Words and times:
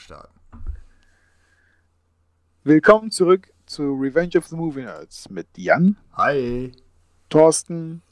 starten. 0.00 0.40
Willkommen 2.64 3.10
zurück 3.10 3.52
zu 3.66 3.94
Revenge 3.94 4.36
of 4.36 4.46
the 4.46 4.56
Movie 4.56 4.82
Nerds 4.82 5.28
mit 5.30 5.46
Jan. 5.56 5.96
Hi. 6.14 6.72
Thorsten. 7.28 8.02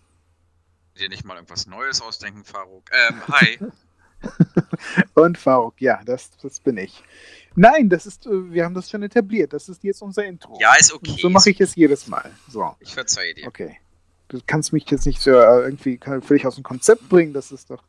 Dir 0.98 1.09
nicht 1.09 1.25
mal 1.25 1.35
irgendwas 1.35 1.66
Neues 1.66 2.00
ausdenken, 2.00 2.45
Faruk. 2.45 2.85
Ähm, 2.93 3.22
hi. 3.29 3.59
Und 5.14 5.39
Faruk, 5.39 5.80
ja, 5.80 6.03
das, 6.04 6.30
das 6.43 6.61
bin 6.61 6.77
ich. 6.77 7.03
Nein, 7.54 7.89
das 7.89 8.07
ist, 8.07 8.27
äh, 8.27 8.52
wir 8.52 8.64
haben 8.64 8.75
das 8.75 8.91
schon 8.91 9.02
etabliert. 9.02 9.52
Das 9.52 9.68
ist 9.68 9.82
jetzt 9.82 10.02
unser 10.02 10.25
Intro. 10.25 10.58
Ja, 10.61 10.75
ist 10.79 10.93
okay. 10.93 11.16
So 11.21 11.30
mache 11.30 11.50
ich 11.50 11.61
es 11.61 11.75
jedes 11.75 12.07
Mal. 12.07 12.30
So. 12.49 12.77
Ich 12.80 12.94
verzeihe 12.94 13.35
dir. 13.35 13.46
Okay. 13.46 13.79
Du 14.29 14.41
kannst 14.46 14.72
mich 14.72 14.89
jetzt 14.91 15.07
nicht 15.07 15.21
so 15.22 15.30
äh, 15.30 15.63
irgendwie 15.63 15.99
völlig 16.22 16.46
aus 16.46 16.57
dem 16.57 16.64
Konzept 16.64 17.08
bringen. 17.08 17.32
Das 17.32 17.50
ist 17.50 17.71
doch. 17.71 17.82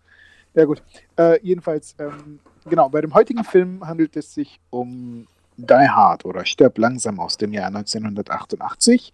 Ja, 0.54 0.66
gut. 0.66 0.82
Äh, 1.18 1.40
jedenfalls, 1.46 1.96
ähm, 2.00 2.40
genau, 2.66 2.90
bei 2.90 3.02
dem 3.02 3.14
heutigen 3.14 3.44
Film 3.44 3.86
handelt 3.86 4.16
es 4.16 4.34
sich 4.34 4.60
um 4.70 5.28
Die 5.58 5.74
Hard 5.74 6.26
oder 6.26 6.46
Stirb 6.46 6.78
langsam 6.78 7.20
aus 7.20 7.38
dem 7.38 7.54
Jahr 7.54 7.68
1988. 7.68 9.14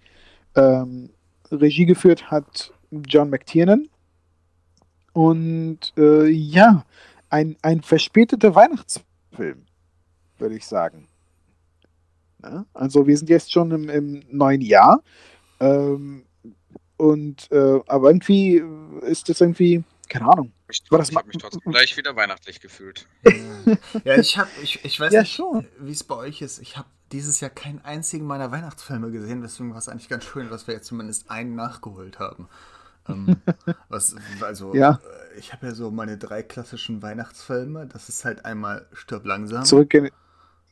Ähm, 0.56 1.10
Regie 1.52 1.86
geführt 1.86 2.32
hat 2.32 2.74
John 2.92 3.30
McTiernan. 3.30 3.88
Und 5.14 5.94
äh, 5.98 6.28
ja, 6.28 6.86
ein, 7.30 7.56
ein 7.62 7.82
verspäteter 7.82 8.54
Weihnachtsfilm, 8.54 9.66
würde 10.38 10.56
ich 10.56 10.66
sagen. 10.66 11.08
Ja, 12.44 12.66
also 12.74 13.08
wir 13.08 13.18
sind 13.18 13.30
jetzt 13.30 13.52
schon 13.52 13.72
im, 13.72 13.90
im 13.90 14.24
neuen 14.30 14.62
Jahr. 14.62 15.02
Ähm, 15.60 16.26
und 16.98 17.52
äh, 17.52 17.80
aber 17.88 18.10
irgendwie 18.10 18.64
ist 19.02 19.30
das 19.30 19.42
irgendwie, 19.42 19.84
keine 20.10 20.32
Ahnung. 20.32 20.52
Ich, 20.68 20.82
ich 20.84 21.16
habe 21.16 21.28
mich 21.28 21.38
trotzdem 21.38 21.72
gleich 21.72 21.96
wieder 21.96 22.16
weihnachtlich 22.16 22.60
gefühlt. 22.60 23.08
ja, 24.04 24.16
ich 24.18 24.38
habe, 24.38 24.50
ich, 24.64 24.84
ich 24.84 25.00
weiß 25.00 25.14
ja, 25.14 25.22
nicht, 25.22 25.42
wie 25.80 25.92
es 25.92 26.04
bei 26.04 26.16
euch 26.16 26.42
ist. 26.42 26.60
Ich 26.60 26.78
habe 26.78 26.88
dieses 27.12 27.40
Jahr 27.40 27.52
keinen 27.52 27.84
einzigen 27.86 28.26
meiner 28.26 28.52
Weihnachtsfilme 28.52 29.12
gesehen, 29.12 29.42
deswegen 29.42 29.72
war 29.72 29.78
es 29.78 29.88
eigentlich 29.90 30.10
ganz 30.10 30.24
schön, 30.24 30.50
dass 30.50 30.68
wir 30.68 30.74
jetzt 30.74 30.88
zumindest 30.88 31.30
einen 31.30 31.56
nachgeholt 31.56 32.20
haben. 32.20 32.50
ähm, 33.08 33.38
was, 33.90 34.16
also, 34.42 34.74
ja. 34.74 35.00
Äh, 35.36 35.40
ich 35.40 35.54
habe 35.54 35.68
ja 35.68 35.76
so 35.76 35.92
meine 35.92 36.18
drei 36.18 36.42
klassischen 36.42 37.02
Weihnachtsfilme. 37.02 37.88
Das 37.88 38.10
ist 38.10 38.26
halt 38.26 38.46
einmal 38.46 38.88
Stirb 38.94 39.26
langsam. 39.26 39.66
Zurück 39.66 39.94
in. 39.94 40.10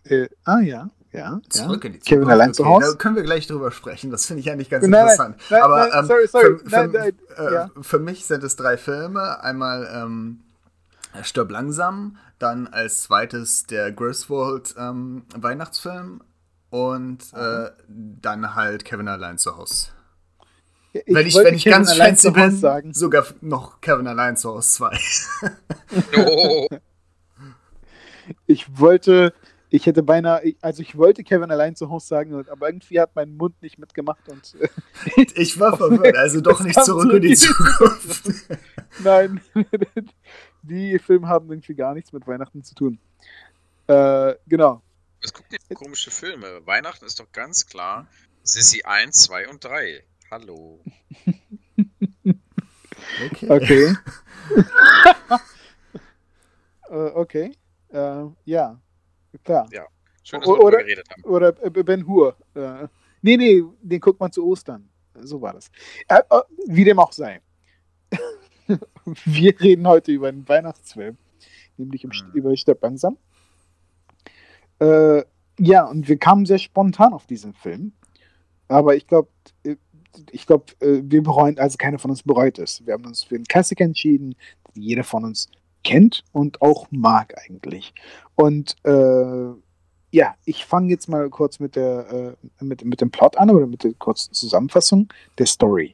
Äh, 0.05 0.27
ah, 0.44 0.59
ja. 0.59 0.89
Ja, 1.14 1.39
Zurück 1.47 1.83
ja. 1.83 1.88
in 1.88 1.94
die 1.94 2.00
Zukunft. 2.00 2.06
Kevin 2.06 2.30
allein 2.30 2.50
okay, 2.50 2.58
zu 2.58 2.66
Hause. 2.66 2.92
Da 2.92 2.97
können 2.97 3.16
wir 3.16 3.23
gleich 3.23 3.45
drüber 3.45 3.72
sprechen. 3.72 4.09
Das 4.09 4.25
finde 4.25 4.42
ich 4.42 4.52
eigentlich 4.52 4.69
ganz 4.69 4.88
nein, 4.88 5.02
interessant. 5.02 5.38
Nein, 5.52 5.61
Aber 5.61 5.78
nein, 5.78 5.92
ähm, 6.00 6.05
sorry, 6.05 6.28
sorry. 6.28 6.58
Für, 6.58 6.70
für, 6.70 6.88
nein, 6.88 7.14
äh, 7.38 7.53
ja. 7.53 7.70
für, 7.81 8.00
mich 8.00 8.25
sind 8.25 8.44
es 8.44 8.55
drei 8.55 8.78
Filme. 8.78 9.42
Einmal 9.44 9.88
ähm, 9.94 10.39
Stirb 11.22 11.52
langsam, 11.52 12.17
dann 12.39 12.66
als 12.66 13.03
zweites 13.03 13.67
der 13.67 13.92
Griswold 13.92 14.73
ähm, 14.78 15.25
Weihnachtsfilm 15.36 16.23
und 16.72 17.20
äh, 17.33 17.70
dann 17.88 18.55
halt 18.55 18.83
Kevin 18.83 19.08
allein 19.08 19.38
zu 19.38 19.55
Hause. 19.55 19.89
Ich 20.94 21.03
wenn 21.14 21.27
ich, 21.27 21.36
wenn 21.36 21.53
ich 21.53 21.66
ganz 21.66 21.94
fancy 21.94 22.31
bin, 22.31 22.58
sagen. 22.58 22.94
sogar 22.94 23.25
noch 23.42 23.81
Kevin 23.81 24.08
allein 24.08 24.36
zu 24.36 24.50
Hause 24.50 24.70
2. 24.70 25.00
oh. 26.17 26.67
Ich 28.48 28.80
wollte 28.80 29.33
ich 29.73 29.88
hätte 29.88 30.03
beinahe, 30.03 30.53
also 30.61 30.83
ich 30.83 30.95
wollte 30.95 31.23
Kevin 31.23 31.49
allein 31.49 31.75
zu 31.75 31.89
Hause 31.89 32.05
sagen, 32.05 32.47
aber 32.47 32.67
irgendwie 32.67 32.99
hat 32.99 33.16
mein 33.16 33.35
Mund 33.35 33.59
nicht 33.63 33.80
mitgemacht 33.80 34.30
und. 34.30 34.55
ich 35.35 35.59
war 35.59 35.75
verwirrt, 35.75 36.15
also 36.15 36.41
doch 36.41 36.59
nicht 36.59 36.80
zurück 36.85 37.11
in 37.11 37.21
die 37.23 37.35
Zukunft. 37.35 38.49
Nein, 38.99 39.42
die 40.61 40.99
Filme 40.99 41.27
haben 41.27 41.49
irgendwie 41.49 41.73
gar 41.73 41.95
nichts 41.95 42.14
mit 42.14 42.27
Weihnachten 42.27 42.64
zu 42.64 42.75
tun. 42.75 42.99
Äh, 43.87 44.36
genau. 44.45 44.83
Was 45.23 45.33
guckt 45.33 45.52
ihr 45.52 45.75
komische 45.75 46.11
Filme? 46.11 46.61
Weihnachten 46.67 47.05
ist 47.05 47.19
doch 47.19 47.31
ganz 47.31 47.65
klar 47.65 48.08
Sissy 48.43 48.83
1, 48.83 49.23
2 49.23 49.49
und 49.49 49.64
3. 49.64 50.03
Hallo. 50.30 50.81
Okay. 53.25 53.49
Okay. 53.49 53.95
uh, 56.92 57.09
okay. 57.15 57.58
Uh, 57.92 58.33
ja. 58.45 58.80
Klar. 59.44 59.67
Ja. 59.71 59.88
Schön, 60.23 60.39
dass 60.39 60.49
wir 60.49 60.60
oder, 60.60 60.77
geredet 60.80 61.10
haben. 61.10 61.23
Oder 61.23 61.52
Ben 61.52 62.08
Hur. 62.08 62.36
Äh, 62.55 62.88
nee, 63.21 63.38
nee, 63.38 63.64
den 63.82 63.99
guckt 63.99 64.20
man 64.20 64.32
zu 64.32 64.45
Ostern. 64.45 64.89
So 65.21 65.42
war 65.42 65.54
das. 65.54 65.70
Äh, 66.08 66.21
äh 66.30 66.42
wie 66.67 66.83
dem 66.83 66.99
auch 66.99 67.11
sei. 67.11 67.42
wir 69.26 69.60
reden 69.60 69.88
heute 69.88 70.11
über 70.11 70.30
einen 70.30 70.48
Weihnachtsfilm, 70.48 71.17
nämlich 71.77 72.04
hm. 72.04 72.11
über 72.33 72.55
Stirb 72.55 72.82
langsam. 72.82 73.17
Äh, 74.80 75.23
ja, 75.60 75.86
und 75.86 76.08
wir 76.08 76.17
kamen 76.17 76.45
sehr 76.45 76.58
spontan 76.58 77.14
auf 77.14 77.27
diesen 77.27 77.54
Film. 77.54 77.93
Aber 78.67 78.95
ich 78.95 79.08
glaube, 79.08 79.30
ich 80.32 80.48
glaube, 80.48 80.66
wir 80.80 81.23
bereuen, 81.23 81.60
also 81.60 81.77
keiner 81.77 81.99
von 81.99 82.11
uns 82.11 82.23
bereut 82.23 82.60
es. 82.60 82.86
Wir 82.86 82.93
haben 82.93 83.05
uns 83.05 83.23
für 83.23 83.36
einen 83.36 83.45
Klassiker 83.45 83.83
entschieden, 83.83 84.36
den 84.76 84.82
jeder 84.82 85.04
von 85.04 85.26
uns 85.26 85.49
kennt 85.83 86.23
und 86.32 86.61
auch 86.61 86.88
mag 86.92 87.36
eigentlich. 87.38 87.94
Und 88.36 88.76
äh, 88.83 89.54
ja, 90.11 90.36
ich 90.45 90.66
fange 90.66 90.89
jetzt 90.89 91.10
mal 91.10 91.30
kurz 91.30 91.60
mit, 91.60 91.76
der, 91.76 92.36
äh, 92.61 92.64
mit, 92.64 92.86
mit 92.86 93.02
dem 93.02 93.11
Plot 93.11 93.38
an 93.38 93.49
oder 93.49 93.66
mit 93.66 93.83
der 93.83 93.93
kurzen 93.93 94.33
Zusammenfassung 94.33 95.11
der 95.38 95.48
Story. 95.48 95.93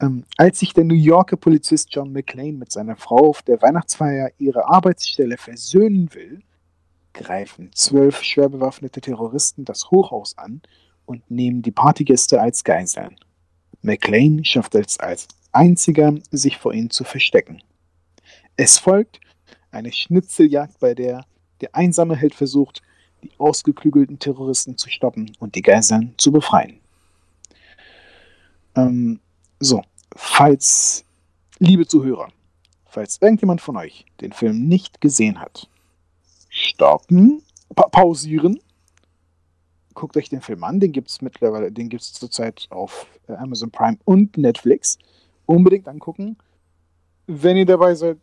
Ähm, 0.00 0.24
als 0.36 0.60
sich 0.60 0.72
der 0.72 0.84
New 0.84 0.94
Yorker 0.94 1.36
Polizist 1.36 1.88
John 1.92 2.12
McClane 2.12 2.52
mit 2.52 2.72
seiner 2.72 2.96
Frau 2.96 3.28
auf 3.30 3.42
der 3.42 3.60
Weihnachtsfeier 3.62 4.30
ihre 4.38 4.68
Arbeitsstelle 4.68 5.36
versöhnen 5.36 6.12
will, 6.14 6.42
greifen 7.12 7.70
zwölf 7.74 8.22
schwer 8.22 8.48
bewaffnete 8.48 9.00
Terroristen 9.00 9.64
das 9.64 9.90
Hochhaus 9.90 10.38
an 10.38 10.60
und 11.04 11.28
nehmen 11.30 11.62
die 11.62 11.72
Partygäste 11.72 12.40
als 12.40 12.62
Geiseln. 12.64 13.16
McClane 13.82 14.44
schafft 14.44 14.74
es 14.74 14.98
als 15.00 15.28
einziger, 15.52 16.14
sich 16.30 16.58
vor 16.58 16.72
ihnen 16.74 16.90
zu 16.90 17.04
verstecken. 17.04 17.62
Es 18.58 18.78
folgt 18.78 19.20
eine 19.70 19.92
Schnitzeljagd, 19.92 20.78
bei 20.80 20.92
der 20.92 21.24
der 21.60 21.74
einsame 21.74 22.16
Held 22.16 22.34
versucht, 22.34 22.82
die 23.22 23.30
ausgeklügelten 23.38 24.18
Terroristen 24.18 24.76
zu 24.76 24.90
stoppen 24.90 25.32
und 25.38 25.54
die 25.54 25.62
Geiseln 25.62 26.14
zu 26.18 26.32
befreien. 26.32 26.80
Ähm, 28.76 29.20
so, 29.60 29.82
falls, 30.14 31.04
liebe 31.58 31.86
Zuhörer, 31.86 32.28
falls 32.86 33.20
irgendjemand 33.20 33.60
von 33.60 33.76
euch 33.76 34.06
den 34.20 34.32
Film 34.32 34.68
nicht 34.68 35.00
gesehen 35.00 35.40
hat, 35.40 35.68
stoppen, 36.48 37.42
pa 37.74 37.88
pausieren, 37.88 38.60
guckt 39.94 40.16
euch 40.16 40.28
den 40.28 40.40
Film 40.40 40.62
an, 40.62 40.78
den 40.78 40.92
gibt 40.92 41.10
es 41.10 41.22
mittlerweile, 41.22 41.72
den 41.72 41.88
gibt 41.88 42.02
es 42.02 42.12
zurzeit 42.12 42.66
auf 42.70 43.06
Amazon 43.26 43.70
Prime 43.70 43.98
und 44.04 44.36
Netflix. 44.36 44.98
Unbedingt 45.46 45.88
angucken. 45.88 46.36
Wenn 47.26 47.56
ihr 47.56 47.66
dabei 47.66 47.94
seid, 47.94 48.18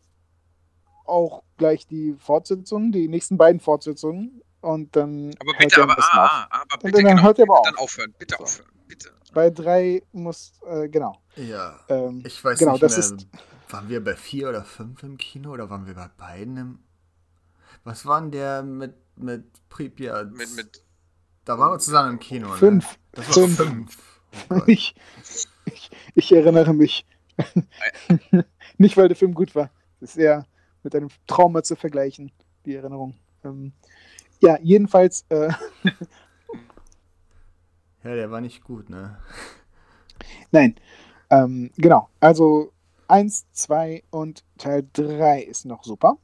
auch 1.07 1.43
gleich 1.57 1.87
die 1.87 2.15
Fortsetzung, 2.19 2.91
die 2.91 3.07
nächsten 3.07 3.37
beiden 3.37 3.59
Fortsetzungen. 3.59 4.41
Und 4.61 4.95
dann. 4.95 5.35
Aber 5.39 5.53
bitte, 5.57 5.83
aber, 5.83 5.95
ah, 5.97 6.47
ah, 6.49 6.63
aber 6.71 6.77
bitte, 6.81 7.03
dann, 7.03 7.15
genau, 7.15 7.23
hört 7.23 7.37
ihr 7.37 7.43
aber 7.43 7.61
dann 7.63 7.75
aufhören. 7.75 8.13
Bitte 8.17 8.35
so. 8.37 8.43
aufhören. 8.43 8.71
Bitte. 8.87 9.11
Bei 9.33 9.49
drei 9.49 10.01
muss, 10.11 10.53
äh, 10.65 10.89
genau. 10.89 11.21
Ja. 11.35 11.79
Ähm, 11.89 12.23
ich 12.25 12.43
weiß 12.43 12.57
genau, 12.57 12.71
nicht 12.71 12.83
das 12.83 12.97
mehr, 12.97 13.17
ist. 13.17 13.27
Waren 13.69 13.89
wir 13.89 14.03
bei 14.03 14.15
vier 14.15 14.49
oder 14.49 14.63
fünf 14.63 15.03
im 15.03 15.17
Kino 15.17 15.51
oder 15.51 15.69
waren 15.69 15.85
wir 15.85 15.93
bei 15.93 16.09
beiden 16.17 16.57
im. 16.57 16.79
Was 17.83 18.05
waren 18.05 18.31
der 18.31 18.63
mit, 18.63 18.95
mit 19.17 19.45
Pripyat? 19.69 20.31
Mit, 20.31 20.55
mit. 20.55 20.83
Da 21.43 21.59
waren 21.59 21.73
wir 21.73 21.79
zusammen 21.79 22.13
im 22.13 22.19
Kino. 22.19 22.51
Fünf. 22.53 22.85
Ne? 22.85 22.97
Das 23.11 23.27
war 23.27 23.33
fünf. 23.33 23.57
fünf. 23.57 23.97
Oh 24.49 24.61
ich, 24.67 24.95
ich, 25.65 25.89
ich 26.15 26.31
erinnere 26.31 26.73
mich. 26.73 27.05
nicht, 28.77 28.97
weil 28.97 29.09
der 29.09 29.17
Film 29.17 29.33
gut 29.33 29.53
war. 29.53 29.69
Das 29.99 30.11
ist 30.11 30.17
eher 30.17 30.45
mit 30.85 30.95
einem 30.95 31.09
Trauma 31.27 31.63
zu 31.63 31.75
vergleichen, 31.75 32.31
die 32.65 32.75
Erinnerung. 32.75 33.15
Ähm, 33.43 33.73
ja, 34.39 34.57
jedenfalls. 34.61 35.25
Äh, 35.29 35.49
ja, 38.03 38.15
der 38.15 38.31
war 38.31 38.39
nicht 38.39 38.63
gut, 38.63 38.89
ne? 38.89 39.17
Nein. 40.51 40.75
Ähm, 41.29 41.71
genau. 41.75 42.09
Also 42.21 42.71
1, 43.07 43.47
2 43.51 44.03
und 44.11 44.45
Teil 44.57 44.87
3 44.93 45.41
ist 45.41 45.65
noch 45.65 45.83
super. 45.83 46.17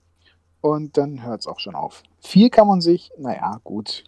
Und 0.61 0.95
dann 0.97 1.23
hört 1.23 1.41
es 1.41 1.47
auch 1.47 1.59
schon 1.59 1.75
auf. 1.75 2.03
4 2.21 2.49
kann 2.51 2.67
man 2.67 2.81
sich, 2.81 3.11
naja, 3.17 3.59
gut. 3.63 4.03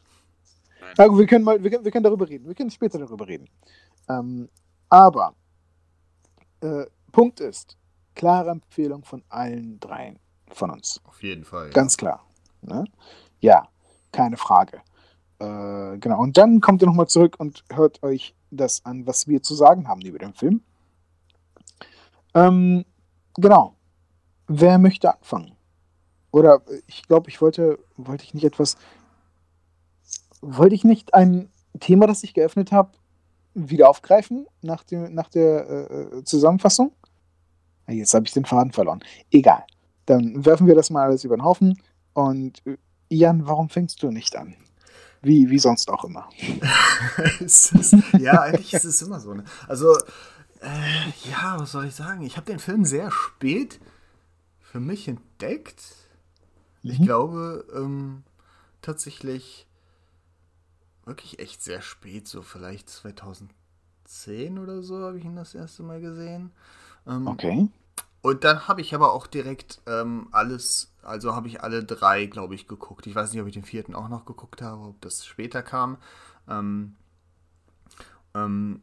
Also 0.98 1.18
wir 1.18 1.26
können 1.26 1.44
mal, 1.44 1.64
wir 1.64 1.72
können, 1.72 1.84
wir 1.84 1.92
können 1.92 2.04
darüber 2.04 2.30
reden. 2.30 2.48
Wir 2.48 2.54
können 2.54 2.70
später 2.70 3.00
darüber 3.00 3.28
reden. 3.28 3.50
Ähm, 4.08 4.50
aber 4.90 5.34
äh, 6.62 6.86
Punkt 7.12 7.40
ist, 7.40 7.76
klare 8.14 8.52
Empfehlung 8.52 9.04
von 9.04 9.24
allen 9.30 9.80
dreien 9.80 10.20
von 10.56 10.72
uns. 10.72 11.02
Auf 11.06 11.22
jeden 11.24 11.44
Fall. 11.44 11.68
Ja. 11.68 11.74
Ganz 11.74 11.98
klar. 11.98 12.26
Ne? 12.62 12.86
Ja, 13.40 13.68
keine 14.12 14.38
Frage. 14.38 14.82
Äh, 15.40 15.98
genau. 15.98 16.20
Und 16.20 16.38
dann 16.38 16.62
kommt 16.62 16.82
ihr 16.82 16.88
nochmal 16.88 17.08
zurück 17.08 17.36
und 17.38 17.64
hört 17.72 18.02
euch 18.04 18.36
das 18.52 18.86
an, 18.86 19.06
was 19.08 19.28
wir 19.28 19.42
zu 19.42 19.56
sagen 19.56 19.88
haben 19.88 20.02
über 20.02 20.20
den 20.20 20.34
Film. 20.34 20.62
Ähm, 22.34 22.86
genau. 23.36 23.76
Wer 24.48 24.78
möchte 24.78 25.14
anfangen? 25.14 25.56
oder 26.34 26.64
ich 26.88 27.08
glaube, 27.08 27.30
ich 27.30 27.42
wollte, 27.42 27.80
wollte 27.96 28.24
ich 28.24 28.34
nicht 28.34 28.44
etwas, 28.44 28.76
wollte 30.42 30.76
ich 30.76 30.84
nicht 30.84 31.14
ein 31.14 31.50
Thema, 31.80 32.08
das 32.08 32.24
ich 32.24 32.34
geöffnet 32.34 32.72
habe, 32.72 32.92
wieder 33.54 33.88
aufgreifen 33.88 34.48
nach, 34.62 34.84
dem, 34.84 35.14
nach 35.14 35.30
der 35.30 35.70
äh, 35.70 36.24
Zusammenfassung? 36.24 36.92
Jetzt 37.88 38.14
habe 38.16 38.26
ich 38.26 38.34
den 38.34 38.46
Faden 38.46 38.72
verloren. 38.72 39.04
Egal. 39.30 39.64
Dann 40.06 40.46
werfen 40.46 40.68
wir 40.68 40.76
das 40.76 40.90
mal 40.90 41.04
alles 41.04 41.24
über 41.24 41.38
den 41.38 41.44
Haufen. 41.44 41.80
Und 42.14 42.66
äh, 42.66 42.78
Jan, 43.10 43.48
warum 43.48 43.70
fängst 43.70 44.04
du 44.04 44.12
nicht 44.12 44.36
an? 44.36 44.56
Wie, 45.22 45.50
wie 45.50 45.60
sonst 45.60 45.90
auch 45.90 46.04
immer. 46.04 46.28
ist, 47.40 47.74
ja, 48.20 48.42
eigentlich 48.42 48.74
ist 48.74 48.84
es 48.84 49.02
immer 49.02 49.20
so. 49.20 49.34
Ne? 49.34 49.46
Also, 49.68 49.96
äh, 50.60 51.30
ja, 51.30 51.56
was 51.58 51.72
soll 51.72 51.86
ich 51.86 51.96
sagen? 51.96 52.24
Ich 52.24 52.36
habe 52.36 52.46
den 52.46 52.60
Film 52.60 52.84
sehr 52.84 53.10
spät 53.10 53.80
für 54.60 54.80
mich 54.80 55.08
entdeckt. 55.08 55.82
Ich 56.82 57.00
mhm. 57.00 57.06
glaube, 57.06 57.66
ähm, 57.74 58.24
tatsächlich 58.82 59.68
wirklich 61.06 61.40
echt 61.40 61.64
sehr 61.64 61.82
spät, 61.82 62.28
so 62.28 62.42
vielleicht 62.42 62.90
2010 62.90 64.60
oder 64.60 64.82
so 64.82 65.00
habe 65.02 65.18
ich 65.18 65.26
ihn 65.26 65.36
das 65.36 65.56
erste 65.56 65.84
Mal 65.84 66.02
gesehen. 66.02 66.52
Ähm, 67.08 67.28
okay. 67.28 67.68
Und 68.24 68.46
dann 68.46 68.70
habe 68.70 68.80
ich 68.80 68.96
aber 68.96 69.12
auch 69.12 69.28
direkt 69.28 69.82
ähm, 69.86 70.30
alles, 70.32 70.94
also 71.02 71.36
habe 71.36 71.50
ich 71.50 71.62
alle 71.62 71.84
drei, 71.84 72.26
glaube 72.26 72.56
ich, 72.56 72.70
geguckt. 72.70 73.06
Ich 73.06 73.14
weiß 73.14 73.34
nicht, 73.34 73.42
ob 73.42 73.48
ich 73.48 73.54
den 73.54 73.66
vierten 73.66 73.94
auch 73.94 74.08
noch 74.08 74.24
geguckt 74.24 74.62
habe, 74.62 74.82
ob 74.82 75.02
das 75.02 75.26
später 75.26 75.62
kam. 75.62 75.98
Ähm, 76.48 76.96
ähm, 78.34 78.82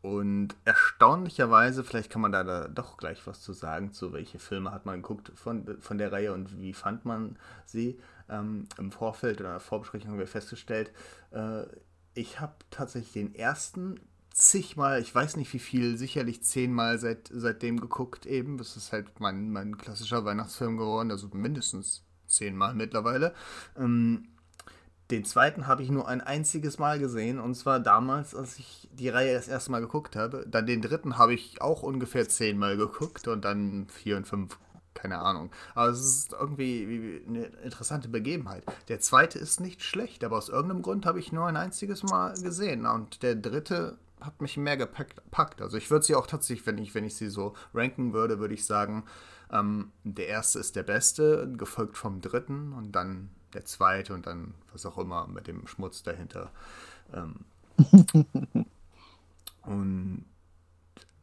und 0.00 0.56
erstaunlicherweise, 0.64 1.84
vielleicht 1.84 2.08
kann 2.08 2.22
man 2.22 2.32
da, 2.32 2.42
da, 2.42 2.68
doch 2.68 2.96
gleich 2.96 3.26
was 3.26 3.42
zu 3.42 3.52
sagen, 3.52 3.92
zu 3.92 4.14
welche 4.14 4.38
Filme 4.38 4.72
hat 4.72 4.86
man 4.86 5.02
geguckt 5.02 5.30
von, 5.34 5.78
von 5.82 5.98
der 5.98 6.10
Reihe 6.10 6.32
und 6.32 6.58
wie 6.58 6.72
fand 6.72 7.04
man 7.04 7.38
sie. 7.66 8.00
Ähm, 8.30 8.66
Im 8.78 8.92
Vorfeld 8.92 9.40
oder 9.40 9.60
Vorbesprechung 9.60 10.12
haben 10.12 10.18
wir 10.18 10.26
festgestellt, 10.26 10.90
äh, 11.32 11.64
ich 12.14 12.40
habe 12.40 12.54
tatsächlich 12.70 13.12
den 13.12 13.34
ersten 13.34 14.00
zigmal, 14.40 15.00
ich 15.00 15.14
weiß 15.14 15.36
nicht 15.36 15.52
wie 15.52 15.58
viel, 15.58 15.96
sicherlich 15.96 16.42
zehnmal 16.42 16.98
seit, 16.98 17.30
seitdem 17.32 17.80
geguckt 17.80 18.26
eben. 18.26 18.58
Das 18.58 18.76
ist 18.76 18.92
halt 18.92 19.20
mein, 19.20 19.50
mein 19.50 19.76
klassischer 19.76 20.24
Weihnachtsfilm 20.24 20.76
geworden, 20.76 21.10
also 21.10 21.28
mindestens 21.32 22.04
zehnmal 22.26 22.74
mittlerweile. 22.74 23.34
Ähm, 23.76 24.28
den 25.10 25.24
zweiten 25.24 25.66
habe 25.66 25.82
ich 25.82 25.90
nur 25.90 26.06
ein 26.08 26.20
einziges 26.20 26.78
Mal 26.78 26.98
gesehen 26.98 27.40
und 27.40 27.54
zwar 27.54 27.80
damals, 27.80 28.34
als 28.34 28.58
ich 28.58 28.88
die 28.92 29.08
Reihe 29.08 29.34
das 29.34 29.48
erste 29.48 29.72
Mal 29.72 29.80
geguckt 29.80 30.16
habe. 30.16 30.46
Dann 30.48 30.66
den 30.66 30.82
dritten 30.82 31.18
habe 31.18 31.34
ich 31.34 31.60
auch 31.60 31.82
ungefähr 31.82 32.28
zehnmal 32.28 32.76
geguckt 32.76 33.26
und 33.28 33.44
dann 33.44 33.88
vier 33.88 34.16
und 34.16 34.26
fünf 34.26 34.58
keine 34.94 35.18
Ahnung. 35.18 35.50
Aber 35.74 35.88
es 35.90 36.00
ist 36.00 36.32
irgendwie 36.32 37.22
eine 37.26 37.44
interessante 37.64 38.08
Begebenheit. 38.08 38.64
Der 38.88 39.00
zweite 39.00 39.38
ist 39.38 39.60
nicht 39.60 39.82
schlecht, 39.82 40.24
aber 40.24 40.36
aus 40.36 40.48
irgendeinem 40.48 40.82
Grund 40.82 41.06
habe 41.06 41.18
ich 41.18 41.32
nur 41.32 41.46
ein 41.46 41.56
einziges 41.56 42.02
Mal 42.02 42.34
gesehen. 42.34 42.86
Und 42.86 43.22
der 43.22 43.34
dritte 43.36 43.98
hat 44.20 44.40
mich 44.40 44.56
mehr 44.56 44.76
gepackt. 44.76 45.62
Also 45.62 45.76
ich 45.76 45.90
würde 45.90 46.04
sie 46.04 46.14
auch 46.14 46.26
tatsächlich, 46.26 46.66
wenn 46.66 46.78
ich, 46.78 46.94
wenn 46.94 47.04
ich 47.04 47.16
sie 47.16 47.28
so 47.28 47.54
ranken 47.74 48.12
würde, 48.12 48.38
würde 48.38 48.54
ich 48.54 48.64
sagen, 48.66 49.04
ähm, 49.50 49.92
der 50.04 50.28
erste 50.28 50.58
ist 50.58 50.76
der 50.76 50.82
beste, 50.82 51.52
gefolgt 51.56 51.96
vom 51.96 52.20
dritten 52.20 52.72
und 52.72 52.92
dann 52.92 53.30
der 53.52 53.64
zweite 53.64 54.14
und 54.14 54.26
dann 54.26 54.54
was 54.72 54.86
auch 54.86 54.98
immer 54.98 55.26
mit 55.26 55.46
dem 55.46 55.66
Schmutz 55.66 56.02
dahinter. 56.02 56.50
Ähm, 57.12 57.44
und 59.62 60.24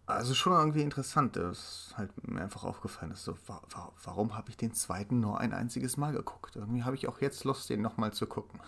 also 0.07 0.33
schon 0.33 0.53
irgendwie 0.53 0.81
interessant. 0.81 1.35
Das 1.35 1.57
ist 1.89 1.97
halt 1.97 2.27
mir 2.27 2.41
einfach 2.41 2.63
aufgefallen, 2.63 3.11
dass 3.11 3.23
so, 3.23 3.37
wa 3.45 3.61
wa 3.69 3.91
warum 4.03 4.35
habe 4.35 4.49
ich 4.49 4.57
den 4.57 4.73
zweiten 4.73 5.19
nur 5.19 5.39
ein 5.39 5.53
einziges 5.53 5.97
Mal 5.97 6.13
geguckt? 6.13 6.55
Irgendwie 6.55 6.83
habe 6.83 6.95
ich 6.95 7.07
auch 7.07 7.19
jetzt 7.19 7.43
Lust, 7.43 7.69
den 7.69 7.81
nochmal 7.81 8.13
zu 8.13 8.25
gucken. 8.25 8.59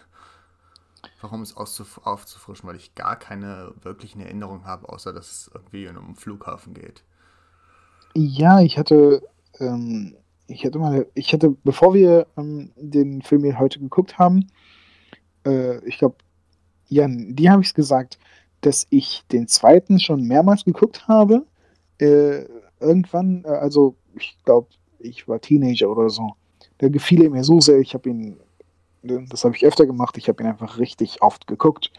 Warum 1.21 1.41
es 1.41 1.55
aufzufrischen? 1.55 2.67
Weil 2.67 2.75
ich 2.75 2.95
gar 2.95 3.17
keine 3.17 3.73
wirklichen 3.81 4.21
Erinnerungen 4.21 4.65
habe, 4.65 4.89
außer 4.89 5.13
dass 5.13 5.31
es 5.31 5.51
irgendwie 5.53 5.87
um 5.87 5.97
einen 5.97 6.15
Flughafen 6.15 6.73
geht. 6.73 7.03
Ja, 8.15 8.61
ich 8.61 8.77
hatte, 8.77 9.21
ähm, 9.59 10.15
ich 10.47 10.65
hatte 10.65 10.79
mal, 10.79 11.07
ich 11.13 11.33
hatte, 11.33 11.51
bevor 11.63 11.93
wir 11.93 12.27
ähm, 12.37 12.71
den 12.75 13.21
Film 13.21 13.43
hier 13.43 13.59
heute 13.59 13.79
geguckt 13.79 14.17
haben, 14.17 14.47
äh, 15.45 15.83
ich 15.85 15.97
glaube, 15.97 16.15
Jan, 16.87 17.35
die 17.35 17.49
habe 17.49 17.61
ich 17.61 17.69
es 17.69 17.73
gesagt, 17.73 18.17
dass 18.61 18.87
ich 18.89 19.23
den 19.31 19.47
zweiten 19.47 19.99
schon 19.99 20.23
mehrmals 20.23 20.65
geguckt 20.65 21.07
habe. 21.07 21.45
Äh, 21.99 22.45
irgendwann, 22.79 23.43
äh, 23.45 23.49
also 23.49 23.95
ich 24.15 24.37
glaube, 24.43 24.69
ich 24.99 25.27
war 25.27 25.39
Teenager 25.39 25.89
oder 25.89 26.09
so. 26.09 26.33
Der 26.81 26.89
gefiel 26.89 27.29
mir 27.29 27.43
so 27.43 27.59
sehr, 27.59 27.79
ich 27.79 27.93
habe 27.93 28.09
ihn 28.09 28.39
das 29.01 29.43
habe 29.43 29.55
ich 29.55 29.65
öfter 29.65 29.85
gemacht. 29.85 30.17
Ich 30.17 30.27
habe 30.27 30.43
ihn 30.43 30.49
einfach 30.49 30.77
richtig 30.77 31.21
oft 31.21 31.47
geguckt. 31.47 31.91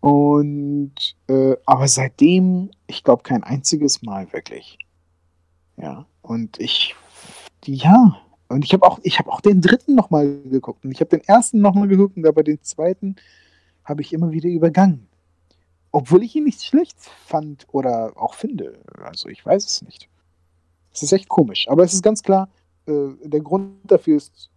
Und 0.00 1.16
äh, 1.28 1.56
aber 1.66 1.88
seitdem, 1.88 2.70
ich 2.86 3.02
glaube, 3.02 3.22
kein 3.22 3.42
einziges 3.42 4.02
Mal 4.02 4.32
wirklich. 4.32 4.78
Ja. 5.76 6.06
Und 6.22 6.60
ich, 6.60 6.94
ja. 7.64 8.16
Und 8.48 8.64
ich 8.64 8.72
habe 8.72 8.86
auch, 8.86 9.00
ich 9.02 9.18
habe 9.18 9.32
auch 9.32 9.40
den 9.40 9.60
dritten 9.60 9.94
nochmal 9.94 10.40
geguckt. 10.42 10.84
Und 10.84 10.92
ich 10.92 11.00
habe 11.00 11.10
den 11.10 11.26
ersten 11.26 11.60
nochmal 11.60 11.88
geguckt, 11.88 12.16
aber 12.24 12.42
den 12.42 12.62
zweiten 12.62 13.16
habe 13.84 14.02
ich 14.02 14.12
immer 14.12 14.30
wieder 14.32 14.48
übergangen. 14.48 15.08
Obwohl 15.90 16.22
ich 16.22 16.36
ihn 16.36 16.44
nicht 16.44 16.62
schlecht 16.62 16.98
fand 17.00 17.66
oder 17.72 18.12
auch 18.16 18.34
finde. 18.34 18.78
Also 19.02 19.28
ich 19.28 19.44
weiß 19.44 19.64
es 19.64 19.82
nicht. 19.82 20.08
Es 20.92 21.02
ist 21.02 21.12
echt 21.12 21.28
komisch. 21.28 21.66
Aber 21.68 21.84
es 21.84 21.94
ist 21.94 22.02
ganz 22.02 22.22
klar, 22.22 22.48
äh, 22.86 23.08
der 23.22 23.40
Grund 23.40 23.78
dafür 23.84 24.16
ist 24.16 24.50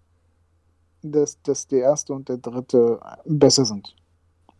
dass, 1.01 1.41
dass 1.41 1.67
der 1.67 1.81
erste 1.81 2.13
und 2.13 2.29
der 2.29 2.37
dritte 2.37 2.99
besser 3.25 3.65
sind. 3.65 3.95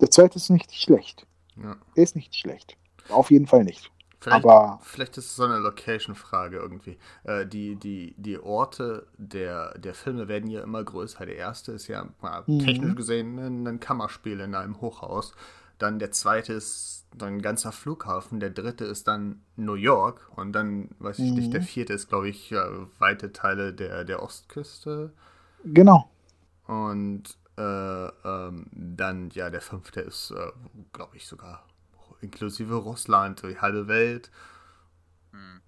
Der 0.02 0.10
zweite 0.10 0.38
ist 0.38 0.50
nicht 0.50 0.74
schlecht. 0.74 1.26
Ja. 1.62 1.76
Er 1.96 2.04
ist 2.04 2.16
nicht 2.16 2.36
schlecht. 2.36 2.78
Auf 3.10 3.32
jeden 3.32 3.48
Fall 3.48 3.64
nicht. 3.64 3.92
Vielleicht, 4.22 4.46
Aber 4.46 4.80
vielleicht 4.84 5.18
ist 5.18 5.28
es 5.28 5.36
so 5.38 5.46
eine 5.46 5.60
Location-Frage 5.60 6.58
irgendwie. 6.58 6.98
Äh, 7.24 7.46
die, 7.46 7.78
die, 7.78 8.16
die 8.18 8.38
Orte 8.38 9.08
der, 9.18 9.78
der 9.78 9.94
Filme 9.94 10.28
werden 10.28 10.50
ja 10.50 10.62
immer 10.62 10.84
größer. 10.84 11.26
Der 11.26 11.38
erste 11.38 11.72
ist 11.72 11.88
ja 11.88 12.06
mal 12.22 12.44
mhm. 12.46 12.60
technisch 12.60 12.96
gesehen 12.96 13.40
ein, 13.40 13.66
ein 13.66 13.80
Kammerspiel 13.80 14.42
in 14.42 14.56
einem 14.56 14.82
Hochhaus. 14.82 15.34
Dann 15.78 16.00
der 16.00 16.12
zweite 16.12 16.52
ist 16.52 17.06
dann 17.18 17.36
ein 17.36 17.42
ganzer 17.42 17.72
Flughafen. 17.72 18.42
Der 18.42 18.50
dritte 18.50 18.84
ist 18.84 19.08
dann 19.08 19.42
New 19.56 19.76
York. 19.76 20.30
Und 20.36 20.52
dann, 20.52 20.90
weiß 21.00 21.20
ich 21.20 21.32
mhm. 21.32 21.38
nicht, 21.38 21.54
der 21.54 21.62
vierte 21.62 21.94
ist, 21.94 22.10
glaube 22.10 22.28
ich, 22.28 22.52
weite 23.00 23.32
Teile 23.32 23.74
der, 23.74 24.04
der 24.04 24.22
Ostküste. 24.22 25.14
Genau. 25.64 26.10
Und 26.70 27.24
äh, 27.58 27.62
ähm, 27.62 28.68
dann, 28.72 29.32
ja, 29.32 29.50
der 29.50 29.60
fünfte 29.60 30.02
ist, 30.02 30.30
äh, 30.30 30.52
glaube 30.94 31.18
ich, 31.18 31.26
sogar 31.26 31.66
inklusive 32.22 32.76
Russland, 32.76 33.42
die 33.42 33.60
halbe 33.60 33.88
Welt. 33.88 34.30
Hm. 35.32 35.62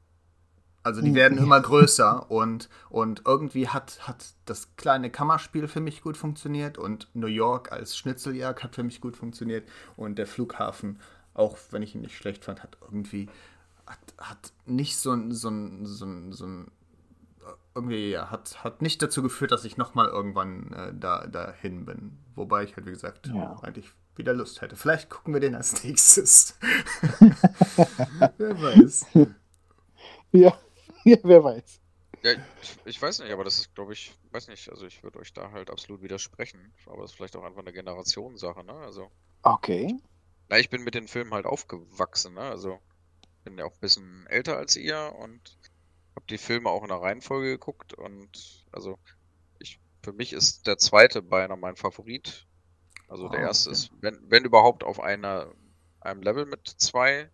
Also 0.83 1.01
die 1.01 1.07
hm. 1.07 1.15
werden 1.15 1.37
immer 1.39 1.59
größer 1.61 2.29
und, 2.29 2.69
und 2.89 3.23
irgendwie 3.25 3.67
hat, 3.67 4.07
hat 4.07 4.23
das 4.45 4.75
kleine 4.75 5.09
Kammerspiel 5.09 5.67
für 5.67 5.79
mich 5.79 6.03
gut 6.03 6.17
funktioniert 6.17 6.77
und 6.77 7.09
New 7.15 7.25
York 7.25 7.71
als 7.71 7.97
Schnitzeljagd 7.97 8.63
hat 8.63 8.75
für 8.75 8.83
mich 8.83 9.01
gut 9.01 9.17
funktioniert 9.17 9.67
und 9.97 10.19
der 10.19 10.27
Flughafen, 10.27 10.99
auch 11.33 11.57
wenn 11.71 11.81
ich 11.81 11.95
ihn 11.95 12.01
nicht 12.01 12.15
schlecht 12.15 12.45
fand, 12.45 12.61
hat 12.61 12.77
irgendwie 12.79 13.27
hat, 13.87 13.99
hat 14.19 14.53
nicht 14.67 14.97
so 14.97 15.13
ein, 15.13 15.31
so 15.31 15.49
ein, 15.49 15.87
so 15.87 16.05
ein, 16.05 16.31
so 16.31 16.45
ein 16.45 16.71
irgendwie 17.73 18.11
ja, 18.11 18.29
hat, 18.29 18.63
hat 18.63 18.81
nicht 18.81 19.01
dazu 19.01 19.21
geführt, 19.21 19.51
dass 19.51 19.65
ich 19.65 19.77
nochmal 19.77 20.07
irgendwann 20.07 20.73
äh, 20.73 20.93
da, 20.93 21.27
dahin 21.27 21.85
bin. 21.85 22.17
Wobei 22.35 22.63
ich 22.63 22.75
halt, 22.75 22.85
wie 22.85 22.91
gesagt, 22.91 23.27
ja. 23.27 23.59
eigentlich 23.61 23.91
wieder 24.15 24.33
Lust 24.33 24.61
hätte. 24.61 24.75
Vielleicht 24.75 25.09
gucken 25.09 25.33
wir 25.33 25.39
den 25.39 25.55
als 25.55 25.83
nächstes. 25.83 26.57
wer 28.37 28.61
weiß. 28.61 29.05
Ja. 30.31 30.57
ja, 31.03 31.17
wer 31.23 31.43
weiß. 31.43 31.79
Ja, 32.23 32.33
ich, 32.61 32.77
ich 32.85 33.01
weiß 33.01 33.19
nicht, 33.19 33.31
aber 33.31 33.43
das 33.43 33.57
ist, 33.57 33.73
glaube 33.73 33.93
ich, 33.93 34.13
weiß 34.31 34.47
nicht, 34.49 34.69
also 34.69 34.85
ich 34.85 35.01
würde 35.01 35.19
euch 35.19 35.33
da 35.33 35.51
halt 35.51 35.71
absolut 35.71 36.03
widersprechen. 36.03 36.73
Aber 36.85 37.01
das 37.01 37.11
ist 37.11 37.17
vielleicht 37.17 37.35
auch 37.35 37.43
einfach 37.43 37.61
eine 37.61 37.73
Generationssache, 37.73 38.63
ne? 38.63 38.73
Also. 38.73 39.09
Okay. 39.43 39.97
Na, 40.49 40.59
ich 40.59 40.69
bin 40.69 40.83
mit 40.83 40.93
den 40.93 41.07
Filmen 41.07 41.33
halt 41.33 41.45
aufgewachsen, 41.45 42.35
ne? 42.35 42.41
Also 42.41 42.79
bin 43.43 43.57
ja 43.57 43.65
auch 43.65 43.73
ein 43.73 43.79
bisschen 43.79 44.27
älter 44.27 44.57
als 44.57 44.75
ihr 44.75 45.15
und 45.17 45.57
habe 46.15 46.25
die 46.29 46.37
Filme 46.37 46.69
auch 46.69 46.83
in 46.83 46.89
der 46.89 47.01
Reihenfolge 47.01 47.49
geguckt 47.49 47.93
und 47.93 48.65
also 48.71 48.97
ich 49.59 49.79
für 50.03 50.13
mich 50.13 50.33
ist 50.33 50.67
der 50.67 50.77
zweite 50.77 51.21
beinahe 51.21 51.57
mein 51.57 51.75
Favorit. 51.75 52.47
Also 53.07 53.27
der 53.29 53.41
oh, 53.41 53.43
erste 53.43 53.69
okay. 53.69 53.77
ist, 53.77 53.91
wenn, 54.01 54.19
wenn 54.29 54.45
überhaupt, 54.45 54.83
auf 54.83 54.99
einer, 54.99 55.51
einem 55.99 56.21
Level 56.21 56.45
mit 56.45 56.67
zwei 56.67 57.29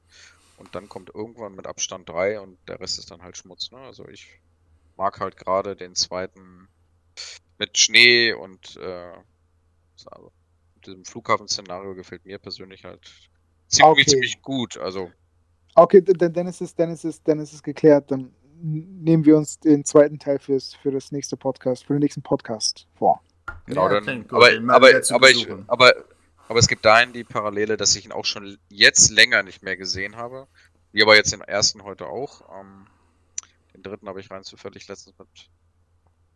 und 0.57 0.74
dann 0.74 0.89
kommt 0.89 1.13
irgendwann 1.13 1.55
mit 1.55 1.67
Abstand 1.67 2.10
drei 2.10 2.39
und 2.39 2.57
der 2.67 2.79
Rest 2.79 2.98
ist 2.98 3.12
dann 3.12 3.22
halt 3.22 3.38
Schmutz. 3.38 3.72
Ne? 3.72 3.77
Also 3.77 4.07
ich 4.07 4.41
mag 4.96 5.19
halt 5.19 5.38
gerade 5.38 5.75
den 5.75 5.93
zweiten 5.96 6.67
mit 7.60 7.77
Schnee 7.77 8.34
und 8.34 8.75
äh, 8.77 9.13
also 10.05 10.31
diesem 10.86 11.05
Flughafen-Szenario 11.05 11.96
gefällt 11.96 12.25
mir 12.25 12.39
persönlich 12.39 12.84
halt 12.84 13.29
ziemlich, 13.67 13.91
okay. 13.91 14.05
ziemlich 14.05 14.41
gut. 14.41 14.77
Also 14.77 15.12
Okay, 15.77 16.01
dann, 16.01 16.34
dann, 16.34 16.48
ist 16.48 16.60
es, 16.60 16.74
dann, 16.74 16.89
ist 16.89 17.05
es, 17.05 17.22
dann 17.22 17.39
ist 17.39 17.53
es 17.53 17.62
geklärt. 17.62 18.10
Dann 18.10 18.34
nehmen 18.61 19.25
wir 19.25 19.37
uns 19.37 19.59
den 19.59 19.85
zweiten 19.85 20.19
Teil 20.19 20.39
fürs, 20.39 20.73
für 20.73 20.91
das 20.91 21.11
nächste 21.11 21.37
Podcast, 21.37 21.85
für 21.85 21.93
den 21.93 22.01
nächsten 22.01 22.21
Podcast 22.21 22.87
vor. 22.95 23.21
Genau, 23.65 23.89
ja, 23.89 23.99
dann, 23.99 24.25
aber, 24.29 24.49
aber, 24.73 25.01
aber, 25.09 25.29
ich, 25.29 25.47
aber, 25.67 25.93
aber 26.47 26.59
es 26.59 26.67
gibt 26.67 26.85
dahin 26.85 27.13
die 27.13 27.23
Parallele, 27.23 27.77
dass 27.77 27.95
ich 27.95 28.05
ihn 28.05 28.11
auch 28.11 28.25
schon 28.25 28.57
jetzt 28.69 29.09
länger 29.09 29.43
nicht 29.43 29.63
mehr 29.63 29.77
gesehen 29.77 30.15
habe. 30.15 30.47
Wie 30.91 31.03
aber 31.03 31.15
jetzt 31.15 31.31
den 31.31 31.41
ersten 31.41 31.83
heute 31.83 32.07
auch. 32.07 32.41
Ähm, 32.59 32.87
den 33.73 33.83
dritten 33.83 34.07
habe 34.07 34.19
ich 34.19 34.31
rein 34.31 34.43
zufällig 34.43 34.87
letztens 34.87 35.17
mit 35.19 35.27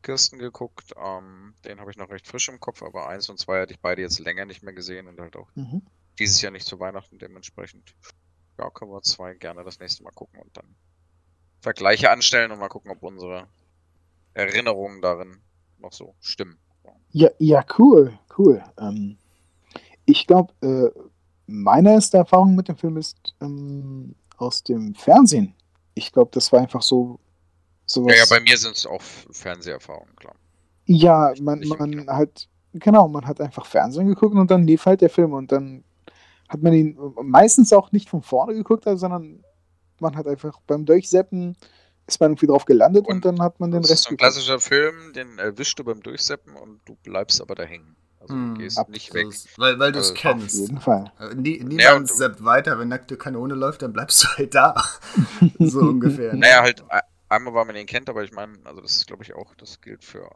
Kirsten 0.02 0.40
geguckt. 0.40 0.94
Ähm, 0.98 1.54
den 1.66 1.80
habe 1.80 1.92
ich 1.92 1.98
noch 1.98 2.10
recht 2.10 2.28
frisch 2.28 2.50
im 2.50 2.60
Kopf, 2.60 2.84
aber 2.84 3.08
eins 3.08 3.30
und 3.30 3.40
zwei 3.40 3.62
hatte 3.62 3.74
ich 3.74 3.80
beide 3.80 4.02
jetzt 4.02 4.20
länger 4.20 4.46
nicht 4.46 4.64
mehr 4.64 4.74
gesehen 4.74 5.08
und 5.08 5.20
halt 5.20 5.36
auch 5.36 5.50
mhm. 5.56 5.82
dieses 6.20 6.42
Jahr 6.42 6.52
nicht 6.52 6.66
zu 6.66 6.80
Weihnachten 6.80 7.18
dementsprechend. 7.18 7.96
Ja, 8.58 8.70
können 8.70 8.92
wir 8.92 9.02
zwei 9.02 9.34
gerne 9.34 9.64
das 9.64 9.80
nächste 9.80 10.04
Mal 10.04 10.12
gucken 10.12 10.40
und 10.40 10.56
dann 10.56 10.76
Vergleiche 11.62 12.10
anstellen 12.10 12.52
und 12.52 12.60
mal 12.60 12.70
gucken, 12.70 12.92
ob 12.92 13.04
unsere 13.04 13.48
Erinnerungen 14.34 15.02
darin 15.02 15.38
noch 15.80 15.94
so 15.94 16.16
stimmen. 16.20 16.58
Ja, 17.12 17.30
ja, 17.40 17.64
cool, 17.78 18.18
cool. 18.38 18.64
Ähm, 18.80 19.18
ich 20.06 20.26
glaube, 20.28 20.54
äh, 20.62 20.90
meine 21.48 21.94
erste 21.94 22.18
Erfahrung 22.18 22.56
mit 22.56 22.68
dem 22.68 22.78
Film 22.78 22.98
ist 22.98 23.36
ähm, 23.42 24.16
aus 24.38 24.64
dem 24.64 24.96
Fernsehen. 24.96 25.54
Ich 25.94 26.12
glaube, 26.12 26.32
das 26.34 26.52
war 26.52 26.62
einfach 26.62 26.82
so. 26.82 27.20
Sowas. 27.86 28.14
Ja, 28.14 28.24
ja, 28.24 28.26
bei 28.30 28.40
mir 28.40 28.58
sind 28.58 28.78
es 28.78 28.88
auch 28.88 29.02
Fernseherfahrungen, 29.02 30.16
klar. 30.16 30.36
Ja, 30.86 31.34
man, 31.42 31.60
man 31.78 32.08
hat, 32.08 32.48
genau, 32.74 33.08
man 33.10 33.26
hat 33.26 33.42
einfach 33.42 33.66
Fernsehen 33.66 34.08
geguckt 34.08 34.36
und 34.36 34.50
dann 34.50 34.66
lief 34.66 34.86
halt 34.86 35.02
der 35.02 35.10
Film 35.10 35.34
und 35.34 35.52
dann 35.52 35.84
hat 36.48 36.62
man 36.62 36.74
ihn 36.74 36.98
meistens 37.22 37.74
auch 37.74 37.92
nicht 37.92 38.10
von 38.10 38.22
vorne 38.22 38.54
geguckt, 38.54 38.86
sondern 38.86 39.44
man 40.02 40.16
hat 40.16 40.28
einfach 40.28 40.60
beim 40.68 40.86
Durchseppen 40.86 41.56
ist 42.08 42.20
man 42.20 42.32
irgendwie 42.32 42.48
drauf 42.48 42.66
gelandet 42.66 43.08
und, 43.08 43.16
und 43.16 43.26
dann 43.26 43.42
hat 43.42 43.60
man 43.60 43.72
den 43.72 43.82
Rest. 43.82 43.92
Das 43.92 44.00
ist 44.02 44.10
ein 44.10 44.18
klassischer 44.18 44.60
Film, 44.60 45.14
den 45.14 45.40
erwischst 45.40 45.80
du 45.80 45.84
beim 45.84 46.02
Durchseppen 46.02 46.56
und 46.56 46.82
du 46.86 46.96
bleibst 46.96 47.42
aber 47.42 47.56
da 47.56 47.64
hängen. 47.64 47.96
Also 48.20 48.36
du 48.36 48.40
hm, 48.40 48.56
gehst 48.56 48.78
Ab, 48.78 48.90
nicht 48.90 49.14
weg. 49.14 49.28
Weil, 49.58 49.80
weil 49.80 49.92
du 49.92 50.00
es 50.00 50.10
also, 50.10 50.22
kennst. 50.22 50.56
Auf 50.56 50.68
jeden 50.68 50.80
Fall. 50.80 51.12
Äh, 51.20 51.36
nie, 51.36 51.58
niemand 51.64 52.10
ja, 52.10 52.16
seppt 52.16 52.44
weiter, 52.44 52.78
wenn 52.78 52.88
nackte 52.88 53.18
Kanone 53.18 53.56
läuft, 53.56 53.82
dann 53.82 53.94
bleibst 53.94 54.24
du 54.24 54.28
halt 54.38 54.54
da. 54.54 54.76
so 55.60 55.80
ungefähr. 55.80 56.36
Naja, 56.36 56.62
halt 56.62 56.84
einmal, 57.30 57.54
weil 57.54 57.66
man 57.66 57.76
ihn 57.76 57.88
kennt, 57.88 58.10
aber 58.10 58.24
ich 58.24 58.32
meine, 58.32 58.60
also 58.64 58.82
das 58.82 58.98
ist 58.98 59.08
glaube 59.08 59.24
ich 59.24 59.34
auch, 59.34 59.56
das 59.56 59.82
gilt 59.82 60.04
für 60.04 60.30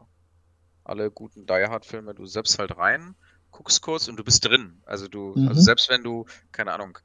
alle 0.82 1.10
guten 1.10 1.46
Die 1.46 1.52
Hard 1.52 1.86
Filme. 1.86 2.14
Du 2.14 2.26
selbst 2.26 2.58
halt 2.58 2.76
rein, 2.76 3.14
guckst 3.50 3.82
kurz 3.82 4.08
und 4.08 4.16
du 4.16 4.24
bist 4.24 4.44
drin. 4.44 4.82
Also 4.84 5.06
du, 5.06 5.34
mhm. 5.36 5.48
also 5.48 5.60
selbst 5.60 5.88
wenn 5.88 6.02
du, 6.02 6.26
keine 6.50 6.72
Ahnung, 6.72 6.98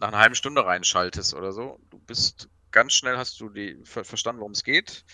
nach 0.00 0.08
einer 0.08 0.18
halben 0.18 0.34
Stunde 0.34 0.64
reinschaltest 0.64 1.34
oder 1.34 1.52
so, 1.52 1.78
du 1.90 1.98
bist 1.98 2.48
ganz 2.70 2.92
schnell 2.92 3.16
hast 3.16 3.40
du 3.40 3.48
die 3.48 3.80
ver 3.84 4.04
verstanden, 4.04 4.40
worum 4.40 4.52
es 4.52 4.64
geht 4.64 5.04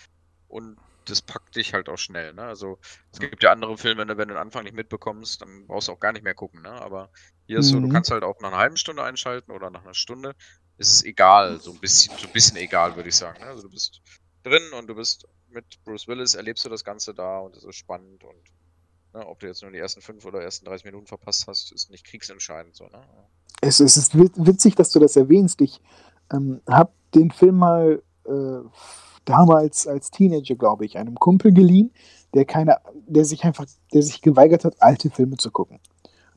und 0.48 0.76
das 1.06 1.22
packt 1.22 1.56
dich 1.56 1.74
halt 1.74 1.88
auch 1.88 1.98
schnell. 1.98 2.32
Ne? 2.34 2.42
Also 2.42 2.78
es 3.12 3.18
gibt 3.18 3.42
ja 3.42 3.52
andere 3.52 3.76
Filme, 3.76 4.02
wenn 4.02 4.08
du, 4.08 4.16
wenn 4.16 4.28
du 4.28 4.34
den 4.34 4.40
Anfang 4.40 4.64
nicht 4.64 4.74
mitbekommst, 4.74 5.42
dann 5.42 5.66
brauchst 5.66 5.88
du 5.88 5.92
auch 5.92 6.00
gar 6.00 6.12
nicht 6.12 6.22
mehr 6.22 6.34
gucken. 6.34 6.62
Ne? 6.62 6.70
Aber 6.70 7.10
hier 7.46 7.58
ist 7.58 7.66
mhm. 7.66 7.70
so, 7.70 7.80
du 7.80 7.86
mhm. 7.88 7.92
kannst 7.92 8.10
halt 8.10 8.22
auch 8.22 8.40
nach 8.40 8.50
einer 8.50 8.58
halben 8.58 8.76
Stunde 8.76 9.02
einschalten 9.02 9.50
oder 9.50 9.70
nach 9.70 9.82
einer 9.82 9.94
Stunde. 9.94 10.34
Ist 10.78 10.92
es 10.92 11.04
egal, 11.04 11.60
so 11.60 11.72
ein 11.72 11.78
bisschen, 11.78 12.16
so 12.16 12.26
ein 12.26 12.32
bisschen 12.32 12.56
egal, 12.56 12.96
würde 12.96 13.08
ich 13.08 13.16
sagen. 13.16 13.40
Ne? 13.40 13.46
Also 13.46 13.62
du 13.62 13.70
bist 13.70 14.00
drin 14.42 14.72
und 14.78 14.86
du 14.86 14.94
bist 14.94 15.26
mit 15.48 15.82
Bruce 15.84 16.08
Willis, 16.08 16.34
erlebst 16.34 16.64
du 16.64 16.68
das 16.68 16.84
Ganze 16.84 17.14
da 17.14 17.38
und 17.38 17.56
es 17.56 17.64
ist 17.64 17.76
spannend 17.76 18.24
und 18.24 18.42
ne, 19.12 19.26
ob 19.26 19.38
du 19.40 19.46
jetzt 19.46 19.62
nur 19.62 19.70
die 19.70 19.78
ersten 19.78 20.00
fünf 20.00 20.24
oder 20.24 20.40
ersten 20.40 20.64
30 20.64 20.84
Minuten 20.86 21.06
verpasst 21.06 21.46
hast, 21.46 21.72
ist 21.72 21.90
nicht 21.90 22.04
kriegsentscheidend 22.06 22.74
so. 22.74 22.86
Ne? 22.88 23.06
Es, 23.62 23.80
es 23.80 23.96
ist 23.96 24.18
witzig, 24.18 24.74
dass 24.74 24.90
du 24.90 24.98
das 24.98 25.16
erwähnst. 25.16 25.60
Ich 25.62 25.80
ähm, 26.32 26.60
habe 26.68 26.92
den 27.14 27.30
Film 27.30 27.56
mal 27.58 28.02
äh, 28.24 28.58
damals 29.24 29.86
als 29.86 30.10
Teenager, 30.10 30.56
glaube 30.56 30.84
ich, 30.84 30.98
einem 30.98 31.14
Kumpel 31.14 31.52
geliehen, 31.52 31.92
der 32.34 32.44
keine, 32.44 32.78
der 33.06 33.24
sich 33.24 33.44
einfach, 33.44 33.66
der 33.94 34.02
sich 34.02 34.20
geweigert 34.20 34.64
hat, 34.64 34.74
alte 34.80 35.10
Filme 35.10 35.36
zu 35.36 35.50
gucken. 35.50 35.80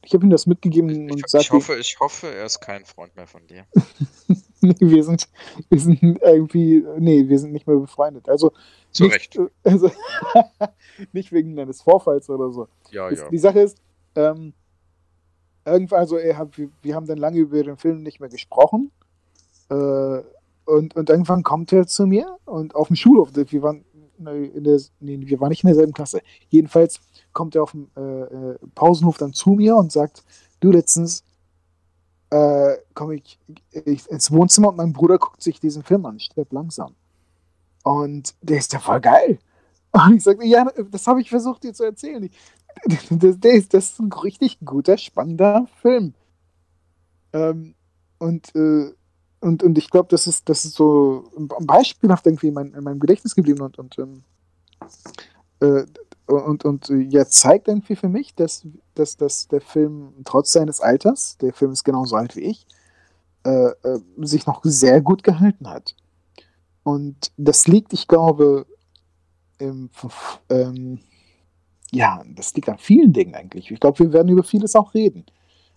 Ich 0.06 0.14
habe 0.14 0.24
ihm 0.24 0.30
das 0.30 0.46
mitgegeben 0.46 0.90
ich, 0.90 1.12
und 1.12 1.30
sagte. 1.30 1.48
Ich 1.48 1.52
hoffe, 1.52 1.76
ich 1.78 2.00
hoffe, 2.00 2.28
er 2.28 2.46
ist 2.46 2.60
kein 2.60 2.86
Freund 2.86 3.16
mehr 3.16 3.26
von 3.26 3.46
dir. 3.48 3.66
nee, 4.62 4.76
wir 4.80 5.04
sind, 5.04 5.28
wir 5.70 5.80
sind 5.80 6.22
irgendwie, 6.22 6.86
nee, 7.00 7.28
wir 7.28 7.40
sind 7.40 7.54
nicht 7.54 7.66
mehr 7.66 7.78
befreundet. 7.78 8.30
Also, 8.30 8.52
Zu 8.92 9.06
nicht, 9.06 9.16
Recht. 9.16 9.40
Also, 9.64 9.90
nicht 11.12 11.32
wegen 11.32 11.58
eines 11.60 11.82
Vorfalls 11.82 12.30
oder 12.30 12.52
so. 12.52 12.68
Ja, 12.92 13.10
ja. 13.10 13.30
Die 13.30 13.38
Sache 13.40 13.62
ist, 13.62 13.80
ähm, 14.16 14.54
irgendwann, 15.66 16.00
also 16.00 16.18
hat, 16.18 16.58
wir, 16.58 16.70
wir, 16.82 16.96
haben 16.96 17.08
dann 17.08 17.18
lange 17.18 17.40
über 17.40 17.62
den 17.62 17.78
Film 17.78 18.04
nicht 18.04 18.20
mehr 18.20 18.30
gesprochen. 18.30 18.92
Äh, 19.70 20.22
und, 20.66 20.96
und 20.96 21.10
irgendwann 21.10 21.44
kommt 21.44 21.72
er 21.74 21.86
zu 21.86 22.08
mir 22.08 22.38
und 22.46 22.76
auf 22.76 22.88
dem 22.88 22.96
Schulhof, 22.96 23.30
wir 23.34 23.62
waren 23.62 23.86
in 24.18 24.64
der, 24.64 24.80
nee, 25.00 25.20
wir 25.22 25.40
waren 25.40 25.50
nicht 25.50 25.64
in 25.64 25.68
derselben 25.68 25.94
Klasse. 25.94 26.22
Jedenfalls 26.50 27.00
kommt 27.34 27.56
er 27.56 27.64
auf 27.64 27.72
dem 27.72 27.90
äh, 27.96 28.02
äh, 28.02 28.58
Pausenhof 28.74 29.18
dann 29.18 29.34
zu 29.34 29.52
mir 29.52 29.76
und 29.76 29.92
sagt, 29.92 30.24
du 30.60 30.72
letztens 30.72 31.24
äh, 32.30 32.78
komme 32.94 33.16
ich, 33.16 33.40
ich, 33.72 34.10
ins 34.10 34.32
Wohnzimmer 34.32 34.70
und 34.70 34.78
mein 34.78 34.94
Bruder 34.94 35.18
guckt 35.18 35.44
sich 35.44 35.60
diesen 35.60 35.84
Film 35.84 36.06
an, 36.06 36.20
stirb 36.20 36.52
langsam. 36.54 36.96
Und 37.84 38.34
der 38.42 38.58
ist 38.58 38.74
ja 38.74 38.80
voll 38.80 39.02
geil. 39.02 39.40
Und 39.92 40.16
ich 40.16 40.24
sagte, 40.24 40.46
ja, 40.46 40.66
das 40.92 41.08
habe 41.08 41.22
ich 41.22 41.30
versucht 41.30 41.64
dir 41.64 41.74
zu 41.74 41.84
erzählen. 41.84 42.30
Das, 43.10 43.40
das, 43.40 43.70
das, 43.70 43.92
ist 43.92 44.00
ein 44.00 44.12
richtig 44.12 44.60
guter, 44.64 44.98
spannender 44.98 45.68
Film. 45.82 46.14
Ähm, 47.34 47.76
und, 48.20 48.54
äh, 48.56 48.92
und, 49.40 49.64
und 49.64 49.78
ich 49.78 49.90
glaube, 49.90 50.08
das 50.10 50.28
ist, 50.28 50.50
das 50.50 50.66
ist 50.66 50.76
so 50.76 51.32
beispielhaft 51.62 52.26
irgendwie 52.26 52.48
in, 52.48 52.54
mein, 52.54 52.74
in 52.74 52.84
meinem 52.84 53.00
Gedächtnis 53.00 53.36
geblieben 53.36 53.62
und, 53.62 53.78
und, 53.80 53.98
ähm, 53.98 54.24
äh, 55.62 55.86
und, 56.28 56.66
und 56.66 56.90
ja, 56.90 57.26
zeigt 57.26 57.68
irgendwie 57.68 57.96
für 57.96 58.10
mich, 58.10 58.34
dass, 58.36 58.66
dass, 58.96 59.18
dass 59.18 59.48
der 59.48 59.62
Film 59.62 60.14
trotz 60.24 60.52
seines 60.52 60.82
Alters, 60.82 61.38
der 61.38 61.54
Film 61.54 61.72
ist 61.72 61.84
genauso 61.84 62.16
alt 62.16 62.36
wie 62.36 62.42
ich, 62.42 62.66
äh, 63.46 63.70
äh, 63.84 64.00
sich 64.18 64.48
noch 64.48 64.62
sehr 64.64 65.02
gut 65.02 65.24
gehalten 65.24 65.70
hat. 65.70 65.96
Und 66.84 67.32
das 67.38 67.68
liegt, 67.68 67.94
ich 67.94 68.08
glaube, 68.08 68.66
im, 69.60 69.90
ähm, 70.50 71.00
ja, 71.92 72.24
das 72.28 72.54
liegt 72.54 72.70
an 72.70 72.78
vielen 72.78 73.14
Dingen 73.14 73.36
eigentlich. 73.36 73.72
Ich 73.72 73.80
glaube, 73.80 74.00
wir 74.00 74.14
werden 74.14 74.30
über 74.30 74.44
vieles 74.44 74.76
auch 74.76 74.94
reden. 74.94 75.26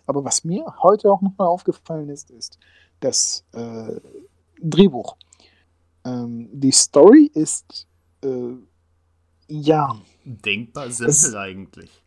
Aber 0.07 0.25
was 0.25 0.45
mir 0.45 0.65
heute 0.83 1.11
auch 1.11 1.21
nochmal 1.21 1.49
aufgefallen 1.49 2.09
ist, 2.09 2.31
ist 2.31 2.59
das 3.01 3.45
äh, 3.53 4.01
Drehbuch. 4.61 5.17
Ähm, 6.05 6.49
die 6.53 6.73
Story 6.73 7.31
ist 7.35 7.87
äh, 8.25 8.55
ja 9.49 9.95
denkbar 10.25 10.91
simpel 10.91 11.37
eigentlich. 11.37 12.03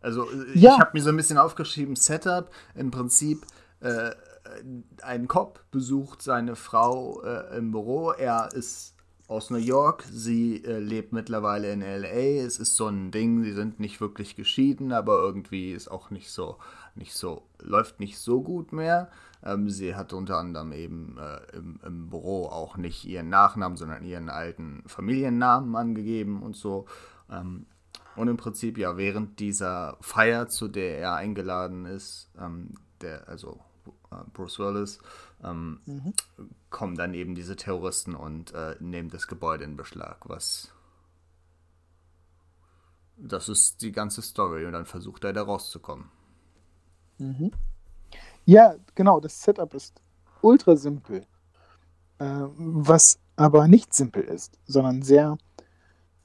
Also 0.00 0.26
ich 0.54 0.62
ja. 0.62 0.78
habe 0.78 0.90
mir 0.94 1.02
so 1.02 1.10
ein 1.10 1.16
bisschen 1.16 1.38
aufgeschrieben, 1.38 1.94
Setup, 1.94 2.50
im 2.74 2.90
Prinzip 2.90 3.46
äh, 3.80 4.10
ein 5.02 5.28
Cop 5.28 5.64
besucht 5.70 6.22
seine 6.22 6.56
Frau 6.56 7.22
äh, 7.22 7.56
im 7.58 7.70
Büro, 7.70 8.10
er 8.12 8.48
ist 8.52 8.94
aus 9.30 9.48
New 9.50 9.58
York, 9.58 10.04
sie 10.10 10.64
äh, 10.64 10.80
lebt 10.80 11.12
mittlerweile 11.12 11.72
in 11.72 11.82
LA, 11.82 12.42
es 12.44 12.58
ist 12.58 12.74
so 12.74 12.88
ein 12.88 13.12
Ding, 13.12 13.44
sie 13.44 13.52
sind 13.52 13.78
nicht 13.78 14.00
wirklich 14.00 14.34
geschieden, 14.34 14.90
aber 14.92 15.20
irgendwie 15.20 15.70
ist 15.70 15.88
auch 15.88 16.10
nicht 16.10 16.32
so, 16.32 16.58
nicht 16.96 17.14
so, 17.14 17.44
läuft 17.60 18.00
nicht 18.00 18.18
so 18.18 18.42
gut 18.42 18.72
mehr. 18.72 19.08
Ähm, 19.44 19.70
sie 19.70 19.94
hat 19.94 20.12
unter 20.12 20.36
anderem 20.36 20.72
eben 20.72 21.16
äh, 21.16 21.56
im, 21.56 21.78
im 21.86 22.10
Büro 22.10 22.46
auch 22.46 22.76
nicht 22.76 23.04
ihren 23.04 23.28
Nachnamen, 23.28 23.78
sondern 23.78 24.02
ihren 24.02 24.30
alten 24.30 24.82
Familiennamen 24.86 25.76
angegeben 25.76 26.42
und 26.42 26.56
so. 26.56 26.86
Ähm, 27.30 27.66
und 28.16 28.26
im 28.26 28.36
Prinzip, 28.36 28.78
ja, 28.78 28.96
während 28.96 29.38
dieser 29.38 29.96
Feier, 30.00 30.48
zu 30.48 30.66
der 30.66 30.98
er 30.98 31.14
eingeladen 31.14 31.86
ist, 31.86 32.32
ähm, 32.36 32.74
der, 33.00 33.28
also 33.28 33.60
Bruce 34.32 34.58
Willis, 34.58 34.98
ähm, 35.44 35.80
mhm. 35.86 36.12
kommen 36.70 36.96
dann 36.96 37.14
eben 37.14 37.34
diese 37.34 37.56
Terroristen 37.56 38.14
und 38.14 38.52
äh, 38.54 38.76
nehmen 38.80 39.10
das 39.10 39.26
Gebäude 39.26 39.64
in 39.64 39.76
Beschlag, 39.76 40.28
was. 40.28 40.72
Das 43.16 43.48
ist 43.48 43.82
die 43.82 43.92
ganze 43.92 44.22
Story 44.22 44.64
und 44.66 44.72
dann 44.72 44.86
versucht 44.86 45.24
er 45.24 45.32
da 45.32 45.42
rauszukommen. 45.42 46.06
Mhm. 47.18 47.50
Ja, 48.46 48.74
genau, 48.94 49.20
das 49.20 49.40
Setup 49.42 49.74
ist 49.74 50.00
ultra 50.40 50.76
simpel. 50.76 51.26
Äh, 52.18 52.44
was 52.56 53.18
aber 53.36 53.68
nicht 53.68 53.94
simpel 53.94 54.22
ist, 54.22 54.58
sondern 54.66 55.02
sehr 55.02 55.38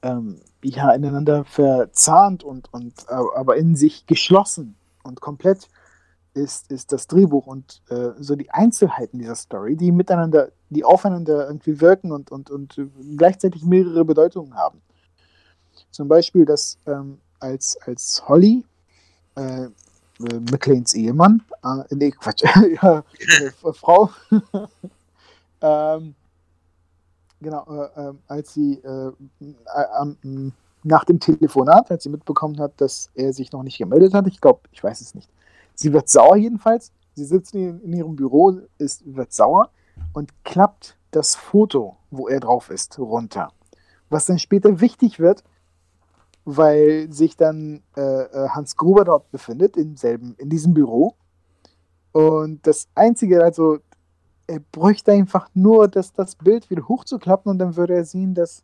ähm, 0.02 0.40
ja, 0.62 0.90
ineinander 0.92 1.44
verzahnt 1.44 2.44
und, 2.44 2.72
und 2.72 2.94
äh, 3.08 3.14
aber 3.14 3.56
in 3.56 3.76
sich 3.76 4.06
geschlossen 4.06 4.76
und 5.02 5.20
komplett 5.20 5.68
ist, 6.36 6.70
ist 6.70 6.92
das 6.92 7.06
Drehbuch 7.06 7.46
und 7.46 7.82
äh, 7.88 8.10
so 8.18 8.36
die 8.36 8.50
Einzelheiten 8.50 9.18
dieser 9.18 9.34
Story, 9.34 9.76
die 9.76 9.90
miteinander, 9.90 10.50
die 10.70 10.84
aufeinander 10.84 11.46
irgendwie 11.46 11.80
wirken 11.80 12.12
und, 12.12 12.30
und, 12.30 12.50
und 12.50 12.80
gleichzeitig 13.16 13.64
mehrere 13.64 14.04
Bedeutungen 14.04 14.54
haben. 14.54 14.80
Zum 15.90 16.08
Beispiel, 16.08 16.44
dass 16.44 16.78
ähm, 16.86 17.18
als, 17.40 17.78
als 17.86 18.22
Holly, 18.28 18.64
äh, 19.36 19.64
äh 19.64 19.70
McLeans 20.50 20.94
Ehemann, 20.94 21.42
äh, 21.64 21.94
nee, 21.94 22.10
Quatsch, 22.10 22.44
ja, 22.82 23.02
äh, 23.18 23.72
Frau, 23.72 24.10
ähm, 25.60 26.14
genau, 27.40 27.64
äh, 27.68 28.08
äh, 28.08 28.14
als 28.28 28.54
sie 28.54 28.74
äh, 28.74 29.12
nach 30.82 31.04
dem 31.04 31.18
Telefonat, 31.18 31.90
als 31.90 32.04
sie 32.04 32.10
mitbekommen 32.10 32.60
hat, 32.60 32.72
dass 32.80 33.10
er 33.14 33.32
sich 33.32 33.52
noch 33.52 33.62
nicht 33.62 33.78
gemeldet 33.78 34.14
hat, 34.14 34.26
ich 34.26 34.40
glaube, 34.40 34.60
ich 34.72 34.82
weiß 34.82 35.00
es 35.00 35.14
nicht. 35.14 35.30
Sie 35.76 35.92
wird 35.92 36.08
sauer 36.08 36.36
jedenfalls. 36.36 36.90
Sie 37.14 37.24
sitzt 37.24 37.54
in, 37.54 37.80
in 37.82 37.92
ihrem 37.92 38.16
Büro, 38.16 38.60
ist, 38.78 39.02
wird 39.06 39.32
sauer 39.32 39.70
und 40.12 40.32
klappt 40.44 40.96
das 41.12 41.36
Foto, 41.36 41.96
wo 42.10 42.28
er 42.28 42.40
drauf 42.40 42.70
ist, 42.70 42.98
runter. 42.98 43.52
Was 44.10 44.26
dann 44.26 44.38
später 44.38 44.80
wichtig 44.80 45.20
wird, 45.20 45.44
weil 46.44 47.10
sich 47.12 47.36
dann 47.36 47.82
äh, 47.96 48.00
äh, 48.00 48.48
Hans 48.50 48.76
Gruber 48.76 49.04
dort 49.04 49.30
befindet, 49.30 49.76
in, 49.76 49.96
selben, 49.96 50.34
in 50.38 50.48
diesem 50.48 50.74
Büro. 50.74 51.14
Und 52.12 52.66
das 52.66 52.88
Einzige, 52.94 53.42
also 53.42 53.78
er 54.46 54.60
bräuchte 54.60 55.12
einfach 55.12 55.48
nur 55.54 55.88
das, 55.88 56.12
das 56.12 56.36
Bild 56.36 56.70
wieder 56.70 56.86
hochzuklappen 56.86 57.50
und 57.50 57.58
dann 57.58 57.76
würde 57.76 57.94
er 57.94 58.04
sehen, 58.04 58.34
dass. 58.34 58.62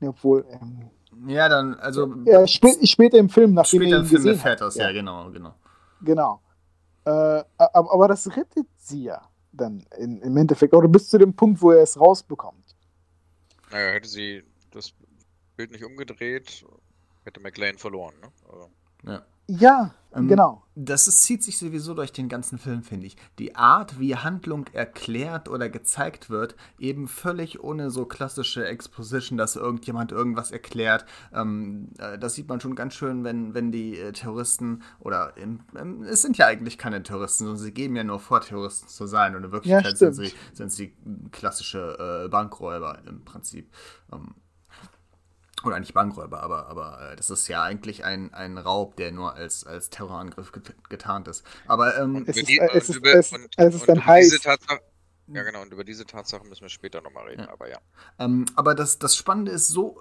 Obwohl. 0.00 0.44
Ähm, 0.50 0.90
ja, 1.28 1.48
dann, 1.48 1.74
also. 1.74 2.14
Ja, 2.24 2.46
spä 2.46 2.86
später 2.86 3.18
im 3.18 3.28
Film, 3.28 3.54
nachdem 3.54 3.80
später 3.82 3.96
er 3.96 3.98
ihn 3.98 4.04
im 4.04 4.08
Film 4.08 4.26
erfährt 4.26 4.60
das, 4.60 4.76
ja. 4.76 4.86
ja, 4.86 4.92
genau, 4.92 5.30
genau. 5.30 5.54
Genau. 6.02 6.40
Äh, 7.04 7.10
aber, 7.10 7.92
aber 7.92 8.08
das 8.08 8.36
rettet 8.36 8.68
sie 8.76 9.04
ja 9.04 9.28
dann 9.52 9.84
in, 9.98 10.20
im 10.22 10.36
Endeffekt, 10.36 10.74
oder 10.74 10.88
bis 10.88 11.08
zu 11.08 11.18
dem 11.18 11.34
Punkt, 11.34 11.60
wo 11.60 11.72
er 11.72 11.82
es 11.82 11.98
rausbekommt. 11.98 12.76
Naja, 13.70 13.92
hätte 13.92 14.08
sie 14.08 14.44
das 14.70 14.92
Bild 15.56 15.72
nicht 15.72 15.84
umgedreht, 15.84 16.64
hätte 17.24 17.40
McLean 17.40 17.78
verloren, 17.78 18.14
ne? 18.20 18.32
Also. 18.48 18.70
Ja. 19.04 19.22
Ja, 19.48 19.94
ähm, 20.14 20.28
genau. 20.28 20.62
Das 20.74 21.06
ist, 21.08 21.22
zieht 21.22 21.42
sich 21.42 21.58
sowieso 21.58 21.94
durch 21.94 22.12
den 22.12 22.28
ganzen 22.28 22.58
Film, 22.58 22.82
finde 22.82 23.06
ich. 23.06 23.16
Die 23.38 23.54
Art, 23.54 24.00
wie 24.00 24.16
Handlung 24.16 24.66
erklärt 24.72 25.48
oder 25.48 25.68
gezeigt 25.68 26.30
wird, 26.30 26.56
eben 26.78 27.06
völlig 27.06 27.62
ohne 27.62 27.90
so 27.90 28.06
klassische 28.06 28.66
Exposition, 28.66 29.36
dass 29.36 29.56
irgendjemand 29.56 30.10
irgendwas 30.10 30.50
erklärt. 30.50 31.04
Ähm, 31.32 31.90
äh, 31.98 32.18
das 32.18 32.34
sieht 32.34 32.48
man 32.48 32.60
schon 32.60 32.74
ganz 32.74 32.94
schön, 32.94 33.24
wenn, 33.24 33.54
wenn 33.54 33.72
die 33.72 33.98
äh, 33.98 34.12
Terroristen 34.12 34.82
oder 34.98 35.36
im, 35.36 35.60
ähm, 35.78 36.02
es 36.02 36.22
sind 36.22 36.38
ja 36.38 36.46
eigentlich 36.46 36.78
keine 36.78 37.02
Terroristen, 37.02 37.44
sondern 37.44 37.62
sie 37.62 37.72
geben 37.72 37.94
ja 37.96 38.04
nur 38.04 38.20
vor, 38.20 38.40
Terroristen 38.40 38.88
zu 38.88 39.06
sein. 39.06 39.36
Und 39.36 39.44
in 39.44 39.52
Wirklichkeit 39.52 39.84
ja, 39.84 39.96
sind, 39.96 40.14
sie, 40.14 40.32
sind 40.52 40.72
sie 40.72 40.94
klassische 41.30 42.24
äh, 42.24 42.28
Bankräuber 42.28 42.98
im 43.06 43.24
Prinzip. 43.24 43.70
Ähm, 44.12 44.34
oder 45.64 45.78
nicht 45.80 45.94
Bankräuber, 45.94 46.42
aber, 46.42 46.66
aber 46.68 47.12
äh, 47.12 47.16
das 47.16 47.30
ist 47.30 47.48
ja 47.48 47.62
eigentlich 47.62 48.04
ein, 48.04 48.32
ein 48.34 48.58
Raub, 48.58 48.96
der 48.96 49.12
nur 49.12 49.34
als, 49.34 49.64
als 49.64 49.90
Terrorangriff 49.90 50.52
get 50.52 50.74
getarnt 50.88 51.28
ist. 51.28 51.44
Aber 51.66 51.98
ähm, 51.98 52.24
es, 52.26 52.36
ist, 52.36 52.48
die, 52.48 52.58
es, 52.58 52.88
ist, 52.90 53.04
es, 53.04 53.32
und, 53.32 53.48
es 53.56 53.74
ist 53.74 53.88
dann 53.88 54.04
heiß. 54.04 54.40
Ja, 55.32 55.44
genau, 55.44 55.62
und 55.62 55.72
über 55.72 55.84
diese 55.84 56.06
Tatsache 56.06 56.44
müssen 56.44 56.62
wir 56.62 56.68
später 56.68 57.00
nochmal 57.02 57.28
reden, 57.28 57.42
ja. 57.42 57.52
aber 57.52 57.68
ja. 57.68 57.78
Ähm, 58.18 58.46
aber 58.56 58.74
das, 58.74 58.98
das 58.98 59.14
Spannende 59.14 59.52
ist 59.52 59.68
so, 59.68 60.00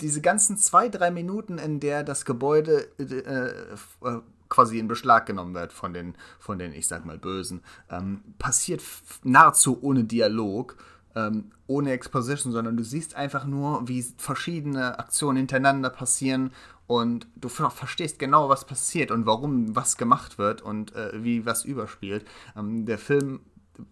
diese 0.00 0.20
ganzen 0.20 0.56
zwei, 0.56 0.88
drei 0.88 1.10
Minuten, 1.10 1.58
in 1.58 1.78
der 1.78 2.02
das 2.02 2.24
Gebäude 2.24 2.88
äh, 2.98 4.08
äh, 4.08 4.20
quasi 4.48 4.78
in 4.78 4.88
Beschlag 4.88 5.26
genommen 5.26 5.54
wird 5.54 5.72
von 5.72 5.94
den, 5.94 6.16
von 6.38 6.58
den 6.58 6.72
ich 6.72 6.86
sag 6.86 7.06
mal, 7.06 7.18
Bösen, 7.18 7.62
ähm, 7.88 8.22
passiert 8.38 8.82
nahezu 9.22 9.78
ohne 9.82 10.04
Dialog 10.04 10.76
ähm, 11.14 11.50
ohne 11.66 11.92
Exposition, 11.92 12.52
sondern 12.52 12.76
du 12.76 12.84
siehst 12.84 13.14
einfach 13.16 13.44
nur, 13.44 13.88
wie 13.88 14.02
verschiedene 14.16 14.98
Aktionen 14.98 15.38
hintereinander 15.38 15.90
passieren 15.90 16.52
und 16.86 17.26
du 17.36 17.48
verstehst 17.48 18.18
genau, 18.18 18.48
was 18.48 18.66
passiert 18.66 19.10
und 19.10 19.26
warum 19.26 19.74
was 19.74 19.96
gemacht 19.96 20.38
wird 20.38 20.62
und 20.62 20.94
äh, 20.94 21.22
wie 21.22 21.46
was 21.46 21.64
überspielt. 21.64 22.26
Ähm, 22.56 22.84
der 22.84 22.98
Film 22.98 23.40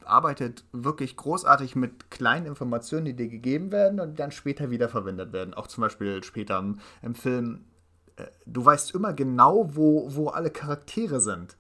arbeitet 0.05 0.65
wirklich 0.73 1.17
großartig 1.17 1.77
mit 1.77 2.11
kleinen 2.11 2.47
Informationen, 2.47 3.07
die 3.07 3.17
dir 3.17 3.29
gegeben 3.29 3.73
werden 3.73 4.01
und 4.01 4.19
dann 4.19 4.33
später 4.33 4.71
wieder 4.71 4.89
verwendet 4.89 5.33
werden. 5.33 5.55
Auch 5.55 5.67
zum 5.67 5.83
Beispiel 5.83 6.23
später 6.23 6.59
im, 6.59 6.81
im 7.03 7.15
Film, 7.15 7.65
äh, 8.17 8.27
du 8.47 8.65
weißt 8.65 8.95
immer 8.95 9.13
genau, 9.13 9.75
wo, 9.75 10.15
wo 10.15 10.29
alle 10.29 10.51
Charaktere 10.51 11.21
sind 11.21 11.57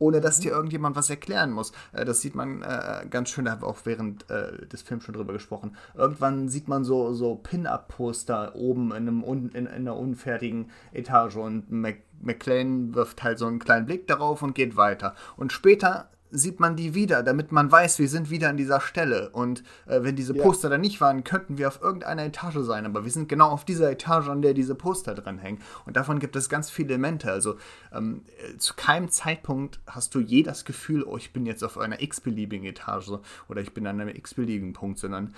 ohne 0.00 0.20
dass 0.20 0.38
mhm. 0.38 0.42
dir 0.42 0.50
irgendjemand 0.50 0.96
was 0.96 1.08
erklären 1.08 1.52
muss. 1.52 1.70
Äh, 1.92 2.04
das 2.04 2.20
sieht 2.20 2.34
man 2.34 2.62
äh, 2.62 3.06
ganz 3.08 3.30
schön, 3.30 3.44
da 3.44 3.52
haben 3.52 3.62
wir 3.62 3.68
auch 3.68 3.78
während 3.84 4.28
äh, 4.28 4.66
des 4.66 4.82
Films 4.82 5.04
schon 5.04 5.14
drüber 5.14 5.32
gesprochen. 5.32 5.76
Irgendwann 5.94 6.48
sieht 6.48 6.66
man 6.66 6.82
so, 6.82 7.12
so 7.12 7.36
Pin-Up-Poster 7.36 8.56
oben 8.56 8.90
in, 8.90 8.96
einem 8.96 9.22
un, 9.22 9.50
in, 9.50 9.66
in, 9.66 9.68
einer 9.68 9.96
unfertigen 9.96 10.70
Etage 10.92 11.36
und 11.36 11.70
Mac 11.70 11.98
McLean 12.22 12.94
wirft 12.94 13.22
halt 13.22 13.38
so 13.38 13.46
einen 13.46 13.60
kleinen 13.60 13.86
Blick 13.86 14.06
darauf 14.06 14.42
und 14.42 14.54
geht 14.54 14.76
weiter. 14.76 15.14
Und 15.36 15.52
später 15.52 16.10
sieht 16.30 16.60
man 16.60 16.76
die 16.76 16.94
wieder, 16.94 17.22
damit 17.22 17.52
man 17.52 17.70
weiß, 17.70 17.98
wir 17.98 18.08
sind 18.08 18.30
wieder 18.30 18.48
an 18.48 18.56
dieser 18.56 18.80
Stelle. 18.80 19.30
Und 19.30 19.62
äh, 19.86 20.02
wenn 20.02 20.16
diese 20.16 20.34
Poster 20.34 20.68
ja. 20.68 20.76
da 20.76 20.78
nicht 20.78 21.00
waren, 21.00 21.24
könnten 21.24 21.58
wir 21.58 21.68
auf 21.68 21.80
irgendeiner 21.82 22.24
Etage 22.24 22.58
sein. 22.60 22.86
Aber 22.86 23.04
wir 23.04 23.10
sind 23.10 23.28
genau 23.28 23.48
auf 23.48 23.64
dieser 23.64 23.90
Etage, 23.90 24.28
an 24.28 24.42
der 24.42 24.54
diese 24.54 24.74
Poster 24.74 25.14
dran 25.14 25.38
hängen. 25.38 25.60
Und 25.86 25.96
davon 25.96 26.18
gibt 26.18 26.36
es 26.36 26.48
ganz 26.48 26.70
viele 26.70 26.90
Elemente. 26.90 27.30
Also 27.30 27.56
ähm, 27.92 28.22
äh, 28.38 28.56
zu 28.58 28.74
keinem 28.74 29.10
Zeitpunkt 29.10 29.80
hast 29.86 30.14
du 30.14 30.20
je 30.20 30.42
das 30.42 30.64
Gefühl, 30.64 31.02
oh, 31.02 31.16
ich 31.16 31.32
bin 31.32 31.46
jetzt 31.46 31.64
auf 31.64 31.78
einer 31.78 32.02
x-beliebigen 32.02 32.66
Etage 32.66 33.12
oder 33.48 33.60
ich 33.60 33.74
bin 33.74 33.86
an 33.86 34.00
einem 34.00 34.14
x-beliebigen 34.14 34.72
Punkt, 34.72 34.98
sondern 34.98 35.34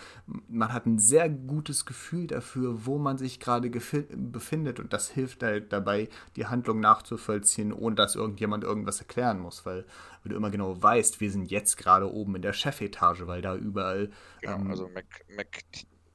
man 0.49 0.73
hat 0.73 0.87
ein 0.87 0.99
sehr 0.99 1.29
gutes 1.29 1.87
Gefühl 1.87 2.27
dafür, 2.27 2.87
wo 2.87 2.99
man 2.99 3.19
sich 3.19 3.41
gerade 3.41 3.71
befindet. 3.71 4.81
Und 4.81 4.93
das 4.93 5.09
hilft 5.09 5.43
halt 5.43 5.73
dabei, 5.73 6.09
die 6.37 6.47
Handlung 6.47 6.81
nachzuvollziehen, 6.81 7.73
ohne 7.73 7.97
dass 7.97 8.17
irgendjemand 8.17 8.65
irgendwas 8.65 9.01
erklären 9.01 9.41
muss. 9.41 9.65
Weil 9.65 9.85
weil 10.23 10.31
du 10.31 10.37
immer 10.37 10.51
genau 10.51 10.81
weißt, 10.81 11.21
wir 11.21 11.31
sind 11.31 11.51
jetzt 11.51 11.77
gerade 11.77 12.11
oben 12.11 12.37
in 12.37 12.43
der 12.43 12.53
Chefetage, 12.53 13.27
weil 13.27 13.43
da 13.43 13.57
überall. 13.57 14.11
Genau, 14.41 14.57
ähm, 14.57 14.71
also 14.71 14.89
Mac, 14.89 15.05
Mac, 15.37 15.63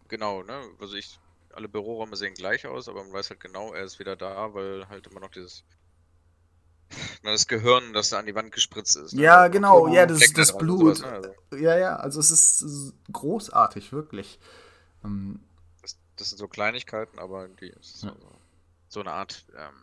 genau, 0.07 0.43
ne? 0.43 0.61
Also 0.79 0.95
ich, 0.95 1.19
alle 1.53 1.67
Büroräume 1.67 2.15
sehen 2.15 2.33
gleich 2.33 2.65
aus, 2.65 2.87
aber 2.87 3.03
man 3.03 3.13
weiß 3.13 3.29
halt 3.29 3.39
genau, 3.39 3.73
er 3.73 3.83
ist 3.83 3.99
wieder 3.99 4.15
da, 4.15 4.53
weil 4.53 4.87
halt 4.89 5.07
immer 5.07 5.19
noch 5.19 5.31
dieses 5.31 5.63
das 7.23 7.47
Gehirn, 7.47 7.93
das 7.93 8.09
da 8.09 8.19
an 8.19 8.25
die 8.25 8.35
Wand 8.35 8.51
gespritzt 8.51 8.95
ist. 8.95 9.13
Ne? 9.13 9.23
Ja, 9.23 9.47
genau, 9.47 9.87
ja, 9.87 10.05
das 10.05 10.21
ist 10.21 10.37
das 10.37 10.57
Blut. 10.57 10.97
Sowas, 10.97 11.01
ne? 11.01 11.07
also. 11.07 11.33
Ja, 11.57 11.77
ja, 11.77 11.95
also 11.97 12.19
es 12.19 12.31
ist 12.31 12.93
großartig, 13.11 13.91
wirklich. 13.91 14.39
Ähm, 15.03 15.41
das, 15.81 15.97
das, 16.15 16.29
sind 16.29 16.37
so 16.37 16.47
Kleinigkeiten, 16.47 17.19
aber 17.19 17.47
die 17.49 17.67
ja. 17.67 17.75
so, 17.81 18.11
so, 18.87 18.99
eine 19.01 19.11
Art, 19.11 19.45
ähm, 19.57 19.75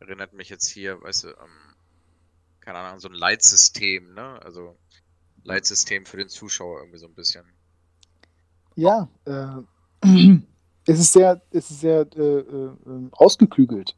erinnert 0.00 0.32
mich 0.32 0.48
jetzt 0.48 0.66
hier, 0.66 1.00
weißt 1.00 1.24
du, 1.24 1.28
ähm, 1.28 1.65
keine 2.66 2.80
Ahnung, 2.80 2.98
so 2.98 3.08
ein 3.08 3.14
Leitsystem, 3.14 4.12
ne? 4.12 4.40
Also 4.44 4.76
Leitsystem 5.44 6.04
für 6.04 6.16
den 6.16 6.28
Zuschauer 6.28 6.80
irgendwie 6.80 6.98
so 6.98 7.06
ein 7.06 7.14
bisschen. 7.14 7.44
Ja, 8.74 9.08
äh, 9.24 9.62
es 10.86 10.98
ist 10.98 11.12
sehr, 11.12 11.40
es 11.52 11.70
ist 11.70 11.80
sehr 11.80 12.06
äh, 12.16 12.40
äh, 12.40 12.70
ausgeklügelt. 13.12 13.96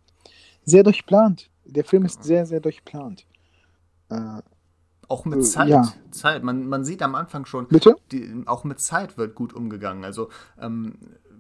Sehr 0.65 0.83
durchplant. 0.83 1.51
Der 1.65 1.83
Film 1.83 2.05
ist 2.05 2.23
sehr, 2.23 2.45
sehr 2.45 2.61
durchplant. 2.61 3.25
Äh, 4.11 4.43
auch 5.09 5.25
mit 5.25 5.39
äh, 5.39 5.43
Zeit. 5.43 5.69
Ja. 5.69 5.91
Zeit. 6.11 6.43
Man, 6.43 6.69
man 6.69 6.85
sieht 6.85 7.03
am 7.03 7.15
Anfang 7.15 7.47
schon, 7.47 7.69
Bitte? 7.69 7.97
Die, 8.13 8.43
auch 8.45 8.65
mit 8.65 8.81
Zeit 8.81 9.17
wird 9.17 9.35
gut 9.35 9.55
umgegangen. 9.55 10.05
Also 10.05 10.29
ähm, 10.61 10.99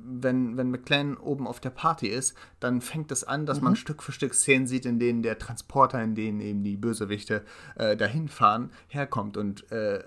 wenn, 0.09 0.57
wenn 0.57 0.71
McLean 0.71 1.16
oben 1.16 1.47
auf 1.47 1.61
der 1.61 1.71
Party 1.71 2.09
ist, 2.09 2.35
dann 2.61 2.81
fängt 2.81 3.12
es 3.12 3.25
an, 3.25 3.47
dass 3.47 3.59
mhm. 3.59 3.64
man 3.64 3.77
Stück 3.77 4.03
für 4.03 4.12
Stück 4.12 4.35
Szenen 4.35 4.66
sieht, 4.66 4.87
in 4.87 4.99
denen 4.99 5.23
der 5.23 5.38
Transporter, 5.38 6.03
in 6.03 6.14
denen 6.14 6.40
eben 6.40 6.64
die 6.64 6.77
Bösewichte 6.77 7.44
äh, 7.77 7.97
dahin 7.97 8.29
fahren, 8.29 8.71
herkommt. 8.88 9.37
Und 9.37 9.71
äh, 9.71 9.99
äh, 9.99 10.03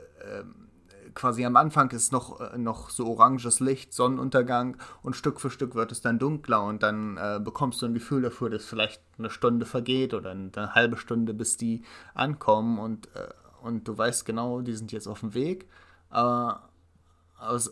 quasi 1.13 1.45
am 1.45 1.55
Anfang 1.55 1.91
ist 1.91 2.11
noch, 2.11 2.39
äh, 2.39 2.57
noch 2.57 2.89
so 2.89 3.07
oranges 3.07 3.59
Licht, 3.59 3.93
Sonnenuntergang 3.93 4.77
und 5.03 5.15
Stück 5.15 5.39
für 5.39 5.49
Stück 5.49 5.75
wird 5.75 5.91
es 5.91 6.01
dann 6.01 6.19
dunkler 6.19 6.63
und 6.63 6.83
dann 6.83 7.17
äh, 7.17 7.39
bekommst 7.43 7.81
du 7.81 7.85
ein 7.85 7.93
Gefühl 7.93 8.21
dafür, 8.21 8.49
dass 8.49 8.65
vielleicht 8.65 9.01
eine 9.17 9.29
Stunde 9.29 9.65
vergeht 9.65 10.13
oder 10.13 10.31
eine, 10.31 10.51
eine 10.55 10.73
halbe 10.75 10.97
Stunde, 10.97 11.33
bis 11.33 11.57
die 11.57 11.83
ankommen 12.13 12.79
und, 12.79 13.07
äh, 13.15 13.29
und 13.61 13.87
du 13.87 13.97
weißt 13.97 14.25
genau, 14.25 14.61
die 14.61 14.73
sind 14.73 14.91
jetzt 14.91 15.07
auf 15.07 15.19
dem 15.19 15.33
Weg. 15.33 15.67
Aber 16.09 16.70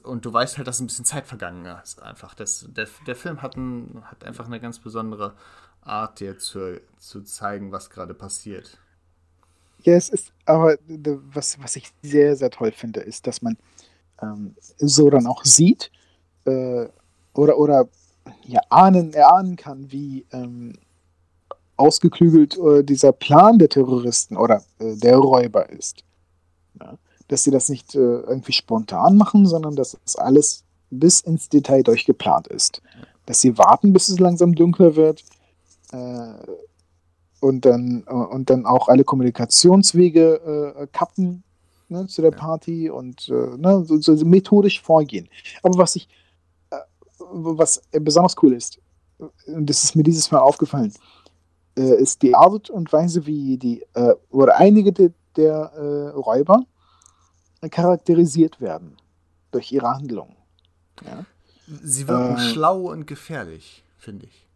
und 0.04 0.26
du 0.26 0.34
weißt 0.34 0.58
halt, 0.58 0.68
dass 0.68 0.80
ein 0.80 0.88
bisschen 0.88 1.06
Zeit 1.06 1.28
vergangen 1.28 1.66
ist. 1.84 2.02
Einfach. 2.02 2.34
Das, 2.34 2.66
der, 2.70 2.88
der 3.06 3.16
Film 3.16 3.42
hat, 3.42 3.56
ein, 3.56 4.02
hat 4.04 4.24
einfach 4.24 4.46
eine 4.46 4.60
ganz 4.60 4.80
besondere 4.80 5.34
Art, 5.82 6.20
dir 6.20 6.38
zu, 6.38 6.82
zu 6.98 7.22
zeigen, 7.22 7.72
was 7.72 7.90
gerade 7.90 8.14
passiert. 8.14 8.78
Ja, 9.84 9.94
es 9.94 10.10
ist, 10.10 10.34
aber 10.46 10.76
was, 11.34 11.62
was 11.62 11.76
ich 11.76 11.92
sehr, 12.02 12.36
sehr 12.36 12.50
toll 12.50 12.72
finde, 12.72 13.00
ist, 13.00 13.28
dass 13.28 13.42
man 13.42 13.58
ähm, 14.22 14.56
so 14.78 15.10
dann 15.10 15.28
auch 15.28 15.46
sieht 15.46 15.92
äh, 16.46 16.88
oder, 17.34 17.58
oder 17.58 17.88
ja, 18.44 18.60
ahnen, 18.70 19.14
erahnen 19.14 19.56
kann, 19.56 19.92
wie 19.92 20.26
ähm, 20.32 20.74
ausgeklügelt 21.78 22.58
äh, 22.58 22.84
dieser 22.84 23.14
Plan 23.14 23.58
der 23.58 23.70
Terroristen 23.70 24.36
oder 24.36 24.64
äh, 24.80 24.96
der 24.98 25.18
Räuber 25.18 25.70
ist. 25.70 26.04
Dass 27.30 27.44
sie 27.44 27.52
das 27.52 27.70
nicht 27.70 27.96
äh, 27.96 28.00
irgendwie 28.00 28.52
spontan 28.52 29.16
machen, 29.16 29.46
sondern 29.46 29.76
dass 29.76 29.98
es 30.06 30.16
alles 30.18 30.64
bis 30.90 31.22
ins 31.22 31.50
Detail 31.50 31.84
durchgeplant 31.84 32.48
ist. 32.48 32.82
Dass 33.26 33.42
sie 33.42 33.58
warten, 33.58 33.94
bis 33.94 34.10
es 34.10 34.20
langsam 34.20 34.56
dunkler 34.56 34.96
wird 34.96 35.24
äh, 35.92 36.34
und, 37.40 37.66
dann, 37.66 38.04
äh, 38.08 38.14
und 38.14 38.50
dann 38.50 38.66
auch 38.66 38.88
alle 38.88 39.04
Kommunikationswege 39.04 40.74
äh, 40.76 40.88
kappen 40.92 41.44
ne, 41.90 42.08
zu 42.08 42.22
der 42.22 42.32
Party 42.32 42.90
und 42.90 43.30
äh, 43.30 43.58
ne, 43.58 43.84
so, 43.86 44.00
so, 44.00 44.26
methodisch 44.26 44.82
vorgehen. 44.82 45.30
Aber 45.64 45.78
was 45.78 45.96
ich, 45.96 46.10
äh, 46.72 46.78
was 47.20 47.82
besonders 47.92 48.36
cool 48.42 48.54
ist, 48.54 48.80
und 49.48 49.70
das 49.70 49.84
ist 49.84 49.96
mir 49.96 50.04
dieses 50.04 50.32
Mal 50.32 50.40
aufgefallen, 50.40 50.94
ist 51.76 52.22
die 52.24 52.36
Art 52.36 52.70
und 52.70 52.92
Weise, 52.92 53.26
wie 53.26 53.58
die 53.58 53.84
oder 54.30 54.58
einige 54.58 54.92
de, 54.92 55.12
der 55.36 55.72
äh, 55.76 56.10
Räuber 56.18 56.66
charakterisiert 57.68 58.62
werden 58.62 58.96
durch 59.52 59.72
ihre 59.72 59.90
Handlungen. 59.90 60.36
Ja? 61.06 61.26
Sie 61.84 62.08
wirken 62.08 62.36
äh, 62.36 62.40
schlau 62.40 62.92
und 62.92 63.06
gefährlich, 63.06 63.84
finde 63.98 64.26
ich. 64.26 64.48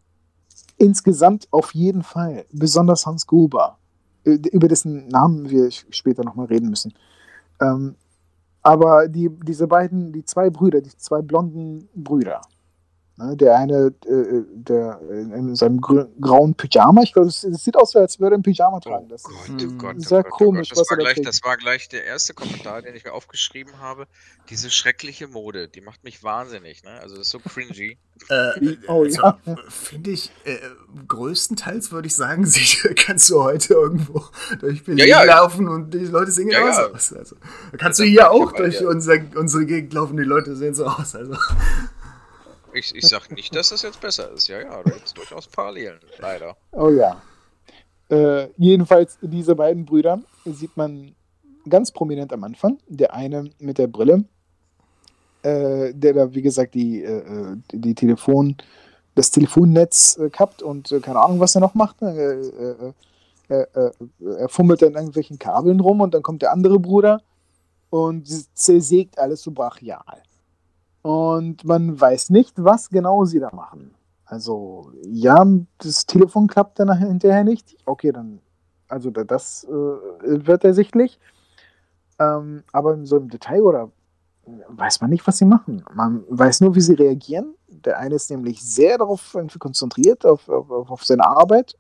Insgesamt 0.78 1.48
auf 1.52 1.74
jeden 1.74 2.04
Fall, 2.04 2.46
besonders 2.52 3.06
Hans 3.06 3.28
Gruber, 3.28 3.78
über 4.24 4.68
dessen 4.68 5.08
Namen 5.08 5.50
wir 5.50 5.70
später 5.72 6.24
nochmal 6.24 6.48
reden 6.48 6.70
müssen. 6.70 6.94
Ähm, 7.62 7.96
aber 8.62 9.10
die, 9.10 9.30
diese 9.30 9.68
beiden, 9.68 10.14
die 10.14 10.24
zwei 10.24 10.50
Brüder, 10.50 10.82
die 10.82 10.96
zwei 10.98 11.22
blonden 11.22 11.90
Brüder, 11.94 12.42
der 13.18 13.58
eine, 13.58 13.94
äh, 14.08 14.44
der 14.54 15.00
in 15.10 15.56
seinem 15.56 15.80
grauen 15.82 16.56
Pyjama, 16.56 17.04
ich 17.04 17.14
glaube, 17.14 17.28
es 17.28 17.42
sieht 17.42 17.78
aus, 17.78 17.96
als 17.96 18.20
würde 18.20 18.36
er 18.36 18.40
ein 18.40 18.44
Pyjama 18.44 18.80
tragen. 18.80 19.08
Das 19.08 19.24
oh 19.26 19.30
Gott, 19.30 19.62
ist 19.62 19.68
oh 19.72 19.78
Gott, 19.78 20.02
sehr 20.02 20.20
oh 20.20 20.24
Gott, 20.24 20.32
komisch. 20.32 20.70
Das, 20.70 20.90
war 20.90 20.98
gleich, 20.98 21.22
das 21.22 21.44
war 21.44 21.58
gleich 21.58 21.90
der 21.90 22.06
erste 22.06 22.34
Kommentar, 22.34 22.82
den 22.82 22.96
ich 22.96 23.06
mir 23.06 23.14
aufgeschrieben 23.14 23.80
habe. 23.80 24.08
Diese 24.50 24.72
schreckliche 24.72 25.28
Mode, 25.28 25.68
die 25.68 25.82
macht 25.82 26.04
mich 26.04 26.24
wahnsinnig. 26.24 26.84
Ne? 26.84 26.90
Also, 27.02 27.16
das 27.16 27.28
ist 27.28 27.32
so 27.32 27.40
cringy. 27.40 27.98
äh, 28.30 28.78
oh, 28.88 29.04
also, 29.04 29.22
ja. 29.22 29.40
Finde 29.70 30.10
ich, 30.10 30.32
äh, 30.46 30.58
größtenteils 31.08 31.92
würde 31.92 32.08
ich 32.08 32.16
sagen, 32.16 32.52
kannst 32.96 33.30
du 33.30 33.44
heute 33.44 33.76
irgendwo 33.76 34.24
durch 34.60 34.84
Berlin 34.84 35.08
ja, 35.08 35.24
ja, 35.24 35.36
laufen 35.36 35.68
und 35.68 35.94
die 35.94 36.00
Leute 36.00 36.32
sehen 36.32 36.50
ja, 36.50 36.64
aus. 36.64 37.14
Also, 37.14 37.36
kannst 37.78 38.00
du 38.00 38.06
hier 38.06 38.32
auch 38.32 38.52
durch 38.54 38.84
unser, 38.84 39.18
unsere 39.36 39.68
Gegend 39.68 39.94
laufen, 39.94 40.18
die 40.18 40.24
Leute 40.24 40.56
sehen 40.56 40.74
so 40.74 40.88
aus. 40.88 41.14
Also. 41.14 41.36
Ich, 42.74 42.96
ich 42.96 43.08
sag 43.08 43.32
nicht, 43.32 43.56
dass 43.56 43.70
das 43.70 43.82
jetzt 43.84 44.02
besser 44.02 44.32
ist. 44.32 44.48
Ja, 44.48 44.60
ja, 44.60 44.82
da 44.84 44.90
gibt 44.90 45.06
es 45.06 45.14
durchaus 45.14 45.48
Parallelen, 45.48 46.00
leider. 46.20 46.56
Oh 46.72 46.90
ja. 46.90 47.22
Äh, 48.10 48.50
jedenfalls, 48.58 49.18
diese 49.22 49.56
beiden 49.56 49.86
Brüder 49.86 50.22
sieht 50.46 50.76
man 50.76 51.16
ganz 51.70 51.92
prominent 51.92 52.34
am 52.34 52.44
Anfang. 52.44 52.80
Der 52.88 53.14
eine 53.14 53.50
mit 53.60 53.78
der 53.78 53.88
Brille, 53.88 54.26
äh, 55.44 55.94
der 55.94 56.14
da, 56.14 56.34
wie 56.34 56.42
gesagt, 56.42 56.74
die, 56.74 57.04
äh, 57.04 57.56
die 57.72 57.96
Telefon, 57.96 58.58
das 59.16 59.32
Telefonnetz 59.32 60.18
äh, 60.18 60.30
kappt 60.30 60.62
und 60.62 60.92
äh, 60.92 61.00
keine 61.00 61.20
Ahnung, 61.20 61.40
was 61.40 61.56
er 61.56 61.62
noch 61.62 61.74
macht. 61.74 62.02
Ne? 62.02 62.94
er 63.50 64.48
fummelt 64.48 64.82
dann 64.82 64.94
irgendwelchen 64.94 65.38
Kabeln 65.38 65.80
rum 65.82 66.00
und 66.02 66.14
dann 66.14 66.24
kommt 66.24 66.42
der 66.42 66.54
andere 66.54 66.80
Bruder 66.80 67.22
und 67.90 68.26
zersägt 68.58 69.20
alles 69.20 69.44
so 69.44 69.52
brachial. 69.52 70.24
Und 71.04 71.66
man 71.66 72.00
weiß 72.00 72.32
nicht, 72.32 72.54
was 72.56 72.90
genau 72.90 73.26
sie 73.26 73.40
da 73.40 73.54
machen. 73.54 73.94
Also, 74.26 74.92
ja, 75.04 75.46
das 75.78 76.06
Telefon 76.06 76.48
klappt 76.48 76.80
dann 76.80 76.98
hinterher 76.98 77.44
nicht. 77.44 77.78
Okay, 77.86 78.12
dann, 78.12 78.40
also 78.88 79.12
das 79.12 79.66
äh, 79.66 79.70
wird 79.72 80.64
ersichtlich. 80.64 81.20
Ähm, 82.20 82.64
aber 82.72 83.06
so 83.06 83.18
im 83.18 83.30
Detail 83.30 83.62
oder 83.62 83.92
weiß 84.70 85.02
man 85.02 85.10
nicht, 85.10 85.28
was 85.28 85.38
sie 85.38 85.46
machen. 85.46 85.84
Man 85.94 86.24
weiß 86.30 86.62
nur, 86.62 86.74
wie 86.76 86.82
sie 86.82 86.94
reagieren. 86.94 87.54
Der 87.68 88.00
eine 88.00 88.16
ist 88.16 88.30
nämlich 88.30 88.64
sehr 88.64 88.98
darauf 88.98 89.38
konzentriert, 89.60 90.26
auf, 90.26 90.48
auf, 90.50 90.90
auf 90.90 91.04
seine 91.04 91.26
Arbeit 91.26 91.76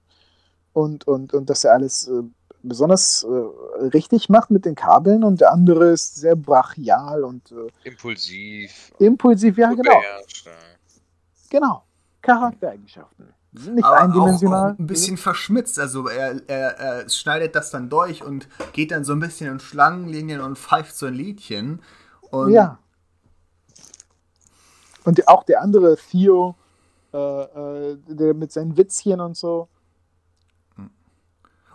und, 0.74 1.08
und, 1.08 1.34
und 1.34 1.50
dass 1.50 1.64
er 1.64 1.74
alles 1.74 2.08
äh, 2.08 2.24
besonders 2.64 3.24
äh, 3.24 3.86
richtig 3.88 4.30
macht 4.30 4.50
mit 4.50 4.66
den 4.66 4.76
Kabeln 4.76 5.24
und 5.24 5.42
der 5.42 5.52
andere 5.52 5.92
ist 5.92 6.16
sehr 6.16 6.36
brachial 6.36 7.24
und 7.24 7.52
äh, 7.52 7.88
impulsiv. 7.90 8.92
Impulsiv, 9.00 9.58
ja, 9.58 9.74
genau. 9.74 10.02
Genau. 11.50 11.84
Charaktereigenschaften. 12.22 13.34
Sind 13.54 13.76
nicht 13.76 13.86
Aber 13.86 14.02
eindimensional. 14.02 14.72
Auch, 14.72 14.76
auch 14.76 14.80
ein 14.80 14.88
bisschen 14.88 15.18
verschmitzt. 15.18 15.78
Also 15.78 16.08
er, 16.08 16.42
er, 16.48 16.80
er 16.80 17.10
schneidet 17.10 17.56
das 17.56 17.70
dann 17.70 17.90
durch 17.90 18.24
und 18.24 18.48
geht 18.72 18.92
dann 18.92 19.04
so 19.04 19.14
ein 19.14 19.20
bisschen 19.20 19.52
in 19.52 19.60
Schlangenlinien 19.60 20.42
und 20.42 20.58
pfeift 20.58 20.96
so 20.96 21.06
ein 21.06 21.14
Liedchen. 21.14 21.82
Und 22.32 22.52
ja. 22.52 22.80
Und 25.04 25.28
auch 25.28 25.44
der 25.44 25.62
andere 25.62 25.98
Theo, 25.98 26.56
äh, 27.14 27.18
äh 27.18 27.98
der 28.08 28.34
mit 28.34 28.52
seinen 28.52 28.76
Witzchen 28.78 29.20
und 29.20 29.38
so. 29.38 29.68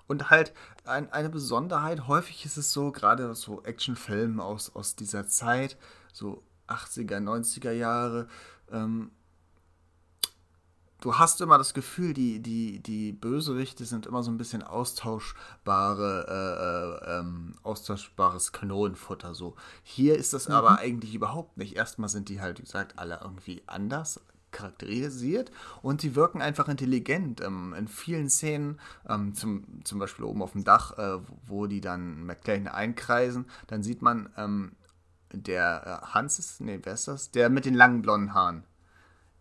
Und 0.09 0.31
halt 0.31 0.55
ein, 0.89 1.13
eine 1.13 1.29
Besonderheit, 1.29 2.09
häufig 2.09 2.45
ist 2.45 2.57
es 2.57 2.73
so, 2.73 2.91
gerade 2.93 3.35
so 3.35 3.63
Actionfilmen 3.63 4.41
aus, 4.41 4.75
aus 4.75 4.97
dieser 4.97 5.29
Zeit, 5.29 5.77
so 6.13 6.43
80er, 6.69 7.19
90er 7.19 7.73
Jahre, 7.73 8.29
ähm, 8.71 9.11
du 11.01 11.19
hast 11.19 11.41
immer 11.41 11.59
das 11.59 11.75
Gefühl, 11.75 12.15
die, 12.15 12.41
die, 12.41 12.81
die 12.83 13.13
Bösewichte 13.13 13.85
sind 13.85 14.07
immer 14.07 14.23
so 14.23 14.31
ein 14.31 14.39
bisschen 14.39 14.63
austauschbare, 14.63 16.27
äh, 16.29 17.15
äh, 17.15 17.19
ähm, 17.19 17.55
austauschbares 17.63 18.53
Kanonenfutter. 18.53 19.35
So. 19.35 19.55
Hier 19.83 20.17
ist 20.17 20.33
das 20.33 20.49
mhm. 20.49 20.55
aber 20.55 20.79
eigentlich 20.79 21.15
überhaupt 21.15 21.57
nicht. 21.57 21.77
Erstmal 21.77 22.09
sind 22.09 22.29
die 22.29 22.41
halt, 22.41 22.59
wie 22.59 22.65
gesagt, 22.65 22.99
alle 22.99 23.21
irgendwie 23.23 23.63
anders 23.67 24.21
charakterisiert 24.59 25.51
und 25.83 26.01
sie 26.01 26.15
wirken 26.15 26.43
einfach 26.43 26.69
intelligent. 26.69 27.41
Ähm, 27.41 27.75
in 27.79 27.89
vielen 27.89 28.29
Szenen, 28.29 28.81
ähm, 29.09 29.35
zum, 29.35 29.65
zum 29.85 29.99
Beispiel 29.99 30.25
oben 30.25 30.43
auf 30.43 30.53
dem 30.53 30.65
Dach, 30.65 30.99
äh, 30.99 31.19
wo 31.47 31.67
die 31.67 31.81
dann 31.81 32.25
McLean 32.25 32.69
einkreisen, 32.69 33.47
dann 33.69 33.83
sieht 33.83 34.03
man, 34.03 34.31
ähm, 34.37 34.73
der 35.33 36.03
äh, 36.03 36.07
Hans 36.15 36.39
ist, 36.39 36.61
nee, 36.61 36.81
wer 36.83 36.95
ist 36.95 37.09
das? 37.09 37.31
Der 37.31 37.51
mit 37.51 37.65
den 37.65 37.75
langen 37.75 38.03
blonden 38.03 38.35
Haaren. 38.35 38.65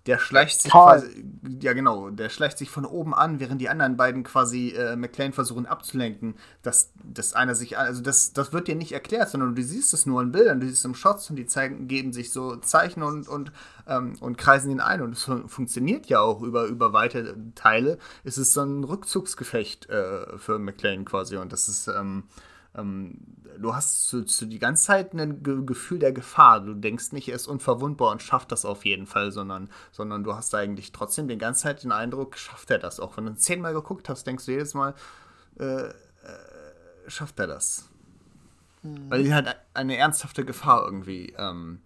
Der 0.07 0.19
schleicht 0.19 0.61
sich 0.61 0.71
quasi, 0.71 1.25
ja 1.59 1.73
genau, 1.73 2.09
der 2.09 2.29
schleicht 2.29 2.57
sich 2.57 2.69
von 2.69 2.85
oben 2.85 3.13
an, 3.13 3.41
während 3.41 3.59
die 3.59 3.67
anderen 3.67 3.97
beiden 3.97 4.23
quasi 4.23 4.69
äh, 4.69 4.95
McLean 4.95 5.33
versuchen 5.33 5.65
abzulenken, 5.65 6.35
dass, 6.61 6.93
dass 7.03 7.33
einer 7.33 7.55
sich, 7.55 7.77
also 7.77 8.01
das, 8.01 8.31
das 8.31 8.53
wird 8.53 8.69
dir 8.69 8.75
nicht 8.75 8.93
erklärt, 8.93 9.29
sondern 9.29 9.53
du 9.53 9.61
siehst 9.61 9.93
es 9.93 10.05
nur 10.05 10.21
in 10.21 10.31
Bildern, 10.31 10.61
du 10.61 10.65
siehst 10.65 10.79
es 10.79 10.85
im 10.85 10.95
Shots 10.95 11.29
und 11.29 11.35
die 11.35 11.45
zeigen, 11.45 11.89
geben 11.89 12.13
sich 12.13 12.31
so 12.31 12.55
Zeichen 12.55 13.03
und, 13.03 13.27
und, 13.27 13.51
ähm, 13.85 14.15
und 14.21 14.37
kreisen 14.37 14.71
ihn 14.71 14.79
ein. 14.79 15.01
Und 15.01 15.11
es 15.11 15.23
funktioniert 15.23 16.07
ja 16.07 16.21
auch 16.21 16.41
über, 16.41 16.65
über 16.65 16.93
weite 16.93 17.35
Teile, 17.55 17.97
es 18.23 18.37
ist 18.37 18.53
so 18.53 18.61
ein 18.63 18.85
Rückzugsgefecht 18.85 19.89
äh, 19.89 20.37
für 20.37 20.57
McLean 20.57 21.03
quasi. 21.03 21.35
Und 21.35 21.51
das 21.51 21.67
ist, 21.67 21.89
ähm, 21.89 22.23
ähm, 22.75 23.17
du 23.59 23.73
hast 23.73 24.07
zu, 24.07 24.23
zu 24.23 24.45
die 24.45 24.59
ganze 24.59 24.85
Zeit 24.85 25.13
ein 25.13 25.43
Ge 25.43 25.63
Gefühl 25.65 25.99
der 25.99 26.11
Gefahr. 26.11 26.61
Du 26.61 26.73
denkst 26.73 27.11
nicht, 27.11 27.29
er 27.29 27.35
ist 27.35 27.47
unverwundbar 27.47 28.11
und 28.11 28.21
schafft 28.21 28.51
das 28.51 28.65
auf 28.65 28.85
jeden 28.85 29.07
Fall, 29.07 29.31
sondern, 29.31 29.69
sondern 29.91 30.23
du 30.23 30.35
hast 30.35 30.53
eigentlich 30.55 30.91
trotzdem 30.91 31.27
die 31.27 31.37
ganze 31.37 31.63
Zeit 31.63 31.83
den 31.83 31.91
Eindruck, 31.91 32.37
schafft 32.37 32.69
er 32.71 32.79
das. 32.79 32.99
Auch 32.99 33.17
wenn 33.17 33.25
du 33.25 33.35
zehnmal 33.35 33.73
geguckt 33.73 34.09
hast, 34.09 34.25
denkst 34.27 34.45
du 34.45 34.51
jedes 34.51 34.73
Mal, 34.73 34.93
äh, 35.59 35.87
äh, 35.87 35.93
schafft 37.07 37.39
er 37.39 37.47
das. 37.47 37.89
Mhm. 38.83 39.09
Weil 39.09 39.23
die 39.23 39.33
halt 39.33 39.55
eine 39.73 39.97
ernsthafte 39.97 40.45
Gefahr 40.45 40.85
irgendwie 40.85 41.33
ähm, 41.37 41.79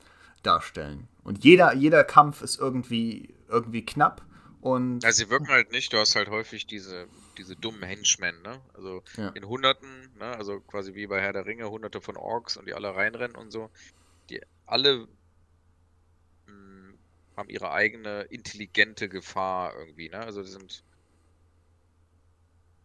darstellen. 0.43 1.07
Und 1.23 1.43
jeder, 1.43 1.73
jeder 1.73 2.03
Kampf 2.03 2.41
ist 2.41 2.59
irgendwie, 2.59 3.33
irgendwie 3.47 3.85
knapp. 3.85 4.23
Und 4.61 5.03
ja, 5.03 5.11
sie 5.11 5.29
wirken 5.29 5.47
halt 5.47 5.71
nicht, 5.71 5.93
du 5.93 5.97
hast 5.97 6.15
halt 6.15 6.29
häufig 6.29 6.67
diese 6.67 7.07
diese 7.37 7.55
dummen 7.55 7.83
Henchmen, 7.83 8.41
ne? 8.41 8.61
Also 8.73 9.03
ja. 9.17 9.29
in 9.29 9.47
Hunderten, 9.47 10.11
ne? 10.17 10.35
Also 10.37 10.59
quasi 10.59 10.93
wie 10.95 11.07
bei 11.07 11.21
Herr 11.21 11.33
der 11.33 11.45
Ringe, 11.45 11.69
Hunderte 11.69 12.01
von 12.01 12.17
Orks 12.17 12.57
und 12.57 12.67
die 12.67 12.73
alle 12.73 12.95
reinrennen 12.95 13.35
und 13.35 13.51
so. 13.51 13.69
Die 14.29 14.41
alle 14.65 15.07
mh, 16.47 16.47
hm, 16.47 16.97
haben 17.37 17.49
ihre 17.49 17.71
eigene 17.71 18.21
intelligente 18.23 19.09
Gefahr 19.09 19.75
irgendwie, 19.75 20.09
ne? 20.09 20.19
Also 20.19 20.43
die 20.43 20.51
sind 20.51 20.83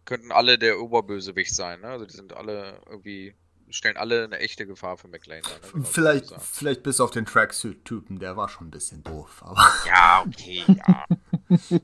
könnten 0.04 0.30
alle 0.30 0.56
der 0.58 0.80
Oberbösewicht 0.80 1.54
sein, 1.54 1.80
ne? 1.80 1.88
Also 1.88 2.06
die 2.06 2.14
sind 2.14 2.32
alle 2.32 2.80
irgendwie 2.86 3.34
stellen 3.70 3.96
alle 3.96 4.24
eine 4.24 4.38
echte 4.38 4.66
Gefahr 4.66 4.96
für 4.96 5.08
McLean 5.08 5.42
dar. 5.42 5.78
Ne? 5.78 5.84
Vielleicht, 5.84 6.32
vielleicht 6.40 6.82
bis 6.82 7.00
auf 7.00 7.10
den 7.10 7.26
Tracksuit-Typen, 7.26 8.18
der 8.18 8.36
war 8.36 8.48
schon 8.48 8.68
ein 8.68 8.70
bisschen 8.70 9.02
doof. 9.02 9.42
Aber 9.44 9.72
ja, 9.86 10.24
okay, 10.26 10.62
ja. 10.68 11.04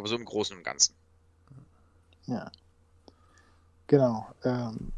aber 0.00 0.08
so 0.08 0.16
im 0.16 0.24
Großen 0.24 0.56
und 0.56 0.64
Ganzen. 0.64 0.94
Ja. 2.26 2.50
Genau. 3.86 4.26
Ähm, 4.44 4.92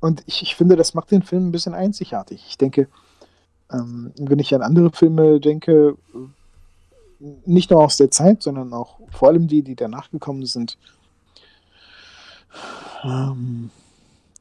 und 0.00 0.22
ich, 0.26 0.42
ich 0.42 0.56
finde, 0.56 0.76
das 0.76 0.94
macht 0.94 1.10
den 1.10 1.22
Film 1.22 1.48
ein 1.48 1.52
bisschen 1.52 1.74
einzigartig. 1.74 2.44
Ich 2.48 2.58
denke, 2.58 2.88
ähm, 3.72 4.12
wenn 4.16 4.38
ich 4.38 4.54
an 4.54 4.62
andere 4.62 4.90
Filme 4.90 5.40
denke, 5.40 5.96
nicht 7.46 7.70
nur 7.70 7.82
aus 7.82 7.96
der 7.96 8.10
Zeit, 8.10 8.42
sondern 8.42 8.72
auch 8.72 8.98
vor 9.10 9.28
allem 9.28 9.48
die, 9.48 9.62
die 9.62 9.76
danach 9.76 10.10
gekommen 10.10 10.44
sind, 10.46 10.76
ähm, 13.04 13.70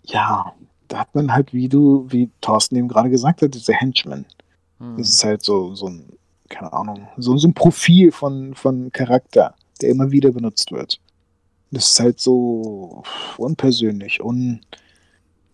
ja, 0.03 0.53
da 0.87 0.99
hat 0.99 1.15
man 1.15 1.33
halt, 1.33 1.53
wie 1.53 1.69
du, 1.69 2.05
wie 2.09 2.29
Thorsten 2.41 2.75
eben 2.75 2.87
gerade 2.87 3.09
gesagt 3.09 3.41
hat, 3.41 3.53
diese 3.53 3.73
Henchmen. 3.73 4.25
Hm. 4.79 4.97
Das 4.97 5.09
ist 5.09 5.23
halt 5.23 5.43
so, 5.43 5.75
so 5.75 5.87
ein, 5.87 6.09
keine 6.49 6.73
Ahnung, 6.73 7.07
so, 7.17 7.37
so 7.37 7.47
ein 7.47 7.53
Profil 7.53 8.11
von, 8.11 8.53
von 8.53 8.91
Charakter, 8.91 9.55
der 9.83 9.91
immer 9.91 10.11
wieder 10.11 10.31
benutzt 10.31 10.71
wird. 10.71 10.99
Das 11.71 11.91
ist 11.91 11.99
halt 11.99 12.19
so 12.19 13.03
unpersönlich, 13.37 14.21
un, 14.23 14.61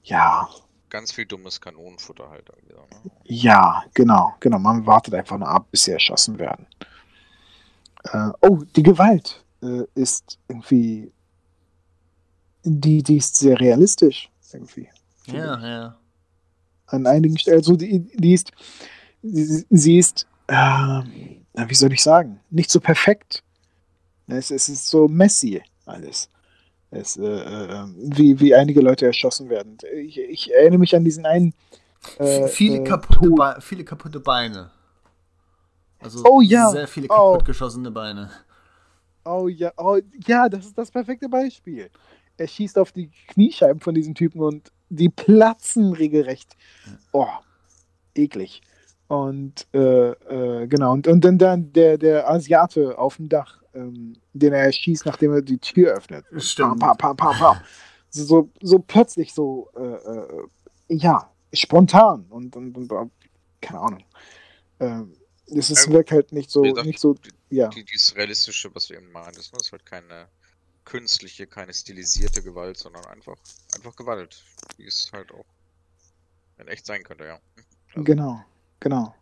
ja. 0.04 0.50
Ganz 0.90 1.12
viel 1.12 1.26
dummes 1.26 1.62
Kanonenfutter 1.62 2.30
halt. 2.30 2.50
Wieder, 2.64 2.76
ne? 2.76 3.12
Ja, 3.26 3.84
genau, 3.94 4.34
genau. 4.40 4.60
Man 4.60 4.86
wartet 4.86 5.14
einfach 5.14 5.38
nur 5.38 5.48
ab, 5.48 5.68
bis 5.72 5.84
sie 5.84 5.92
erschossen 5.92 6.40
werden. 6.40 6.66
Äh, 8.06 8.32
oh, 8.42 8.60
die 8.76 8.84
Gewalt 8.84 9.44
äh, 9.62 9.84
ist 9.96 10.40
irgendwie. 10.48 11.12
Die, 12.64 13.04
die 13.04 13.18
ist 13.18 13.38
sehr 13.38 13.60
realistisch, 13.60 14.30
irgendwie. 14.52 14.90
Ja, 15.28 15.60
ja. 15.60 15.98
An 16.88 17.06
einigen 17.06 17.38
Stellen, 17.38 17.58
also 17.58 17.76
die, 17.76 18.00
die 18.16 18.34
ist. 18.34 18.52
Sie, 19.22 19.66
sie 19.70 20.00
ist. 20.00 20.28
Äh, 20.48 21.04
wie 21.54 21.76
soll 21.76 21.94
ich 21.94 22.02
sagen? 22.02 22.40
Nicht 22.50 22.72
so 22.72 22.80
perfekt. 22.80 23.44
Es, 24.30 24.52
es 24.52 24.70
ist 24.70 24.88
so 24.88 25.08
messy 25.08 25.62
alles. 25.86 26.30
Es, 26.92 27.18
äh, 27.18 27.24
äh, 27.24 27.86
wie, 27.98 28.40
wie 28.40 28.56
einige 28.56 28.82
Leute 28.82 29.06
erschossen 29.06 29.50
werden. 29.50 29.78
Ich, 29.94 30.20
ich 30.20 30.54
erinnere 30.54 30.80
mich 30.80 30.96
an 30.96 31.04
diesen 31.04 31.26
einen. 31.26 31.54
Äh, 32.18 32.48
viele, 32.48 32.84
kaputte 32.84 33.30
Be 33.30 33.58
viele 33.60 33.84
kaputte 33.84 34.20
Beine. 34.20 34.72
Also 36.00 36.24
oh, 36.26 36.42
ja. 36.42 36.70
sehr 36.70 36.88
viele 36.88 37.08
kaputtgeschossene 37.08 37.90
oh. 37.90 37.94
Beine. 37.94 38.32
Oh 39.26 39.48
ja, 39.48 39.72
oh, 39.78 40.00
ja, 40.26 40.48
das 40.50 40.66
ist 40.66 40.78
das 40.78 40.90
perfekte 40.90 41.28
Beispiel. 41.30 41.90
Er 42.38 42.48
schießt 42.48 42.78
auf 42.78 42.92
die 42.94 43.12
Kniescheiben 43.28 43.82
von 43.82 43.94
diesen 43.94 44.16
Typen 44.16 44.42
und 44.42 44.72
die 44.90 45.10
platzen 45.10 45.94
regelrecht. 45.94 46.56
Oh, 47.12 47.28
eklig. 48.16 48.62
Und 49.08 49.68
äh, 49.74 50.12
äh, 50.12 50.68
genau, 50.68 50.94
und, 50.94 51.08
und 51.08 51.24
dann, 51.24 51.38
dann 51.38 51.74
der, 51.74 51.98
der 51.98 52.30
Asiate 52.30 52.98
auf 52.98 53.18
dem 53.18 53.28
Dach, 53.28 53.60
ähm, 53.74 54.16
den 54.34 54.54
er 54.54 54.72
schießt, 54.72 55.06
nachdem 55.06 55.34
er 55.34 55.42
die 55.42 55.58
Tür 55.58 55.94
öffnet. 55.94 56.26
Stimmt. 56.38 56.80
Pam, 56.80 56.98
pam, 56.98 57.16
pam, 57.16 57.38
pam, 57.38 57.58
so, 58.10 58.24
so, 58.24 58.50
so 58.62 58.80
plötzlich 58.80 59.34
so, 59.34 59.70
äh, 59.76 59.82
äh, 59.82 60.48
ja, 60.90 61.32
spontan 61.54 62.26
und, 62.30 62.56
und, 62.56 62.76
und 62.76 63.12
keine 63.62 63.80
Ahnung. 63.80 64.04
Ähm, 64.80 65.14
es 65.46 65.70
ist, 65.70 65.90
wirkt 65.90 66.12
halt 66.12 66.32
nicht 66.32 66.50
so, 66.52 66.62
gesagt, 66.62 66.86
nicht 66.86 67.00
so, 67.00 67.16
ja. 67.50 67.70
Die, 67.70 67.84
dieses 67.84 68.16
Realistische, 68.16 68.74
was 68.74 68.88
du 68.88 68.96
eben 68.96 69.12
meintest, 69.12 69.54
ne? 69.54 69.60
ist 69.60 69.72
halt 69.72 69.86
keine 69.86 70.28
künstliche, 70.86 71.48
keine 71.48 71.74
stilisierte 71.74 72.42
Gewalt, 72.42 72.78
sondern 72.78 73.06
einfach, 73.06 73.36
einfach 73.76 73.96
Gewalt, 73.96 74.44
wie 74.78 74.86
es 74.86 75.10
halt 75.12 75.32
auch 75.32 75.46
in 76.60 76.68
echt 76.68 76.86
sein 76.86 77.04
könnte, 77.04 77.26
ja. 77.26 77.40
Also. 77.94 78.04
Genau. 78.04 78.44
Genau. 78.80 79.16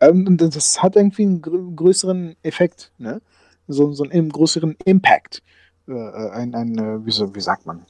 Ähm, 0.00 0.26
und 0.26 0.38
das 0.38 0.82
hat 0.82 0.96
irgendwie 0.96 1.22
einen 1.22 1.42
grö 1.42 1.70
größeren 1.74 2.36
Effekt, 2.42 2.92
ne? 2.98 3.20
So, 3.68 3.92
so 3.92 4.04
einen 4.04 4.30
größeren 4.30 4.76
Impact. 4.84 5.42
Äh, 5.88 5.92
äh, 5.92 6.30
ein, 6.30 6.54
ein 6.54 6.78
äh, 6.78 7.04
wie, 7.06 7.10
so, 7.10 7.34
wie 7.34 7.40
sagt 7.40 7.66
man? 7.66 7.84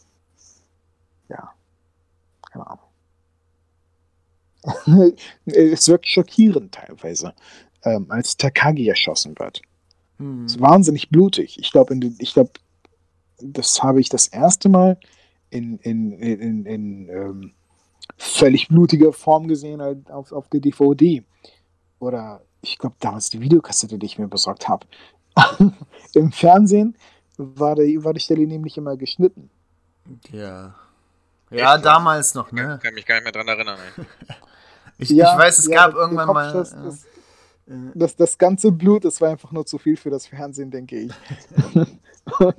Ja. 1.28 1.52
Keine 2.50 2.66
Ahnung. 2.66 2.84
es 5.46 5.88
wirkt 5.88 6.06
schockierend 6.06 6.72
teilweise, 6.72 7.34
ähm, 7.84 8.06
als 8.08 8.36
Takagi 8.36 8.88
erschossen 8.88 9.38
wird. 9.38 9.60
Hm. 10.18 10.44
Es 10.46 10.54
ist 10.54 10.60
wahnsinnig 10.60 11.10
blutig. 11.10 11.58
Ich 11.58 11.70
glaube, 11.70 11.98
ich 12.18 12.34
glaube, 12.34 12.52
das 13.40 13.82
habe 13.82 14.00
ich 14.00 14.08
das 14.08 14.28
erste 14.28 14.68
Mal 14.68 14.98
in, 15.50 15.78
in, 15.78 16.12
in, 16.12 16.66
in, 16.66 17.08
ähm, 17.08 17.52
völlig 18.16 18.68
blutige 18.68 19.12
Form 19.12 19.48
gesehen 19.48 19.82
halt 19.82 20.10
auf, 20.10 20.32
auf 20.32 20.48
der 20.48 20.60
DVD. 20.60 21.22
Oder 21.98 22.42
ich 22.62 22.78
glaube 22.78 22.96
damals 23.00 23.30
die 23.30 23.40
Videokassette, 23.40 23.98
die 23.98 24.06
ich 24.06 24.18
mir 24.18 24.28
besorgt 24.28 24.68
habe. 24.68 24.86
Im 26.14 26.32
Fernsehen 26.32 26.96
war, 27.36 27.74
der, 27.74 27.86
war 28.04 28.12
die 28.14 28.20
Stelle 28.20 28.46
nämlich 28.46 28.76
immer 28.76 28.96
geschnitten. 28.96 29.50
Ja. 30.30 30.74
Ja, 31.50 31.76
Echt? 31.76 31.84
damals 31.84 32.34
noch, 32.34 32.52
ne? 32.52 32.76
Ich 32.76 32.82
kann 32.82 32.94
mich 32.94 33.06
gar 33.06 33.16
nicht 33.16 33.24
mehr 33.24 33.32
dran 33.32 33.48
erinnern. 33.48 33.78
ich, 34.98 35.10
ja, 35.10 35.32
ich, 35.32 35.38
weiß, 35.38 35.58
es 35.58 35.66
ja, 35.68 35.86
gab 35.86 35.94
irgendwann 35.94 36.28
mal. 36.28 36.52
Das, 36.52 36.70
das, 36.70 37.06
das, 37.94 38.16
das, 38.16 38.38
ganze 38.38 38.72
Blut, 38.72 39.04
das 39.04 39.20
war 39.20 39.30
einfach 39.30 39.52
nur 39.52 39.64
zu 39.64 39.78
viel 39.78 39.96
für 39.96 40.10
das 40.10 40.26
Fernsehen, 40.26 40.70
denke 40.70 40.98
ich. 40.98 41.12
ja. 42.40 42.54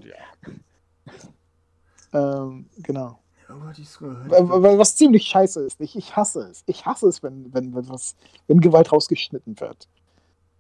ähm, 2.14 2.70
genau. 2.78 3.20
Was 3.48 4.96
ziemlich 4.96 5.24
scheiße 5.28 5.62
ist. 5.66 5.80
Ich, 5.80 5.96
ich 5.96 6.16
hasse 6.16 6.50
es. 6.50 6.64
Ich 6.66 6.86
hasse 6.86 7.08
es, 7.08 7.22
wenn, 7.22 7.54
wenn, 7.54 7.76
wenn, 7.76 7.88
was, 7.90 8.16
wenn 8.48 8.60
Gewalt 8.60 8.92
rausgeschnitten 8.92 9.60
wird. 9.60 9.88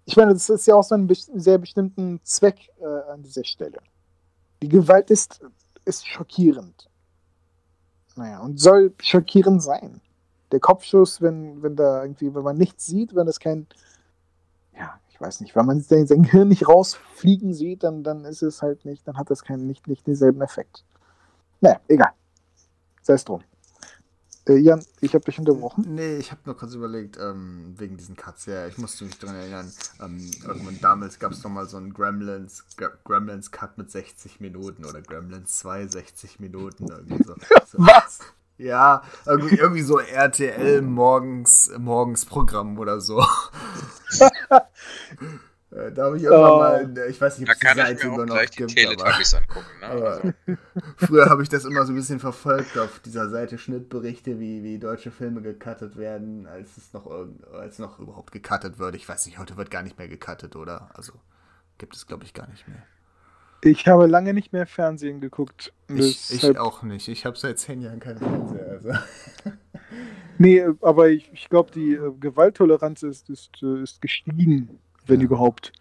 Ich 0.05 0.15
meine, 0.15 0.33
das 0.33 0.49
ist 0.49 0.67
ja 0.67 0.75
auch 0.75 0.83
so 0.83 0.95
einen 0.95 1.09
sehr 1.13 1.57
bestimmten 1.57 2.19
Zweck 2.23 2.69
äh, 2.79 3.11
an 3.11 3.23
dieser 3.23 3.43
Stelle. 3.43 3.79
Die 4.61 4.69
Gewalt 4.69 5.09
ist, 5.09 5.41
ist 5.83 6.07
schockierend. 6.07 6.89
Naja, 8.15 8.39
und 8.39 8.59
soll 8.59 8.93
schockierend 9.01 9.61
sein. 9.61 10.01
Der 10.51 10.59
Kopfschuss, 10.59 11.21
wenn, 11.21 11.61
wenn 11.63 11.75
da 11.75 12.03
irgendwie, 12.03 12.33
wenn 12.33 12.43
man 12.43 12.57
nichts 12.57 12.85
sieht, 12.85 13.15
wenn 13.15 13.27
es 13.27 13.39
kein, 13.39 13.67
ja, 14.77 14.99
ich 15.09 15.19
weiß 15.19 15.41
nicht, 15.41 15.55
wenn 15.55 15.65
man 15.65 15.81
sein, 15.81 16.05
Gehirn 16.05 16.47
nicht 16.47 16.67
rausfliegen 16.67 17.53
sieht, 17.53 17.83
dann, 17.83 18.03
dann 18.03 18.23
ist 18.25 18.43
es 18.43 18.61
halt 18.61 18.85
nicht, 18.85 19.07
dann 19.07 19.17
hat 19.17 19.31
das 19.31 19.43
keinen, 19.43 19.67
nicht, 19.67 19.87
nicht 19.87 20.07
denselben 20.07 20.41
Effekt. 20.41 20.85
Naja, 21.61 21.79
egal 21.87 22.13
sei 23.05 23.13
es 23.13 23.23
drum. 23.23 23.41
Äh, 24.47 24.57
Jan, 24.57 24.83
ich 25.01 25.13
habe 25.15 25.25
dich 25.25 25.39
unterbrochen. 25.39 25.85
Nee, 25.95 26.17
ich 26.17 26.31
habe 26.31 26.41
nur 26.45 26.55
kurz 26.55 26.75
überlegt, 26.75 27.17
ähm, 27.19 27.73
wegen 27.77 27.97
diesen 27.97 28.15
Cuts, 28.15 28.45
ja, 28.45 28.67
ich 28.67 28.77
musste 28.77 29.03
mich 29.05 29.17
daran 29.17 29.35
erinnern, 29.35 29.71
ähm, 30.01 30.29
irgendwann 30.45 30.79
damals 30.81 31.17
gab 31.17 31.31
es 31.31 31.43
nochmal 31.43 31.67
so 31.67 31.77
einen 31.77 31.93
Gremlins, 31.93 32.63
Gremlins 33.03 33.51
Cut 33.51 33.77
mit 33.77 33.89
60 33.89 34.39
Minuten 34.39 34.85
oder 34.85 35.01
Gremlins 35.01 35.57
2 35.57 35.87
60 35.87 36.39
Minuten. 36.39 36.87
Irgendwie 36.87 37.23
so. 37.23 37.35
so. 37.67 37.77
Was? 37.79 38.19
Ja, 38.57 39.03
irgendwie, 39.25 39.55
irgendwie 39.55 39.81
so 39.81 39.99
RTL 39.99 40.81
morgens, 40.81 41.71
morgens 41.77 42.25
Programm 42.25 42.77
oder 42.77 43.01
so. 43.01 43.21
Äh, 45.75 45.91
da 45.91 46.05
habe 46.05 46.17
ich 46.17 46.23
irgendwann 46.23 46.51
oh. 46.51 46.57
mal, 46.57 47.09
ich 47.09 47.19
weiß 47.19 47.39
nicht, 47.39 47.49
ob 47.49 47.55
es 47.55 47.59
die 47.59 47.79
Seite 47.79 48.07
immer 48.07 48.25
noch 48.25 48.45
gibt. 48.45 48.75
Teletubbies 48.75 49.33
angucken, 49.33 49.65
ne? 49.81 49.87
aber 49.87 50.11
also. 50.11 50.33
früher 50.97 51.29
habe 51.29 51.43
ich 51.43 51.49
das 51.49 51.65
immer 51.65 51.85
so 51.85 51.91
ein 51.91 51.95
bisschen 51.95 52.19
verfolgt 52.19 52.77
auf 52.77 52.99
dieser 52.99 53.29
Seite 53.29 53.57
Schnittberichte, 53.57 54.39
wie, 54.39 54.63
wie 54.63 54.79
deutsche 54.79 55.11
Filme 55.11 55.41
gecuttet 55.41 55.97
werden, 55.97 56.47
als 56.47 56.77
es 56.77 56.93
noch 56.93 57.07
als 57.51 57.79
noch 57.79 57.99
überhaupt 57.99 58.31
gecuttet 58.31 58.79
wird. 58.79 58.95
Ich 58.95 59.07
weiß 59.07 59.25
nicht, 59.25 59.37
heute 59.37 59.57
wird 59.57 59.69
gar 59.69 59.83
nicht 59.83 59.97
mehr 59.97 60.07
gecuttet, 60.07 60.55
oder? 60.55 60.89
Also 60.93 61.13
gibt 61.77 61.95
es, 61.95 62.07
glaube 62.07 62.23
ich, 62.23 62.33
gar 62.33 62.47
nicht 62.47 62.67
mehr. 62.67 62.83
Ich 63.61 63.87
habe 63.87 64.05
lange 64.05 64.33
nicht 64.33 64.53
mehr 64.53 64.67
Fernsehen 64.67 65.19
geguckt. 65.19 65.73
Ich, 65.87 66.31
ich 66.31 66.57
auch 66.57 66.83
nicht. 66.83 67.07
Ich 67.07 67.25
habe 67.25 67.35
seit 67.35 67.59
zehn 67.59 67.81
Jahren 67.81 67.99
keinen 67.99 68.19
Fernseher. 68.19 68.67
Also. 68.67 68.91
nee, 70.37 70.63
aber 70.81 71.09
ich, 71.09 71.31
ich 71.33 71.49
glaube, 71.49 71.71
die 71.71 71.95
äh, 71.95 72.13
Gewalttoleranz 72.19 73.03
ist, 73.03 73.29
ist, 73.29 73.61
äh, 73.63 73.81
ist 73.81 74.01
gestiegen 74.01 74.79
wenn 75.07 75.19
ja. 75.19 75.25
überhaupt. 75.25 75.73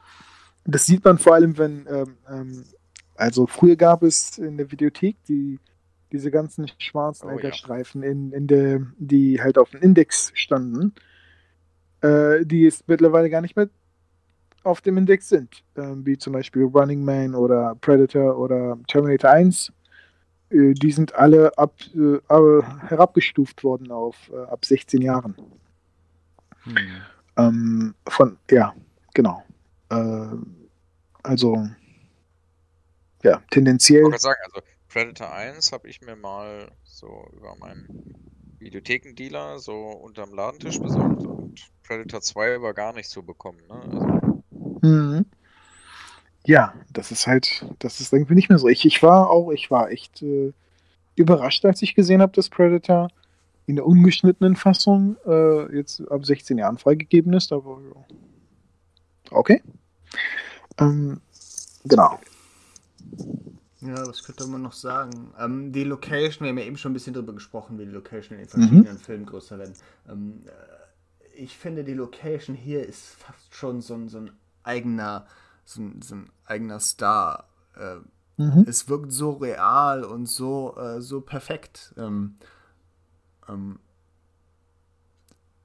Das 0.64 0.86
sieht 0.86 1.04
man 1.04 1.18
vor 1.18 1.34
allem, 1.34 1.58
wenn, 1.58 1.86
ähm, 1.88 2.16
ähm, 2.28 2.64
also 3.16 3.46
früher 3.46 3.76
gab 3.76 4.02
es 4.02 4.38
in 4.38 4.56
der 4.56 4.70
Videothek 4.70 5.16
die, 5.28 5.58
diese 6.12 6.30
ganzen 6.30 6.70
schwarzen 6.78 7.28
oh, 7.28 7.52
Streifen, 7.52 8.02
ja. 8.02 8.10
in, 8.10 8.32
in 8.32 8.46
der, 8.46 8.86
die 8.98 9.40
halt 9.40 9.58
auf 9.58 9.70
dem 9.70 9.82
Index 9.82 10.32
standen, 10.34 10.94
äh, 12.00 12.44
die 12.44 12.62
jetzt 12.62 12.88
mittlerweile 12.88 13.30
gar 13.30 13.40
nicht 13.40 13.56
mehr 13.56 13.68
auf 14.62 14.80
dem 14.80 14.96
Index 14.96 15.28
sind, 15.28 15.62
ähm, 15.76 16.04
wie 16.06 16.16
zum 16.16 16.32
Beispiel 16.32 16.64
Running 16.64 17.04
Man 17.04 17.34
oder 17.34 17.76
Predator 17.80 18.38
oder 18.38 18.78
Terminator 18.88 19.30
1. 19.30 19.72
Äh, 20.50 20.72
die 20.72 20.90
sind 20.90 21.14
alle 21.14 21.56
ab, 21.58 21.74
äh, 21.94 22.18
herabgestuft 22.28 23.62
worden 23.62 23.90
auf 23.90 24.30
äh, 24.32 24.36
ab 24.36 24.64
16 24.64 25.02
Jahren. 25.02 25.36
Hm. 26.62 26.76
Ähm, 27.36 27.94
von, 28.08 28.38
ja, 28.50 28.74
genau. 29.14 29.42
Äh, 29.90 30.36
also, 31.22 31.66
ja, 33.22 33.42
tendenziell. 33.50 34.12
Ich 34.12 34.20
sagen, 34.20 34.40
also 34.44 34.60
Predator 34.88 35.32
1 35.32 35.72
habe 35.72 35.88
ich 35.88 36.02
mir 36.02 36.16
mal 36.16 36.70
so 36.84 37.26
über 37.32 37.56
meinen 37.56 38.14
Videothekendealer 38.58 39.58
so 39.58 39.74
unterm 39.74 40.34
Ladentisch 40.34 40.78
besorgt 40.78 41.24
und 41.24 41.60
Predator 41.82 42.20
2 42.20 42.62
war 42.62 42.74
gar 42.74 42.92
nicht 42.92 43.08
so 43.08 43.22
bekommen. 43.22 43.58
Ne? 43.68 43.80
Also. 43.82 44.42
Mhm. 44.82 45.24
Ja, 46.46 46.74
das 46.92 47.10
ist 47.10 47.26
halt, 47.26 47.64
das 47.78 48.00
ist 48.00 48.12
irgendwie 48.12 48.34
nicht 48.34 48.50
mehr 48.50 48.58
so. 48.58 48.68
Ich, 48.68 48.84
ich 48.84 49.02
war 49.02 49.30
auch, 49.30 49.50
ich 49.50 49.70
war 49.70 49.90
echt 49.90 50.22
äh, 50.22 50.52
überrascht, 51.16 51.64
als 51.64 51.80
ich 51.80 51.94
gesehen 51.94 52.20
habe, 52.20 52.32
dass 52.32 52.50
Predator 52.50 53.08
in 53.66 53.76
der 53.76 53.86
ungeschnittenen 53.86 54.56
Fassung 54.56 55.16
äh, 55.26 55.74
jetzt 55.74 56.02
ab 56.10 56.26
16 56.26 56.58
Jahren 56.58 56.76
freigegeben 56.76 57.32
ist, 57.32 57.50
aber 57.50 57.80
ja, 57.80 58.16
Okay. 59.34 59.62
Ähm, 60.78 61.20
genau. 61.84 62.20
Ja, 63.80 64.06
was 64.06 64.22
könnte 64.22 64.46
man 64.46 64.62
noch 64.62 64.72
sagen? 64.72 65.34
Ähm, 65.38 65.72
die 65.72 65.84
Location, 65.84 66.44
wir 66.44 66.50
haben 66.50 66.58
ja 66.58 66.64
eben 66.64 66.78
schon 66.78 66.92
ein 66.92 66.94
bisschen 66.94 67.14
drüber 67.14 67.32
gesprochen, 67.32 67.78
wie 67.78 67.84
die 67.84 67.90
Location 67.90 68.38
in 68.38 68.44
den 68.44 68.48
verschiedenen 68.48 68.94
mhm. 68.94 68.98
Filmen 68.98 69.26
größer 69.26 69.58
werden. 69.58 69.74
Ähm, 70.08 70.42
äh, 70.46 71.42
ich 71.42 71.56
finde, 71.58 71.82
die 71.84 71.94
Location 71.94 72.54
hier 72.54 72.86
ist 72.86 73.06
fast 73.06 73.54
schon 73.54 73.80
so 73.80 73.94
ein, 73.94 74.08
so 74.08 74.18
ein 74.18 74.30
eigener, 74.62 75.26
so 75.64 75.82
ein, 75.82 76.00
so 76.00 76.14
ein 76.14 76.30
eigener 76.46 76.78
Star. 76.78 77.48
Äh, 77.76 77.96
mhm. 78.40 78.64
Es 78.68 78.88
wirkt 78.88 79.12
so 79.12 79.32
real 79.32 80.04
und 80.04 80.26
so, 80.26 80.76
äh, 80.76 81.02
so 81.02 81.20
perfekt. 81.20 81.92
Ähm, 81.98 82.36
ähm, 83.48 83.80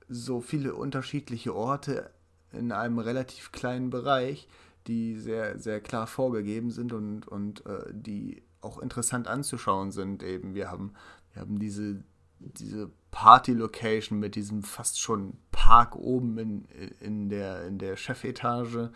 so 0.09 0.41
viele 0.41 0.73
unterschiedliche 0.73 1.55
Orte 1.55 2.09
in 2.51 2.71
einem 2.71 2.99
relativ 2.99 3.51
kleinen 3.51 3.89
Bereich, 3.89 4.47
die 4.87 5.17
sehr, 5.17 5.59
sehr 5.59 5.81
klar 5.81 6.07
vorgegeben 6.07 6.71
sind 6.71 6.93
und, 6.93 7.27
und 7.27 7.65
äh, 7.65 7.85
die 7.91 8.43
auch 8.61 8.79
interessant 8.79 9.27
anzuschauen 9.27 9.91
sind. 9.91 10.23
Eben, 10.23 10.55
wir 10.55 10.71
haben, 10.71 10.93
wir 11.33 11.41
haben 11.41 11.59
diese, 11.59 12.03
diese 12.39 12.89
Party-Location 13.11 14.19
mit 14.19 14.35
diesem 14.35 14.63
fast 14.63 14.99
schon 14.99 15.33
Park 15.51 15.95
oben 15.95 16.37
in, 16.37 16.65
in, 16.99 17.29
der, 17.29 17.65
in 17.65 17.77
der 17.77 17.95
Chefetage. 17.95 18.91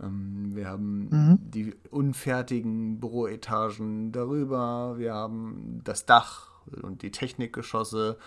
Ähm, 0.00 0.54
wir 0.54 0.68
haben 0.68 1.08
mhm. 1.08 1.38
die 1.40 1.74
unfertigen 1.90 3.00
Büroetagen 3.00 4.12
darüber. 4.12 4.94
Wir 4.98 5.14
haben 5.14 5.80
das 5.84 6.06
Dach 6.06 6.50
und 6.82 7.02
die 7.02 7.10
Technikgeschosse 7.10 8.18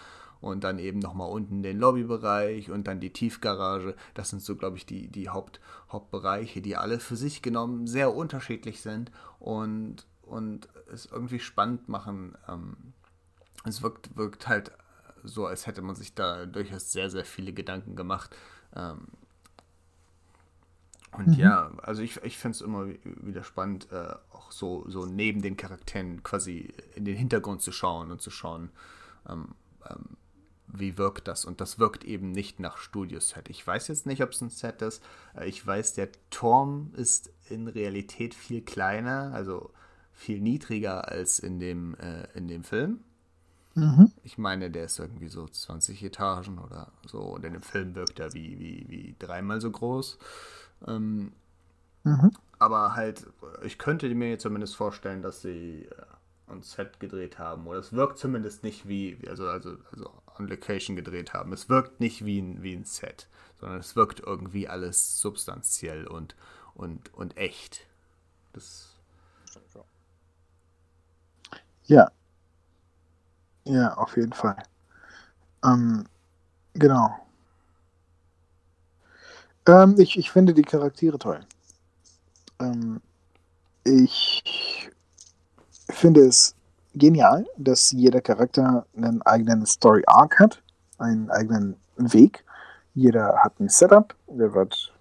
und 0.41 0.63
dann 0.63 0.79
eben 0.79 0.99
nochmal 0.99 1.29
unten 1.29 1.63
den 1.63 1.79
Lobbybereich 1.79 2.71
und 2.71 2.87
dann 2.87 2.99
die 2.99 3.11
Tiefgarage. 3.11 3.95
Das 4.13 4.29
sind 4.29 4.41
so, 4.41 4.55
glaube 4.55 4.77
ich, 4.77 4.85
die, 4.85 5.07
die 5.07 5.29
Haupt, 5.29 5.59
Hauptbereiche, 5.91 6.61
die 6.61 6.75
alle 6.75 6.99
für 6.99 7.15
sich 7.15 7.41
genommen 7.41 7.87
sehr 7.87 8.13
unterschiedlich 8.13 8.81
sind 8.81 9.11
und, 9.39 10.05
und 10.21 10.69
es 10.91 11.05
irgendwie 11.05 11.39
spannend 11.39 11.89
machen. 11.89 12.37
Ähm, 12.47 12.75
es 13.65 13.81
wirkt, 13.81 14.15
wirkt 14.15 14.47
halt 14.47 14.71
so, 15.23 15.45
als 15.45 15.67
hätte 15.67 15.81
man 15.81 15.95
sich 15.95 16.13
da 16.13 16.45
durchaus 16.45 16.91
sehr, 16.91 17.09
sehr 17.09 17.25
viele 17.25 17.53
Gedanken 17.53 17.95
gemacht. 17.95 18.35
Ähm, 18.75 19.07
und 21.11 21.29
mhm. 21.29 21.33
ja, 21.33 21.71
also 21.81 22.01
ich, 22.01 22.21
ich 22.23 22.37
finde 22.37 22.55
es 22.55 22.61
immer 22.61 22.87
wieder 23.03 23.43
spannend, 23.43 23.87
äh, 23.91 24.13
auch 24.31 24.51
so, 24.51 24.85
so 24.87 25.05
neben 25.05 25.41
den 25.41 25.57
Charakteren 25.57 26.21
quasi 26.21 26.73
in 26.95 27.05
den 27.05 27.15
Hintergrund 27.15 27.61
zu 27.61 27.71
schauen 27.71 28.11
und 28.11 28.21
zu 28.21 28.29
schauen, 28.29 28.69
ähm, 29.27 29.55
ähm, 29.89 30.17
wie 30.67 30.97
wirkt 30.97 31.27
das? 31.27 31.45
Und 31.45 31.61
das 31.61 31.79
wirkt 31.79 32.03
eben 32.03 32.31
nicht 32.31 32.59
nach 32.59 32.77
Studioset. 32.77 33.49
Ich 33.49 33.65
weiß 33.65 33.87
jetzt 33.87 34.05
nicht, 34.05 34.21
ob 34.21 34.31
es 34.31 34.41
ein 34.41 34.49
Set 34.49 34.81
ist. 34.81 35.01
Äh, 35.35 35.47
ich 35.47 35.65
weiß, 35.65 35.93
der 35.93 36.09
Turm 36.29 36.91
ist 36.95 37.31
in 37.49 37.67
Realität 37.67 38.33
viel 38.33 38.61
kleiner, 38.61 39.31
also 39.33 39.71
viel 40.13 40.41
niedriger 40.41 41.07
als 41.09 41.39
in 41.39 41.59
dem, 41.59 41.95
äh, 41.95 42.27
in 42.33 42.47
dem 42.47 42.63
Film. 42.63 42.99
Mhm. 43.75 44.11
Ich 44.23 44.37
meine, 44.37 44.71
der 44.71 44.85
ist 44.85 44.99
irgendwie 44.99 45.29
so 45.29 45.47
20 45.47 46.03
Etagen 46.03 46.57
oder 46.57 46.91
so. 47.05 47.19
Und 47.19 47.45
in 47.45 47.53
dem 47.53 47.61
Film 47.61 47.95
wirkt 47.95 48.19
er 48.19 48.33
wie, 48.33 48.59
wie, 48.59 48.85
wie 48.89 49.15
dreimal 49.19 49.61
so 49.61 49.69
groß. 49.69 50.17
Ähm, 50.87 51.31
mhm. 52.03 52.31
Aber 52.59 52.95
halt, 52.95 53.27
ich 53.63 53.77
könnte 53.77 54.13
mir 54.13 54.39
zumindest 54.39 54.75
vorstellen, 54.75 55.21
dass 55.21 55.43
sie 55.43 55.83
äh, 55.83 56.51
ein 56.51 56.63
Set 56.63 56.99
gedreht 56.99 57.37
haben. 57.37 57.67
Oder 57.67 57.79
es 57.79 57.93
wirkt 57.93 58.17
zumindest 58.17 58.63
nicht 58.63 58.87
wie, 58.87 59.19
also, 59.27 59.47
also, 59.47 59.77
also 59.91 60.11
on 60.39 60.47
Location 60.47 60.95
gedreht 60.95 61.33
haben. 61.33 61.53
Es 61.53 61.69
wirkt 61.69 61.99
nicht 61.99 62.25
wie 62.25 62.39
ein, 62.41 62.63
wie 62.63 62.73
ein 62.73 62.85
Set, 62.85 63.27
sondern 63.59 63.79
es 63.79 63.95
wirkt 63.95 64.19
irgendwie 64.19 64.67
alles 64.67 65.19
substanziell 65.19 66.07
und, 66.07 66.35
und, 66.75 67.13
und 67.13 67.37
echt. 67.37 67.85
Das. 68.53 68.93
Ja, 71.85 72.11
ja, 73.67 73.93
auf 73.95 74.15
jeden 74.15 74.31
Fall. 74.31 74.55
Ähm, 75.63 76.05
genau. 76.73 77.27
Ähm, 79.67 79.95
ich, 79.97 80.17
ich 80.17 80.31
finde 80.31 80.53
die 80.53 80.61
Charaktere 80.61 81.19
toll. 81.19 81.41
Ähm, 82.59 83.01
ich 83.83 84.89
finde 85.89 86.21
es 86.25 86.55
genial, 86.97 87.45
dass 87.57 87.91
jeder 87.91 88.21
Charakter 88.21 88.85
einen 88.95 89.21
eigenen 89.23 89.65
Story 89.65 90.03
Arc 90.07 90.39
hat, 90.39 90.61
einen 90.97 91.29
eigenen 91.29 91.75
Weg. 91.97 92.43
Jeder 92.93 93.37
hat 93.37 93.59
ein 93.59 93.69
Setup, 93.69 94.15
der 94.27 94.53
wird, 94.53 94.93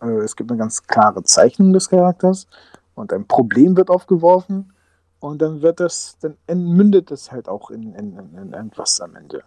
äh, 0.00 0.06
es 0.06 0.36
gibt 0.36 0.50
eine 0.50 0.58
ganz 0.58 0.86
klare 0.86 1.22
Zeichnung 1.22 1.72
des 1.72 1.88
Charakters 1.88 2.46
und 2.94 3.12
ein 3.12 3.26
Problem 3.26 3.76
wird 3.76 3.90
aufgeworfen 3.90 4.72
und 5.20 5.42
dann 5.42 5.62
wird 5.62 5.80
das, 5.80 6.16
dann 6.20 6.36
mündet 6.48 7.10
es 7.10 7.32
halt 7.32 7.48
auch 7.48 7.70
in, 7.70 7.94
in, 7.94 8.18
in 8.36 8.52
irgendwas 8.52 9.00
am 9.00 9.16
Ende. 9.16 9.42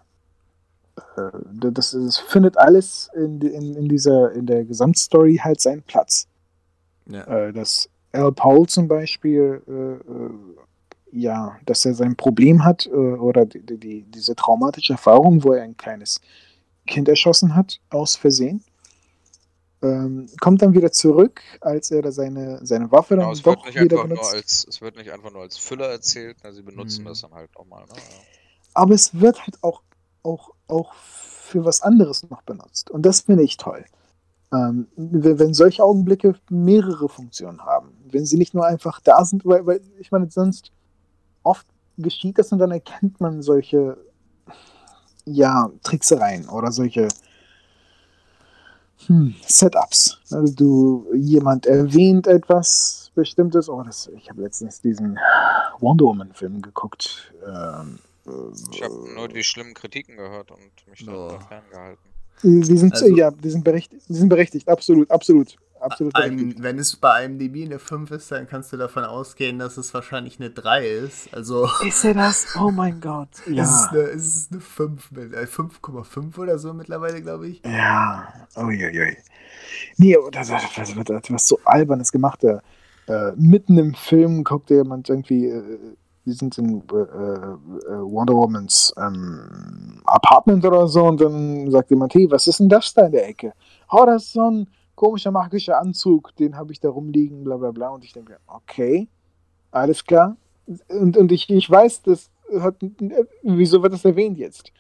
Äh, 1.16 1.30
das, 1.72 1.92
das 1.92 2.18
findet 2.18 2.58
alles 2.58 3.10
in, 3.16 3.40
in, 3.42 3.76
in, 3.76 3.88
dieser, 3.88 4.32
in 4.34 4.46
der 4.46 4.66
Gesamtstory 4.66 5.38
halt 5.38 5.62
seinen 5.62 5.84
Platz. 5.84 6.28
Ja. 7.06 7.24
Äh, 7.24 7.54
dass 7.54 7.90
Al 8.14 8.32
Paul 8.32 8.68
zum 8.68 8.88
Beispiel, 8.88 9.62
äh, 9.68 10.12
ja, 11.12 11.58
dass 11.66 11.86
er 11.86 11.94
sein 11.94 12.16
Problem 12.16 12.64
hat 12.64 12.88
oder 12.88 13.46
die, 13.46 13.78
die, 13.78 14.04
diese 14.04 14.36
traumatische 14.36 14.94
Erfahrung, 14.94 15.44
wo 15.44 15.54
er 15.54 15.64
ein 15.64 15.78
kleines 15.78 16.22
Kind 16.88 17.10
erschossen 17.10 17.56
hat, 17.56 17.80
aus 17.90 18.16
Versehen 18.16 18.64
ähm, 19.82 20.28
kommt 20.40 20.62
dann 20.62 20.74
wieder 20.74 20.92
zurück, 20.92 21.42
als 21.62 21.92
er 21.92 22.02
da 22.02 22.12
seine, 22.12 22.60
seine 22.66 22.92
Waffe 22.92 23.16
dann 23.16 23.26
genau, 23.26 23.34
es 23.34 23.42
doch 23.42 23.66
wieder 23.68 24.04
benutzt. 24.04 24.34
Als, 24.34 24.66
es 24.70 24.82
wird 24.82 24.96
nicht 24.96 25.12
einfach 25.12 25.32
nur 25.32 25.42
als 25.42 25.58
Füller 25.58 25.90
erzählt, 25.90 26.38
na, 26.44 26.52
sie 26.52 26.62
benutzen 26.62 27.04
mhm. 27.04 27.08
das 27.08 27.22
dann 27.22 27.34
halt 27.34 27.50
nochmal. 27.58 27.84
Ne? 27.86 27.94
Aber 28.74 28.94
es 28.94 29.20
wird 29.20 29.42
halt 29.42 29.58
auch, 29.64 29.82
auch, 30.24 30.52
auch 30.68 30.94
für 30.94 31.66
was 31.66 31.82
anderes 31.82 32.30
noch 32.30 32.44
benutzt. 32.44 32.92
Und 32.92 33.06
das 33.06 33.22
finde 33.22 33.44
ich 33.44 33.58
toll. 33.58 33.86
Ähm, 34.54 34.88
wenn 34.96 35.54
solche 35.54 35.84
Augenblicke 35.84 36.36
mehrere 36.50 37.10
Funktionen 37.10 37.62
haben, 37.62 37.94
wenn 38.04 38.26
sie 38.26 38.38
nicht 38.38 38.54
nur 38.54 38.66
einfach 38.66 39.00
da 39.00 39.24
sind, 39.26 39.46
weil, 39.46 39.66
weil 39.66 39.82
ich 40.00 40.12
meine, 40.12 40.30
sonst 40.30 40.72
oft 41.44 41.66
geschieht 41.98 42.38
das 42.38 42.52
und 42.52 42.60
dann 42.60 42.72
erkennt 42.72 43.20
man 43.20 43.42
solche 43.42 43.98
ja, 45.26 45.70
Tricksereien 45.84 46.50
oder 46.50 46.72
solche 46.72 47.08
hm, 49.08 49.36
Setups. 49.46 50.20
Also 50.32 50.54
du, 50.54 51.08
jemand 51.14 51.66
erwähnt 51.66 52.28
etwas 52.28 53.12
Bestimmtes. 53.16 53.70
Oh, 53.70 53.84
das, 53.84 54.10
ich 54.16 54.30
habe 54.30 54.42
letztens 54.42 54.82
diesen 54.82 55.20
Wonder 55.80 56.06
Woman-Film 56.06 56.62
geguckt. 56.62 57.34
Ähm, 57.46 58.00
ich 58.72 58.84
habe 58.84 59.14
nur 59.14 59.28
die 59.28 59.44
schlimmen 59.44 59.74
Kritiken 59.74 60.18
gehört 60.18 60.52
und 60.52 60.88
mich 60.90 61.08
oh. 61.08 61.30
da 61.30 61.40
ferngehalten. 61.40 62.12
Die 62.44 62.78
sind, 62.78 62.94
also, 62.94 63.08
ja, 63.16 63.30
die 63.30 63.50
sind, 63.52 63.64
berechtigt, 63.64 64.02
die 64.10 64.16
sind 64.16 64.30
berechtigt, 64.30 64.68
absolut, 64.68 65.12
absolut. 65.12 65.58
Absolut 65.82 66.16
ein, 66.16 66.56
wenn 66.60 66.80
es 66.80 66.96
bei 66.96 67.14
einem 67.14 67.40
DB 67.40 67.66
eine 67.66 67.80
5 67.80 68.12
ist, 68.12 68.32
dann 68.32 68.48
kannst 68.48 68.72
du 68.72 68.78
davon 68.78 69.04
ausgehen, 69.04 69.60
dass 69.60 69.78
es 69.78 69.94
wahrscheinlich 69.94 70.40
eine 70.40 70.50
3 70.50 70.88
ist. 70.88 71.34
Also, 71.34 71.70
ist 71.86 72.04
er 72.06 72.14
das? 72.14 72.56
Oh 72.60 72.72
mein 72.72 73.02
Gott. 73.02 73.30
Ja. 73.48 73.64
Es 73.64 73.70
ist 73.70 73.90
eine, 73.90 74.00
es 74.00 74.36
ist 74.36 74.52
eine 74.52 74.62
5, 74.62 75.12
5,5 75.12 76.38
äh, 76.38 76.42
oder 76.42 76.60
so 76.60 76.74
mittlerweile, 76.74 77.22
glaube 77.22 77.50
ich. 77.50 77.62
Ja, 77.66 78.28
uiuiui. 78.56 79.18
Nee, 79.98 80.18
das, 80.32 80.50
das, 80.50 80.64
das, 80.76 80.94
das 80.94 81.22
was 81.30 81.48
so 81.48 81.60
albernes 81.66 82.12
gemacht. 82.12 82.44
Äh, 82.44 82.60
mitten 83.36 83.78
im 83.78 83.94
Film 83.94 84.44
guckt 84.44 84.70
jemand 84.70 85.10
irgendwie 85.10 85.48
äh, 85.48 85.96
die 86.26 86.34
sind 86.34 86.58
in 86.58 86.84
äh, 86.92 86.96
äh, 86.96 87.58
Wonder 88.02 88.34
Womans 88.36 88.94
ähm, 88.98 90.02
Apartment 90.06 90.64
oder 90.66 90.88
so 90.88 91.06
und 91.06 91.20
dann 91.20 91.70
sagt 91.72 91.90
jemand, 91.90 92.14
hey, 92.14 92.30
was 92.30 92.48
ist 92.48 92.60
denn 92.60 92.70
das 92.70 92.94
da 92.94 93.06
in 93.06 93.12
der 93.12 93.28
Ecke? 93.28 93.54
Oh, 93.90 94.06
das 94.06 94.24
ist 94.24 94.34
so 94.34 94.50
ein 94.50 94.68
komischer 95.02 95.32
magischer 95.32 95.82
Anzug, 95.82 96.36
den 96.36 96.56
habe 96.56 96.72
ich 96.72 96.80
da 96.80 96.88
rumliegen, 96.88 97.44
bla 97.44 97.58
bla 97.58 97.72
bla. 97.72 97.90
Und 97.90 98.04
ich 98.04 98.14
denke, 98.14 98.38
okay, 98.46 99.08
alles 99.72 100.06
klar. 100.06 100.38
Und, 100.90 101.18
und 101.18 101.32
ich, 101.32 101.50
ich 101.50 101.68
weiß, 101.68 102.04
das 102.04 102.30
hat, 102.60 102.76
wieso 103.42 103.82
wird 103.82 103.94
das 103.94 104.06
erwähnt 104.06 104.38
jetzt? 104.38 104.72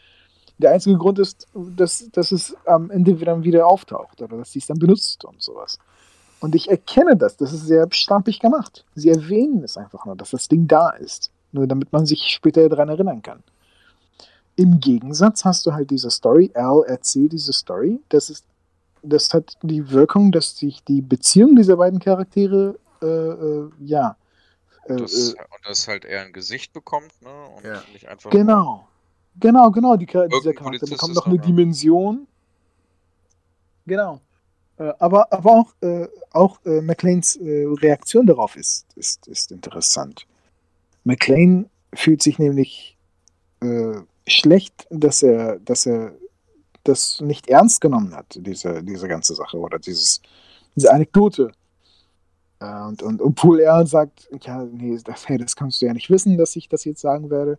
Der 0.59 0.73
einzige 0.73 0.95
Grund 0.95 1.17
ist, 1.17 1.47
dass, 1.55 2.07
dass 2.11 2.31
es 2.31 2.55
am 2.67 2.91
Ende 2.91 3.19
wieder, 3.19 3.43
wieder 3.43 3.65
auftaucht 3.65 4.21
oder 4.21 4.37
dass 4.37 4.51
sie 4.51 4.59
es 4.59 4.67
dann 4.67 4.77
benutzt 4.77 5.25
und 5.25 5.41
sowas. 5.41 5.79
Und 6.39 6.53
ich 6.53 6.69
erkenne 6.69 7.17
das. 7.17 7.35
Das 7.37 7.51
ist 7.51 7.65
sehr 7.65 7.87
stampig 7.89 8.39
gemacht. 8.39 8.85
Sie 8.93 9.09
erwähnen 9.09 9.63
es 9.63 9.75
einfach 9.75 10.05
nur, 10.05 10.15
dass 10.15 10.29
das 10.29 10.47
Ding 10.47 10.67
da 10.67 10.91
ist. 10.91 11.31
Nur 11.51 11.65
damit 11.65 11.91
man 11.91 12.05
sich 12.05 12.27
später 12.27 12.69
daran 12.69 12.89
erinnern 12.89 13.23
kann. 13.23 13.41
Im 14.55 14.79
Gegensatz 14.79 15.45
hast 15.45 15.65
du 15.65 15.73
halt 15.73 15.89
diese 15.89 16.11
Story. 16.11 16.51
Al 16.53 16.83
erzählt 16.85 17.31
diese 17.31 17.53
Story. 17.53 17.99
Das, 18.09 18.29
ist, 18.29 18.45
das 19.03 19.33
hat 19.33 19.57
die 19.61 19.89
Wirkung, 19.91 20.31
dass 20.31 20.57
sich 20.57 20.83
die 20.83 21.01
Beziehung 21.01 21.55
dieser 21.55 21.77
beiden 21.77 21.99
Charaktere, 21.99 22.79
äh, 23.01 23.05
äh, 23.05 23.69
ja. 23.79 24.17
Äh, 24.85 24.95
das, 24.97 25.29
und 25.33 25.37
das 25.65 25.87
halt 25.87 26.05
eher 26.05 26.21
ein 26.21 26.33
Gesicht 26.33 26.73
bekommt, 26.73 27.11
ne? 27.21 27.29
Und 27.55 27.65
ja. 27.65 27.83
nicht 27.93 28.07
einfach. 28.07 28.29
Genau. 28.29 28.87
Genau, 29.39 29.71
genau. 29.71 29.95
Die, 29.95 30.05
dieser 30.05 30.53
Charakter 30.53 30.87
bekommt 30.87 31.15
noch 31.15 31.25
eine 31.25 31.39
Dimension. 31.39 32.27
Genau. 33.85 34.19
Äh, 34.77 34.91
aber, 34.99 35.31
aber 35.31 35.51
auch, 35.51 35.73
äh, 35.81 36.07
auch 36.31 36.59
äh, 36.65 36.81
McLeans 36.81 37.37
äh, 37.37 37.65
Reaktion 37.67 38.25
darauf 38.25 38.55
ist, 38.55 38.85
ist, 38.95 39.27
ist 39.27 39.51
interessant. 39.51 40.25
McLean 41.03 41.69
fühlt 41.93 42.21
sich 42.21 42.39
nämlich 42.39 42.97
äh, 43.61 44.01
schlecht, 44.27 44.87
dass 44.89 45.23
er, 45.23 45.59
dass 45.59 45.85
er 45.85 46.13
das 46.83 47.21
nicht 47.21 47.47
ernst 47.47 47.81
genommen 47.81 48.15
hat, 48.15 48.37
diese, 48.39 48.83
diese 48.83 49.07
ganze 49.07 49.35
Sache 49.35 49.57
oder 49.57 49.79
dieses, 49.79 50.21
diese 50.75 50.91
Anekdote. 50.91 51.51
Äh, 52.59 52.83
und, 52.83 53.03
und 53.03 53.21
obwohl 53.21 53.59
er 53.59 53.85
sagt, 53.85 54.29
ja, 54.43 54.63
nee, 54.63 54.97
das, 55.03 55.27
hey, 55.27 55.37
das 55.37 55.55
kannst 55.55 55.81
du 55.81 55.85
ja 55.85 55.93
nicht 55.93 56.09
wissen, 56.09 56.37
dass 56.37 56.55
ich 56.55 56.67
das 56.69 56.85
jetzt 56.85 57.01
sagen 57.01 57.29
werde, 57.29 57.57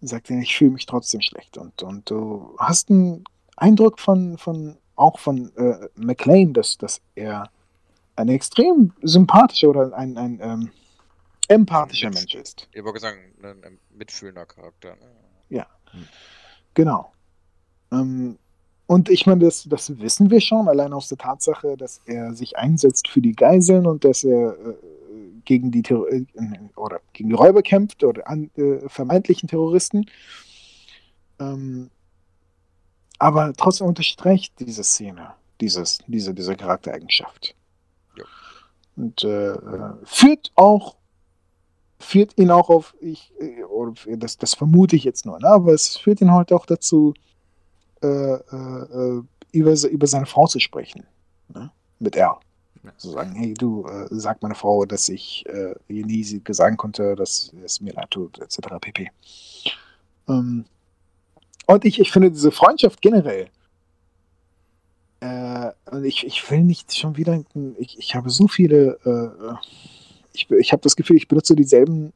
sagt 0.00 0.30
er, 0.30 0.38
ich 0.38 0.56
fühle 0.56 0.72
mich 0.72 0.86
trotzdem 0.86 1.20
schlecht. 1.20 1.56
Und, 1.58 1.82
und 1.82 2.10
du 2.10 2.54
hast 2.58 2.90
einen 2.90 3.24
Eindruck 3.56 3.98
von, 3.98 4.36
von 4.38 4.76
auch 4.96 5.18
von 5.18 5.50
äh, 5.56 5.88
McLean, 5.96 6.52
dass, 6.52 6.76
dass 6.78 7.00
er 7.14 7.50
ein 8.16 8.28
extrem 8.28 8.92
sympathischer 9.02 9.68
oder 9.70 9.92
ein, 9.94 10.16
ein 10.16 10.38
ähm, 10.40 10.70
empathischer 11.48 12.10
Mit- 12.10 12.18
Mensch 12.18 12.34
ist. 12.34 12.68
Ich 12.72 12.84
wollte 12.84 13.00
sagen, 13.00 13.18
ein, 13.42 13.64
ein 13.64 13.78
mitfühlender 13.96 14.46
Charakter. 14.46 14.90
Ne? 14.90 15.10
Ja, 15.48 15.66
genau. 16.74 17.12
Ähm, 17.90 18.38
und 18.86 19.08
ich 19.08 19.26
meine, 19.26 19.44
das, 19.44 19.64
das 19.68 19.98
wissen 19.98 20.30
wir 20.30 20.40
schon, 20.40 20.68
allein 20.68 20.92
aus 20.92 21.08
der 21.08 21.18
Tatsache, 21.18 21.76
dass 21.76 22.00
er 22.06 22.34
sich 22.34 22.56
einsetzt 22.58 23.08
für 23.08 23.20
die 23.20 23.34
Geiseln 23.34 23.86
und 23.86 24.04
dass 24.04 24.24
er 24.24 24.50
äh, 24.52 24.74
gegen 25.44 25.70
die 25.70 25.82
Terror 25.82 26.10
äh, 26.12 26.24
oder 26.76 27.00
gegen 27.12 27.30
die 27.30 27.34
Räuber 27.34 27.62
kämpft 27.62 28.04
oder 28.04 28.28
an 28.28 28.50
äh, 28.56 28.88
vermeintlichen 28.88 29.48
Terroristen. 29.48 30.06
Ähm, 31.38 31.90
aber 33.18 33.52
trotzdem 33.56 33.86
unterstreicht 33.86 34.54
diese 34.58 34.84
Szene 34.84 35.34
dieses, 35.60 35.98
diese, 36.06 36.34
diese 36.34 36.56
Charaktereigenschaft. 36.56 37.54
Ja. 38.16 38.24
Und 38.96 39.24
äh, 39.24 39.52
äh, 39.52 39.92
führt 40.04 40.52
auch 40.54 40.96
führt 41.98 42.36
ihn 42.36 42.50
auch 42.50 42.68
auf, 42.68 42.94
ich, 43.00 43.32
äh, 43.40 43.62
oder 43.62 43.94
das, 44.18 44.36
das 44.36 44.54
vermute 44.54 44.94
ich 44.94 45.04
jetzt 45.04 45.24
nur, 45.24 45.38
ne? 45.38 45.48
aber 45.48 45.72
es 45.72 45.96
führt 45.96 46.20
ihn 46.20 46.32
halt 46.32 46.52
auch 46.52 46.66
dazu, 46.66 47.14
über, 49.52 49.76
se- 49.76 49.88
über 49.88 50.06
seine 50.06 50.26
Frau 50.26 50.46
zu 50.46 50.60
sprechen. 50.60 51.04
Ne? 51.48 51.70
Mit 51.98 52.16
R. 52.16 52.38
Ja. 52.82 52.92
Zu 52.98 53.10
sagen, 53.10 53.34
hey 53.34 53.54
du, 53.54 53.86
äh, 53.86 54.06
sag 54.10 54.42
meine 54.42 54.54
Frau, 54.54 54.84
dass 54.84 55.08
ich 55.08 55.44
äh, 55.46 55.74
ihr 55.88 56.04
nie 56.04 56.22
sie 56.22 56.42
sagen 56.50 56.76
konnte, 56.76 57.16
dass 57.16 57.52
es 57.64 57.80
mir 57.80 57.94
leid 57.94 58.10
tut, 58.10 58.38
etc. 58.38 58.58
pp. 58.80 59.10
Ähm, 60.28 60.66
und 61.66 61.84
ich, 61.86 61.98
ich 61.98 62.12
finde 62.12 62.30
diese 62.30 62.50
Freundschaft 62.50 63.00
generell, 63.00 63.48
äh, 65.20 65.70
ich, 66.02 66.26
ich 66.26 66.50
will 66.50 66.62
nicht 66.62 66.94
schon 66.94 67.16
wieder, 67.16 67.42
ich, 67.78 67.98
ich 67.98 68.14
habe 68.14 68.28
so 68.28 68.48
viele, 68.48 68.98
äh, 69.06 69.54
ich, 70.34 70.50
ich 70.50 70.72
habe 70.72 70.82
das 70.82 70.94
Gefühl, 70.94 71.16
ich 71.16 71.28
benutze 71.28 71.56
dieselben 71.56 72.12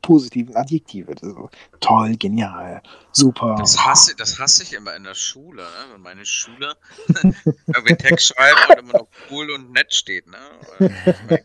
positiven 0.00 0.56
Adjektive. 0.56 1.14
So, 1.20 1.50
toll, 1.80 2.16
genial, 2.16 2.82
super. 3.12 3.56
Das 3.58 3.78
hasse, 3.78 4.14
das 4.16 4.38
hasse 4.38 4.62
ich 4.62 4.72
immer 4.72 4.94
in 4.96 5.04
der 5.04 5.14
Schule, 5.14 5.62
ne? 5.62 5.92
wenn 5.92 6.00
meine 6.02 6.24
Schüler 6.24 6.76
irgendwie 7.66 7.96
Text 7.96 8.28
schreiben 8.28 8.58
und 8.70 8.78
immer 8.78 8.98
noch 9.00 9.08
cool 9.30 9.50
und 9.50 9.72
nett 9.72 9.92
steht. 9.92 10.26
Ne? 10.26 10.38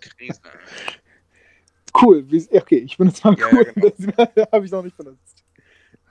Cool, 1.99 2.27
okay, 2.51 2.77
ich 2.77 2.97
benutze 2.97 3.25
mal 3.25 3.39
Ja, 3.39 3.47
cool, 3.51 3.65
ja, 3.65 3.71
genau. 3.71 4.27
das 4.35 4.47
habe 4.51 4.65
ich 4.65 4.71
noch 4.71 4.83
nicht 4.83 4.95
benutzt. 4.97 5.43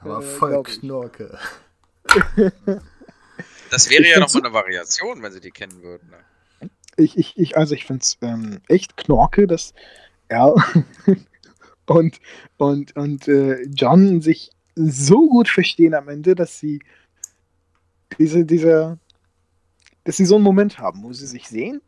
Aber 0.00 0.18
Äh, 0.18 0.22
voll. 0.22 0.62
Knorke. 0.64 1.38
Das 3.70 3.90
wäre 3.90 4.02
Ich 4.02 4.10
ja 4.10 4.18
nochmal 4.18 4.44
eine 4.44 4.52
Variation, 4.52 5.22
wenn 5.22 5.32
sie 5.32 5.40
die 5.40 5.50
kennen 5.50 5.82
würden. 5.82 6.10
Ne? 6.10 6.70
Ich, 6.96 7.16
ich, 7.18 7.36
ich, 7.36 7.56
also 7.56 7.74
ich 7.74 7.84
finde 7.84 8.02
es 8.02 8.16
ähm, 8.22 8.60
echt 8.68 8.96
knorke, 8.96 9.46
dass 9.46 9.74
er 10.28 10.54
und, 11.86 12.20
und, 12.56 12.96
und 12.96 13.28
äh, 13.28 13.62
John 13.64 14.20
sich 14.20 14.50
so 14.74 15.28
gut 15.28 15.48
verstehen 15.48 15.94
am 15.94 16.08
Ende, 16.08 16.34
dass 16.34 16.58
sie 16.58 16.80
diese, 18.18 18.44
diese, 18.44 18.98
dass 20.04 20.16
sie 20.16 20.26
so 20.26 20.36
einen 20.36 20.44
Moment 20.44 20.78
haben, 20.78 21.02
wo 21.02 21.12
sie 21.12 21.26
sich 21.26 21.48
sehen 21.48 21.80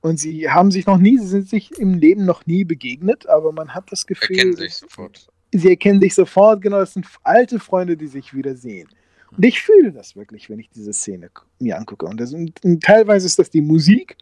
und 0.00 0.18
sie 0.18 0.50
haben 0.50 0.70
sich 0.70 0.86
noch 0.86 0.98
nie, 0.98 1.18
sie 1.18 1.26
sind 1.26 1.48
sich 1.48 1.78
im 1.78 1.94
Leben 1.94 2.24
noch 2.24 2.46
nie 2.46 2.64
begegnet, 2.64 3.28
aber 3.28 3.52
man 3.52 3.74
hat 3.74 3.90
das 3.92 4.06
Gefühl, 4.06 4.36
Erkennen 4.36 4.56
sich 4.56 4.74
sofort. 4.74 5.28
sie 5.52 5.68
erkennen 5.68 6.00
sich 6.00 6.14
sofort, 6.14 6.62
genau, 6.62 6.78
das 6.78 6.94
sind 6.94 7.06
alte 7.22 7.60
Freunde, 7.60 7.96
die 7.96 8.08
sich 8.08 8.34
wieder 8.34 8.56
sehen. 8.56 8.88
Und 9.36 9.44
ich 9.44 9.62
fühle 9.62 9.92
das 9.92 10.14
wirklich, 10.16 10.50
wenn 10.50 10.58
ich 10.58 10.68
diese 10.70 10.92
Szene 10.92 11.30
mir 11.58 11.78
angucke. 11.78 12.04
Und, 12.04 12.20
das, 12.20 12.34
und, 12.34 12.62
und 12.64 12.82
teilweise 12.82 13.26
ist 13.26 13.38
das 13.38 13.48
die 13.48 13.62
Musik, 13.62 14.16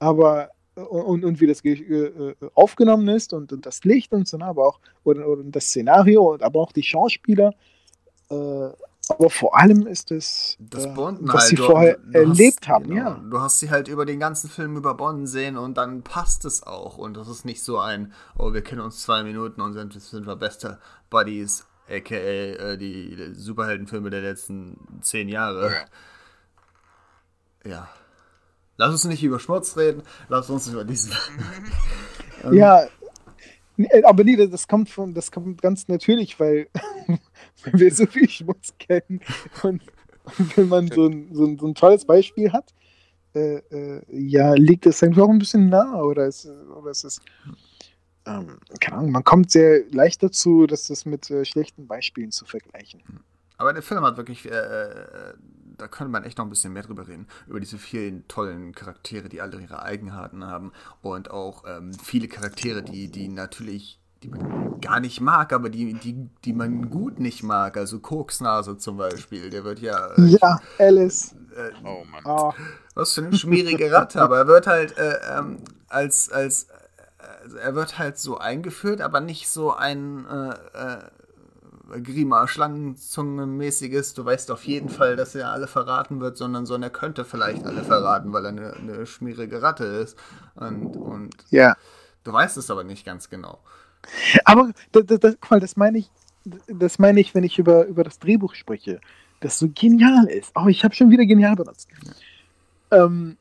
aber 0.00 0.50
und, 0.82 1.24
und 1.24 1.40
wie 1.40 1.46
das 1.46 1.62
ge- 1.62 1.80
äh, 1.80 2.34
aufgenommen 2.54 3.08
ist 3.08 3.32
und, 3.32 3.52
und 3.52 3.66
das 3.66 3.84
Licht 3.84 4.12
und 4.12 4.26
so, 4.28 4.36
ne, 4.38 4.44
aber 4.46 4.66
auch 4.66 4.80
oder, 5.04 5.26
oder 5.26 5.42
das 5.44 5.64
Szenario 5.66 6.32
und 6.32 6.42
aber 6.42 6.60
auch 6.60 6.72
die 6.72 6.82
Schauspieler. 6.82 7.52
Äh, 8.30 8.68
aber 9.08 9.28
vor 9.28 9.56
allem 9.58 9.88
ist 9.88 10.12
es, 10.12 10.56
Das 10.60 10.86
äh, 10.86 10.88
Bonden 10.90 11.26
was 11.26 11.34
halt. 11.40 11.48
sie 11.48 11.56
du- 11.56 11.64
vorher 11.64 11.96
du 11.98 12.12
erlebt 12.18 12.60
hast, 12.60 12.68
haben. 12.68 12.84
genau, 12.84 12.96
Ja, 12.96 13.24
Du 13.28 13.40
hast 13.40 13.58
sie 13.58 13.68
halt 13.70 13.88
über 13.88 14.06
den 14.06 14.20
ganzen 14.20 14.48
Film 14.48 14.76
über 14.76 14.94
Bonn 14.94 15.26
sehen 15.26 15.56
und 15.56 15.76
dann 15.76 16.02
passt 16.02 16.44
es 16.44 16.62
auch. 16.62 16.96
Und 16.96 17.16
das 17.16 17.26
ist 17.28 17.44
nicht 17.44 17.62
so 17.64 17.78
ein, 17.80 18.12
oh, 18.38 18.52
wir 18.52 18.62
kennen 18.62 18.80
uns 18.82 19.02
zwei 19.02 19.24
Minuten 19.24 19.60
und 19.62 19.72
sind, 19.72 19.92
sind 20.00 20.26
wir 20.28 20.36
beste 20.36 20.78
Buddies, 21.10 21.66
aka 21.88 22.14
äh, 22.14 22.76
die 22.78 23.30
Superheldenfilme 23.34 24.10
der 24.10 24.20
letzten 24.22 24.76
zehn 25.02 25.28
Jahre. 25.28 25.72
Ja. 27.66 27.88
Lass 28.80 28.92
uns 28.92 29.04
nicht 29.04 29.22
über 29.22 29.38
Schmutz 29.38 29.76
reden, 29.76 30.02
lass 30.30 30.48
uns 30.48 30.66
über 30.68 30.84
diesen. 30.84 31.12
Ähm, 32.42 32.54
ja. 32.54 32.86
Nee, 33.76 34.02
Aber 34.04 34.24
nee, 34.24 34.34
das 34.46 34.66
kommt 34.66 34.88
von, 34.88 35.12
das 35.12 35.30
kommt 35.30 35.60
ganz 35.60 35.88
natürlich, 35.88 36.40
weil, 36.40 36.68
weil 37.06 37.72
wir 37.74 37.94
so 37.94 38.06
viel 38.06 38.30
Schmutz 38.30 38.72
kennen 38.78 39.20
und, 39.62 39.82
und 40.38 40.56
wenn 40.56 40.68
man 40.68 40.88
so 40.88 41.06
ein, 41.06 41.28
so, 41.34 41.44
ein, 41.44 41.58
so 41.58 41.66
ein 41.66 41.74
tolles 41.74 42.06
Beispiel 42.06 42.50
hat, 42.50 42.72
äh, 43.34 43.56
äh, 43.56 44.02
ja, 44.08 44.54
liegt 44.54 44.86
es 44.86 45.02
einfach 45.02 45.24
auch 45.24 45.28
ein 45.28 45.38
bisschen 45.38 45.68
nah 45.68 46.00
oder 46.00 46.28
es, 46.28 46.46
oder 46.46 46.92
es 46.92 47.04
ist, 47.04 47.20
ähm, 48.24 48.58
keine 48.80 48.96
Ahnung, 48.96 49.12
man 49.12 49.24
kommt 49.24 49.50
sehr 49.50 49.84
leicht 49.90 50.22
dazu, 50.22 50.66
das 50.66 50.86
das 50.86 51.04
mit 51.04 51.30
äh, 51.30 51.44
schlechten 51.44 51.86
Beispielen 51.86 52.30
zu 52.30 52.46
vergleichen. 52.46 53.02
Aber 53.58 53.74
der 53.74 53.82
Film 53.82 54.02
hat 54.02 54.16
wirklich, 54.16 54.50
äh, 54.50 54.54
äh, 54.54 55.34
da 55.80 55.88
könnte 55.88 56.10
man 56.10 56.24
echt 56.24 56.38
noch 56.38 56.44
ein 56.46 56.50
bisschen 56.50 56.72
mehr 56.72 56.82
drüber 56.82 57.08
reden, 57.08 57.26
über 57.46 57.60
diese 57.60 57.78
vielen 57.78 58.26
tollen 58.28 58.72
Charaktere, 58.74 59.28
die 59.28 59.40
alle 59.40 59.60
ihre 59.60 59.82
Eigenheiten 59.82 60.46
haben 60.46 60.72
und 61.02 61.30
auch 61.30 61.64
ähm, 61.66 61.92
viele 61.94 62.28
Charaktere, 62.28 62.82
die, 62.82 63.08
die 63.10 63.28
natürlich, 63.28 63.98
die 64.22 64.28
man 64.28 64.80
gar 64.80 65.00
nicht 65.00 65.20
mag, 65.20 65.52
aber 65.52 65.70
die, 65.70 65.94
die, 65.94 66.28
die 66.44 66.52
man 66.52 66.90
gut 66.90 67.18
nicht 67.20 67.42
mag, 67.42 67.76
also 67.76 68.00
Koksnase 68.00 68.78
zum 68.78 68.96
Beispiel, 68.96 69.50
der 69.50 69.64
wird 69.64 69.80
ja, 69.80 70.06
äh, 70.14 70.26
Ja, 70.26 70.60
Alice. 70.78 71.34
äh, 71.56 71.70
Oh 71.84 72.04
Mann. 72.04 72.22
Oh, 72.24 72.52
was 72.94 73.14
für 73.14 73.22
eine 73.22 73.34
schmierige 73.36 73.90
Ratte, 73.92 74.20
aber 74.20 74.38
er 74.38 74.46
wird 74.46 74.66
halt 74.66 74.96
äh, 74.98 75.18
ähm, 75.38 75.58
als, 75.88 76.30
als 76.30 76.64
äh, 76.64 77.22
also 77.44 77.56
er 77.56 77.74
wird 77.74 77.98
halt 77.98 78.18
so 78.18 78.38
eingeführt, 78.38 79.00
aber 79.00 79.20
nicht 79.20 79.48
so 79.48 79.72
ein 79.74 80.26
äh, 80.26 80.50
äh, 80.50 80.98
Grima 82.02 82.46
Schlangenzunge-mäßiges, 82.46 84.14
du 84.14 84.24
weißt 84.24 84.50
auf 84.50 84.64
jeden 84.64 84.88
Fall, 84.88 85.16
dass 85.16 85.34
er 85.34 85.50
alle 85.50 85.66
verraten 85.66 86.20
wird, 86.20 86.36
sondern 86.36 86.66
so, 86.66 86.76
er 86.76 86.90
könnte 86.90 87.24
vielleicht 87.24 87.64
alle 87.66 87.84
verraten, 87.84 88.32
weil 88.32 88.44
er 88.44 88.50
eine, 88.50 88.72
eine 88.74 89.06
schmierige 89.06 89.62
Ratte 89.62 89.84
ist. 89.84 90.16
Und, 90.54 90.96
und 90.96 91.34
ja. 91.50 91.76
du 92.24 92.32
weißt 92.32 92.56
es 92.56 92.70
aber 92.70 92.84
nicht 92.84 93.04
ganz 93.04 93.28
genau. 93.28 93.58
Aber 94.44 94.70
das, 94.92 95.06
das, 95.06 95.20
das, 95.20 95.36
guck 95.40 95.50
mal, 95.50 95.60
das 95.60 95.76
meine 95.76 95.98
ich, 95.98 96.10
das 96.68 96.98
meine 96.98 97.20
ich, 97.20 97.34
wenn 97.34 97.44
ich 97.44 97.58
über, 97.58 97.84
über 97.86 98.04
das 98.04 98.18
Drehbuch 98.18 98.54
spreche, 98.54 99.00
das 99.40 99.58
so 99.58 99.68
genial 99.74 100.26
ist. 100.26 100.52
Oh, 100.54 100.68
ich 100.68 100.84
habe 100.84 100.94
schon 100.94 101.10
wieder 101.10 101.26
genial 101.26 101.56
benutzt. 101.56 101.88
Ähm, 102.90 103.36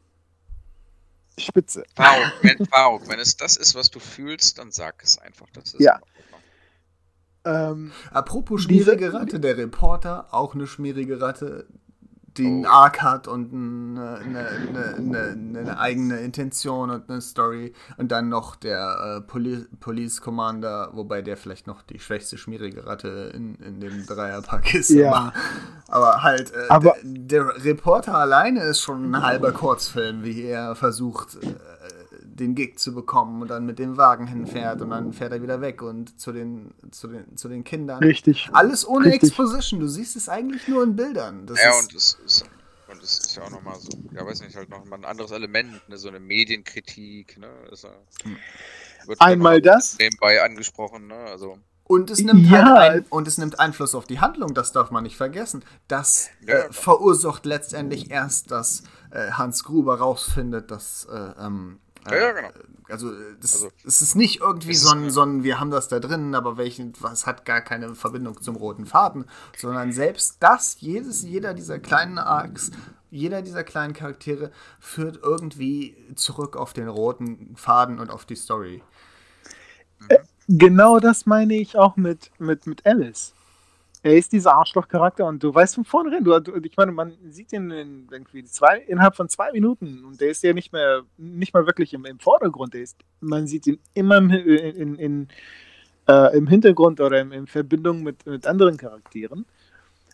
Spitze. 1.37 1.83
Faruk, 1.95 2.33
wenn, 2.41 2.65
Faruk, 2.65 3.07
wenn 3.07 3.19
es 3.19 3.37
das 3.37 3.57
ist, 3.57 3.75
was 3.75 3.89
du 3.89 3.99
fühlst, 3.99 4.59
dann 4.59 4.71
sag 4.71 5.01
es 5.03 5.17
einfach. 5.17 5.47
Das 5.53 5.73
ist 5.73 5.79
Ja. 5.79 5.93
Ordnung. 5.93 6.09
Ähm, 7.45 7.91
Apropos 8.11 8.63
schmierige 8.63 9.13
Ratte, 9.13 9.39
der 9.39 9.57
Reporter, 9.57 10.27
auch 10.31 10.53
eine 10.55 10.67
schmierige 10.67 11.21
Ratte, 11.21 11.65
die 12.37 12.45
einen 12.45 12.65
Oh. 12.65 12.69
Arc 12.69 13.01
hat 13.01 13.27
und 13.27 13.51
eine, 13.53 14.17
eine, 14.17 14.47
eine, 14.47 14.95
eine, 15.33 15.59
eine 15.59 15.79
eigene 15.79 16.19
Intention 16.19 16.89
und 16.89 17.09
eine 17.09 17.21
Story. 17.21 17.73
Und 17.97 18.11
dann 18.11 18.29
noch 18.29 18.55
der 18.55 19.17
äh, 19.17 19.21
Poli 19.21 19.65
Police 19.79 20.21
Commander, 20.21 20.89
wobei 20.93 21.21
der 21.21 21.37
vielleicht 21.37 21.65
noch 21.67 21.81
die 21.81 21.99
schwächste 21.99 22.37
schmierige 22.37 22.85
Ratte 22.85 23.31
in, 23.33 23.55
in 23.55 23.79
dem 23.79 24.05
Dreierpack 24.05 24.73
ist. 24.75 24.89
Ja. 24.91 25.11
Aber, 25.11 25.33
aber 25.87 26.23
halt, 26.23 26.53
äh, 26.53 26.67
Aber- 26.69 26.95
der, 27.03 27.45
der 27.53 27.63
Reporter 27.65 28.15
alleine 28.15 28.61
ist 28.63 28.81
schon 28.81 29.11
ein 29.11 29.21
halber 29.23 29.51
Kurzfilm, 29.51 30.23
wie 30.23 30.43
er 30.43 30.75
versucht, 30.75 31.35
äh, 31.43 31.47
den 32.39 32.55
Gig 32.55 32.77
zu 32.79 32.93
bekommen 32.93 33.41
und 33.41 33.47
dann 33.49 33.65
mit 33.65 33.79
dem 33.79 33.97
Wagen 33.97 34.27
hinfährt 34.27 34.81
und 34.81 34.89
dann 34.91 35.13
fährt 35.13 35.31
er 35.31 35.41
wieder 35.41 35.61
weg 35.61 35.81
und 35.81 36.19
zu 36.19 36.31
den, 36.31 36.73
zu 36.91 37.07
den, 37.07 37.35
zu 37.37 37.49
den 37.49 37.63
Kindern. 37.63 38.03
richtig. 38.03 38.49
Alles 38.53 38.87
ohne 38.87 39.05
Richtig. 39.05 39.29
Exposition. 39.29 39.79
Du 39.79 39.87
siehst 39.87 40.15
es 40.15 40.29
eigentlich 40.29 40.67
nur 40.67 40.83
in 40.83 40.95
Bildern. 40.95 41.45
Das 41.45 41.61
Ja, 41.61 41.71
ist, 41.71 41.83
und 41.83 41.93
es 41.95 42.13
ist, 42.25 42.43
und 42.87 43.03
es 43.03 43.19
ist 43.19 43.35
ja 43.35 43.43
auch 43.43 43.51
nochmal 43.51 43.79
so, 43.79 43.89
ja, 44.15 44.25
weiß 44.25 44.41
nicht, 44.41 44.55
halt 44.55 44.69
nochmal 44.69 44.99
ein 44.99 45.05
anderes 45.05 45.31
Element, 45.31 45.87
ne, 45.89 45.97
so 45.97 46.07
eine 46.07 46.19
Medienkritik, 46.19 47.37
ne, 47.37 47.49
ist 47.71 47.85
wird 49.05 49.21
Einmal 49.21 49.61
das. 49.61 49.97
Nebenbei 49.99 50.41
angesprochen, 50.41 51.07
ne, 51.07 51.15
also, 51.15 51.57
und, 51.85 52.11
es 52.11 52.19
nimmt 52.21 52.45
Ja. 52.47 52.75
halt 52.75 53.05
ein, 53.05 53.05
und 53.09 53.27
es 53.27 53.37
nimmt 53.39 53.59
Einfluss 53.59 53.95
auf 53.95 54.05
die 54.05 54.19
Handlung, 54.19 54.53
das 54.53 54.71
darf 54.71 54.91
man 54.91 55.03
nicht 55.03 55.17
vergessen. 55.17 55.63
Das 55.87 56.29
Ja, 56.45 56.55
äh, 56.55 56.71
verursacht 56.71 57.45
letztendlich 57.45 58.11
erst, 58.11 58.51
dass 58.51 58.83
äh, 59.11 59.31
Hans 59.31 59.63
Gruber 59.63 59.97
rausfindet, 59.97 60.69
dass 60.69 61.05
äh, 61.11 61.31
ähm, 61.39 61.79
Ja, 62.11 62.17
ja, 62.17 62.31
genau. 62.31 62.49
Also, 62.89 63.11
das, 63.39 63.53
also, 63.53 63.69
es 63.85 64.01
ist 64.01 64.15
nicht 64.15 64.41
irgendwie 64.41 64.73
so 64.73 64.89
ein, 64.91 65.09
so 65.11 65.21
ein, 65.21 65.43
wir 65.43 65.59
haben 65.59 65.69
das 65.69 65.87
da 65.87 65.99
drin, 65.99 66.33
aber 66.33 66.57
welchen, 66.57 66.93
was 66.99 67.27
hat 67.27 67.45
gar 67.45 67.61
keine 67.61 67.93
Verbindung 67.93 68.41
zum 68.41 68.55
roten 68.55 68.85
Faden, 68.85 69.25
sondern 69.57 69.91
selbst 69.91 70.37
das, 70.39 70.77
jedes, 70.79 71.23
jeder 71.23 71.53
dieser 71.53 71.79
kleinen 71.79 72.17
Arcs, 72.17 72.71
jeder 73.11 73.41
dieser 73.41 73.63
kleinen 73.63 73.93
Charaktere 73.93 74.51
führt 74.79 75.19
irgendwie 75.21 75.95
zurück 76.15 76.55
auf 76.55 76.73
den 76.73 76.87
roten 76.87 77.55
Faden 77.55 77.99
und 77.99 78.09
auf 78.09 78.25
die 78.25 78.35
Story. 78.35 78.81
Äh, 80.07 80.19
genau 80.47 80.99
das 80.99 81.25
meine 81.25 81.55
ich 81.55 81.77
auch 81.77 81.95
mit, 81.95 82.31
mit, 82.39 82.65
mit 82.65 82.85
Alice 82.85 83.33
er 84.01 84.15
ist 84.15 84.31
dieser 84.31 84.53
Arschloch-Charakter 84.55 85.25
und 85.25 85.43
du 85.43 85.53
weißt 85.53 85.75
von 85.75 85.83
vornherein, 85.83 86.23
du, 86.23 86.39
du, 86.39 86.55
ich 86.63 86.77
meine, 86.77 86.91
man 86.91 87.13
sieht 87.29 87.51
ihn 87.51 87.69
in, 87.71 88.07
irgendwie 88.09 88.43
zwei, 88.45 88.79
innerhalb 88.79 89.15
von 89.15 89.27
zwei 89.27 89.51
Minuten 89.51 90.05
und 90.05 90.21
der 90.21 90.29
ist 90.29 90.41
ja 90.43 90.53
nicht 90.53 90.71
mehr, 90.71 91.03
nicht 91.17 91.53
mal 91.53 91.65
wirklich 91.65 91.93
im, 91.93 92.05
im 92.05 92.19
Vordergrund, 92.19 92.73
der 92.73 92.81
ist, 92.81 92.97
man 93.19 93.45
sieht 93.45 93.67
ihn 93.67 93.79
immer 93.93 94.17
im, 94.17 94.29
in, 94.29 94.95
in, 94.95 95.27
äh, 96.07 96.37
im 96.37 96.47
Hintergrund 96.47 97.01
oder 97.01 97.19
in, 97.19 97.31
in 97.31 97.47
Verbindung 97.47 98.01
mit, 98.01 98.25
mit 98.25 98.47
anderen 98.47 98.77
Charakteren. 98.77 99.45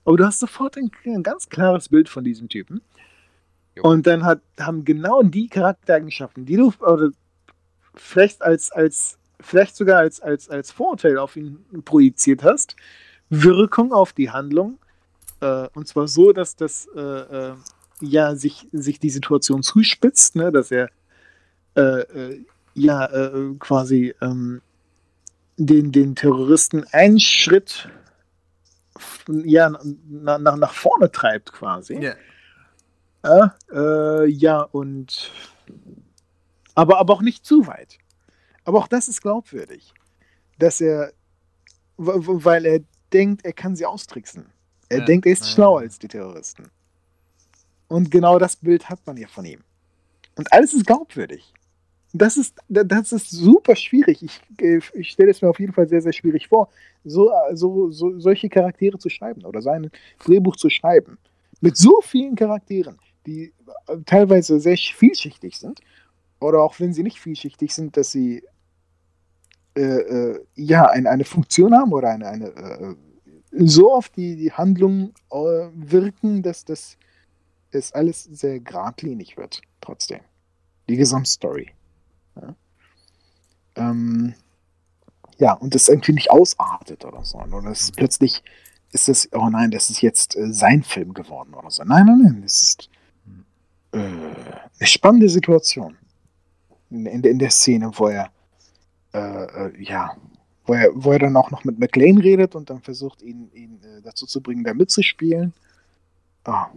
Aber 0.04 0.18
du 0.18 0.26
hast 0.26 0.40
sofort 0.40 0.78
ein, 0.78 0.92
ein 1.06 1.24
ganz 1.24 1.50
klares 1.50 1.90
Bild 1.90 2.10
von 2.10 2.24
diesem 2.24 2.50
Typen. 2.50 2.82
Jo. 3.76 3.84
Und 3.84 4.08
dann 4.08 4.24
hat, 4.24 4.42
haben 4.60 4.86
genau 4.86 5.22
die 5.22 5.48
Charaktereigenschaften, 5.48 6.46
die 6.46 6.58
du 6.58 6.74
oder 6.80 7.12
vielleicht 7.94 8.42
als, 8.42 8.72
als 8.72 9.18
vielleicht 9.40 9.76
sogar 9.76 10.00
als, 10.00 10.22
als, 10.22 10.50
als 10.50 10.72
Vorurteil 10.72 11.18
auf 11.18 11.36
ihn 11.36 11.64
projiziert 11.84 12.44
hast, 12.44 12.76
Wirkung 13.30 13.94
auf 13.94 14.14
die 14.14 14.32
Handlung. 14.32 14.78
Äh, 15.42 15.68
und 15.74 15.88
zwar 15.88 16.08
so, 16.08 16.32
dass 16.32 16.56
das 16.56 16.88
äh, 16.96 17.00
äh, 17.00 17.54
ja 18.02 18.36
sich, 18.36 18.68
sich 18.72 19.00
die 19.00 19.10
Situation 19.10 19.64
zuspitzt, 19.64 20.36
ne? 20.36 20.52
dass 20.52 20.72
er 20.72 20.90
äh, 21.76 21.82
äh, 21.82 22.46
ja 22.74 23.06
äh, 23.06 23.56
quasi 23.60 24.14
ähm, 24.22 24.62
den, 25.58 25.92
den 25.92 26.16
Terroristen 26.16 26.86
einen 26.92 27.20
Schritt 27.20 27.90
ja, 29.28 29.70
nach, 29.70 30.40
nach, 30.40 30.56
nach 30.56 30.74
vorne 30.74 31.12
treibt 31.12 31.52
quasi. 31.52 32.14
Yeah. 33.26 33.56
ja, 34.28 34.62
und 34.62 35.32
aber, 36.76 37.00
aber 37.00 37.14
auch 37.14 37.22
nicht 37.22 37.46
zu 37.46 37.66
weit. 37.68 37.98
Aber 38.66 38.80
auch 38.80 38.88
das 38.88 39.08
ist 39.08 39.22
glaubwürdig, 39.22 39.94
dass 40.60 40.82
er, 40.82 41.14
weil 41.98 42.66
er 42.66 42.80
denkt, 43.16 43.46
er 43.46 43.54
kann 43.54 43.76
sie 43.76 43.86
austricksen. 43.86 44.46
Er 44.90 45.00
ja, 45.00 45.06
denkt, 45.06 45.26
er 45.26 45.32
ist 45.32 45.46
ja. 45.46 45.52
schlauer 45.52 45.80
als 45.80 45.98
die 45.98 46.08
Terroristen. 46.08 46.70
Und 47.88 48.12
genau 48.12 48.38
das 48.40 48.58
Bild 48.58 48.90
hat 48.90 49.00
man 49.06 49.18
ja 49.18 49.28
von 49.28 49.46
ihm. 49.46 49.62
Und 50.36 50.52
alles 50.52 50.74
ist 50.74 50.86
glaubwürdig. 50.86 51.54
Das 52.14 52.38
ist, 52.38 52.58
das 52.68 53.12
ist 53.12 53.30
super 53.30 53.76
schwierig. 53.76 54.24
Ich, 54.24 54.42
ich 54.94 55.10
stelle 55.12 55.32
es 55.32 55.42
mir 55.42 55.50
auf 55.50 55.60
jeden 55.60 55.74
Fall 55.74 55.88
sehr, 55.88 56.02
sehr 56.02 56.14
schwierig 56.14 56.48
vor, 56.48 56.70
so, 57.04 57.32
so, 57.54 57.92
so 57.92 58.20
solche 58.20 58.50
Charaktere 58.50 58.98
zu 58.98 59.10
schreiben 59.10 59.44
oder 59.46 59.62
sein 59.62 59.92
Drehbuch 60.24 60.56
zu 60.56 60.70
schreiben. 60.70 61.18
Mit 61.62 61.78
so 61.78 62.00
vielen 62.02 62.36
Charakteren, 62.36 62.98
die 63.26 63.54
teilweise 64.06 64.60
sehr 64.60 64.78
vielschichtig 64.78 65.58
sind. 65.58 65.82
Oder 66.40 66.62
auch 66.62 66.80
wenn 66.80 66.94
sie 66.94 67.04
nicht 67.04 67.20
vielschichtig 67.20 67.74
sind, 67.74 67.98
dass 67.98 68.12
sie 68.12 68.44
äh, 69.76 69.82
äh, 69.82 70.46
ja, 70.56 70.86
eine, 70.86 71.10
eine 71.10 71.26
Funktion 71.26 71.74
haben 71.74 71.92
oder 71.92 72.10
eine, 72.10 72.28
eine 72.28 72.46
äh, 72.48 72.96
so 73.52 73.94
auf 73.94 74.10
die, 74.10 74.36
die 74.36 74.52
Handlung 74.52 75.14
äh, 75.32 75.70
wirken, 75.74 76.42
dass 76.42 76.66
das 76.66 76.98
es 77.72 77.92
alles 77.92 78.24
sehr 78.24 78.60
geradlinig 78.60 79.38
wird, 79.38 79.62
trotzdem. 79.82 80.22
Die 80.88 80.96
Gesamtstory. 80.96 81.72
Ja. 82.36 82.56
Ähm, 83.76 84.34
ja, 85.38 85.54
und 85.54 85.76
das 85.76 85.90
irgendwie 85.90 86.14
nicht 86.14 86.32
ausartet 86.32 87.04
oder 87.04 87.24
so. 87.26 87.42
Es 87.70 87.82
ist 87.82 87.96
plötzlich 87.98 88.44
ist 88.92 89.10
das, 89.10 89.30
oh 89.34 89.50
nein, 89.50 89.72
das 89.72 89.90
ist 89.90 90.02
jetzt 90.02 90.38
äh, 90.38 90.52
sein 90.54 90.82
Film 90.82 91.14
geworden 91.14 91.54
oder 91.54 91.70
so. 91.70 91.84
Nein, 91.84 92.06
nein, 92.06 92.22
nein, 92.24 92.42
das 92.42 92.62
ist 92.62 92.90
äh, 93.92 93.98
eine 93.98 94.88
spannende 94.88 95.28
Situation. 95.28 95.98
In, 96.90 97.06
in, 97.06 97.24
in 97.24 97.40
der 97.40 97.50
Szene, 97.50 97.92
wo 97.94 98.08
er 98.08 98.32
äh, 99.16 99.68
äh, 99.68 99.84
ja, 99.84 100.16
wo 100.66 100.74
er, 100.74 100.90
wo 100.94 101.12
er 101.12 101.20
dann 101.20 101.38
auch 101.38 101.52
noch 101.52 101.64
mit 101.64 101.80
McLean 101.80 102.18
redet 102.18 102.56
und 102.56 102.70
dann 102.70 102.82
versucht, 102.82 103.22
ihn, 103.22 103.50
ihn 103.54 103.80
äh, 103.84 104.02
dazu 104.02 104.26
zu 104.26 104.42
bringen, 104.42 104.64
da 104.64 104.74
mitzuspielen. 104.74 105.54
Ah, 106.44 106.68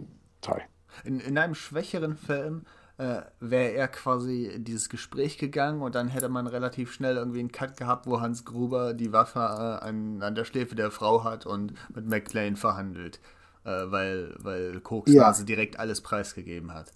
toll. 0.41 0.61
In, 1.03 1.19
in 1.19 1.37
einem 1.37 1.55
schwächeren 1.55 2.15
Film 2.15 2.65
äh, 2.97 3.21
wäre 3.39 3.73
er 3.73 3.87
quasi 3.87 4.55
dieses 4.57 4.89
Gespräch 4.89 5.37
gegangen 5.37 5.81
und 5.81 5.95
dann 5.95 6.07
hätte 6.07 6.29
man 6.29 6.47
relativ 6.47 6.93
schnell 6.93 7.17
irgendwie 7.17 7.39
einen 7.39 7.51
Cut 7.51 7.77
gehabt, 7.77 8.07
wo 8.07 8.21
Hans 8.21 8.45
Gruber 8.45 8.93
die 8.93 9.11
Waffe 9.11 9.39
äh, 9.39 9.85
an, 9.87 10.21
an 10.21 10.35
der 10.35 10.45
Schläfe 10.45 10.75
der 10.75 10.91
Frau 10.91 11.23
hat 11.23 11.45
und 11.45 11.73
mit 11.93 12.07
McLean 12.07 12.55
verhandelt, 12.55 13.19
äh, 13.63 13.69
weil, 13.69 14.35
weil 14.39 14.79
Koks 14.81 15.11
ja. 15.11 15.31
direkt 15.31 15.79
alles 15.79 16.01
preisgegeben 16.01 16.73
hat. 16.73 16.91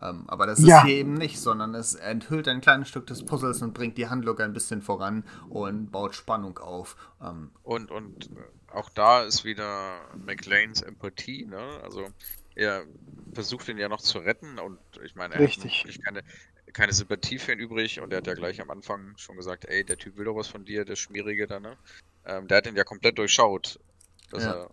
Ähm, 0.00 0.24
aber 0.28 0.46
das 0.46 0.60
ist 0.60 0.68
ja. 0.68 0.84
hier 0.84 0.96
eben 0.96 1.14
nicht, 1.14 1.40
sondern 1.40 1.74
es 1.74 1.94
enthüllt 1.94 2.46
ein 2.48 2.60
kleines 2.60 2.88
Stück 2.88 3.06
des 3.06 3.24
Puzzles 3.24 3.62
und 3.62 3.74
bringt 3.74 3.98
die 3.98 4.08
Handlung 4.08 4.38
ein 4.38 4.52
bisschen 4.52 4.80
voran 4.80 5.24
und 5.48 5.90
baut 5.90 6.14
Spannung 6.14 6.58
auf. 6.58 6.96
Ähm, 7.22 7.50
und, 7.62 7.90
und 7.90 8.30
auch 8.72 8.90
da 8.90 9.22
ist 9.22 9.44
wieder 9.44 10.00
McLeans 10.16 10.82
Empathie, 10.82 11.46
ne? 11.46 11.80
Also 11.82 12.06
er 12.54 12.84
versucht 13.32 13.68
ihn 13.68 13.78
ja 13.78 13.88
noch 13.88 14.00
zu 14.00 14.18
retten 14.18 14.58
und 14.58 14.78
ich 15.04 15.14
meine, 15.14 15.34
er 15.34 15.40
Richtig. 15.40 15.84
hat 15.84 16.04
keine, 16.04 16.22
keine 16.72 16.92
Sympathie 16.92 17.38
für 17.38 17.52
ihn 17.52 17.58
übrig 17.58 18.00
und 18.00 18.12
er 18.12 18.18
hat 18.18 18.26
ja 18.26 18.34
gleich 18.34 18.60
am 18.60 18.70
Anfang 18.70 19.16
schon 19.16 19.36
gesagt, 19.36 19.64
ey, 19.64 19.84
der 19.84 19.96
Typ 19.96 20.16
will 20.16 20.24
doch 20.24 20.36
was 20.36 20.48
von 20.48 20.64
dir, 20.64 20.84
der 20.84 20.96
Schmierige 20.96 21.46
da, 21.46 21.60
ne? 21.60 21.76
Ähm, 22.24 22.46
der 22.46 22.58
hat 22.58 22.66
ihn 22.66 22.76
ja 22.76 22.84
komplett 22.84 23.18
durchschaut, 23.18 23.80
dass 24.30 24.44
ja. 24.44 24.52
er 24.52 24.70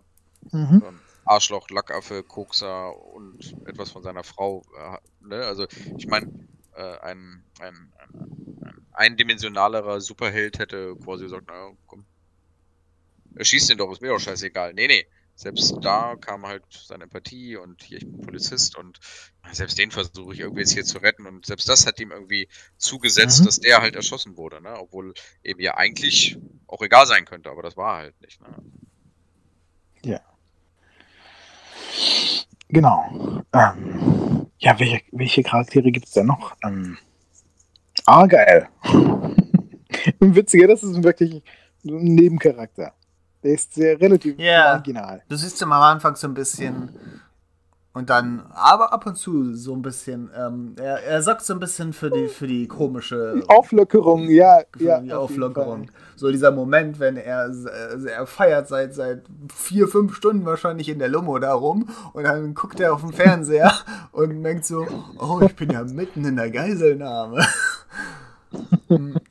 mhm. 0.51 0.83
ein 0.83 0.99
Arschloch, 1.25 1.69
Lackaffe, 1.69 2.23
Kokser 2.23 2.95
und 2.95 3.55
etwas 3.65 3.91
von 3.91 4.03
seiner 4.03 4.23
Frau. 4.23 4.63
Äh, 4.77 5.27
ne? 5.27 5.45
Also 5.45 5.67
ich 5.97 6.07
meine, 6.07 6.47
äh, 6.75 6.99
ein, 6.99 7.43
ein, 7.59 7.93
ein, 7.97 8.57
ein 8.61 8.85
eindimensionalerer 8.93 10.01
Superheld 10.01 10.59
hätte 10.59 10.95
quasi 11.03 11.23
gesagt, 11.23 11.47
naja, 11.47 11.71
komm, 11.87 12.05
er 13.35 13.45
schießt 13.45 13.69
den 13.69 13.77
doch, 13.77 13.91
ist 13.91 14.01
mir 14.01 14.09
doch 14.09 14.19
scheißegal. 14.19 14.73
Nee, 14.73 14.87
nee. 14.87 15.05
Selbst 15.37 15.75
da 15.81 16.15
kam 16.15 16.45
halt 16.47 16.63
seine 16.69 17.03
Empathie 17.03 17.57
und 17.57 17.83
hier, 17.83 17.97
ich 17.97 18.05
bin 18.05 18.21
Polizist 18.21 18.77
und 18.77 19.01
selbst 19.51 19.77
den 19.77 19.91
versuche 19.91 20.33
ich 20.33 20.39
irgendwie 20.39 20.61
jetzt 20.61 20.71
hier 20.71 20.85
zu 20.85 20.99
retten 20.99 21.25
und 21.25 21.45
selbst 21.45 21.67
das 21.67 21.85
hat 21.85 21.99
ihm 21.99 22.11
irgendwie 22.11 22.47
zugesetzt, 22.77 23.41
mhm. 23.41 23.45
dass 23.45 23.59
der 23.59 23.81
halt 23.81 23.97
erschossen 23.97 24.37
wurde, 24.37 24.61
ne? 24.61 24.79
Obwohl 24.79 25.13
eben 25.43 25.59
ja 25.59 25.75
eigentlich 25.75 26.37
auch 26.67 26.81
egal 26.81 27.05
sein 27.05 27.25
könnte, 27.25 27.49
aber 27.49 27.63
das 27.63 27.75
war 27.75 27.97
halt 27.97 28.21
nicht, 28.21 28.39
ne? 28.39 28.55
Ja. 30.03 30.21
Genau. 32.69 33.43
Ähm, 33.53 34.47
ja, 34.57 34.79
welche, 34.79 35.01
welche 35.11 35.43
Charaktere 35.43 35.91
gibt 35.91 36.07
es 36.07 36.13
denn 36.13 36.25
noch? 36.25 36.55
Ähm, 36.63 36.97
Argyle. 38.05 38.67
Witziger, 40.19 40.67
das 40.67 40.83
ist 40.83 41.03
wirklich 41.03 41.43
ein 41.85 42.15
Nebencharakter. 42.15 42.93
Der 43.43 43.53
ist 43.53 43.73
sehr 43.75 43.99
relativ 43.99 44.37
yeah. 44.39 44.73
marginal. 44.73 45.21
Du 45.29 45.35
siehst 45.35 45.61
am 45.61 45.71
Anfang 45.71 46.15
so 46.15 46.27
ein 46.27 46.33
bisschen 46.33 46.89
und 47.95 48.09
dann, 48.09 48.43
aber 48.53 48.91
ab 48.91 49.05
und 49.05 49.15
zu 49.15 49.53
so 49.55 49.73
ein 49.73 49.81
bisschen, 49.81 50.29
ähm, 50.37 50.75
er, 50.77 51.01
er 51.01 51.23
sorgt 51.23 51.43
so 51.43 51.53
ein 51.53 51.61
bisschen 51.61 51.93
für 51.93 52.11
die, 52.11 52.27
für 52.27 52.45
die 52.45 52.67
komische 52.67 53.41
Auflockerung, 53.47 54.27
ja. 54.27 54.63
Ja, 54.77 54.99
die 54.99 55.13
Auflockerung. 55.13 55.89
So 56.17 56.29
dieser 56.29 56.51
Moment, 56.51 56.99
wenn 56.99 57.15
er, 57.15 57.49
er 58.05 58.27
feiert 58.27 58.67
seit, 58.67 58.93
seit 58.93 59.23
vier, 59.53 59.87
fünf 59.87 60.13
Stunden 60.13 60.45
wahrscheinlich 60.45 60.89
in 60.89 60.99
der 60.99 61.07
Limo 61.07 61.39
da 61.39 61.53
rum 61.53 61.87
und 62.11 62.25
dann 62.25 62.53
guckt 62.53 62.81
er 62.81 62.93
auf 62.93 62.99
den 62.99 63.13
Fernseher 63.13 63.71
und 64.11 64.43
denkt 64.43 64.65
so, 64.65 64.85
oh, 65.17 65.39
ich 65.45 65.55
bin 65.55 65.69
ja 65.69 65.81
mitten 65.85 66.25
in 66.25 66.35
der 66.35 66.51
Geiselnahme. 66.51 67.45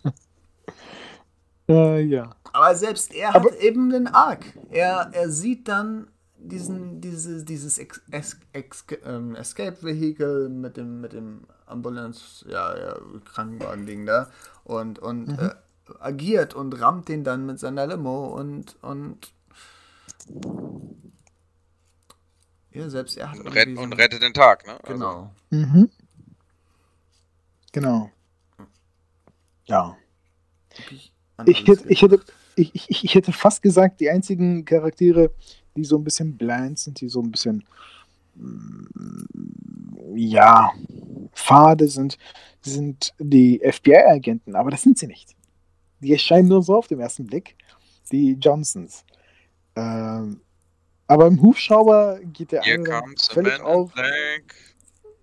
äh, 1.69 2.01
ja. 2.01 2.31
Aber 2.55 2.75
selbst 2.75 3.15
er 3.15 3.35
aber 3.35 3.51
hat 3.51 3.59
eben 3.61 3.91
den 3.91 4.07
Arc. 4.07 4.47
Er, 4.71 5.11
er 5.13 5.29
sieht 5.29 5.69
dann 5.69 6.07
diesen, 6.49 7.01
dieses, 7.01 7.45
dieses 7.45 7.79
Ex 7.79 8.01
Ex 8.11 8.37
Ex 8.53 8.85
ähm, 9.05 9.35
Escape 9.35 9.83
Vehicle 9.83 10.49
mit 10.49 10.77
dem, 10.77 11.01
mit 11.01 11.13
dem 11.13 11.47
Ambulance, 11.67 12.49
ja, 12.49 12.77
ja, 12.77 12.99
Krankenwagen-Ding 13.25 14.07
da 14.07 14.31
und, 14.65 14.99
und 14.99 15.29
mhm. 15.29 15.39
äh, 15.39 15.55
agiert 16.01 16.55
und 16.55 16.81
rammt 16.81 17.09
den 17.09 17.25
dann 17.25 17.47
mit 17.47 17.59
seiner 17.59 17.87
Limo 17.87 18.27
und, 18.27 18.77
und 18.83 19.33
ja, 22.73 22.89
selbst 22.91 23.17
er 23.17 23.31
hat 23.31 23.39
und, 23.39 23.49
rett, 23.49 23.77
und 23.77 23.93
rettet 23.95 24.23
den 24.23 24.35
Tag, 24.35 24.67
ne? 24.67 24.73
Also 24.83 24.93
genau. 24.93 25.33
Also. 25.51 25.67
Mhm. 25.67 25.91
Genau. 27.73 28.11
Ja. 29.65 29.97
Ich 31.47 31.67
hätte, 31.67 31.89
ich, 31.89 32.03
hätte, 32.03 32.21
ich, 32.57 32.75
ich, 32.75 33.05
ich 33.05 33.15
hätte 33.15 33.33
fast 33.33 33.63
gesagt, 33.63 34.01
die 34.01 34.11
einzigen 34.11 34.65
Charaktere, 34.65 35.33
die 35.77 35.85
so 35.85 35.97
ein 35.97 36.05
bisschen 36.05 36.37
bland 36.37 36.79
sind, 36.79 37.01
die 37.01 37.09
so 37.09 37.21
ein 37.21 37.31
bisschen, 37.31 37.65
mm, 38.35 40.17
ja, 40.17 40.73
Pfade 41.33 41.89
sind, 41.89 42.19
sind 42.63 43.13
die 43.19 43.61
FBI-Agenten, 43.61 44.55
aber 44.55 44.71
das 44.71 44.83
sind 44.83 44.99
sie 44.99 45.07
nicht. 45.07 45.35
Die 46.01 46.13
erscheinen 46.13 46.49
nur 46.49 46.63
so 46.63 46.77
auf 46.77 46.87
den 46.87 47.01
ersten 47.01 47.27
Blick, 47.27 47.57
die 48.13 48.33
Johnsons. 48.33 49.05
Ähm, 49.77 50.41
aber 51.07 51.27
im 51.27 51.41
Hubschrauber 51.41 52.21
geht 52.33 52.53
der 52.53 52.63
Here 52.63 52.77
eine 52.77 52.85
dann 52.85 53.03
comes 53.03 53.31
a 53.31 53.35
völlig 53.35 53.61
auf. 53.61 53.93
black. 53.93 54.55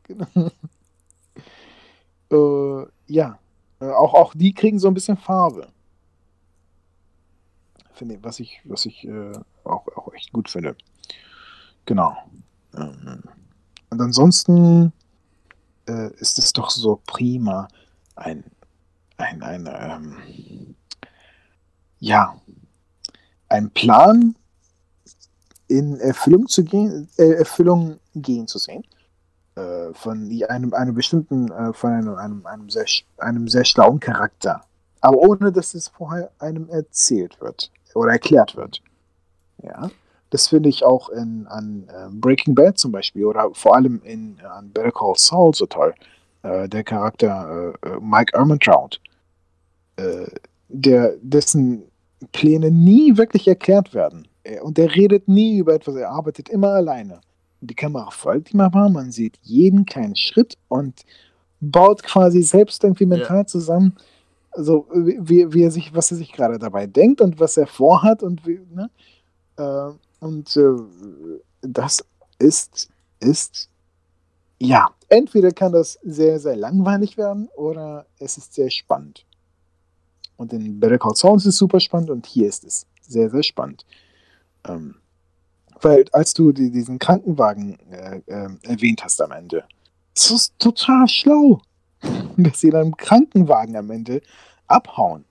Genau. 0.04 0.52
äh, 2.84 2.88
ja, 3.08 3.39
äh, 3.80 3.86
auch, 3.86 4.14
auch 4.14 4.34
die 4.36 4.54
kriegen 4.54 4.80
so 4.80 4.88
ein 4.88 4.93
bisschen 4.93 5.18
Farbe. 5.18 5.68
Finde 7.93 8.20
was 8.22 8.39
ich, 8.39 8.62
was 8.64 8.86
ich 8.86 9.06
äh, 9.06 9.34
auch, 9.64 9.88
auch 9.95 10.14
echt 10.14 10.32
gut 10.32 10.49
finde. 10.49 10.76
Genau. 11.86 12.16
Ähm, 12.76 13.24
und 13.89 14.01
ansonsten 14.01 14.93
äh, 15.88 16.14
ist 16.16 16.39
es 16.39 16.53
doch 16.53 16.70
so 16.70 17.01
prima, 17.05 17.68
ein, 18.16 18.43
ein, 19.18 19.41
ein 19.43 19.70
ähm, 19.72 20.76
ja, 21.99 22.36
ein 23.49 23.70
Plan 23.72 24.36
in 25.68 25.97
Erfüllung 25.99 26.47
zu 26.47 26.64
gehen, 26.64 27.09
äh, 27.18 27.34
Erfüllung 27.34 27.99
gehen 28.16 28.47
zu 28.47 28.57
sehen. 28.57 28.84
Äh, 29.55 29.93
von 29.93 30.30
einem, 30.47 30.74
einem 30.74 30.95
bestimmten, 30.95 31.51
äh, 31.51 31.74
von 31.74 31.91
einem, 31.91 32.16
einem, 32.16 32.45
einem, 32.45 32.70
sehr, 32.70 32.86
einem 33.18 33.47
sehr 33.47 33.66
schlauen 33.66 33.99
Charakter. 33.99 34.62
Aber 35.01 35.18
ohne, 35.18 35.51
dass 35.51 35.74
es 35.74 35.89
vorher 35.89 36.32
einem 36.39 36.70
erzählt 36.70 37.39
wird 37.41 37.72
oder 37.93 38.14
erklärt 38.14 38.55
wird. 38.55 38.82
Ja. 39.64 39.89
Das 40.30 40.47
finde 40.47 40.70
ich 40.70 40.84
auch 40.84 41.09
in, 41.09 41.45
an 41.47 41.84
äh, 41.89 42.07
Breaking 42.09 42.55
Bad 42.55 42.78
zum 42.78 42.91
Beispiel 42.91 43.26
oder 43.26 43.49
vor 43.53 43.76
allem 43.76 44.01
in, 44.03 44.38
äh, 44.39 44.45
an 44.45 44.72
Better 44.72 44.91
Call 44.91 45.14
Saul 45.18 45.53
so 45.53 45.66
toll. 45.66 45.93
Äh, 46.43 46.70
der 46.70 46.84
Charakter 46.84 47.74
äh, 47.84 47.89
äh, 47.89 47.99
Mike 47.99 48.36
Ehrmantraut, 48.36 48.99
äh, 49.97 50.28
der, 50.70 51.16
dessen 51.22 51.84
Pläne 52.32 52.72
nie 52.72 53.18
wirklich 53.18 53.47
erklärt 53.47 53.93
werden. 53.93 54.28
Er, 54.43 54.64
und 54.64 54.78
der 54.78 54.95
redet 54.95 55.28
nie 55.28 55.57
über 55.57 55.74
etwas, 55.74 55.95
er 55.95 56.09
arbeitet 56.09 56.49
immer 56.49 56.70
alleine. 56.70 57.20
Die 57.59 57.76
Kamera 57.76 58.09
folgt 58.09 58.53
ihm 58.53 58.62
aber, 58.62 58.89
man 58.89 59.12
sieht 59.12 59.38
jeden 59.43 59.86
kleinen 59.86 60.16
Schritt 60.16 60.57
und 60.68 61.01
baut 61.59 62.01
quasi 62.01 62.41
selbst 62.41 62.84
irgendwie 62.84 63.05
mental 63.05 63.45
zusammen, 63.45 63.95
also 64.51 64.88
wie, 64.93 65.53
wie 65.53 65.64
er 65.64 65.72
sich, 65.72 65.93
was 65.93 66.09
er 66.12 66.18
sich 66.18 66.32
gerade 66.32 66.57
dabei 66.57 66.88
denkt 66.88 67.22
und 67.22 67.39
was 67.39 67.55
er 67.55 67.68
vorhat 67.68 68.24
und 68.24 68.45
wie, 68.47 68.59
ne? 68.74 68.89
Äh, 69.58 69.91
und 70.20 70.56
äh, 70.56 71.39
das 71.62 72.04
ist, 72.39 72.89
ist, 73.20 73.70
ja, 74.60 74.89
entweder 75.10 75.52
kann 75.52 75.72
das 75.72 75.99
sehr, 76.04 76.39
sehr 76.39 76.56
langweilig 76.56 77.18
werden 77.18 77.49
oder 77.56 78.06
es 78.20 78.38
ist 78.38 78.54
sehr 78.54 78.70
spannend. 78.70 79.26
Und 80.38 80.54
in 80.54 80.80
Better 80.80 80.97
Call 80.97 81.16
Saul 81.16 81.38
ist 81.38 81.45
es 81.45 81.58
super 81.58 81.80
spannend 81.80 82.10
und 82.10 82.26
hier 82.26 82.47
ist 82.47 82.64
es 82.64 82.88
sehr, 83.02 83.30
sehr 83.30 83.43
spannend. 83.43 83.86
Ähm, 84.68 84.95
weil 85.82 86.06
als 86.12 86.34
du 86.34 86.52
die, 86.52 86.72
diesen 86.72 86.99
Krankenwagen 86.99 87.78
äh, 87.91 88.22
äh, 88.28 88.49
erwähnt 88.64 89.04
hast 89.04 89.22
am 89.22 89.32
Ende, 89.32 89.64
das 90.14 90.32
ist 90.32 90.60
total 90.60 91.08
schlau, 91.08 91.62
dass 92.38 92.60
sie 92.60 92.70
dann 92.70 92.88
im 92.88 92.97
Krankenwagen 92.97 93.76
am 93.76 93.89
Ende 93.91 94.22
abhauen. 94.68 95.26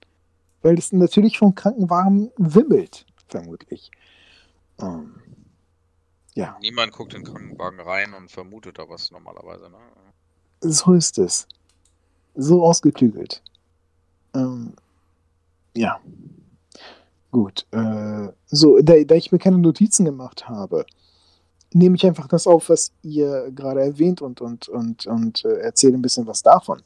Weil 0.61 0.77
es 0.77 0.91
natürlich 0.91 1.37
vom 1.37 1.55
Krankenwagen 1.55 2.31
wimmelt, 2.37 3.05
vermutlich. 3.31 3.91
Ähm, 4.79 5.15
ja, 6.35 6.57
Niemand 6.61 6.93
guckt 6.93 7.13
in 7.13 7.23
den 7.23 7.33
Krankenwagen 7.33 7.79
rein 7.79 8.13
und 8.13 8.31
vermutet 8.31 8.77
da 8.77 8.87
was 8.87 9.11
normalerweise. 9.11 9.69
Ne? 9.69 9.77
so 10.61 10.93
ist 10.93 11.17
es. 11.17 11.47
So 12.35 12.63
ausgeklügelt. 12.63 13.41
Ähm, 14.33 14.73
ja. 15.75 15.99
Gut. 17.31 17.65
Äh, 17.71 18.29
so, 18.47 18.79
da, 18.81 19.03
da 19.03 19.15
ich 19.15 19.31
mir 19.31 19.39
keine 19.39 19.57
Notizen 19.57 20.05
gemacht 20.05 20.47
habe, 20.47 20.85
nehme 21.73 21.95
ich 21.95 22.05
einfach 22.05 22.27
das 22.27 22.47
auf, 22.47 22.69
was 22.69 22.91
ihr 23.01 23.51
gerade 23.51 23.81
erwähnt 23.81 24.21
und, 24.21 24.41
und, 24.41 24.69
und, 24.69 25.07
und 25.07 25.45
äh, 25.45 25.59
erzähle 25.59 25.95
ein 25.95 26.01
bisschen 26.01 26.27
was 26.27 26.43
davon. 26.43 26.81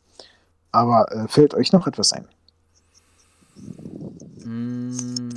Aber 0.72 1.12
äh, 1.12 1.28
fällt 1.28 1.54
euch 1.54 1.72
noch 1.72 1.88
etwas 1.88 2.14
ein? 2.14 2.28
Mm, 4.44 5.30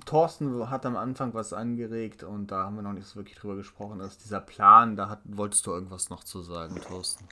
Thorsten 0.00 0.70
hat 0.70 0.86
am 0.86 0.96
Anfang 0.96 1.34
was 1.34 1.52
angeregt 1.52 2.22
und 2.22 2.48
da 2.48 2.64
haben 2.64 2.76
wir 2.76 2.82
noch 2.82 2.92
nicht 2.92 3.06
so 3.06 3.16
wirklich 3.16 3.38
drüber 3.38 3.56
gesprochen. 3.56 3.98
Das 3.98 4.12
ist 4.12 4.24
dieser 4.24 4.40
Plan, 4.40 4.96
da 4.96 5.08
hat, 5.08 5.20
wolltest 5.24 5.66
du 5.66 5.72
irgendwas 5.72 6.10
noch 6.10 6.24
zu 6.24 6.42
sagen, 6.42 6.76
Thorsten. 6.80 7.26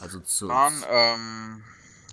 Also 0.00 0.20
zu. 0.20 0.46
Plan, 0.46 0.72
ähm, 0.90 1.62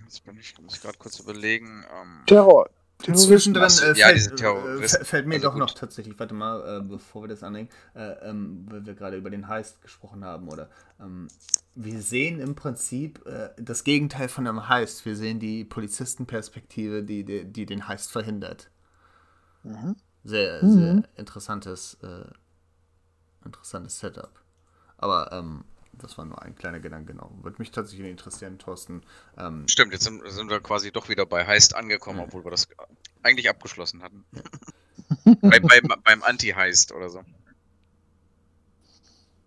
jetzt 0.04 0.26
bin 0.26 0.38
ich, 0.38 0.56
muss 0.60 0.76
ich 0.76 0.82
gerade 0.82 0.98
kurz 0.98 1.20
überlegen. 1.20 1.86
Ähm, 1.94 2.24
Terror. 2.26 2.70
Zwischendrin 3.00 3.64
äh, 3.64 3.94
ja, 3.98 4.08
fällt, 4.08 4.40
diese 4.82 5.00
äh, 5.00 5.06
fällt 5.06 5.28
mir 5.28 5.36
Also 5.36 5.50
doch 5.50 5.56
noch 5.56 5.68
gut. 5.68 5.78
tatsächlich, 5.78 6.18
warte 6.20 6.34
mal, 6.34 6.80
äh, 6.80 6.82
bevor 6.82 7.24
wir 7.24 7.28
das 7.28 7.44
anlegen, 7.44 7.70
äh, 7.94 8.14
ähm, 8.28 8.66
weil 8.70 8.86
wir 8.86 8.96
gerade 8.96 9.18
über 9.18 9.30
den 9.30 9.48
Heist 9.48 9.82
gesprochen 9.82 10.26
haben, 10.26 10.50
oder 10.50 10.70
ähm, 11.00 11.28
wir 11.76 12.02
sehen 12.02 12.40
im 12.40 12.56
Prinzip 12.56 13.24
äh, 13.28 13.50
das 13.58 13.84
Gegenteil 13.84 14.30
von 14.30 14.48
einem 14.48 14.68
Heist. 14.68 15.06
Wir 15.06 15.16
sehen 15.16 15.40
die 15.40 15.64
Polizistenperspektive, 15.64 17.04
die, 17.04 17.24
die, 17.24 17.46
die 17.46 17.68
den 17.68 17.88
Heist 17.88 18.12
verhindert. 18.12 18.72
Mhm. 19.64 19.96
Sehr, 20.24 20.64
Mhm. 20.64 20.70
sehr 20.72 21.04
interessantes, 21.16 21.96
äh, 22.02 22.26
interessantes 23.46 24.00
Setup. 24.00 24.32
Aber 24.98 25.32
ähm, 25.32 25.64
das 25.94 26.18
war 26.18 26.26
nur 26.26 26.42
ein 26.42 26.56
kleiner 26.56 26.80
Gedanke, 26.80 27.14
genau. 27.14 27.32
Würde 27.42 27.58
mich 27.60 27.72
tatsächlich 27.72 28.10
interessieren, 28.10 28.60
Thorsten. 28.60 29.04
Ähm, 29.38 29.68
stimmt, 29.68 29.94
jetzt 29.94 30.04
sind, 30.04 30.22
sind 30.30 30.50
wir 30.50 30.60
quasi 30.60 30.92
doch 30.92 31.10
wieder 31.10 31.26
bei 31.26 31.46
Heist 31.46 31.76
angekommen, 31.76 32.20
obwohl 32.20 32.46
wir 32.46 32.52
das 32.52 32.68
eigentlich 33.24 33.50
abgeschlossen 33.50 34.04
hatten. 34.04 34.26
bei, 35.42 35.60
bei, 35.60 35.82
beim 36.04 36.24
Anti-Heist 36.24 36.92
oder 36.92 37.10
so. 37.10 37.24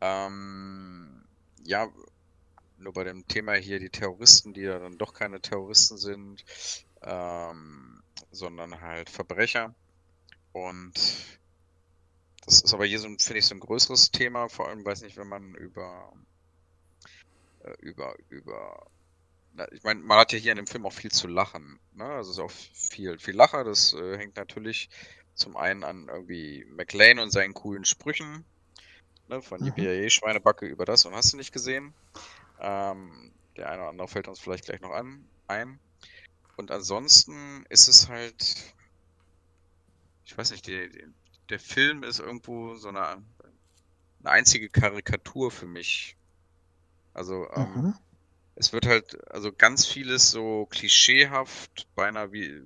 Ähm, 0.01 1.25
ja, 1.65 1.89
nur 2.79 2.93
bei 2.93 3.05
dem 3.05 3.27
Thema 3.29 3.55
hier 3.55 3.79
die 3.79 3.91
Terroristen, 3.91 4.55
die 4.55 4.63
ja 4.63 4.79
dann 4.79 4.99
doch 4.99 5.13
keine 5.15 5.41
Terroristen 5.41 5.99
sind, 5.99 6.45
ähm, 7.03 8.03
sondern 8.33 8.81
halt 8.81 9.11
Verbrecher. 9.11 9.75
Und 10.53 10.95
das 12.45 12.63
ist 12.63 12.75
aber 12.75 12.87
hier 12.87 12.99
so, 12.99 13.09
finde 13.09 13.39
ich, 13.39 13.47
so 13.47 13.55
ein 13.55 13.61
größeres 13.61 14.11
Thema, 14.11 14.49
vor 14.49 14.69
allem, 14.69 14.85
weiß 14.85 15.03
nicht, 15.03 15.17
wenn 15.17 15.29
man 15.29 15.55
über, 15.55 16.13
äh, 17.61 17.75
über, 17.81 18.17
über, 18.29 18.91
na, 19.53 19.71
ich 19.73 19.83
meine, 19.83 20.01
man 20.01 20.19
hat 20.19 20.33
ja 20.33 20.39
hier 20.39 20.53
in 20.53 20.57
dem 20.57 20.67
Film 20.67 20.87
auch 20.87 20.93
viel 20.93 21.11
zu 21.11 21.29
lachen, 21.29 21.79
ne? 21.93 22.05
Also 22.05 22.31
es 22.31 22.39
ist 22.39 22.43
auch 22.45 22.51
viel, 22.51 23.19
viel 23.19 23.37
Lacher, 23.37 23.65
das 23.65 23.93
äh, 23.95 24.19
hängt 24.19 24.37
natürlich 24.37 24.89
zum 25.35 25.57
einen 25.57 25.85
an 25.85 26.09
irgendwie 26.09 26.65
McLean 26.71 27.19
und 27.19 27.31
seinen 27.31 27.55
coolen 27.55 27.85
Sprüchen, 27.85 28.45
ne? 29.29 29.43
Von 29.43 29.61
Mhm. 29.61 29.67
Yippie 29.67 30.11
Schweinebacke 30.11 30.67
über 30.67 30.85
das 30.85 31.05
und 31.05 31.15
hast 31.15 31.33
du 31.33 31.37
nicht 31.37 31.53
gesehen. 31.53 31.95
Ähm, 32.61 33.33
der 33.57 33.71
eine 33.71 33.83
oder 33.83 33.91
andere 33.91 34.09
fällt 34.09 34.29
uns 34.29 34.41
vielleicht 34.41 34.65
gleich 34.67 34.81
noch 34.81 34.93
an, 34.93 35.29
ein. 35.47 35.79
Und 36.57 36.71
ansonsten 36.71 37.65
ist 37.71 37.89
es 37.89 38.09
halt, 38.09 38.75
ich 40.31 40.39
weiß 40.39 40.53
nicht, 40.53 40.69
die, 40.69 40.89
die, 40.89 41.05
der 41.49 41.59
Film 41.59 42.05
ist 42.05 42.21
irgendwo 42.21 42.77
so 42.77 42.89
eine, 42.89 43.01
eine 44.21 44.31
einzige 44.31 44.71
Karikatur 44.71 45.51
für 45.51 45.67
mich. 45.67 46.17
Also, 47.13 47.49
ähm, 47.51 47.85
Mhm. 47.85 47.95
es 48.57 48.73
wird 48.73 48.87
halt, 48.87 49.17
also 49.31 49.53
ganz 49.53 49.87
vieles 49.87 50.31
so 50.31 50.67
klischeehaft, 50.67 51.89
beinahe 51.97 52.33
wie, 52.33 52.63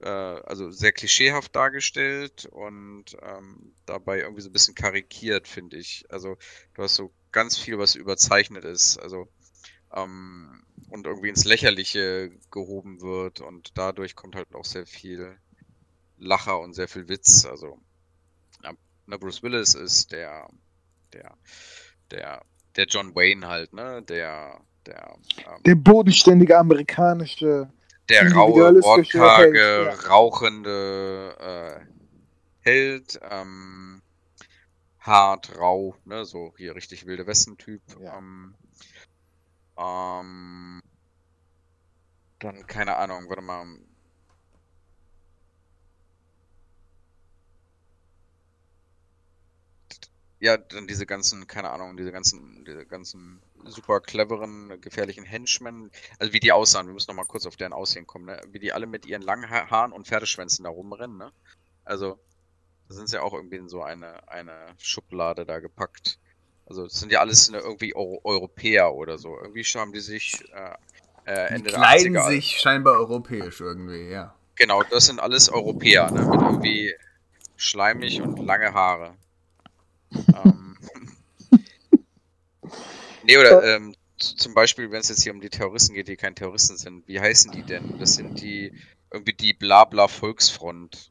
äh, 0.00 0.08
also 0.08 0.70
sehr 0.70 0.92
klischeehaft 0.92 1.54
dargestellt 1.54 2.46
und 2.46 3.16
ähm, 3.22 3.76
dabei 3.86 4.20
irgendwie 4.20 4.42
so 4.42 4.48
ein 4.48 4.52
bisschen 4.52 4.74
karikiert, 4.74 5.48
finde 5.48 5.78
ich. 5.78 6.04
Also, 6.08 6.36
du 6.74 6.82
hast 6.82 6.96
so 6.96 7.14
ganz 7.32 7.58
viel, 7.58 7.78
was 7.78 7.94
überzeichnet 7.94 8.64
ist, 8.64 8.98
also, 8.98 9.28
ähm, 9.92 10.62
und 10.88 11.06
irgendwie 11.06 11.28
ins 11.28 11.44
Lächerliche 11.44 12.32
gehoben 12.50 13.00
wird 13.00 13.40
und 13.40 13.70
dadurch 13.78 14.16
kommt 14.16 14.36
halt 14.36 14.54
auch 14.54 14.64
sehr 14.64 14.86
viel 14.86 15.38
Lacher 16.20 16.60
und 16.60 16.74
sehr 16.74 16.88
viel 16.88 17.08
Witz. 17.08 17.44
Also, 17.44 17.78
ne, 19.06 19.18
Bruce 19.18 19.42
Willis 19.42 19.74
ist 19.74 20.12
der, 20.12 20.48
der, 21.12 21.36
der, 22.10 22.42
der 22.76 22.84
John 22.86 23.14
Wayne 23.14 23.46
halt, 23.46 23.72
ne, 23.72 24.02
der, 24.02 24.60
der, 24.86 25.16
ähm, 25.38 25.62
Der 25.64 25.74
bodenständige 25.74 26.56
amerikanische. 26.58 27.70
der 28.08 28.32
raue, 28.32 28.74
wortkarge, 28.82 29.58
Held, 29.58 30.02
ja. 30.02 30.08
rauchende 30.08 31.36
äh, 31.40 31.86
Held, 32.60 33.18
ähm, 33.28 34.02
hart, 35.00 35.56
rau, 35.58 35.96
ne, 36.04 36.24
so 36.24 36.54
hier 36.56 36.74
richtig 36.74 37.06
wilde 37.06 37.26
Westen-Typ. 37.26 37.82
Ja. 38.00 38.18
Ähm, 38.18 38.54
ähm, 39.78 40.82
dann, 42.38 42.66
keine 42.66 42.96
Ahnung, 42.96 43.28
warte 43.28 43.42
mal. 43.42 43.66
Ja, 50.40 50.56
dann 50.56 50.86
diese 50.86 51.04
ganzen, 51.04 51.46
keine 51.46 51.70
Ahnung, 51.70 51.96
diese 51.96 52.12
ganzen, 52.12 52.64
diese 52.64 52.86
ganzen 52.86 53.40
super 53.66 54.00
cleveren, 54.00 54.80
gefährlichen 54.80 55.24
Henchmen, 55.24 55.90
also 56.18 56.32
wie 56.32 56.40
die 56.40 56.50
aussahen, 56.50 56.86
wir 56.86 56.94
müssen 56.94 57.10
noch 57.10 57.16
mal 57.16 57.26
kurz 57.26 57.46
auf 57.46 57.56
deren 57.56 57.74
Aussehen 57.74 58.06
kommen, 58.06 58.24
ne? 58.24 58.40
wie 58.50 58.58
die 58.58 58.72
alle 58.72 58.86
mit 58.86 59.04
ihren 59.04 59.20
langen 59.20 59.50
ha 59.50 59.70
Haaren 59.70 59.92
und 59.92 60.06
Pferdeschwänzen 60.06 60.64
da 60.64 60.70
rumrennen, 60.70 61.18
ne? 61.18 61.30
Also, 61.84 62.18
da 62.88 62.94
sind 62.94 63.08
sie 63.08 63.16
ja 63.16 63.22
auch 63.22 63.34
irgendwie 63.34 63.56
in 63.56 63.68
so 63.68 63.82
eine, 63.82 64.26
eine 64.28 64.74
Schublade 64.78 65.44
da 65.44 65.60
gepackt. 65.60 66.18
Also, 66.66 66.84
das 66.84 66.98
sind 66.98 67.12
ja 67.12 67.20
alles 67.20 67.50
ne, 67.50 67.58
irgendwie 67.58 67.94
Euro 67.94 68.20
Europäer 68.24 68.94
oder 68.94 69.18
so. 69.18 69.36
Irgendwie 69.38 69.62
haben 69.62 69.92
die 69.92 70.00
sich 70.00 70.42
äh, 70.54 70.74
äh, 71.30 71.54
Ende 71.54 71.70
die 71.70 71.76
kleiden 71.76 72.14
der 72.14 72.22
80er. 72.22 72.28
sich 72.28 72.60
scheinbar 72.60 72.94
europäisch 72.94 73.60
irgendwie, 73.60 74.08
ja. 74.08 74.34
Genau, 74.54 74.82
das 74.84 75.06
sind 75.06 75.20
alles 75.20 75.50
Europäer, 75.50 76.10
ne? 76.10 76.24
Mit 76.24 76.40
irgendwie 76.40 76.94
schleimig 77.56 78.22
und 78.22 78.38
lange 78.38 78.72
Haare. 78.72 79.16
Ähm. 80.12 80.76
Nee, 83.22 83.36
oder 83.36 83.62
ähm, 83.76 83.94
zum 84.16 84.54
Beispiel, 84.54 84.90
wenn 84.90 85.00
es 85.00 85.08
jetzt 85.08 85.22
hier 85.22 85.32
um 85.32 85.40
die 85.40 85.50
Terroristen 85.50 85.94
geht, 85.94 86.08
die 86.08 86.16
kein 86.16 86.34
Terroristen 86.34 86.76
sind, 86.76 87.06
wie 87.06 87.20
heißen 87.20 87.52
die 87.52 87.62
denn? 87.62 87.98
Das 87.98 88.14
sind 88.14 88.40
die 88.40 88.72
irgendwie 89.12 89.32
die 89.32 89.52
Blabla 89.52 90.08
Volksfront. 90.08 91.10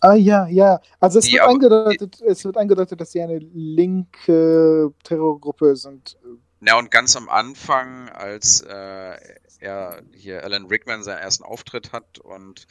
Ah 0.00 0.14
ja, 0.14 0.46
ja. 0.48 0.80
Also 1.00 1.18
es, 1.18 1.32
wird, 1.32 1.40
aber, 1.40 1.52
angedeutet, 1.52 2.20
es 2.20 2.44
wird 2.44 2.56
angedeutet, 2.56 3.00
dass 3.00 3.12
sie 3.12 3.22
eine 3.22 3.38
linke 3.38 4.92
Terrorgruppe 5.02 5.76
sind. 5.76 6.18
Na 6.60 6.78
und 6.78 6.90
ganz 6.90 7.16
am 7.16 7.28
Anfang, 7.28 8.10
als 8.10 8.60
äh, 8.60 9.16
er 9.60 10.02
hier 10.12 10.44
Alan 10.44 10.66
Rickman 10.66 11.02
seinen 11.02 11.18
ersten 11.18 11.44
Auftritt 11.44 11.92
hat 11.92 12.18
und 12.18 12.66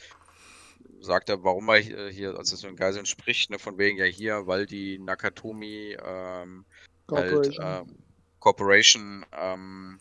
sagt 1.00 1.28
er, 1.28 1.44
warum 1.44 1.68
er 1.68 1.78
hier, 1.78 2.36
als 2.36 2.52
er 2.52 2.58
so 2.58 2.68
in 2.68 2.76
Geiseln 2.76 3.06
spricht, 3.06 3.50
ne, 3.50 3.58
von 3.58 3.78
wegen 3.78 3.98
ja 3.98 4.04
hier, 4.04 4.46
weil 4.46 4.66
die 4.66 4.98
Nakatomi 4.98 5.96
ähm, 6.02 6.64
Corporation, 7.06 7.64
halt, 7.64 7.88
äh, 7.88 7.92
Corporation 8.38 9.26
ähm, 9.32 10.00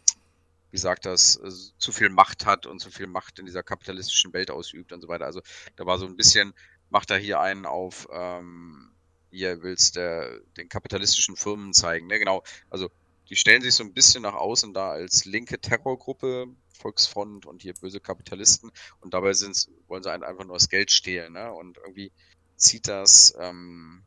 wie 0.73 0.79
sagt 0.79 1.05
das, 1.05 1.35
äh, 1.35 1.51
zu 1.77 1.91
viel 1.91 2.09
Macht 2.09 2.47
hat 2.47 2.65
und 2.65 2.79
zu 2.79 2.89
viel 2.89 3.05
Macht 3.05 3.37
in 3.37 3.45
dieser 3.45 3.61
kapitalistischen 3.61 4.33
Welt 4.33 4.49
ausübt 4.49 4.91
und 4.91 5.01
so 5.01 5.07
weiter. 5.07 5.25
Also 5.25 5.41
da 5.75 5.85
war 5.85 5.99
so 5.99 6.07
ein 6.07 6.15
bisschen, 6.15 6.53
macht 6.89 7.11
er 7.11 7.17
hier 7.17 7.39
einen 7.39 7.67
auf, 7.67 8.07
ähm, 8.11 8.91
ihr 9.29 9.61
willst 9.61 9.97
der, 9.97 10.39
den 10.57 10.69
kapitalistischen 10.69 11.35
Firmen 11.35 11.73
zeigen. 11.73 12.07
Ne? 12.07 12.17
Genau, 12.17 12.43
also 12.71 12.89
die 13.29 13.35
stellen 13.35 13.61
sich 13.61 13.73
so 13.73 13.83
ein 13.83 13.93
bisschen 13.93 14.23
nach 14.23 14.33
außen 14.33 14.73
da 14.73 14.91
als 14.91 15.25
linke 15.25 15.59
Terrorgruppe, 15.59 16.47
Volksfront 16.77 17.45
und 17.45 17.61
hier 17.61 17.73
böse 17.73 17.99
Kapitalisten 17.99 18.71
und 18.99 19.13
dabei 19.13 19.33
sind's, 19.33 19.69
wollen 19.87 20.03
sie 20.03 20.11
einfach 20.11 20.45
nur 20.45 20.55
das 20.55 20.69
Geld 20.69 20.91
stehlen. 20.91 21.33
Ne? 21.33 21.51
Und 21.53 21.77
irgendwie 21.77 22.11
zieht 22.57 22.87
das 22.87 23.35
ähm, 23.39 24.03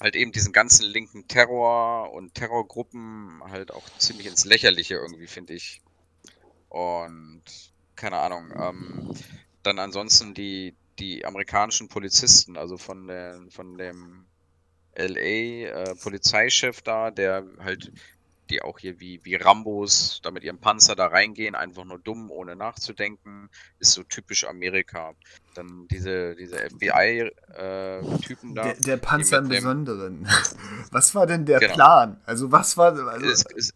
halt 0.00 0.16
eben 0.16 0.32
diesen 0.32 0.52
ganzen 0.52 0.86
linken 0.86 1.28
Terror 1.28 2.12
und 2.12 2.34
Terrorgruppen 2.34 3.42
halt 3.44 3.72
auch 3.72 3.88
ziemlich 3.98 4.26
ins 4.26 4.44
Lächerliche 4.44 4.94
irgendwie, 4.94 5.26
finde 5.26 5.54
ich. 5.54 5.82
Und 6.68 7.42
keine 7.96 8.18
Ahnung. 8.18 8.52
Ähm, 8.56 9.14
dann 9.62 9.78
ansonsten 9.78 10.34
die, 10.34 10.74
die 10.98 11.24
amerikanischen 11.24 11.88
Polizisten, 11.88 12.56
also 12.56 12.76
von, 12.76 13.06
der, 13.08 13.40
von 13.50 13.76
dem 13.76 14.26
LA-Polizeichef 14.98 16.78
äh, 16.78 16.82
da, 16.84 17.10
der 17.10 17.44
halt 17.60 17.92
die 18.50 18.62
auch 18.62 18.78
hier 18.78 19.00
wie, 19.00 19.20
wie 19.24 19.34
Rambos 19.34 20.20
da 20.22 20.30
mit 20.30 20.44
ihrem 20.44 20.58
Panzer 20.58 20.96
da 20.96 21.06
reingehen, 21.06 21.54
einfach 21.54 21.84
nur 21.84 21.98
dumm, 21.98 22.30
ohne 22.30 22.56
nachzudenken, 22.56 23.50
ist 23.78 23.92
so 23.92 24.02
typisch 24.02 24.46
Amerika. 24.46 25.14
Dann 25.54 25.86
diese, 25.88 26.34
diese 26.36 26.58
FBI-Typen 26.58 28.50
äh, 28.50 28.54
da. 28.54 28.62
Der, 28.64 28.74
der 28.74 28.96
Panzer 28.96 29.38
im 29.38 29.48
Besonderen. 29.48 30.28
was 30.90 31.14
war 31.14 31.26
denn 31.26 31.44
der 31.44 31.60
genau. 31.60 31.74
Plan? 31.74 32.20
Also 32.24 32.50
was 32.52 32.76
war. 32.76 32.96
Also 33.08 33.26
ist, 33.26 33.52
ist, 33.52 33.74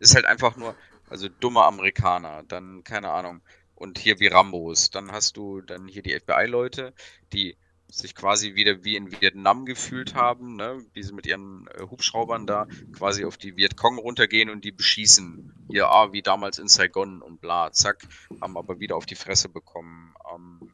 ist 0.00 0.14
halt 0.14 0.26
einfach 0.26 0.56
nur, 0.56 0.74
also 1.08 1.28
dumme 1.28 1.64
Amerikaner, 1.64 2.42
dann 2.46 2.84
keine 2.84 3.10
Ahnung. 3.10 3.40
Und 3.74 3.98
hier 3.98 4.20
wie 4.20 4.26
Rambos. 4.26 4.90
Dann 4.90 5.10
hast 5.10 5.38
du 5.38 5.62
dann 5.62 5.88
hier 5.88 6.02
die 6.02 6.18
FBI-Leute, 6.18 6.92
die 7.32 7.56
sich 7.94 8.14
quasi 8.14 8.54
wieder 8.54 8.84
wie 8.84 8.96
in 8.96 9.10
Vietnam 9.20 9.64
gefühlt 9.64 10.14
haben, 10.14 10.56
ne? 10.56 10.84
wie 10.92 11.02
sie 11.02 11.12
mit 11.12 11.26
ihren 11.26 11.66
äh, 11.68 11.82
Hubschraubern 11.82 12.46
da 12.46 12.66
quasi 12.92 13.24
auf 13.24 13.36
die 13.36 13.56
Vietcong 13.56 13.98
runtergehen 13.98 14.50
und 14.50 14.64
die 14.64 14.72
beschießen. 14.72 15.52
Ja, 15.68 15.88
ah, 15.90 16.12
wie 16.12 16.22
damals 16.22 16.58
in 16.58 16.68
Saigon 16.68 17.22
und 17.22 17.40
bla, 17.40 17.72
zack, 17.72 18.06
haben 18.40 18.56
aber 18.56 18.80
wieder 18.80 18.96
auf 18.96 19.06
die 19.06 19.14
Fresse 19.14 19.48
bekommen. 19.48 20.14
Ähm, 20.34 20.72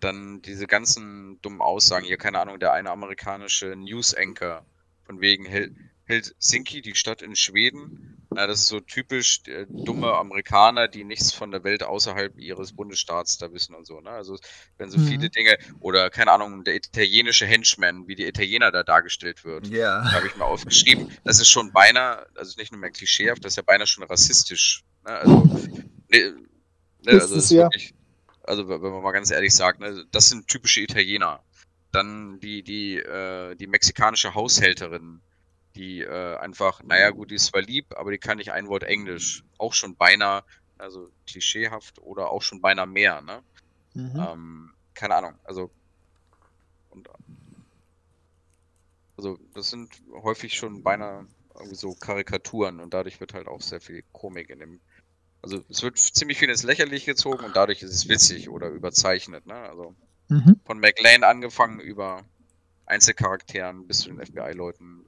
dann 0.00 0.42
diese 0.42 0.66
ganzen 0.66 1.40
dummen 1.42 1.60
Aussagen, 1.60 2.04
hier 2.04 2.16
keine 2.16 2.40
Ahnung, 2.40 2.58
der 2.58 2.72
eine 2.72 2.90
amerikanische 2.90 3.76
News 3.76 4.14
Anchor 4.14 4.66
von 5.04 5.20
wegen 5.20 5.44
Hel 5.44 5.74
Helsinki, 6.12 6.82
die 6.82 6.94
Stadt 6.94 7.22
in 7.22 7.34
Schweden, 7.34 8.22
das 8.30 8.60
ist 8.60 8.68
so 8.68 8.80
typisch 8.80 9.40
äh, 9.46 9.66
dumme 9.68 10.12
Amerikaner, 10.14 10.88
die 10.88 11.04
nichts 11.04 11.32
von 11.32 11.50
der 11.50 11.64
Welt 11.64 11.82
außerhalb 11.82 12.38
ihres 12.38 12.72
Bundesstaats 12.72 13.38
da 13.38 13.52
wissen 13.52 13.74
und 13.74 13.86
so. 13.86 14.00
Ne? 14.00 14.10
Also 14.10 14.38
wenn 14.78 14.90
so 14.90 14.98
mhm. 14.98 15.06
viele 15.06 15.30
Dinge 15.30 15.56
oder 15.80 16.10
keine 16.10 16.32
Ahnung, 16.32 16.64
der 16.64 16.76
italienische 16.76 17.46
Henchman, 17.46 18.06
wie 18.08 18.14
die 18.14 18.26
Italiener 18.26 18.70
da 18.70 18.82
dargestellt 18.82 19.44
wird, 19.44 19.66
ja. 19.68 20.12
habe 20.12 20.26
ich 20.26 20.36
mal 20.36 20.46
aufgeschrieben. 20.46 21.10
Das 21.24 21.40
ist 21.40 21.48
schon 21.48 21.72
beinahe, 21.72 22.26
also 22.36 22.58
nicht 22.58 22.72
nur 22.72 22.80
mehr 22.80 22.90
klischeehaft, 22.90 23.44
das 23.44 23.52
ist 23.52 23.56
ja 23.56 23.62
beinahe 23.62 23.86
schon 23.86 24.04
rassistisch. 24.04 24.84
Ne? 25.04 25.10
Also, 25.10 25.42
ne, 26.08 26.34
ne, 27.04 27.12
also 27.12 27.34
ist 27.34 27.50
ja. 27.50 27.64
wirklich, 27.64 27.94
also 28.44 28.68
wenn 28.68 28.80
man 28.80 29.02
mal 29.02 29.12
ganz 29.12 29.30
ehrlich 29.30 29.54
sagt, 29.54 29.80
ne, 29.80 30.04
das 30.10 30.28
sind 30.28 30.48
typische 30.48 30.80
Italiener. 30.80 31.42
Dann 31.90 32.40
die 32.40 32.62
die 32.62 32.96
äh, 32.96 33.54
die 33.54 33.66
mexikanische 33.66 34.34
Haushälterin 34.34 35.20
die 35.74 36.00
äh, 36.00 36.36
einfach, 36.36 36.82
naja 36.82 37.10
gut, 37.10 37.30
die 37.30 37.36
ist 37.36 37.46
zwar 37.46 37.62
lieb, 37.62 37.86
aber 37.96 38.10
die 38.10 38.18
kann 38.18 38.38
nicht 38.38 38.52
ein 38.52 38.68
Wort 38.68 38.82
Englisch. 38.82 39.44
Auch 39.58 39.74
schon 39.74 39.96
beinahe, 39.96 40.44
also 40.78 41.10
klischeehaft 41.26 41.98
oder 42.00 42.30
auch 42.30 42.42
schon 42.42 42.60
beinahe 42.60 42.86
mehr, 42.86 43.20
ne? 43.20 43.42
Mhm. 43.94 44.16
Ähm, 44.16 44.74
keine 44.94 45.16
Ahnung, 45.16 45.34
also 45.44 45.70
und 46.90 47.08
also 49.16 49.38
das 49.54 49.70
sind 49.70 50.02
häufig 50.22 50.54
schon 50.54 50.82
beinahe 50.82 51.26
irgendwie 51.54 51.76
so 51.76 51.94
Karikaturen 51.94 52.80
und 52.80 52.92
dadurch 52.92 53.20
wird 53.20 53.34
halt 53.34 53.46
auch 53.46 53.60
sehr 53.60 53.80
viel 53.80 54.02
Komik 54.12 54.50
in 54.50 54.58
dem 54.58 54.80
also 55.42 55.60
es 55.68 55.82
wird 55.82 55.98
ziemlich 55.98 56.38
viel 56.38 56.48
ins 56.48 56.62
Lächerliche 56.62 57.12
gezogen 57.12 57.44
und 57.44 57.56
dadurch 57.56 57.82
ist 57.82 57.92
es 57.92 58.08
witzig 58.08 58.48
oder 58.48 58.68
überzeichnet, 58.68 59.44
ne? 59.46 59.54
Also 59.54 59.94
mhm. 60.28 60.60
von 60.64 60.78
McLean 60.78 61.24
angefangen 61.24 61.80
über 61.80 62.24
Einzelcharakteren 62.86 63.86
bis 63.86 64.00
zu 64.00 64.10
den 64.12 64.24
FBI-Leuten 64.24 65.04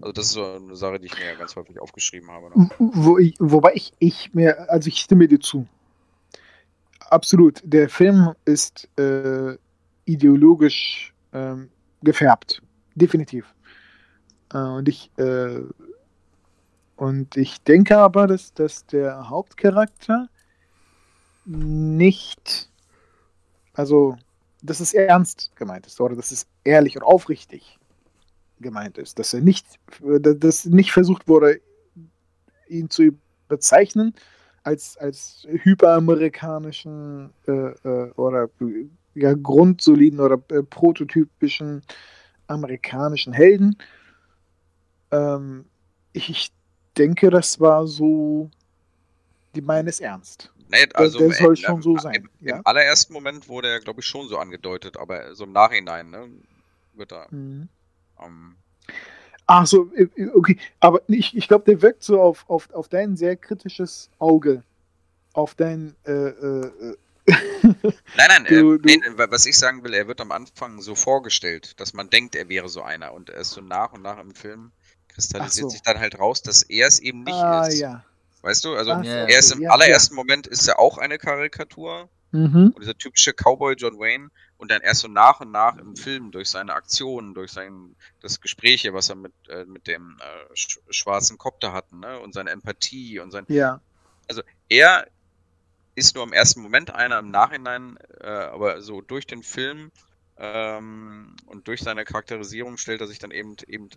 also 0.00 0.12
das 0.12 0.26
ist 0.26 0.32
so 0.32 0.44
eine 0.44 0.76
Sache, 0.76 0.98
die 0.98 1.06
ich 1.06 1.18
mir 1.18 1.36
ganz 1.36 1.54
häufig 1.56 1.80
aufgeschrieben 1.80 2.30
habe. 2.30 2.50
Wo 2.78 3.18
ich, 3.18 3.34
wobei 3.38 3.72
ich, 3.74 3.92
ich 3.98 4.34
mir, 4.34 4.70
also 4.70 4.88
ich 4.88 4.98
stimme 4.98 5.28
dir 5.28 5.40
zu. 5.40 5.66
Absolut. 7.10 7.60
Der 7.64 7.88
Film 7.88 8.34
ist 8.44 8.88
äh, 8.98 9.56
ideologisch 10.04 11.14
ähm, 11.32 11.70
gefärbt. 12.02 12.62
Definitiv. 12.94 13.54
Äh, 14.52 14.58
und 14.58 14.88
ich 14.88 15.10
äh, 15.18 15.62
und 16.96 17.36
ich 17.36 17.60
denke 17.62 17.98
aber, 17.98 18.26
dass, 18.26 18.54
dass 18.54 18.86
der 18.86 19.28
Hauptcharakter 19.28 20.28
nicht, 21.44 22.70
also, 23.74 24.16
dass 24.62 24.80
es 24.80 24.94
ernst 24.94 25.54
gemeint 25.56 25.86
ist, 25.86 26.00
oder 26.00 26.14
dass 26.14 26.30
es 26.30 26.46
ehrlich 26.62 26.96
und 26.96 27.02
aufrichtig 27.02 27.78
gemeint 28.60 28.98
ist. 28.98 29.18
Dass 29.18 29.34
er 29.34 29.40
nicht, 29.40 29.66
dass 30.00 30.64
nicht 30.64 30.92
versucht 30.92 31.28
wurde, 31.28 31.60
ihn 32.68 32.90
zu 32.90 33.16
bezeichnen 33.48 34.14
als, 34.62 34.96
als 34.96 35.46
hyperamerikanischen 35.48 37.30
äh, 37.46 37.52
äh, 37.52 38.10
oder 38.12 38.48
ja, 39.14 39.34
grundsoliden 39.34 40.20
oder 40.20 40.40
äh, 40.48 40.62
prototypischen 40.62 41.82
amerikanischen 42.46 43.32
Helden. 43.32 43.76
Ähm, 45.10 45.66
ich, 46.12 46.30
ich 46.30 46.52
denke, 46.96 47.30
das 47.30 47.60
war 47.60 47.86
so, 47.86 48.50
die 49.54 49.60
meinen 49.60 49.88
es 49.88 50.00
ernst. 50.00 50.50
Nee, 50.68 50.86
also 50.94 51.18
der, 51.18 51.28
der 51.28 51.36
soll 51.36 51.56
schon 51.56 51.82
so 51.82 51.96
sein. 51.98 52.14
Im, 52.14 52.28
ja? 52.40 52.56
Im, 52.56 52.62
allerersten 52.66 53.12
Moment 53.12 53.48
wurde 53.48 53.68
er, 53.68 53.80
glaube 53.80 54.00
ich, 54.00 54.06
schon 54.06 54.28
so 54.28 54.38
angedeutet, 54.38 54.96
aber 54.96 55.34
so 55.34 55.44
im 55.44 55.52
Nachhinein 55.52 56.10
ne, 56.10 56.28
wird 56.94 57.12
er 57.12 57.28
mhm. 57.30 57.68
Ähm, 58.24 58.56
Ach 59.46 59.66
so, 59.66 59.90
äh, 59.94 60.08
äh, 60.16 60.30
okay. 60.34 60.58
Aber 60.80 61.02
ich, 61.08 61.36
ich 61.36 61.48
glaube, 61.48 61.64
der 61.64 61.82
wirkt 61.82 62.02
so 62.02 62.20
auf, 62.20 62.48
auf, 62.48 62.70
auf 62.72 62.88
dein 62.88 63.16
sehr 63.16 63.36
kritisches 63.36 64.10
Auge. 64.18 64.62
Auf 65.32 65.54
dein. 65.54 65.94
Äh, 66.06 66.12
äh, 66.12 66.66
äh 66.66 66.96
nein, 67.26 68.28
nein, 68.28 68.44
du, 68.48 68.78
du, 68.78 68.86
nee, 68.86 69.00
was 69.16 69.46
ich 69.46 69.58
sagen 69.58 69.82
will, 69.84 69.94
er 69.94 70.08
wird 70.08 70.20
am 70.20 70.32
Anfang 70.32 70.80
so 70.80 70.94
vorgestellt, 70.94 71.78
dass 71.80 71.94
man 71.94 72.10
denkt, 72.10 72.34
er 72.34 72.48
wäre 72.48 72.68
so 72.68 72.82
einer. 72.82 73.12
Und 73.12 73.30
erst 73.30 73.52
so 73.52 73.60
nach 73.60 73.92
und 73.92 74.02
nach 74.02 74.18
im 74.18 74.34
Film 74.34 74.72
kristallisiert 75.08 75.64
so. 75.64 75.68
sich 75.70 75.82
dann 75.82 75.98
halt 75.98 76.18
raus, 76.18 76.42
dass 76.42 76.62
er 76.62 76.88
es 76.88 76.98
eben 77.00 77.22
nicht 77.24 77.34
ah, 77.34 77.66
ist. 77.66 77.78
Ja. 77.78 78.04
Weißt 78.42 78.64
du, 78.64 78.74
also 78.74 78.92
Ach, 78.92 79.04
er 79.04 79.38
ist 79.38 79.52
im 79.52 79.62
ja, 79.62 79.70
allerersten 79.70 80.14
ja. 80.14 80.22
Moment 80.22 80.46
ist 80.46 80.68
er 80.68 80.78
auch 80.78 80.98
eine 80.98 81.18
Karikatur. 81.18 82.08
Mhm. 82.32 82.72
Und 82.74 82.80
dieser 82.80 82.98
typische 82.98 83.32
Cowboy 83.32 83.74
John 83.74 83.98
Wayne, 83.98 84.28
und 84.56 84.70
dann 84.70 84.82
erst 84.82 85.00
so 85.00 85.08
nach 85.08 85.40
und 85.40 85.50
nach 85.50 85.76
im 85.76 85.96
Film 85.96 86.30
durch 86.30 86.48
seine 86.48 86.74
Aktionen, 86.74 87.34
durch 87.34 87.50
sein 87.52 87.96
das 88.20 88.40
Gespräche, 88.40 88.94
was 88.94 89.08
er 89.10 89.16
mit 89.16 89.32
äh, 89.48 89.64
mit 89.66 89.86
dem 89.86 90.18
äh, 90.20 90.56
sch 90.56 90.78
schwarzen 90.90 91.38
Kopter 91.38 91.72
hatten, 91.72 92.00
ne, 92.00 92.18
und 92.20 92.34
seine 92.34 92.50
Empathie 92.50 93.18
und 93.20 93.30
sein 93.30 93.44
Ja. 93.48 93.80
also 94.28 94.42
er 94.68 95.06
ist 95.96 96.14
nur 96.16 96.24
im 96.24 96.32
ersten 96.32 96.60
Moment 96.60 96.92
einer, 96.92 97.18
im 97.20 97.30
Nachhinein, 97.30 97.96
äh, 98.20 98.26
aber 98.26 98.80
so 98.82 99.00
durch 99.00 99.26
den 99.26 99.42
Film 99.42 99.90
ähm, 100.36 101.36
und 101.46 101.68
durch 101.68 101.80
seine 101.82 102.04
Charakterisierung 102.04 102.76
stellt 102.78 103.00
er 103.00 103.06
sich 103.06 103.18
dann 103.20 103.30
eben 103.30 103.56
eben 103.66 103.88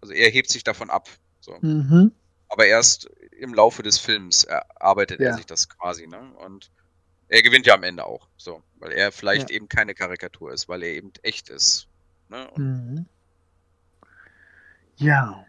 also 0.00 0.12
er 0.14 0.30
hebt 0.30 0.50
sich 0.50 0.62
davon 0.64 0.90
ab. 0.90 1.08
So. 1.40 1.56
Mhm. 1.60 2.12
Aber 2.48 2.66
erst 2.66 3.10
im 3.38 3.54
Laufe 3.54 3.82
des 3.82 3.98
Films 3.98 4.44
erarbeitet 4.44 5.20
Ja. 5.20 5.30
er 5.30 5.34
sich 5.34 5.46
das 5.46 5.68
quasi, 5.68 6.06
ne? 6.06 6.32
Und 6.38 6.70
er 7.28 7.42
gewinnt 7.42 7.66
ja 7.66 7.74
am 7.74 7.82
Ende 7.82 8.04
auch, 8.04 8.28
so, 8.36 8.62
weil 8.78 8.92
er 8.92 9.12
vielleicht 9.12 9.50
Ja. 9.50 9.56
eben 9.56 9.68
keine 9.68 9.94
Karikatur 9.94 10.52
ist, 10.52 10.68
weil 10.68 10.82
er 10.82 10.90
eben 10.90 11.12
echt 11.22 11.48
ist. 11.48 11.88
Ne? 12.28 12.48
Mhm. 12.56 13.06
Ja. 14.96 15.44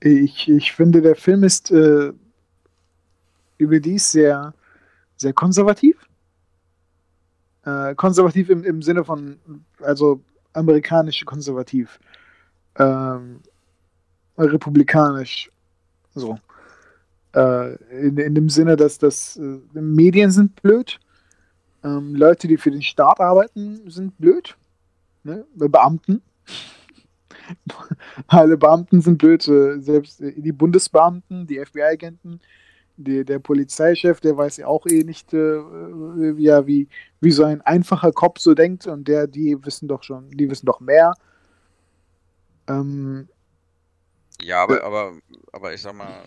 Ich, 0.00 0.48
ich 0.48 0.72
finde, 0.72 1.00
der 1.00 1.16
Film 1.16 1.44
ist 1.44 1.70
äh, 1.70 2.12
überdies 3.58 4.10
sehr, 4.12 4.52
sehr 5.16 5.32
konservativ. 5.32 5.96
Äh, 7.64 7.94
konservativ 7.94 8.50
im, 8.50 8.64
im 8.64 8.82
Sinne 8.82 9.04
von, 9.04 9.38
also 9.80 10.22
amerikanisch 10.52 11.24
konservativ. 11.24 11.98
Ähm, 12.76 13.40
republikanisch. 14.36 15.50
So. 16.14 16.38
Äh, 17.34 17.74
in, 17.90 18.16
in 18.16 18.34
dem 18.34 18.48
Sinne, 18.48 18.76
dass 18.76 18.98
das 18.98 19.36
äh, 19.36 19.80
Medien 19.80 20.30
sind 20.30 20.60
blöd. 20.62 21.00
Ähm, 21.82 22.14
Leute, 22.14 22.46
die 22.48 22.56
für 22.56 22.70
den 22.70 22.82
Staat 22.82 23.20
arbeiten, 23.20 23.90
sind 23.90 24.16
blöd. 24.18 24.56
Ne? 25.24 25.44
Beamten. 25.54 26.22
Alle 28.28 28.56
Beamten 28.56 29.00
sind 29.00 29.18
blöd, 29.18 29.46
äh, 29.48 29.80
selbst 29.80 30.20
äh, 30.20 30.32
die 30.36 30.52
Bundesbeamten, 30.52 31.46
die 31.46 31.58
FBI-Agenten, 31.58 32.40
der 32.96 33.40
Polizeichef, 33.40 34.20
der 34.20 34.36
weiß 34.36 34.58
ja 34.58 34.68
auch 34.68 34.86
eh 34.86 35.02
nicht, 35.02 35.34
äh, 35.34 35.56
äh, 35.56 36.34
ja, 36.38 36.64
wie, 36.66 36.88
wie 37.20 37.32
so 37.32 37.42
ein 37.42 37.60
einfacher 37.62 38.12
Kopf 38.12 38.38
so 38.38 38.54
denkt 38.54 38.86
und 38.86 39.08
der, 39.08 39.26
die 39.26 39.56
wissen 39.64 39.88
doch 39.88 40.04
schon, 40.04 40.30
die 40.30 40.48
wissen 40.48 40.66
doch 40.66 40.78
mehr. 40.78 41.12
Ähm, 42.68 43.28
ja, 44.40 44.62
aber, 44.62 44.84
aber, 44.84 45.12
aber 45.52 45.74
ich 45.74 45.82
sag 45.82 45.94
mal, 45.94 46.24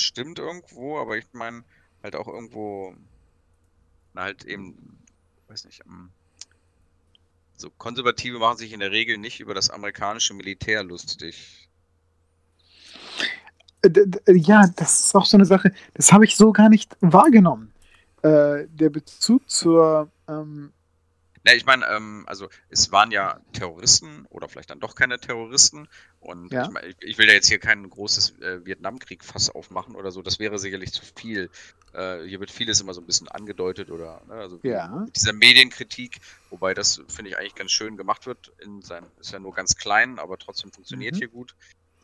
stimmt 0.00 0.38
irgendwo, 0.38 0.98
aber 0.98 1.16
ich 1.16 1.26
meine 1.32 1.64
halt 2.02 2.16
auch 2.16 2.28
irgendwo, 2.28 2.94
halt 4.14 4.44
eben, 4.44 4.98
weiß 5.48 5.64
nicht, 5.64 5.82
ähm, 5.86 6.10
so 7.56 7.70
Konservative 7.70 8.38
machen 8.38 8.58
sich 8.58 8.72
in 8.72 8.80
der 8.80 8.92
Regel 8.92 9.18
nicht 9.18 9.40
über 9.40 9.54
das 9.54 9.70
amerikanische 9.70 10.34
Militär 10.34 10.84
lustig. 10.84 11.68
äh, 13.82 13.90
ja, 14.32 14.66
das 14.76 15.00
ist 15.00 15.14
auch 15.14 15.26
so 15.26 15.36
eine 15.36 15.44
Sache, 15.44 15.72
das 15.94 16.12
habe 16.12 16.24
ich 16.24 16.36
so 16.36 16.52
gar 16.52 16.68
nicht 16.68 16.96
wahrgenommen. 17.00 17.72
Äh, 18.22 18.66
der 18.68 18.90
Bezug 18.90 19.48
zur, 19.48 20.10
ähm, 20.28 20.72
Ja, 21.48 21.54
ich 21.54 21.64
meine, 21.64 21.86
ähm, 21.86 22.24
also 22.26 22.50
es 22.68 22.92
waren 22.92 23.10
ja 23.10 23.40
Terroristen 23.54 24.26
oder 24.26 24.50
vielleicht 24.50 24.68
dann 24.68 24.80
doch 24.80 24.94
keine 24.94 25.18
Terroristen. 25.18 25.88
Und 26.20 26.52
Ja. 26.52 26.64
ich, 26.64 26.68
mein, 26.70 26.84
ich, 26.90 26.96
ich 27.00 27.16
will 27.16 27.26
ja 27.26 27.32
jetzt 27.32 27.48
hier 27.48 27.58
kein 27.58 27.88
großes 27.88 28.38
äh, 28.40 28.66
Vietnamkrieg-Fass 28.66 29.48
aufmachen 29.48 29.96
oder 29.96 30.10
so. 30.10 30.20
Das 30.20 30.38
wäre 30.38 30.58
sicherlich 30.58 30.92
zu 30.92 31.02
viel. 31.16 31.50
Äh, 31.94 32.24
hier 32.24 32.38
wird 32.40 32.50
vieles 32.50 32.82
immer 32.82 32.92
so 32.92 33.00
ein 33.00 33.06
bisschen 33.06 33.28
angedeutet 33.28 33.90
oder 33.90 34.22
ne, 34.26 34.34
also 34.34 34.60
Ja. 34.62 34.88
mit 35.06 35.16
dieser 35.16 35.32
Medienkritik, 35.32 36.18
wobei 36.50 36.74
das 36.74 37.00
finde 37.08 37.30
ich 37.30 37.38
eigentlich 37.38 37.54
ganz 37.54 37.72
schön 37.72 37.96
gemacht 37.96 38.26
wird. 38.26 38.52
In 38.58 38.82
sein, 38.82 39.06
ist 39.18 39.32
ja 39.32 39.38
nur 39.38 39.54
ganz 39.54 39.74
klein, 39.76 40.18
aber 40.18 40.36
trotzdem 40.36 40.70
funktioniert 40.70 41.14
Mhm. 41.14 41.18
hier 41.18 41.28
gut. 41.28 41.56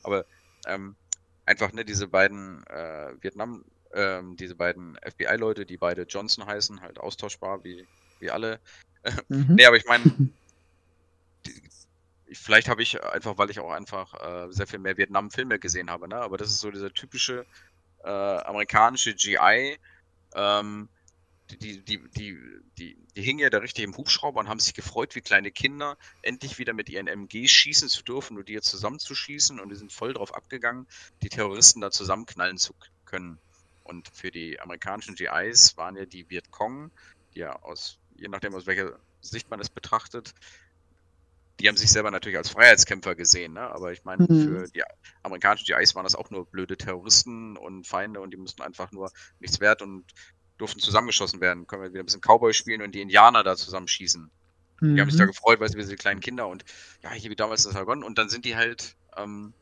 Aber 0.02 0.24
ähm, 0.66 0.96
einfach 1.44 1.70
ne, 1.74 1.84
diese 1.84 2.08
beiden 2.08 2.66
äh, 2.68 3.12
Vietnam, 3.20 3.62
ähm, 3.92 4.36
diese 4.36 4.54
beiden 4.54 4.96
FBI-Leute, 5.02 5.66
die 5.66 5.76
beide 5.76 6.04
Johnson 6.04 6.46
heißen, 6.46 6.80
halt 6.80 6.98
austauschbar 6.98 7.62
wie, 7.62 7.86
wie 8.20 8.30
alle. 8.30 8.62
Mhm. 9.28 9.54
Nee, 9.56 9.66
aber 9.66 9.76
ich 9.76 9.86
meine, 9.86 10.04
vielleicht 12.32 12.68
habe 12.68 12.82
ich 12.82 13.02
einfach, 13.02 13.38
weil 13.38 13.50
ich 13.50 13.60
auch 13.60 13.70
einfach 13.70 14.14
äh, 14.14 14.52
sehr 14.52 14.66
viel 14.66 14.78
mehr 14.78 14.96
Vietnam-Filme 14.96 15.58
gesehen 15.58 15.90
habe, 15.90 16.08
ne? 16.08 16.16
Aber 16.16 16.36
das 16.36 16.48
ist 16.48 16.60
so 16.60 16.70
dieser 16.70 16.92
typische 16.92 17.46
äh, 18.02 18.08
amerikanische 18.08 19.14
GI, 19.14 19.78
ähm, 20.34 20.88
die, 21.50 21.58
die, 21.58 21.84
die, 21.84 22.08
die, 22.78 22.96
die, 23.14 23.22
hingen 23.22 23.40
ja 23.40 23.50
da 23.50 23.58
richtig 23.58 23.84
im 23.84 23.96
Hubschrauber 23.96 24.40
und 24.40 24.48
haben 24.48 24.60
sich 24.60 24.74
gefreut 24.74 25.14
wie 25.14 25.20
kleine 25.20 25.50
Kinder, 25.50 25.96
endlich 26.22 26.58
wieder 26.58 26.72
mit 26.72 26.88
ihren 26.88 27.06
MGs 27.06 27.50
schießen 27.50 27.88
zu 27.88 28.02
dürfen 28.02 28.38
und 28.38 28.48
die 28.48 28.54
jetzt 28.54 28.68
zusammenzuschießen 28.68 29.60
und 29.60 29.68
die 29.68 29.76
sind 29.76 29.92
voll 29.92 30.14
drauf 30.14 30.34
abgegangen, 30.34 30.86
die 31.22 31.28
Terroristen 31.28 31.80
da 31.80 31.90
zusammenknallen 31.90 32.58
zu 32.58 32.74
können. 33.04 33.38
Und 33.84 34.08
für 34.08 34.30
die 34.30 34.58
amerikanischen 34.60 35.14
GIs 35.14 35.76
waren 35.76 35.96
ja 35.96 36.06
die 36.06 36.28
Vietcong, 36.30 36.90
die 37.34 37.40
ja 37.40 37.54
aus, 37.62 37.98
je 38.14 38.28
nachdem 38.28 38.54
aus 38.54 38.66
welcher 38.66 38.98
Sicht 39.20 39.50
man 39.50 39.60
es 39.60 39.70
betrachtet, 39.70 40.32
die 41.60 41.68
haben 41.68 41.76
sich 41.76 41.90
selber 41.90 42.10
natürlich 42.10 42.36
als 42.38 42.50
Freiheitskämpfer 42.50 43.14
gesehen, 43.14 43.52
ne? 43.54 43.60
aber 43.62 43.92
ich 43.92 44.02
meine, 44.04 44.26
Mhm. 44.28 44.28
für 44.32 44.66
die 44.68 44.82
amerikanischen 45.22 45.64
GIs 45.66 45.94
waren 45.94 46.02
das 46.04 46.16
auch 46.16 46.30
nur 46.30 46.50
blöde 46.50 46.76
Terroristen 46.76 47.56
und 47.56 47.86
Feinde 47.86 48.20
und 48.20 48.32
die 48.32 48.36
mussten 48.36 48.62
einfach 48.62 48.90
nur 48.90 49.10
nichts 49.38 49.60
wert 49.60 49.80
und 49.82 50.04
durften 50.58 50.80
zusammengeschossen 50.80 51.40
werden. 51.40 51.66
Können 51.66 51.82
wir 51.82 51.90
wieder 51.90 52.02
ein 52.02 52.06
bisschen 52.06 52.20
Cowboy 52.20 52.52
spielen 52.54 52.82
und 52.82 52.92
die 52.94 53.00
Indianer 53.02 53.44
da 53.44 53.56
zusammenschießen. 53.56 54.30
Die 54.96 55.00
haben 55.00 55.10
sich 55.10 55.18
da 55.18 55.24
Mhm. 55.24 55.26
gefreut, 55.26 55.60
weil 55.60 55.70
sie 55.70 55.78
diese 55.78 55.96
kleinen 55.96 56.20
Kinder 56.20 56.48
und 56.48 56.64
ja, 57.02 57.12
hier 57.12 57.30
wie 57.30 57.36
damals 57.36 57.64
das 57.64 57.74
Saigon 57.74 58.04
und 58.04 58.18
dann 58.18 58.28
sind 58.30 58.44
die 58.46 58.56
halt, 58.56 58.96
ähm, 59.16 59.54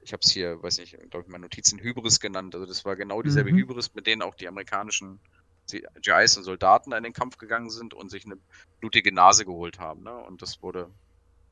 ich 0.00 0.12
habe 0.12 0.20
es 0.24 0.30
hier, 0.30 0.62
weiß 0.62 0.78
nicht, 0.78 0.92
glaube 1.10 1.24
ich, 1.24 1.28
meine 1.28 1.42
Notizen 1.42 1.80
Hybris 1.80 2.20
genannt. 2.20 2.54
Also 2.54 2.66
das 2.66 2.84
war 2.84 2.96
genau 2.96 3.22
dieselbe 3.22 3.50
Mhm. 3.50 3.54
Hybris, 3.54 3.94
mit 3.94 4.06
denen 4.06 4.22
auch 4.22 4.34
die 4.34 4.48
amerikanischen 4.48 5.20
GIs 5.66 6.36
und 6.36 6.44
Soldaten 6.44 6.92
in 6.92 7.02
den 7.02 7.12
Kampf 7.12 7.38
gegangen 7.38 7.70
sind 7.70 7.94
und 7.94 8.10
sich 8.10 8.24
eine 8.24 8.38
blutige 8.80 9.12
Nase 9.12 9.44
geholt 9.44 9.78
haben. 9.78 10.02
Ne? 10.02 10.14
Und 10.14 10.42
das 10.42 10.62
wurde, 10.62 10.90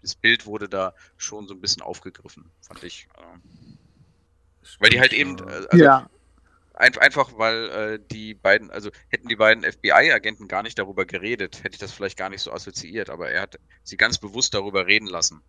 das 0.03 0.15
Bild 0.15 0.47
wurde 0.47 0.69
da 0.69 0.95
schon 1.17 1.47
so 1.47 1.55
ein 1.55 1.61
bisschen 1.61 1.83
aufgegriffen, 1.83 2.51
fand 2.61 2.83
ich. 2.85 3.09
Äh, 3.17 3.77
weil 4.79 4.91
die 4.91 5.01
halt 5.01 5.12
eben, 5.12 5.39
äh, 5.39 5.67
also 5.71 5.85
ja, 5.85 6.09
Einf 6.75 6.99
einfach 6.99 7.39
weil 7.39 7.69
äh, 7.71 7.99
die 8.11 8.35
beiden, 8.35 8.71
also 8.71 8.91
hätten 9.09 9.29
die 9.29 9.37
beiden 9.37 9.62
FBI-Agenten 9.62 10.49
gar 10.49 10.65
nicht 10.65 10.77
darüber 10.79 11.07
geredet, 11.07 11.62
hätte 11.62 11.75
ich 11.75 11.79
das 11.79 11.93
vielleicht 11.93 12.19
gar 12.19 12.31
nicht 12.31 12.43
so 12.43 12.53
assoziiert, 12.53 13.11
aber 13.11 13.31
er 13.31 13.43
hat 13.43 13.61
sie 13.85 13.97
ganz 13.97 14.19
bewusst 14.19 14.55
darüber 14.55 14.87
reden 14.87 15.07
lassen. 15.07 15.41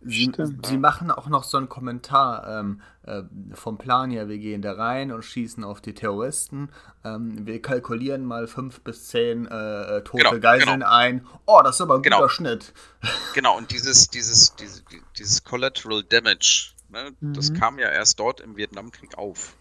Sie, 0.00 0.30
Stimmt. 0.32 0.64
sie 0.64 0.78
machen 0.78 1.10
auch 1.10 1.26
noch 1.28 1.42
so 1.42 1.56
einen 1.58 1.68
Kommentar 1.68 2.60
ähm, 2.60 2.80
äh, 3.02 3.22
vom 3.54 3.78
Plan 3.78 4.10
her, 4.10 4.28
wir 4.28 4.38
gehen 4.38 4.62
da 4.62 4.72
rein 4.74 5.10
und 5.10 5.24
schießen 5.24 5.64
auf 5.64 5.80
die 5.80 5.92
Terroristen. 5.92 6.70
Ähm, 7.04 7.44
wir 7.46 7.60
kalkulieren 7.60 8.24
mal 8.24 8.46
fünf 8.46 8.80
bis 8.82 9.08
zehn 9.08 9.46
äh, 9.46 9.96
äh, 9.98 10.04
tote 10.04 10.22
Genau, 10.24 10.38
Geiseln 10.38 10.80
genau. 10.80 10.90
ein. 10.90 11.26
Oh, 11.46 11.60
das 11.64 11.76
ist 11.76 11.80
aber 11.80 11.96
ein 11.96 12.02
Genau. 12.02 12.18
guter 12.18 12.30
Schnitt. 12.30 12.72
Genau, 13.34 13.56
und 13.56 13.72
dieses, 13.72 14.08
dieses, 14.08 14.54
dieses, 14.54 14.84
dieses 15.18 15.42
Collateral 15.44 16.04
Damage, 16.04 16.70
ne, 16.90 17.10
das 17.20 17.50
Mhm. 17.50 17.54
kam 17.54 17.78
ja 17.80 17.88
erst 17.88 18.20
dort 18.20 18.40
im 18.40 18.56
Vietnamkrieg 18.56 19.18
auf. 19.18 19.56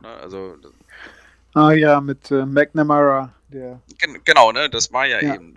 Ne, 0.00 0.08
also, 0.08 0.56
ah 1.54 1.70
ja, 1.72 2.00
mit 2.00 2.30
äh, 2.30 2.44
McNamara, 2.44 3.32
der, 3.48 3.80
gen 3.98 4.18
genau, 4.24 4.50
ne, 4.52 4.68
das 4.68 4.92
war 4.92 5.06
ja, 5.06 5.20
Ja. 5.22 5.34
eben 5.34 5.54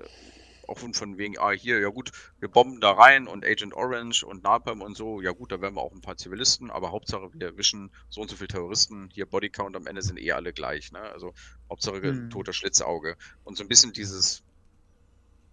auch 0.68 0.80
von, 0.80 1.18
wegen, 1.18 1.38
ah, 1.40 1.52
hier, 1.52 1.80
ja 1.80 1.90
gut, 1.90 2.12
wir 2.40 2.50
bomben 2.50 2.82
da 2.82 2.92
rein 2.92 3.28
und 3.28 3.46
Agent 3.46 3.74
Orange 3.74 4.24
und 4.26 4.44
Napalm 4.44 4.82
und 4.82 4.96
so, 4.98 5.22
ja 5.22 5.32
gut, 5.32 5.52
da 5.52 5.62
werden 5.62 5.76
wir 5.76 5.82
auch 5.82 5.94
ein 5.94 6.02
paar 6.02 6.18
Zivilisten, 6.18 6.72
aber 6.72 6.92
Hauptsache 6.92 7.30
wir 7.34 7.48
erwischen 7.48 7.92
so 8.10 8.22
und 8.22 8.30
so 8.30 8.36
viele 8.36 8.48
Terroristen, 8.50 9.10
hier 9.14 9.26
Bodycount 9.26 9.76
am 9.76 9.88
Ende 9.88 10.02
sind 10.02 10.20
eh 10.20 10.32
alle 10.34 10.54
gleich, 10.54 10.92
ne, 10.92 11.00
also 11.02 11.34
Hauptsache 11.70 12.02
Mhm. 12.02 12.30
toter 12.30 12.54
Schlitzauge. 12.54 13.18
Und 13.44 13.58
so 13.58 13.64
ein 13.64 13.68
bisschen 13.70 13.94
dieses, 13.94 14.44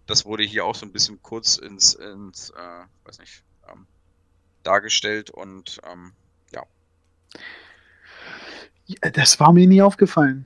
das 0.05 0.25
wurde 0.25 0.43
hier 0.43 0.65
auch 0.65 0.75
so 0.75 0.85
ein 0.85 0.91
bisschen 0.91 1.21
kurz 1.21 1.57
ins, 1.57 1.93
ins 1.95 2.51
äh, 2.51 2.85
weiß 3.05 3.19
nicht, 3.19 3.43
ähm, 3.69 3.87
dargestellt 4.63 5.31
und 5.31 5.79
ähm, 5.91 6.13
ja, 6.53 6.65
Ja, 8.87 9.09
das 9.11 9.39
war 9.39 9.53
mir 9.53 9.67
nie 9.67 9.81
aufgefallen. 9.81 10.45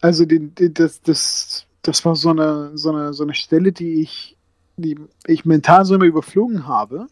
Also 0.00 0.24
die, 0.26 0.40
die, 0.54 0.72
das, 0.72 1.00
das, 1.02 1.66
das 1.82 2.04
war 2.04 2.16
so 2.16 2.30
eine, 2.30 2.76
so, 2.76 2.90
eine, 2.90 3.12
so 3.12 3.24
eine 3.24 3.34
Stelle, 3.34 3.72
die 3.72 4.02
ich, 4.02 4.36
die 4.76 4.98
ich 5.26 5.44
mental 5.44 5.84
so 5.84 5.94
immer 5.94 6.04
überflogen 6.04 6.66
habe. 6.66 7.06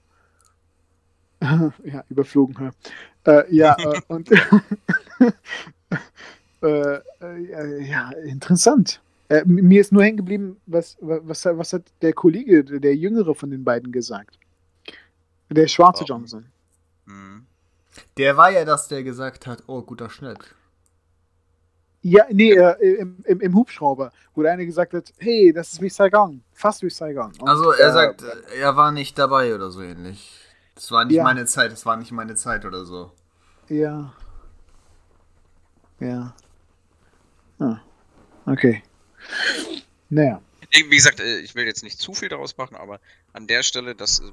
ja, 1.41 2.05
überflogen. 2.09 2.73
ja. 3.27 3.41
Äh, 3.41 3.55
ja, 3.55 3.77
äh, 3.79 4.01
und 4.09 4.31
äh, 6.62 7.01
äh, 7.21 7.83
ja, 7.85 8.11
interessant. 8.25 9.01
Äh, 9.29 9.43
mir 9.45 9.81
ist 9.81 9.93
nur 9.93 10.05
hängen 10.05 10.19
geblieben, 10.19 10.57
was, 10.67 10.97
was, 11.01 11.45
was 11.45 11.73
hat 11.73 11.83
der 12.03 12.12
Kollege, 12.12 12.62
der 12.64 12.95
Jüngere 12.95 13.35
von 13.35 13.51
den 13.51 13.64
beiden 13.64 13.91
gesagt? 13.91 14.39
Der 15.51 15.67
schwarze 15.69 16.05
Oh. 16.05 16.07
Johnson. 16.07 16.47
mhm. 17.07 17.47
Der 18.19 18.37
war 18.37 18.51
ja 18.51 18.64
das, 18.64 18.89
der 18.89 19.03
gesagt 19.03 19.47
hat, 19.47 19.62
oh, 19.67 19.83
guter 19.83 20.11
Schnitt. 20.11 20.39
Ja, 22.09 22.25
nee, 22.31 22.53
äh, 22.53 23.01
im, 23.01 23.17
im, 23.25 23.41
im, 23.41 23.55
Hubschrauber, 23.57 24.13
wo 24.33 24.43
der 24.43 24.53
eine 24.53 24.65
gesagt 24.65 24.95
hat, 24.95 25.13
hey, 25.19 25.53
das 25.53 25.73
ist 25.73 25.81
wie 25.81 25.89
Saigon, 25.89 26.41
fast 26.53 26.83
wie 26.83 26.91
Saigon. 26.91 27.33
Und, 27.41 27.49
also 27.49 27.73
er 27.73 27.89
äh, 27.89 27.93
sagt, 27.93 28.23
er 28.57 28.77
war 28.77 28.93
nicht 28.93 29.19
dabei 29.19 29.53
oder 29.53 29.73
so 29.73 29.83
ähnlich. 29.83 30.39
Das 30.77 30.93
war 30.93 31.05
nicht 31.05 31.17
ja. 31.17 31.25
meine 31.25 31.47
Zeit, 31.47 31.73
das 31.73 31.85
war 31.85 31.97
nicht 31.97 32.13
meine 32.13 32.37
Zeit 32.37 32.65
oder 32.65 32.85
so. 32.85 33.11
Ja. 33.69 34.13
Ja. 35.99 36.33
Ah. 37.59 37.81
Okay. 38.47 38.85
Naja. 40.09 40.41
Wie 40.71 40.89
gesagt, 40.89 41.19
äh, 41.19 41.41
ich 41.41 41.57
will 41.57 41.65
jetzt 41.65 41.83
nicht 41.83 41.99
zu 41.99 42.15
viel 42.15 42.29
daraus 42.29 42.57
machen, 42.57 42.77
aber 42.77 43.01
an 43.33 43.49
der 43.49 43.65
Stelle, 43.65 43.97
das 43.97 44.21
äh, 44.21 44.31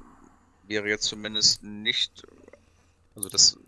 wäre 0.68 0.86
jetzt 0.88 1.06
zumindest 1.06 1.64
nicht, 1.64 2.22
also 3.16 3.28
das 3.28 3.58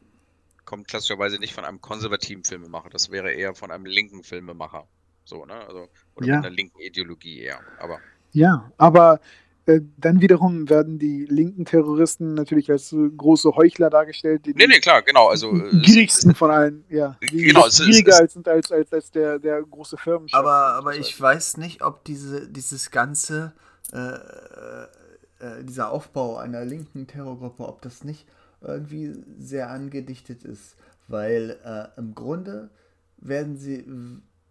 kommt 0.66 0.88
klassischerweise 0.88 1.38
nicht 1.38 1.54
von 1.54 1.64
einem 1.64 1.80
konservativen 1.80 2.44
Filmemacher, 2.44 2.90
das 2.90 3.10
wäre 3.10 3.32
eher 3.32 3.54
von 3.54 3.70
einem 3.70 3.86
linken 3.86 4.22
Filmemacher. 4.22 4.86
So, 5.24 5.46
ne? 5.46 5.54
Also, 5.54 5.88
oder 6.14 6.26
ja. 6.26 6.34
von 6.36 6.44
einer 6.44 6.54
linken 6.54 6.80
Ideologie 6.80 7.40
eher. 7.40 7.60
Aber. 7.78 7.98
Ja, 8.32 8.70
aber 8.76 9.20
äh, 9.66 9.80
dann 9.96 10.20
wiederum 10.20 10.68
werden 10.68 10.98
die 10.98 11.24
linken 11.24 11.64
Terroristen 11.64 12.34
natürlich 12.34 12.70
als 12.70 12.92
äh, 12.92 13.08
große 13.16 13.56
Heuchler 13.56 13.90
dargestellt. 13.90 14.46
Die 14.46 14.54
nee, 14.54 14.66
nee, 14.68 14.78
klar, 14.78 15.02
genau. 15.02 15.28
Also, 15.28 15.52
die 15.52 15.80
gierigsten 15.80 16.34
von 16.34 16.50
allen, 16.50 16.84
ja. 16.88 17.16
Die 17.22 17.42
genau, 17.42 17.66
gieriger 17.68 18.16
als, 18.18 18.36
als, 18.36 18.70
als, 18.70 18.92
als 18.92 19.10
der, 19.10 19.38
der 19.38 19.62
große 19.62 19.96
Firmen. 19.96 20.28
Aber, 20.32 20.74
aber 20.74 20.96
ich 20.96 21.20
weiß 21.20 21.56
nicht, 21.56 21.82
ob 21.82 22.04
diese, 22.04 22.48
dieses 22.48 22.90
ganze, 22.92 23.54
äh, 23.92 23.98
äh, 23.98 25.64
dieser 25.64 25.90
Aufbau 25.90 26.36
einer 26.36 26.64
linken 26.64 27.08
Terrorgruppe, 27.08 27.66
ob 27.66 27.82
das 27.82 28.04
nicht 28.04 28.26
irgendwie 28.66 29.14
sehr 29.38 29.70
angedichtet 29.70 30.44
ist. 30.44 30.76
Weil 31.08 31.58
äh, 31.64 31.98
im 31.98 32.14
Grunde 32.14 32.70
werden 33.16 33.56
sie, 33.56 33.86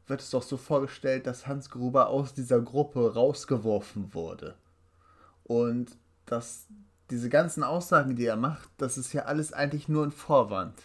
wird 0.07 0.21
es 0.21 0.29
doch 0.29 0.43
so 0.43 0.57
vorgestellt, 0.57 1.27
dass 1.27 1.47
Hans 1.47 1.69
Gruber 1.69 2.09
aus 2.09 2.33
dieser 2.33 2.61
Gruppe 2.61 3.13
rausgeworfen 3.13 4.13
wurde. 4.13 4.55
Und 5.43 5.91
dass 6.25 6.67
diese 7.11 7.29
ganzen 7.29 7.63
Aussagen, 7.63 8.15
die 8.15 8.25
er 8.25 8.35
macht, 8.35 8.69
das 8.77 8.97
ist 8.97 9.13
ja 9.13 9.23
alles 9.23 9.53
eigentlich 9.53 9.87
nur 9.87 10.03
ein 10.03 10.11
Vorwand. 10.11 10.81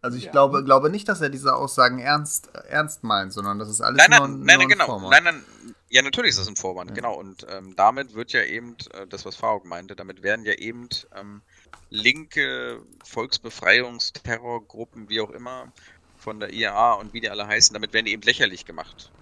Also 0.00 0.18
ich 0.18 0.24
ja. 0.24 0.32
glaube, 0.32 0.62
glaube 0.64 0.90
nicht, 0.90 1.08
dass 1.08 1.22
er 1.22 1.30
diese 1.30 1.56
Aussagen 1.56 1.98
ernst, 1.98 2.50
ernst 2.68 3.04
meint, 3.04 3.32
sondern 3.32 3.58
das 3.58 3.70
ist 3.70 3.80
alles 3.80 3.96
nein, 3.96 4.10
nein, 4.10 4.18
nur, 4.18 4.28
ein, 4.28 4.44
nein, 4.44 4.56
nur 4.56 4.62
ein 4.64 4.68
genau. 4.68 4.86
Vorwand. 4.86 5.10
Nein, 5.10 5.24
nein, 5.24 5.73
ja, 5.94 6.02
natürlich 6.02 6.30
ist 6.30 6.40
das 6.40 6.48
ein 6.48 6.56
Vorwand, 6.56 6.90
ja. 6.90 6.96
genau. 6.96 7.14
Und 7.14 7.46
ähm, 7.48 7.76
damit 7.76 8.14
wird 8.14 8.32
ja 8.32 8.42
eben, 8.42 8.76
äh, 8.94 9.06
das 9.06 9.24
was 9.24 9.36
Faruk 9.36 9.64
meinte, 9.64 9.94
damit 9.94 10.24
werden 10.24 10.44
ja 10.44 10.54
eben 10.54 10.88
ähm, 11.14 11.40
linke 11.88 12.82
Volksbefreiungsterrorgruppen, 13.04 15.08
wie 15.08 15.20
auch 15.20 15.30
immer, 15.30 15.72
von 16.16 16.40
der 16.40 16.52
IAA 16.52 16.94
und 16.94 17.14
wie 17.14 17.20
die 17.20 17.30
alle 17.30 17.46
heißen, 17.46 17.74
damit 17.74 17.92
werden 17.92 18.06
die 18.06 18.12
eben 18.12 18.22
lächerlich 18.22 18.64
gemacht. 18.64 19.12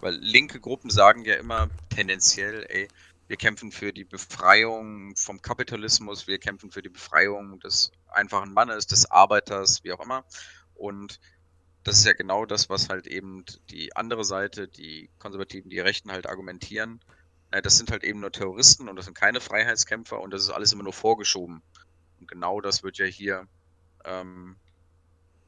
Weil 0.00 0.16
linke 0.16 0.60
Gruppen 0.60 0.90
sagen 0.90 1.24
ja 1.24 1.36
immer 1.36 1.70
tendenziell, 1.88 2.66
ey, 2.68 2.88
wir 3.28 3.38
kämpfen 3.38 3.72
für 3.72 3.94
die 3.94 4.04
Befreiung 4.04 5.16
vom 5.16 5.40
Kapitalismus, 5.40 6.26
wir 6.26 6.38
kämpfen 6.38 6.70
für 6.70 6.82
die 6.82 6.90
Befreiung 6.90 7.58
des 7.60 7.90
einfachen 8.08 8.52
Mannes, 8.52 8.86
des 8.86 9.10
Arbeiters, 9.10 9.82
wie 9.82 9.94
auch 9.94 10.00
immer. 10.00 10.26
Und 10.74 11.20
das 11.86 11.98
ist 11.98 12.06
ja 12.06 12.14
genau 12.14 12.46
das, 12.46 12.68
was 12.68 12.88
halt 12.88 13.06
eben 13.06 13.44
die 13.70 13.94
andere 13.94 14.24
Seite, 14.24 14.66
die 14.66 15.08
Konservativen, 15.18 15.70
die 15.70 15.80
Rechten 15.80 16.10
halt 16.10 16.28
argumentieren. 16.28 17.00
Das 17.50 17.78
sind 17.78 17.90
halt 17.90 18.02
eben 18.02 18.20
nur 18.20 18.32
Terroristen 18.32 18.88
und 18.88 18.96
das 18.96 19.04
sind 19.04 19.16
keine 19.16 19.40
Freiheitskämpfer 19.40 20.20
und 20.20 20.32
das 20.32 20.42
ist 20.42 20.50
alles 20.50 20.72
immer 20.72 20.82
nur 20.82 20.92
vorgeschoben. 20.92 21.62
Und 22.20 22.28
genau 22.28 22.60
das 22.60 22.82
wird 22.82 22.98
ja 22.98 23.06
hier 23.06 23.46
ähm, 24.04 24.56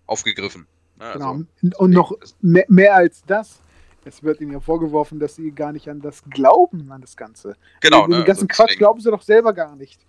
aufgegriffen. 0.06 0.68
Ne? 0.96 1.10
Genau. 1.14 1.32
Also, 1.32 1.78
und 1.78 1.90
noch 1.90 2.12
mehr, 2.40 2.66
mehr 2.68 2.94
als 2.94 3.24
das 3.26 3.60
es 4.04 4.22
wird 4.22 4.40
ihnen 4.40 4.52
ja 4.52 4.60
vorgeworfen, 4.60 5.18
dass 5.18 5.36
sie 5.36 5.50
gar 5.50 5.72
nicht 5.72 5.88
an 5.88 6.00
das 6.00 6.22
glauben, 6.30 6.90
an 6.90 7.00
das 7.00 7.16
Ganze. 7.16 7.56
Genau. 7.80 8.06
Den, 8.06 8.18
ne, 8.18 8.24
ganzen 8.24 8.48
also 8.48 8.62
Quatsch 8.64 8.78
glauben 8.78 9.00
sie 9.00 9.10
doch 9.10 9.22
selber 9.22 9.52
gar 9.52 9.76
nicht. 9.76 10.00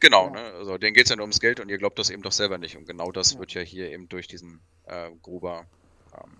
Genau, 0.00 0.26
ja. 0.26 0.30
ne, 0.30 0.40
also 0.58 0.78
denen 0.78 0.94
geht 0.94 1.04
es 1.04 1.10
ja 1.10 1.16
nur 1.16 1.24
ums 1.24 1.40
Geld 1.40 1.60
und 1.60 1.68
ihr 1.68 1.78
glaubt 1.78 1.98
das 1.98 2.10
eben 2.10 2.22
doch 2.22 2.32
selber 2.32 2.58
nicht. 2.58 2.76
Und 2.76 2.86
genau 2.86 3.12
das 3.12 3.34
ja. 3.34 3.38
wird 3.38 3.52
ja 3.52 3.60
hier 3.60 3.90
eben 3.90 4.08
durch 4.08 4.26
diesen 4.26 4.60
äh, 4.86 5.10
Gruber 5.22 5.66
ähm, 6.14 6.30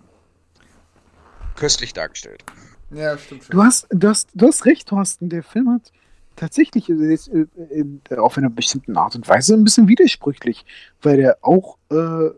köstlich 1.56 1.92
dargestellt. 1.92 2.42
Ja, 2.90 3.16
stimmt 3.18 3.44
schon. 3.44 3.52
Du 3.52 3.62
hast, 3.62 3.86
du, 3.90 4.08
hast, 4.08 4.30
du 4.34 4.46
hast 4.46 4.64
recht, 4.64 4.88
Thorsten. 4.88 5.28
Der 5.28 5.42
Film 5.42 5.70
hat 5.70 5.92
tatsächlich, 6.36 6.88
äh, 6.88 7.14
äh, 7.14 8.16
auf 8.16 8.38
einer 8.38 8.50
bestimmten 8.50 8.96
Art 8.96 9.14
und 9.14 9.28
Weise, 9.28 9.54
ein 9.54 9.64
bisschen 9.64 9.88
widersprüchlich, 9.88 10.64
weil 11.02 11.20
er 11.20 11.38
auch 11.42 11.76
äh, 11.90 12.30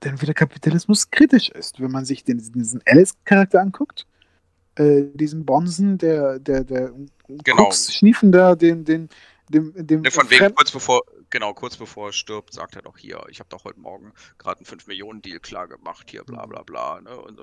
dann 0.00 0.20
wieder 0.20 0.34
Kapitalismus 0.34 1.10
kritisch 1.10 1.48
ist. 1.48 1.80
Wenn 1.80 1.90
man 1.90 2.04
sich 2.04 2.22
den, 2.22 2.38
diesen 2.38 2.82
Alice-Charakter 2.86 3.60
anguckt, 3.60 4.06
äh, 4.76 5.04
diesen 5.14 5.44
Bonsen, 5.46 5.96
der, 5.96 6.38
der, 6.38 6.64
der 6.64 6.92
genau. 7.28 7.70
schniefender, 7.72 8.56
den, 8.56 8.84
den, 8.84 9.08
dem, 9.48 9.86
dem 9.86 10.02
ne, 10.02 10.10
von 10.10 10.30
wegen 10.30 10.54
kurz 10.54 10.70
bevor, 10.70 11.02
genau, 11.30 11.54
kurz 11.54 11.76
bevor 11.76 12.08
er 12.08 12.12
stirbt, 12.12 12.52
sagt 12.52 12.76
er 12.76 12.82
doch 12.82 12.98
hier, 12.98 13.24
ich 13.28 13.40
habe 13.40 13.48
doch 13.48 13.64
heute 13.64 13.80
Morgen 13.80 14.12
gerade 14.38 14.58
einen 14.58 14.66
5-Millionen-Deal 14.66 15.40
klar 15.40 15.68
gemacht, 15.68 16.10
hier 16.10 16.24
bla 16.24 16.46
bla 16.46 16.62
bla. 16.62 17.00
Ne? 17.00 17.16
Und, 17.16 17.40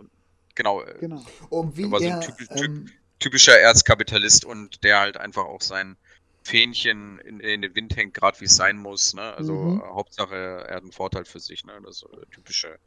genau, 0.54 0.82
äh, 0.82 0.98
genau. 1.00 1.24
Und 1.50 1.78
wie 1.78 1.90
war 1.92 2.00
so 2.00 2.08
ein 2.08 2.22
typisch, 2.22 2.48
ähm, 2.52 2.90
typischer 3.20 3.60
Erzkapitalist 3.60 4.46
und 4.46 4.84
der 4.84 5.00
halt 5.00 5.18
einfach 5.18 5.46
auch 5.46 5.62
sein 5.62 5.98
Fähnchen 6.44 7.18
in, 7.20 7.40
in, 7.40 7.62
den 7.64 7.76
Wind 7.76 7.96
hängt, 7.98 8.14
gerade 8.14 8.40
wie 8.40 8.46
es 8.46 8.56
sein 8.56 8.78
muss. 8.78 9.16
Ne? 9.16 9.34
Also 9.34 9.54
mhm. 9.54 9.82
äh, 9.82 9.84
Hauptsache, 9.84 10.36
er 10.36 10.76
hat 10.76 10.84
einen 10.84 10.92
Vorteil 10.92 11.26
für 11.26 11.40
sich. 11.40 11.66
Ne? 11.66 11.74
Das 11.84 11.98
ist 11.98 12.04
äh, 12.04 12.26
typische 12.32 12.78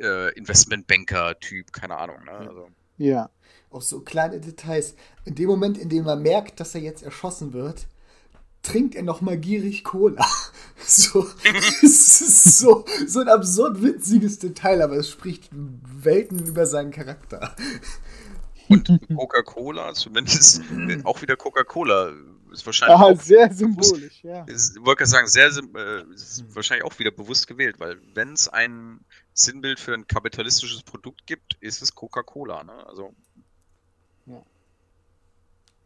äh, 0.00 0.32
Investmentbanker-Typ, 0.34 1.72
keine 1.72 1.96
Ahnung. 1.96 2.24
Ne? 2.24 2.32
Also, 2.32 2.68
ja. 2.98 3.30
Auch 3.70 3.82
so 3.82 4.00
kleine 4.00 4.40
Details. 4.40 4.96
In 5.24 5.34
dem 5.34 5.46
Moment, 5.46 5.78
in 5.78 5.88
dem 5.88 6.04
man 6.04 6.22
merkt, 6.22 6.60
dass 6.60 6.74
er 6.74 6.80
jetzt 6.80 7.02
erschossen 7.02 7.52
wird, 7.52 7.86
trinkt 8.62 8.94
er 8.94 9.02
nochmal 9.02 9.38
gierig 9.38 9.84
Cola. 9.84 10.26
So, 10.84 11.30
es 11.84 12.20
ist 12.20 12.58
so, 12.58 12.84
so 13.06 13.20
ein 13.20 13.28
absurd 13.28 13.80
witziges 13.82 14.40
Detail, 14.40 14.82
aber 14.82 14.96
es 14.96 15.10
spricht 15.10 15.48
Welten 15.52 16.44
über 16.44 16.66
seinen 16.66 16.90
Charakter. 16.90 17.54
Und 18.68 18.90
Coca-Cola, 19.14 19.94
zumindest 19.94 20.60
auch 21.04 21.22
wieder 21.22 21.36
Coca-Cola, 21.36 22.12
ist 22.52 22.66
wahrscheinlich. 22.66 22.98
Ah, 22.98 23.14
sehr 23.14 23.52
symbolisch, 23.52 24.22
ja. 24.24 24.44
Ist, 24.44 24.76
ich 24.76 24.84
wollte 24.84 25.06
sagen, 25.06 25.26
sehr, 25.28 25.48
äh, 25.48 26.02
ist 26.12 26.44
wahrscheinlich 26.54 26.84
auch 26.84 26.98
wieder 26.98 27.10
bewusst 27.10 27.46
gewählt, 27.46 27.78
weil 27.78 27.98
wenn 28.14 28.32
es 28.32 28.48
ein 28.48 29.04
Sinnbild 29.34 29.80
für 29.80 29.94
ein 29.94 30.06
kapitalistisches 30.06 30.82
Produkt 30.82 31.26
gibt, 31.26 31.54
ist 31.60 31.82
es 31.82 31.94
Coca-Cola, 31.94 32.64
ne? 32.64 32.86
Also. 32.86 33.14
Ja. 34.26 34.42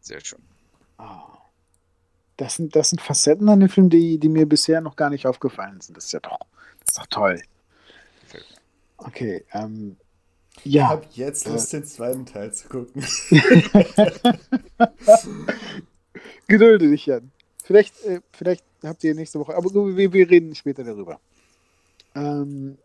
Sehr 0.01 0.23
schön. 0.23 0.41
Oh. 0.97 1.46
Das 2.37 2.55
sind, 2.55 2.75
das 2.75 2.91
sind 2.91 3.01
Facetten 3.01 3.49
an 3.49 3.59
dem 3.59 3.69
Film, 3.69 3.89
die, 3.89 4.19
die 4.19 4.29
mir 4.29 4.47
bisher 4.47 4.79
noch 4.79 4.95
gar 4.95 5.09
nicht 5.09 5.25
aufgefallen 5.25 5.81
sind. 5.81 5.97
Das 5.97 6.05
ist 6.05 6.13
ja 6.13 6.19
doch, 6.19 6.37
das 6.79 6.89
ist 6.89 6.99
doch 6.99 7.07
toll. 7.07 7.41
Okay, 8.97 9.43
ähm, 9.53 9.97
ja. 10.63 10.83
Ich 10.83 10.89
habe 10.89 11.05
jetzt 11.11 11.47
Lust, 11.47 11.73
äh, 11.73 11.79
den 11.79 11.87
zweiten 11.87 12.25
Teil 12.25 12.53
zu 12.53 12.67
gucken. 12.67 13.03
Gedulde 16.47 16.89
dich, 16.89 17.05
Jan. 17.05 17.31
Vielleicht, 17.63 18.03
äh, 18.05 18.21
vielleicht 18.31 18.63
habt 18.83 19.03
ihr 19.03 19.13
nächste 19.13 19.39
Woche, 19.39 19.55
aber 19.55 19.69
wir, 19.73 20.13
wir 20.13 20.29
reden 20.29 20.55
später 20.55 20.83
darüber. 20.83 21.19
Ähm, 22.15 22.77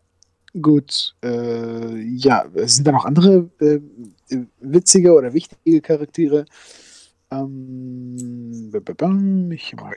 gut, 0.61 1.15
äh, 1.23 1.99
ja, 2.01 2.45
sind 2.65 2.87
da 2.87 2.91
noch 2.91 3.05
andere 3.05 3.49
äh, 3.59 3.79
witzige 4.59 5.13
oder 5.13 5.33
wichtige 5.33 5.81
Charaktere? 5.81 6.45
Ähm, 7.41 8.71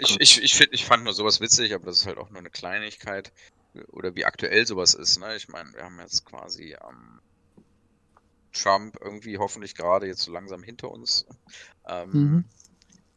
ich, 0.01 0.21
ich, 0.21 0.21
ich, 0.21 0.43
ich, 0.43 0.55
find, 0.55 0.69
ich 0.73 0.85
fand 0.85 1.05
nur 1.05 1.13
sowas 1.13 1.41
witzig, 1.41 1.75
aber 1.75 1.87
das 1.87 2.01
ist 2.01 2.07
halt 2.07 2.19
auch 2.19 2.31
nur 2.31 2.39
eine 2.39 2.51
Kleinigkeit. 2.51 3.33
Oder 3.89 4.15
wie 4.15 4.25
aktuell 4.25 4.67
sowas 4.67 4.95
ist. 4.95 5.19
Ne? 5.19 5.37
Ich 5.37 5.49
meine, 5.49 5.73
wir 5.75 5.85
haben 5.85 5.99
jetzt 6.01 6.25
quasi 6.25 6.75
ähm, 6.89 7.21
Trump 8.53 8.97
irgendwie 9.01 9.39
hoffentlich 9.39 9.75
gerade 9.75 10.07
jetzt 10.07 10.23
so 10.23 10.33
langsam 10.33 10.63
hinter 10.63 10.91
uns. 10.91 11.27
Ähm, 11.87 12.11
mhm. 12.11 12.45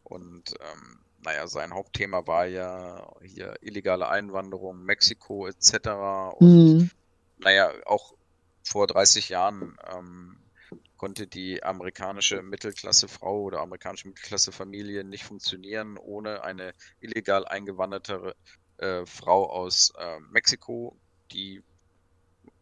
Und 0.03 0.53
ähm, 0.59 0.99
naja, 1.24 1.47
sein 1.47 1.74
Hauptthema 1.74 2.28
war 2.28 2.45
ja 2.45 3.13
hier 3.22 3.55
illegale 3.61 4.09
Einwanderung, 4.09 4.84
Mexiko 4.84 5.47
etc. 5.47 5.74
Und 6.38 6.78
mhm. 6.78 6.89
naja, 7.38 7.72
auch 7.86 8.13
vor 8.63 8.88
30 8.88 9.30
Jahren 9.30 9.78
ähm, 9.91 10.38
konnte 11.00 11.26
die 11.26 11.64
amerikanische 11.64 12.43
Mittelklasse-Frau 12.43 13.41
oder 13.41 13.62
amerikanische 13.62 14.10
Mittelklasse-Familie 14.10 15.04
nicht 15.04 15.24
funktionieren 15.24 15.97
ohne 15.97 16.43
eine 16.43 16.74
illegal 17.00 17.47
eingewanderte 17.47 18.36
äh, 18.78 19.06
Frau 19.06 19.50
aus 19.50 19.93
äh, 19.97 20.20
Mexiko, 20.30 20.95
die 21.32 21.64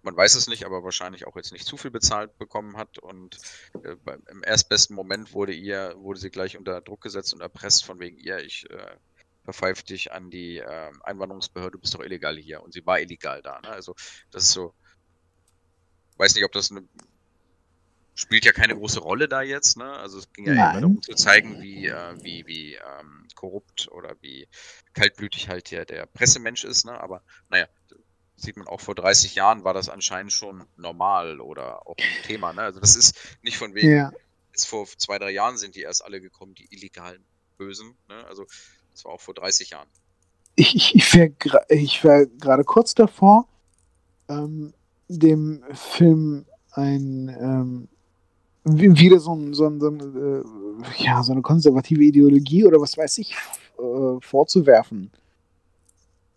man 0.04 0.16
weiß 0.16 0.36
es 0.36 0.48
nicht, 0.48 0.66
aber 0.66 0.86
wahrscheinlich 0.86 1.28
auch 1.28 1.36
jetzt 1.36 1.52
nicht 1.52 1.66
zu 1.66 1.76
viel 1.76 1.92
bezahlt 1.92 2.38
bekommen 2.38 2.78
hat. 2.78 2.98
Und 2.98 3.38
äh, 3.84 3.98
im 4.30 4.42
erstbesten 4.44 4.96
Moment 4.96 5.34
wurde 5.34 5.52
ihr, 5.54 5.96
wurde 5.98 6.20
sie 6.20 6.30
gleich 6.30 6.56
unter 6.58 6.80
Druck 6.80 7.02
gesetzt 7.02 7.34
und 7.34 7.42
erpresst 7.42 7.84
von 7.84 8.00
wegen 8.00 8.18
ihr, 8.18 8.40
ich 8.40 8.70
äh, 8.70 8.96
verpfeife 9.44 9.84
dich 9.84 10.14
an 10.14 10.30
die 10.30 10.60
äh, 10.60 10.92
Einwanderungsbehörde, 11.04 11.72
du 11.72 11.80
bist 11.80 11.94
doch 11.94 12.02
illegal 12.02 12.38
hier. 12.38 12.64
Und 12.64 12.74
sie 12.74 12.86
war 12.86 13.02
illegal 13.02 13.42
da. 13.42 13.60
Ne? 13.60 13.70
Also 13.70 13.96
das 14.32 14.44
ist 14.44 14.52
so, 14.52 14.74
weiß 16.18 16.36
nicht, 16.36 16.46
ob 16.46 16.54
das 16.54 16.72
eine 16.72 16.88
spielt 18.18 18.46
ja 18.46 18.52
keine 18.52 18.76
große 18.76 19.00
Rolle 19.00 19.28
da 19.28 19.44
jetzt, 19.44 19.78
ne? 19.78 19.86
Also 19.86 20.18
es 20.18 20.34
ging 20.34 20.48
ja 20.48 20.54
eher 20.54 20.74
darum 20.74 21.02
zu 21.04 21.14
zeigen, 21.14 21.62
wie, 21.62 21.86
äh, 21.86 22.16
wie, 22.24 22.48
wie 22.48 22.74
ähm, 22.74 23.28
korrupt 23.36 23.90
oder 23.92 24.16
wie 24.22 24.48
kaltblütig 24.94 25.50
halt 25.50 25.70
der, 25.70 25.86
der 25.86 26.08
Pressemensch 26.08 26.64
ist, 26.64 26.86
ne? 26.86 27.00
Aber 27.00 27.22
naja, 27.50 27.68
sieht 28.36 28.58
man 28.58 28.68
auch 28.68 28.82
vor 28.82 28.96
30 28.96 29.36
Jahren 29.36 29.64
war 29.64 29.76
das 29.76 29.88
anscheinend 29.88 30.34
schon 30.34 30.66
normal 30.78 31.40
oder 31.40 31.88
auch 31.88 31.96
ein 31.96 32.24
Thema, 32.26 32.54
ne? 32.54 32.64
Also 32.64 32.80
das 32.80 32.96
ist 32.96 33.16
nicht 33.44 33.58
von 33.58 33.76
wegen, 33.76 33.92
ja. 33.92 34.12
jetzt 34.52 34.66
vor 34.66 34.88
zwei, 34.98 35.20
drei 35.20 35.30
Jahren 35.30 35.60
sind 35.60 35.76
die 35.76 35.82
erst 35.82 36.04
alle 36.04 36.20
gekommen, 36.20 36.56
die 36.56 36.68
illegalen 36.72 37.24
Bösen, 37.60 37.96
ne? 38.10 38.26
Also 38.26 38.48
das 38.94 39.06
war 39.06 39.12
auch 39.12 39.22
vor 39.22 39.36
30 39.36 39.70
Jahren. 39.70 39.88
Ich, 40.56 40.76
ich, 40.76 40.96
ich 40.96 41.14
wäre 41.14 41.36
wär 42.02 42.26
gerade 42.26 42.64
kurz 42.64 42.96
davor, 42.96 43.48
ähm, 44.28 44.74
dem 45.08 45.64
Film 45.76 46.48
ein 46.72 47.30
ähm, 47.30 47.90
wieder 48.68 49.20
so, 49.20 49.34
ein, 49.34 49.54
so, 49.54 49.68
ein, 49.68 49.80
so, 49.80 49.88
ein, 49.90 50.00
äh, 50.00 51.04
ja, 51.04 51.24
so 51.24 51.32
eine 51.32 51.42
konservative 51.42 52.04
Ideologie 52.04 52.66
oder 52.66 52.80
was 52.80 52.98
weiß 52.98 53.18
ich 53.20 53.36
äh, 53.80 54.20
vorzuwerfen. 54.22 55.12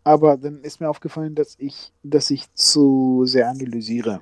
Aber 0.05 0.37
dann 0.37 0.62
ist 0.62 0.81
mir 0.81 0.89
aufgefallen, 0.89 1.35
dass 1.35 1.57
ich, 1.59 1.93
dass 2.03 2.31
ich 2.31 2.53
zu 2.55 3.22
sehr 3.26 3.49
analysiere. 3.49 4.20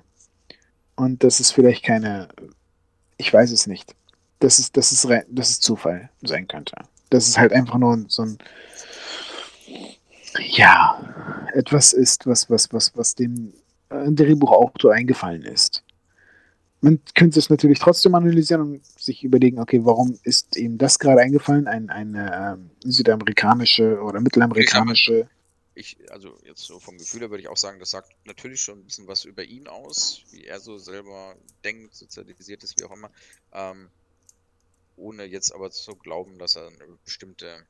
Und 0.96 1.22
das 1.22 1.38
ist 1.40 1.52
vielleicht 1.52 1.84
keine, 1.84 2.28
ich 3.16 3.32
weiß 3.32 3.52
es 3.52 3.66
nicht. 3.66 3.94
Das 4.40 4.58
ist, 4.58 4.76
das 4.76 4.92
ist, 4.92 5.08
das 5.28 5.50
ist 5.50 5.62
Zufall 5.62 6.10
sein 6.22 6.48
könnte. 6.48 6.76
Das 7.10 7.28
ist 7.28 7.38
halt 7.38 7.52
einfach 7.52 7.78
nur 7.78 8.04
so 8.08 8.22
ein, 8.22 8.38
ja, 10.50 11.00
etwas 11.54 11.92
ist, 11.92 12.26
was, 12.26 12.50
was, 12.50 12.72
was, 12.72 12.96
was 12.96 13.14
dem 13.14 13.52
äh, 13.90 14.10
Drehbuchautor 14.10 14.92
eingefallen 14.92 15.42
ist 15.42 15.82
man 16.80 17.00
könnte 17.14 17.38
es 17.38 17.50
natürlich 17.50 17.78
trotzdem 17.78 18.14
analysieren 18.14 18.60
und 18.60 18.86
sich 18.86 19.24
überlegen, 19.24 19.58
okay, 19.58 19.80
warum 19.84 20.18
ist 20.22 20.56
ihm 20.56 20.78
das 20.78 20.98
gerade 20.98 21.20
eingefallen? 21.20 21.66
Ein, 21.66 21.90
eine 21.90 22.58
äh, 22.84 22.88
südamerikanische 22.88 24.00
oder 24.00 24.20
mittelamerikanische. 24.20 25.28
Ich, 25.74 25.96
also 26.10 26.36
jetzt 26.44 26.62
so 26.62 26.78
vom 26.78 26.98
Gefühl 26.98 27.20
her 27.20 27.30
würde 27.30 27.42
ich 27.42 27.48
auch 27.48 27.56
sagen, 27.56 27.78
das 27.78 27.90
sagt 27.90 28.12
natürlich 28.24 28.60
schon 28.60 28.80
ein 28.80 28.84
bisschen 28.84 29.06
was 29.06 29.24
über 29.24 29.44
ihn 29.44 29.68
aus, 29.68 30.22
wie 30.30 30.44
er 30.44 30.60
so 30.60 30.78
selber 30.78 31.36
denkt, 31.64 31.94
sozialisiert 31.94 32.62
ist, 32.64 32.78
wie 32.80 32.84
auch 32.84 32.92
immer. 32.92 33.10
Ähm, 33.52 33.88
ohne 34.96 35.24
jetzt 35.24 35.54
aber 35.54 35.70
zu 35.70 35.94
glauben, 35.94 36.38
dass 36.38 36.56
er 36.56 36.66
eine 36.66 36.98
bestimmte 37.04 37.64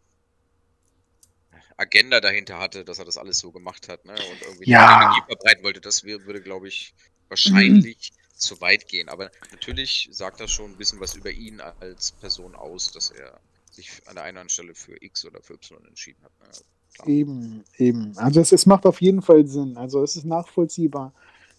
Agenda 1.76 2.20
dahinter 2.20 2.58
hatte, 2.58 2.84
dass 2.84 2.98
er 2.98 3.04
das 3.04 3.18
alles 3.18 3.38
so 3.38 3.52
gemacht 3.52 3.88
hat, 3.88 4.04
ne? 4.04 4.12
Und 4.12 4.42
irgendwie 4.42 4.70
ja. 4.70 5.02
Energie 5.02 5.22
verbreiten 5.26 5.64
wollte. 5.64 5.80
Das 5.80 6.04
würde, 6.04 6.40
glaube 6.40 6.68
ich, 6.68 6.94
wahrscheinlich 7.28 8.12
mhm 8.12 8.17
zu 8.38 8.60
weit 8.60 8.88
gehen. 8.88 9.08
Aber 9.08 9.30
natürlich 9.50 10.08
sagt 10.12 10.40
das 10.40 10.50
schon 10.50 10.72
ein 10.72 10.76
bisschen 10.76 11.00
was 11.00 11.14
über 11.14 11.30
ihn 11.30 11.60
als 11.60 12.12
Person 12.12 12.54
aus, 12.54 12.90
dass 12.92 13.10
er 13.10 13.38
sich 13.70 13.90
an 14.06 14.14
der 14.14 14.24
einen 14.24 14.48
Stelle 14.48 14.74
für 14.74 14.96
X 15.02 15.24
oder 15.24 15.40
für 15.42 15.54
Y 15.54 15.84
entschieden 15.86 16.22
hat. 16.24 16.32
Ne? 16.40 17.12
Eben, 17.12 17.64
eben. 17.76 18.16
Also 18.18 18.40
es, 18.40 18.52
es, 18.52 18.66
macht 18.66 18.86
auf 18.86 19.00
jeden 19.00 19.22
Fall 19.22 19.46
Sinn. 19.46 19.76
Also 19.76 20.02
es 20.02 20.16
ist 20.16 20.24
nachvollziehbar, 20.24 21.12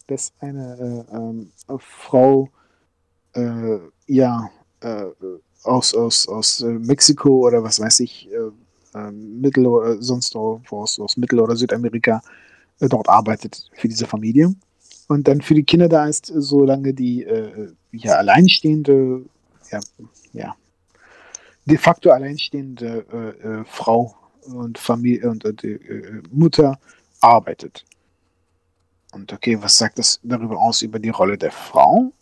dass 0.06 0.32
eine 0.40 1.06
äh, 1.10 1.16
ähm, 1.16 1.52
Frau 1.78 2.50
äh, 3.32 3.78
ja 4.06 4.50
äh, 4.80 5.06
aus, 5.62 5.94
aus, 5.94 6.28
aus 6.28 6.60
äh, 6.60 6.66
Mexiko 6.66 7.46
oder 7.46 7.62
was 7.62 7.80
weiß 7.80 8.00
ich, 8.00 8.28
äh, 8.30 8.50
ähm, 8.94 9.40
Mittel- 9.40 9.66
oder 9.66 10.02
sonst 10.02 10.34
wo 10.34 10.60
aus, 10.70 10.98
aus 10.98 11.16
Mittel- 11.16 11.40
oder 11.40 11.56
Südamerika 11.56 12.22
äh, 12.80 12.88
dort 12.88 13.08
arbeitet 13.08 13.70
für 13.74 13.88
diese 13.88 14.06
Familie 14.06 14.54
und 15.10 15.26
dann 15.26 15.40
für 15.40 15.54
die 15.54 15.64
Kinder 15.64 15.88
da 15.88 16.06
ist, 16.06 16.26
solange 16.26 16.94
die 16.94 17.24
äh, 17.24 17.72
ja, 17.90 18.14
alleinstehende, 18.14 19.24
ja, 19.72 19.80
ja, 20.32 20.54
de 21.64 21.76
facto 21.76 22.10
alleinstehende 22.10 23.04
äh, 23.12 23.60
äh, 23.60 23.64
Frau 23.64 24.14
und 24.42 24.78
Familie 24.78 25.28
und 25.28 25.44
äh, 25.44 25.66
äh, 25.66 26.22
Mutter 26.30 26.78
arbeitet. 27.20 27.84
Und 29.12 29.32
okay, 29.32 29.60
was 29.60 29.78
sagt 29.78 29.98
das 29.98 30.20
darüber 30.22 30.60
aus 30.60 30.80
über 30.82 31.00
die 31.00 31.08
Rolle 31.08 31.36
der 31.36 31.50
Frau? 31.50 32.12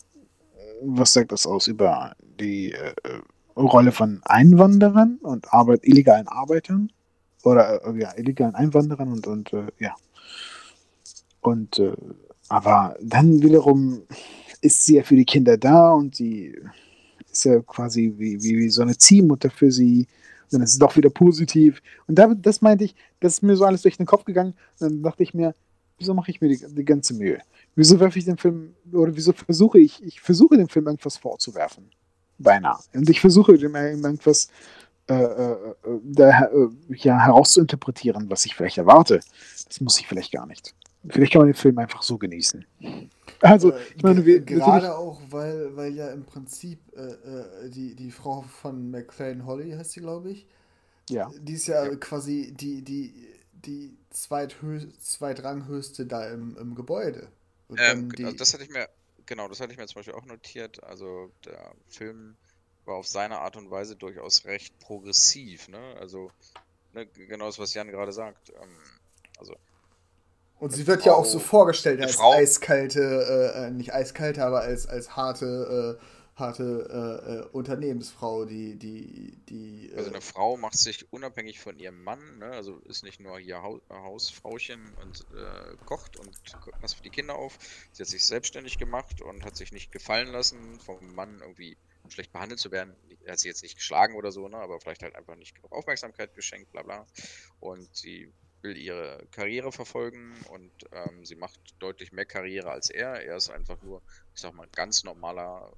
Was 0.81 1.13
sagt 1.13 1.31
das 1.31 1.45
aus 1.45 1.67
über 1.67 2.15
die 2.39 2.71
äh, 2.71 2.93
Rolle 3.55 3.91
von 3.91 4.19
Einwanderern 4.25 5.19
und 5.21 5.53
Arbeit, 5.53 5.81
illegalen 5.83 6.27
Arbeitern? 6.27 6.91
Oder 7.43 7.87
ja, 7.95 8.17
illegalen 8.17 8.55
Einwanderern 8.55 9.13
und, 9.13 9.27
und 9.27 9.51
ja. 9.77 9.95
Und 11.41 11.79
aber 12.49 12.97
dann 13.01 13.41
wiederum 13.41 14.01
ist 14.61 14.85
sie 14.85 14.95
ja 14.95 15.03
für 15.03 15.15
die 15.15 15.25
Kinder 15.25 15.57
da 15.57 15.93
und 15.93 16.15
sie 16.15 16.55
ist 17.31 17.45
ja 17.45 17.61
quasi 17.61 18.13
wie, 18.17 18.41
wie, 18.43 18.57
wie 18.57 18.69
so 18.69 18.81
eine 18.81 18.97
Ziehmutter 18.97 19.49
für 19.49 19.71
sie. 19.71 20.07
Und 20.45 20.53
dann 20.53 20.61
ist 20.63 20.73
es 20.73 20.79
doch 20.79 20.95
wieder 20.97 21.09
positiv. 21.09 21.81
Und 22.07 22.15
da, 22.15 22.33
das 22.33 22.61
meinte 22.61 22.83
ich, 22.83 22.95
das 23.19 23.33
ist 23.33 23.43
mir 23.43 23.55
so 23.55 23.65
alles 23.65 23.83
durch 23.83 23.97
den 23.97 24.05
Kopf 24.05 24.25
gegangen. 24.25 24.55
Und 24.79 24.91
dann 24.91 25.03
dachte 25.03 25.23
ich 25.23 25.33
mir, 25.33 25.53
wieso 25.99 26.13
mache 26.13 26.31
ich 26.31 26.41
mir 26.41 26.49
die, 26.49 26.65
die 26.67 26.85
ganze 26.85 27.13
Mühe? 27.13 27.39
Wieso 27.75 27.99
werfe 27.99 28.17
ich 28.17 28.25
den 28.25 28.37
Film, 28.37 28.73
oder 28.91 29.15
wieso 29.15 29.31
versuche 29.31 29.79
ich, 29.79 30.03
ich 30.03 30.19
versuche 30.19 30.57
dem 30.57 30.67
Film 30.67 30.87
irgendwas 30.87 31.17
vorzuwerfen? 31.17 31.85
Beinahe. 32.39 32.79
Und 32.93 33.09
ich 33.09 33.21
versuche 33.21 33.57
dem 33.57 33.75
irgendwas 33.75 34.49
äh, 35.07 35.13
äh, 35.13 35.51
äh, 35.51 35.99
da, 36.03 36.45
äh, 36.45 36.69
ja, 36.95 37.19
herauszuinterpretieren, 37.19 38.29
was 38.29 38.45
ich 38.45 38.55
vielleicht 38.55 38.77
erwarte. 38.77 39.19
Das 39.67 39.81
muss 39.81 39.99
ich 39.99 40.07
vielleicht 40.07 40.31
gar 40.31 40.45
nicht. 40.45 40.73
Vielleicht 41.07 41.31
kann 41.31 41.41
man 41.41 41.47
den 41.49 41.55
Film 41.55 41.77
einfach 41.77 42.01
so 42.01 42.17
genießen. 42.17 42.65
Also, 43.41 43.73
ich 43.95 44.03
meine, 44.03 44.25
wir, 44.25 44.41
gerade 44.41 44.97
auch, 44.97 45.21
weil, 45.29 45.75
weil 45.75 45.93
ja 45.93 46.11
im 46.11 46.25
Prinzip 46.25 46.79
äh, 46.95 47.01
äh, 47.01 47.69
die, 47.69 47.95
die 47.95 48.11
Frau 48.11 48.41
von 48.41 48.91
McLean 48.91 49.45
Holly 49.45 49.71
heißt 49.71 49.91
sie, 49.93 50.01
glaube 50.01 50.31
ich. 50.31 50.45
Ja. 51.09 51.31
Die 51.39 51.53
ist 51.53 51.67
ja, 51.67 51.85
ja. 51.85 51.95
quasi 51.95 52.53
die, 52.53 52.81
die, 52.81 53.13
die 53.53 53.97
zweitranghöchste 54.09 56.05
da 56.05 56.29
im, 56.29 56.57
im 56.57 56.75
Gebäude. 56.75 57.29
Ähm, 57.77 58.11
die... 58.11 58.35
das 58.35 58.53
hatte 58.53 58.63
ich 58.63 58.69
mir, 58.69 58.89
genau, 59.25 59.47
das 59.47 59.61
hatte 59.61 59.71
ich 59.71 59.77
mir 59.77 59.87
zum 59.87 59.99
Beispiel 59.99 60.15
auch 60.15 60.25
notiert. 60.25 60.83
Also 60.83 61.31
der 61.45 61.71
Film 61.87 62.35
war 62.85 62.95
auf 62.95 63.07
seine 63.07 63.39
Art 63.39 63.55
und 63.55 63.71
Weise 63.71 63.95
durchaus 63.95 64.43
recht 64.45 64.77
progressiv, 64.79 65.69
ne? 65.69 65.95
Also, 65.99 66.31
ne, 66.93 67.05
genau 67.05 67.45
das, 67.45 67.57
was 67.57 67.73
Jan 67.73 67.87
gerade 67.87 68.11
sagt. 68.11 68.49
Ähm, 68.49 68.77
also 69.37 69.55
und 70.59 70.71
sie 70.71 70.87
wird 70.87 71.01
Frau, 71.01 71.09
ja 71.09 71.15
auch 71.15 71.25
so 71.25 71.39
vorgestellt 71.39 72.01
als 72.01 72.15
Frau, 72.15 72.33
eiskalte, 72.33 73.01
äh, 73.01 73.67
äh, 73.67 73.71
nicht 73.71 73.93
eiskalte, 73.93 74.43
aber 74.43 74.61
als, 74.61 74.87
als 74.87 75.15
harte, 75.15 75.97
äh, 75.99 76.39
harte 76.39 77.19
äh, 77.25 77.31
äh 77.33 77.45
Unternehmensfrau, 77.51 78.45
die, 78.45 78.75
die, 78.75 79.37
die. 79.49 79.89
Äh, 79.91 79.97
also 79.97 80.09
eine 80.09 80.21
Frau 80.21 80.57
macht 80.57 80.77
sich 80.77 81.11
unabhängig 81.13 81.59
von 81.59 81.79
ihrem 81.79 82.03
Mann, 82.03 82.19
ne? 82.39 82.51
also 82.51 82.77
ist 82.85 83.03
nicht 83.03 83.19
nur 83.19 83.39
hier 83.39 83.61
Haus, 83.61 83.81
Hausfrauchen 83.89 84.93
und 85.01 85.25
kocht 85.85 86.17
und 86.17 86.29
passt 86.81 86.95
für 86.95 87.03
die 87.03 87.09
Kinder 87.09 87.35
auf. 87.35 87.57
Sie 87.91 88.03
hat 88.03 88.09
sich 88.09 88.25
selbstständig 88.25 88.77
gemacht 88.77 89.21
und 89.21 89.45
hat 89.45 89.55
sich 89.55 89.71
nicht 89.71 89.91
gefallen 89.91 90.27
lassen, 90.27 90.79
vom 90.79 91.15
Mann 91.15 91.39
irgendwie 91.41 91.77
schlecht 92.09 92.33
behandelt 92.33 92.59
zu 92.59 92.71
werden. 92.71 92.95
Er 93.23 93.33
hat 93.33 93.39
sie 93.39 93.47
jetzt 93.47 93.63
nicht 93.63 93.75
geschlagen 93.75 94.15
oder 94.15 94.31
so, 94.31 94.47
ne? 94.47 94.57
aber 94.57 94.79
vielleicht 94.79 95.03
halt 95.03 95.15
einfach 95.15 95.35
nicht 95.35 95.55
genug 95.55 95.71
Aufmerksamkeit 95.71 96.35
geschenkt, 96.35 96.71
bla 96.71 96.81
bla. 96.81 97.05
Und 97.59 97.95
sie 97.95 98.31
will 98.61 98.77
ihre 98.77 99.25
Karriere 99.31 99.71
verfolgen 99.71 100.33
und 100.49 100.71
ähm, 100.91 101.25
sie 101.25 101.35
macht 101.35 101.59
deutlich 101.79 102.11
mehr 102.11 102.25
Karriere 102.25 102.71
als 102.71 102.89
er. 102.89 103.23
Er 103.23 103.37
ist 103.37 103.49
einfach 103.49 103.81
nur, 103.81 104.01
ich 104.35 104.41
sag 104.41 104.53
mal, 104.53 104.67
ganz 104.75 105.03
normaler 105.03 105.71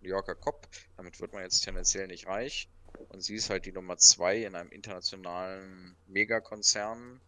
New 0.00 0.08
Yorker 0.08 0.34
Cop. 0.34 0.66
Damit 0.96 1.20
wird 1.20 1.32
man 1.32 1.42
jetzt 1.42 1.60
tendenziell 1.60 2.06
nicht 2.06 2.26
reich. 2.26 2.68
Und 3.08 3.22
sie 3.22 3.34
ist 3.34 3.50
halt 3.50 3.66
die 3.66 3.72
Nummer 3.72 3.96
zwei 3.98 4.38
in 4.42 4.54
einem 4.54 4.70
internationalen 4.70 5.96
Megakonzern. 6.06 7.20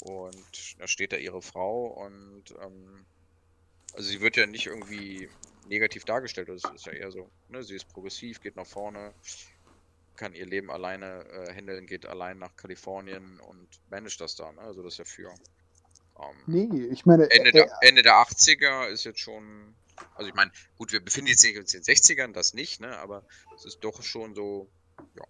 Und 0.00 0.80
da 0.80 0.86
steht 0.88 1.12
da 1.12 1.16
ihre 1.16 1.42
Frau 1.42 1.86
und 1.86 2.44
ähm, 2.60 3.04
also 3.94 4.08
sie 4.08 4.20
wird 4.20 4.36
ja 4.36 4.46
nicht 4.46 4.66
irgendwie 4.66 5.28
negativ 5.68 6.04
dargestellt. 6.04 6.48
Das 6.48 6.62
ist 6.74 6.86
ja 6.86 6.92
eher 6.92 7.12
so, 7.12 7.30
ne? 7.48 7.62
Sie 7.62 7.76
ist 7.76 7.88
progressiv, 7.88 8.40
geht 8.40 8.56
nach 8.56 8.66
vorne, 8.66 9.12
kann 10.16 10.34
ihr 10.34 10.46
Leben 10.46 10.70
alleine 10.70 11.24
äh, 11.30 11.54
handeln, 11.54 11.86
geht 11.86 12.06
allein 12.06 12.38
nach 12.38 12.56
Kalifornien 12.56 13.40
und 13.40 13.68
managt 13.90 14.20
das 14.20 14.36
dann. 14.36 14.54
Ne? 14.56 14.62
Also 14.62 14.82
das 14.82 14.94
ist 14.94 14.98
ja 14.98 15.04
für. 15.04 15.30
Ähm, 16.18 16.36
nee, 16.46 16.84
ich 16.86 17.06
meine. 17.06 17.30
Ende, 17.30 17.50
äh, 17.50 17.52
der, 17.52 17.70
Ende 17.80 18.02
der 18.02 18.14
80er 18.14 18.88
ist 18.88 19.04
jetzt 19.04 19.20
schon. 19.20 19.74
Also 20.14 20.28
ich 20.28 20.34
meine, 20.34 20.50
gut, 20.78 20.92
wir 20.92 21.04
befinden 21.04 21.30
uns 21.30 21.44
in 21.44 21.54
den 21.54 21.82
60ern, 21.82 22.32
das 22.32 22.54
nicht, 22.54 22.80
ne? 22.80 22.98
Aber 22.98 23.24
es 23.54 23.64
ist 23.64 23.80
doch 23.80 24.02
schon 24.02 24.34
so, 24.34 24.68
ja. 25.16 25.24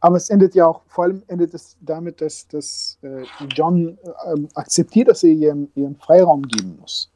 Aber 0.00 0.16
es 0.16 0.30
endet 0.30 0.54
ja 0.54 0.66
auch, 0.66 0.82
vor 0.88 1.04
allem 1.04 1.22
endet 1.28 1.54
es 1.54 1.76
damit, 1.80 2.20
dass, 2.20 2.46
dass 2.48 2.98
äh, 3.02 3.24
John 3.54 3.98
äh, 4.02 4.48
akzeptiert, 4.54 5.08
dass 5.08 5.22
er 5.22 5.30
ihren, 5.30 5.70
ihren 5.74 5.96
Freiraum 5.96 6.42
geben 6.42 6.78
muss. 6.80 7.10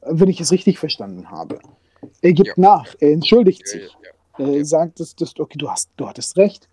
Wenn 0.00 0.28
ich 0.28 0.40
es 0.40 0.52
richtig 0.52 0.78
verstanden 0.78 1.30
habe. 1.30 1.60
Er 2.22 2.32
gibt 2.32 2.48
ja. 2.48 2.54
nach, 2.56 2.94
er 3.00 3.12
entschuldigt 3.12 3.62
ja, 3.66 3.72
sich. 3.72 3.92
Ja, 4.02 4.10
äh, 4.38 4.64
sagt, 4.64 5.00
dass, 5.00 5.14
dass 5.14 5.38
okay, 5.38 5.58
du 5.58 5.70
hast, 5.70 5.90
du 5.96 6.08
hattest 6.08 6.36
recht. 6.36 6.68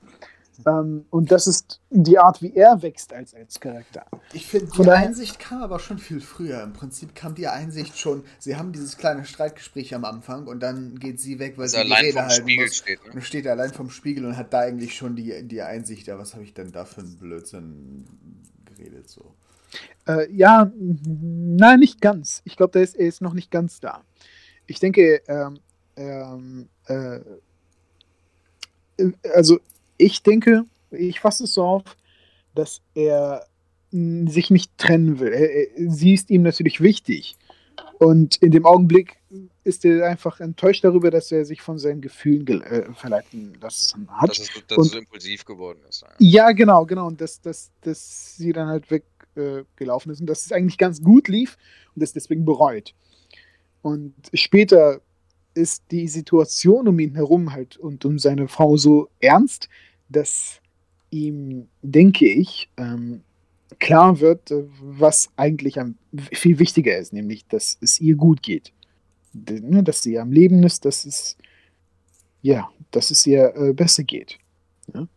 Ähm, 0.66 1.06
und 1.10 1.32
das 1.32 1.48
ist 1.48 1.82
die 1.90 2.18
Art, 2.18 2.42
wie 2.42 2.54
er 2.56 2.82
wächst 2.82 3.14
als, 3.14 3.34
als 3.34 3.60
Charakter. 3.60 4.06
Ich 4.34 4.46
finde, 4.46 4.72
die 4.72 4.90
Einsicht 4.90 5.40
kam 5.40 5.62
aber 5.62 5.80
schon 5.80 5.98
viel 5.98 6.22
früher. 6.22 6.64
Im 6.64 6.74
Prinzip 6.74 7.14
kam 7.14 7.36
die 7.36 7.48
Einsicht 7.48 7.98
schon, 7.98 8.24
sie 8.40 8.56
haben 8.56 8.72
dieses 8.72 8.98
kleine 8.98 9.26
Streitgespräch 9.26 9.94
am 9.94 10.06
Anfang 10.06 10.48
und 10.48 10.62
dann 10.62 10.98
geht 10.98 11.20
sie 11.20 11.40
weg, 11.40 11.58
weil 11.58 11.64
also 11.64 11.78
sie 11.78 11.84
allein 11.84 12.04
die 12.04 12.10
Rede 12.12 12.20
vom 12.20 12.30
Spiegel 12.30 12.66
muss. 12.66 12.76
steht. 12.76 13.06
Ne? 13.06 13.12
Und 13.14 13.22
steht 13.24 13.48
allein 13.48 13.74
vom 13.74 13.90
Spiegel 13.90 14.26
und 14.26 14.38
hat 14.38 14.54
da 14.54 14.60
eigentlich 14.60 14.96
schon 14.96 15.16
die, 15.16 15.46
die 15.48 15.62
Einsicht, 15.62 16.08
ja, 16.08 16.18
was 16.18 16.34
habe 16.34 16.44
ich 16.44 16.54
denn 16.54 16.72
da 16.72 16.86
für 16.86 17.02
einen 17.02 17.18
Blödsinn 17.18 18.06
geredet 18.66 19.10
so. 19.10 19.34
Äh, 20.08 20.32
ja, 20.32 20.72
nein, 20.78 21.80
nicht 21.80 22.00
ganz. 22.00 22.42
Ich 22.46 22.56
glaube, 22.56 22.80
ist, 22.80 22.96
er 22.96 23.08
ist 23.08 23.22
noch 23.22 23.34
nicht 23.34 23.52
ganz 23.52 23.80
da. 23.80 24.04
Ich 24.68 24.80
denke, 24.80 25.22
ähm, 25.28 25.60
ähm, 25.98 26.70
äh, 26.88 27.20
also 29.34 29.60
ich 29.98 30.24
denke, 30.24 30.66
ich 30.92 31.20
fasse 31.20 31.46
es 31.46 31.54
so 31.54 31.64
auf, 31.64 31.84
dass 32.54 32.82
er 32.94 33.46
sich 33.92 34.50
nicht 34.50 34.78
trennen 34.78 35.20
will. 35.20 35.32
Er, 35.32 35.92
sie 35.92 36.14
ist 36.14 36.30
ihm 36.30 36.42
natürlich 36.42 36.82
wichtig. 36.82 37.38
Und 37.98 38.36
in 38.38 38.52
dem 38.52 38.66
Augenblick 38.66 39.18
ist 39.64 39.86
er 39.86 40.08
einfach 40.08 40.40
enttäuscht 40.40 40.84
darüber, 40.84 41.12
dass 41.12 41.32
er 41.32 41.46
sich 41.46 41.62
von 41.62 41.80
seinen 41.80 42.02
Gefühlen 42.02 42.62
äh, 42.62 42.94
verleiten 42.94 43.58
lassen 43.62 44.08
hat. 44.12 44.30
Dass 44.30 44.40
es, 44.40 44.50
dass 44.68 44.78
und, 44.78 44.86
so 44.86 44.98
impulsiv 44.98 45.46
geworden 45.46 45.80
ist. 45.90 46.02
Ja, 46.02 46.10
ja 46.20 46.52
genau, 46.52 46.86
genau. 46.86 47.08
Und 47.08 47.22
dass, 47.22 47.42
dass, 47.42 47.72
dass 47.82 48.36
sie 48.36 48.52
dann 48.52 48.68
halt 48.68 48.86
weggelaufen 48.92 50.12
äh, 50.12 50.14
ist 50.14 50.20
und 50.20 50.28
dass 50.28 50.46
es 50.46 50.52
eigentlich 50.52 50.78
ganz 50.78 51.02
gut 51.02 51.28
lief 51.28 51.58
und 51.96 52.02
es 52.02 52.14
deswegen 52.14 52.46
bereut. 52.46 52.94
Und 53.82 54.14
später 54.34 55.02
ist 55.56 55.84
die 55.92 56.08
Situation 56.08 56.88
um 56.88 57.00
ihn 57.00 57.16
herum 57.16 57.52
halt 57.54 57.78
und 57.78 58.06
um 58.06 58.20
seine 58.20 58.48
Frau 58.48 58.78
so 58.78 59.10
ernst, 59.20 59.70
dass 60.10 60.62
ihm, 61.10 61.68
denke 61.82 62.28
ich, 62.28 62.70
ähm, 62.78 63.22
klar 63.80 64.20
wird, 64.20 64.52
äh, 64.52 64.66
was 64.80 65.30
eigentlich 65.36 65.78
viel 66.34 66.60
wichtiger 66.60 66.98
ist, 66.98 67.14
nämlich, 67.14 67.48
dass 67.48 67.78
es 67.82 68.00
ihr 68.00 68.16
gut 68.16 68.44
geht. 68.44 68.72
Ne, 69.34 69.84
dass 69.84 70.02
sie 70.02 70.18
am 70.18 70.32
Leben 70.32 70.64
ist, 70.64 70.86
dass 70.86 71.06
es, 71.06 71.36
ja, 72.42 72.70
dass 72.92 73.12
es 73.12 73.26
ihr 73.28 73.54
äh, 73.56 73.74
besser 73.74 74.04
geht. 74.04 74.38
Ja? 74.94 75.08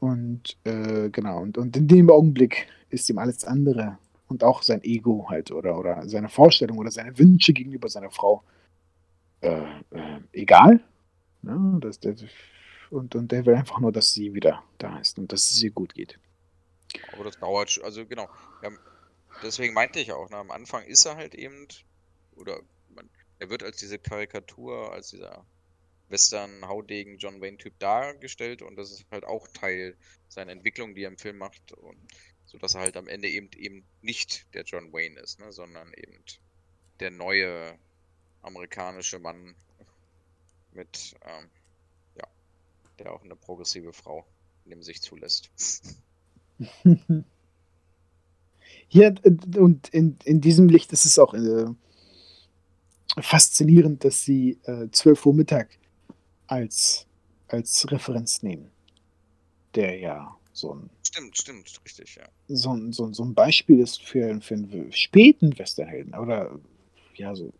Und 0.00 0.56
äh, 0.64 1.10
genau, 1.10 1.42
und, 1.42 1.58
und 1.58 1.76
in 1.76 1.88
dem 1.88 2.10
Augenblick 2.10 2.66
ist 2.88 3.10
ihm 3.10 3.18
alles 3.18 3.44
andere 3.44 3.98
und 4.28 4.44
auch 4.44 4.62
sein 4.62 4.82
Ego 4.82 5.26
halt 5.28 5.50
oder, 5.50 5.78
oder 5.78 6.08
seine 6.08 6.30
Vorstellung 6.30 6.78
oder 6.78 6.90
seine 6.90 7.18
Wünsche 7.18 7.52
gegenüber 7.52 7.88
seiner 7.88 8.10
Frau 8.10 8.42
äh, 9.42 9.80
äh, 9.90 10.20
egal. 10.32 10.80
Ja, 11.42 11.78
das, 11.80 12.00
das, 12.00 12.24
und, 12.90 13.14
und 13.14 13.32
der 13.32 13.44
will 13.46 13.54
einfach 13.54 13.80
nur, 13.80 13.92
dass 13.92 14.12
sie 14.12 14.32
wieder 14.34 14.62
da 14.78 14.98
ist 14.98 15.18
und 15.18 15.32
dass 15.32 15.50
es 15.50 15.62
ihr 15.62 15.70
gut 15.70 15.94
geht. 15.94 16.18
Aber 17.12 17.24
das 17.24 17.38
dauert, 17.38 17.80
also 17.82 18.06
genau. 18.06 18.28
Ja, 18.62 18.70
deswegen 19.42 19.74
meinte 19.74 19.98
ich 19.98 20.12
auch, 20.12 20.30
ne, 20.30 20.36
am 20.36 20.50
Anfang 20.50 20.84
ist 20.84 21.04
er 21.04 21.16
halt 21.16 21.34
eben, 21.34 21.66
oder 22.36 22.60
man, 22.94 23.08
er 23.38 23.50
wird 23.50 23.62
als 23.62 23.78
diese 23.78 23.98
Karikatur, 23.98 24.92
als 24.92 25.10
dieser 25.10 25.44
Western-Haudegen 26.08 27.18
John 27.18 27.40
Wayne-Typ 27.40 27.78
dargestellt 27.78 28.62
und 28.62 28.76
das 28.76 28.92
ist 28.92 29.06
halt 29.10 29.24
auch 29.24 29.48
Teil 29.48 29.96
seiner 30.28 30.52
Entwicklung, 30.52 30.94
die 30.94 31.04
er 31.04 31.08
im 31.08 31.18
Film 31.18 31.38
macht, 31.38 31.72
und 31.72 31.96
so 32.44 32.58
dass 32.58 32.74
er 32.74 32.82
halt 32.82 32.96
am 32.96 33.08
Ende 33.08 33.28
eben 33.28 33.50
eben 33.56 33.84
nicht 34.02 34.46
der 34.54 34.64
John 34.64 34.92
Wayne 34.92 35.18
ist, 35.18 35.40
ne, 35.40 35.50
sondern 35.50 35.92
eben 35.94 36.22
der 37.00 37.10
neue 37.10 37.78
amerikanische 38.42 39.18
Mann 39.18 39.54
mit 40.72 41.14
ähm, 41.22 41.48
der 42.98 43.12
auch 43.12 43.22
eine 43.24 43.36
progressive 43.36 43.92
Frau 43.92 44.24
neben 44.64 44.82
sich 44.82 45.00
zulässt. 45.02 45.50
Ja, 48.88 49.10
und 49.56 49.88
in, 49.88 50.18
in 50.24 50.42
diesem 50.42 50.68
Licht 50.68 50.92
ist 50.92 51.06
es 51.06 51.18
auch 51.18 51.32
äh, 51.32 51.64
faszinierend, 53.22 54.04
dass 54.04 54.22
sie 54.22 54.58
äh, 54.64 54.90
12 54.90 55.24
Uhr 55.24 55.32
Mittag 55.32 55.78
als, 56.46 57.06
als 57.48 57.90
Referenz 57.90 58.42
nehmen. 58.42 58.70
Der 59.74 59.98
ja 59.98 60.36
so 60.52 60.74
ein. 60.74 60.90
Stimmt, 61.02 61.38
stimmt, 61.38 61.80
richtig, 61.82 62.16
ja. 62.16 62.28
So 62.48 62.74
ein, 62.74 62.92
so, 62.92 63.10
so 63.14 63.24
ein 63.24 63.32
Beispiel 63.32 63.80
ist 63.80 64.02
für, 64.02 64.38
für 64.42 64.54
einen 64.54 64.92
späten 64.92 65.58
Westernhelden. 65.58 66.14
Oder 66.14 66.60
ja, 67.14 67.34
so 67.34 67.50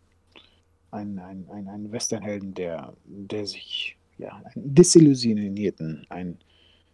ein, 0.93 1.19
ein, 1.19 1.49
ein, 1.49 1.67
ein 1.67 1.91
Westernhelden, 1.91 2.53
der, 2.53 2.93
der 3.05 3.45
sich 3.45 3.97
ja, 4.17 4.41
einen 4.55 4.75
Desillusionierten, 4.75 6.05
ein 6.09 6.37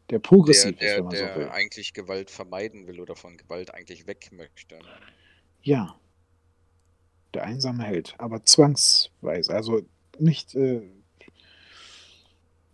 der 0.09 0.19
progressiv 0.19 0.77
der, 0.77 0.79
der, 0.79 0.89
ist, 0.89 0.97
wenn 0.97 1.05
man 1.05 1.13
der 1.13 1.33
so 1.33 1.39
will. 1.39 1.49
eigentlich 1.49 1.93
Gewalt 1.93 2.31
vermeiden 2.31 2.87
will 2.87 2.99
oder 2.99 3.15
von 3.15 3.37
Gewalt 3.37 3.73
eigentlich 3.73 4.07
weg 4.07 4.31
möchte. 4.31 4.79
Ja. 5.61 5.95
Der 7.35 7.43
einsame 7.43 7.83
Held, 7.83 8.15
aber 8.17 8.43
zwangsweise. 8.43 9.53
Also 9.53 9.81
nicht, 10.17 10.55
äh, 10.55 10.81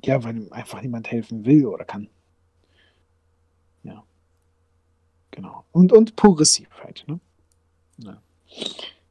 ja, 0.05 0.23
weil 0.23 0.37
ihm 0.37 0.53
einfach 0.53 0.81
niemand 0.81 1.11
helfen 1.11 1.45
will 1.45 1.65
oder 1.65 1.83
kann. 1.83 2.07
Ja. 3.83 4.01
Genau. 5.31 5.65
Und, 5.73 5.91
und 5.91 6.15
progressiv 6.15 6.69
halt, 6.81 7.03
ne? 7.07 7.19
Ja. 7.97 8.21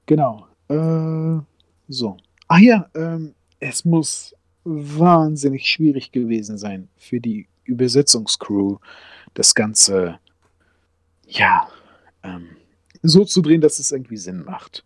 Genau. 0.07 0.49
Äh, 0.69 1.43
so. 1.89 2.17
Ah 2.49 2.59
ja, 2.59 2.91
ähm, 2.95 3.35
es 3.61 3.85
muss 3.85 4.35
wahnsinnig 4.65 5.69
schwierig 5.69 6.13
gewesen 6.13 6.59
sein 6.59 6.89
für 6.97 7.21
die 7.21 7.47
Übersetzungscrew, 7.65 8.79
das 9.35 9.55
Ganze, 9.55 10.19
ja, 11.27 11.69
ähm, 12.23 12.57
so 13.03 13.25
zu 13.25 13.43
drehen, 13.43 13.61
dass 13.61 13.79
es 13.79 13.93
irgendwie 13.93 14.17
Sinn 14.17 14.45
macht. 14.45 14.85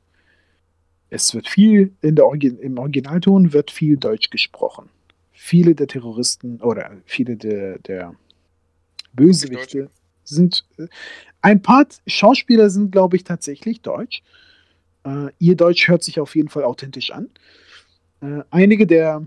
Es 1.10 1.34
wird 1.34 1.48
viel, 1.48 1.94
in 2.02 2.16
der 2.16 2.26
Orgi 2.26 2.48
im 2.48 2.78
Originalton 2.78 3.52
wird 3.52 3.70
viel 3.70 3.96
Deutsch 3.96 4.30
gesprochen. 4.30 4.90
Viele 5.32 5.74
der 5.74 5.86
Terroristen 5.86 6.60
oder 6.60 6.96
viele 7.06 7.36
der, 7.36 7.78
der 7.78 8.14
Bösewichte 9.12 9.90
sind, 10.24 10.64
äh, 10.78 10.88
ein 11.40 11.62
paar 11.62 11.86
Schauspieler 12.06 12.70
sind, 12.70 12.92
glaube 12.92 13.16
ich, 13.16 13.24
tatsächlich 13.24 13.80
Deutsch. 13.80 14.22
Äh, 15.08 15.32
ihr 15.38 15.56
Deutsch 15.56 15.88
hört 15.88 16.02
sich 16.02 16.20
auf 16.20 16.36
jeden 16.36 16.48
Fall 16.48 16.64
authentisch 16.64 17.10
an. 17.10 17.30
Äh, 18.20 18.42
einige 18.50 18.86
der 18.86 19.26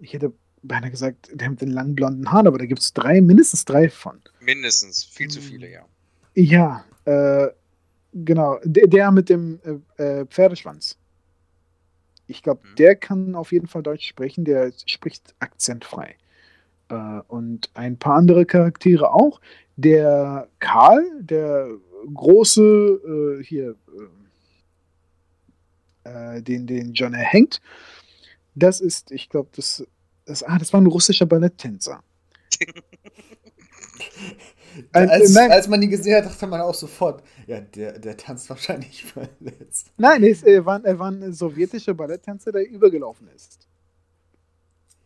ich 0.00 0.12
hätte 0.12 0.32
beinahe 0.62 0.90
gesagt, 0.90 1.30
der 1.32 1.50
mit 1.50 1.60
den 1.60 1.70
langen 1.70 1.94
blonden 1.94 2.30
Haaren, 2.30 2.46
aber 2.46 2.58
da 2.58 2.66
gibt 2.66 2.80
es 2.80 2.92
drei, 2.92 3.20
mindestens 3.20 3.64
drei 3.64 3.88
von. 3.88 4.20
Mindestens, 4.40 5.04
viel 5.04 5.28
zu 5.28 5.40
viele, 5.40 5.70
ja. 5.70 5.84
Ja, 6.34 6.84
äh, 7.04 7.48
genau. 8.12 8.58
Der, 8.64 8.86
der 8.86 9.10
mit 9.10 9.28
dem 9.28 9.60
äh, 9.96 10.02
äh 10.02 10.26
Pferdeschwanz. 10.26 10.98
Ich 12.26 12.42
glaube, 12.42 12.66
mhm. 12.66 12.76
der 12.76 12.96
kann 12.96 13.34
auf 13.34 13.52
jeden 13.52 13.66
Fall 13.66 13.82
Deutsch 13.82 14.08
sprechen, 14.08 14.44
der 14.44 14.72
spricht 14.86 15.34
akzentfrei. 15.38 16.16
Äh, 16.88 17.20
und 17.28 17.70
ein 17.74 17.98
paar 17.98 18.16
andere 18.16 18.46
Charaktere 18.46 19.12
auch. 19.12 19.40
Der 19.76 20.48
Karl, 20.60 21.04
der 21.20 21.68
große, 22.14 23.40
hier, 23.42 23.74
äh, 26.04 26.42
den, 26.42 26.66
den 26.66 26.92
John 26.92 27.14
erhängt, 27.14 27.60
das 28.54 28.80
ist, 28.80 29.10
ich 29.10 29.28
glaube, 29.28 29.50
das, 29.56 29.84
das, 30.24 30.42
ah, 30.42 30.58
das 30.58 30.72
war 30.72 30.80
ein 30.80 30.86
russischer 30.86 31.26
Balletttänzer. 31.26 32.02
als, 34.92 35.36
als, 35.36 35.68
man 35.68 35.82
ihn 35.82 35.90
gesehen 35.90 36.16
hat, 36.16 36.26
dachte 36.26 36.46
man 36.46 36.60
auch 36.60 36.74
sofort, 36.74 37.22
ja, 37.46 37.60
der, 37.60 37.98
der 37.98 38.16
tanzt 38.16 38.48
wahrscheinlich 38.48 39.04
verletzt. 39.12 39.90
Nein, 39.96 40.22
er 40.22 40.64
war, 40.64 40.84
er 40.84 40.98
war 40.98 41.10
ein 41.10 41.32
sowjetischer 41.32 41.94
Balletttänzer, 41.94 42.52
der 42.52 42.68
übergelaufen 42.68 43.28
ist. 43.34 43.68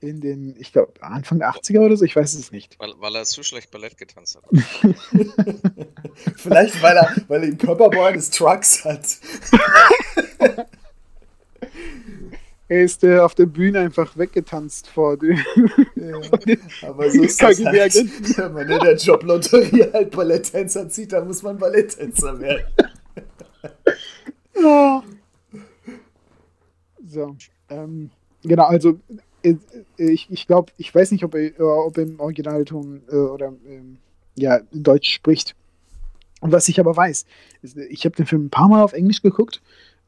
In 0.01 0.21
den, 0.21 0.55
ich 0.61 0.73
glaube, 0.73 0.93
Anfang 1.03 1.41
der 1.41 1.51
80er 1.51 1.81
oder 1.81 1.97
so, 1.97 2.05
ich 2.05 2.15
weiß 2.15 2.35
es 2.35 2.53
nicht. 2.53 2.79
Weil, 2.79 2.93
weil 2.99 3.17
er 3.17 3.25
zu 3.25 3.43
schlecht 3.43 3.73
Ballett 3.73 3.99
getanzt 3.99 4.37
hat. 4.37 4.45
Vielleicht, 6.37 6.81
weil 6.81 6.97
er, 6.97 7.17
weil 7.27 7.43
er 7.43 7.47
den 7.49 7.59
Körperbau 7.59 8.05
eines 8.05 8.31
Trucks 8.31 8.85
hat. 8.85 9.19
Er 12.71 12.83
ist 12.83 13.03
äh, 13.03 13.19
auf 13.19 13.35
der 13.35 13.47
Bühne 13.47 13.81
einfach 13.81 14.17
weggetanzt 14.19 14.89
vor 14.89 15.17
dem. 15.17 15.39
Ja, 15.97 16.21
aber 16.83 17.11
so 17.11 17.23
ist 17.23 17.43
das 17.43 17.65
halt, 17.65 17.95
wenn 18.37 18.53
man 18.53 18.71
in 18.71 18.79
der 18.81 18.95
Joblotterie 18.95 19.91
halt 19.91 20.11
Balletttänzer 20.11 20.87
zieht, 20.91 21.13
dann 21.13 21.27
muss 21.27 21.43
man 21.43 21.57
Balletttänzer 21.57 22.39
werden. 22.39 22.67
Ja. 24.55 25.03
So, 27.07 27.37
ähm, 27.71 28.11
genau, 28.43 28.65
also 28.65 29.01
äh, 29.43 29.55
ich, 29.97 30.27
ich 30.31 30.47
glaube, 30.47 30.71
ich 30.77 30.95
weiß 30.95 31.11
nicht, 31.13 31.25
ob 31.25 31.35
er, 31.37 31.59
ob 31.59 31.97
er 31.97 32.03
im 32.03 32.21
Originalton 32.21 33.01
äh, 33.11 33.15
oder 33.15 33.55
ähm, 33.67 33.97
ja, 34.35 34.61
Deutsch 34.73 35.11
spricht. 35.11 35.55
Und 36.41 36.53
was 36.53 36.69
ich 36.69 36.79
aber 36.79 36.95
weiß, 36.95 37.25
ist, 37.63 37.77
ich 37.79 38.05
habe 38.05 38.15
den 38.15 38.27
Film 38.27 38.45
ein 38.45 38.51
paar 38.51 38.69
Mal 38.69 38.83
auf 38.83 38.93
Englisch 38.93 39.23
geguckt 39.23 39.63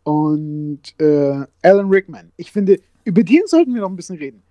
und 0.05 0.81
äh, 0.98 1.47
Alan 1.62 1.89
Rickman. 1.89 2.32
Ich 2.36 2.52
finde, 2.52 2.81
über 3.05 3.22
den 3.22 3.47
sollten 3.47 3.74
wir 3.74 3.82
noch 3.82 3.90
ein 3.90 3.97
bisschen 3.97 4.18
reden. 4.18 4.43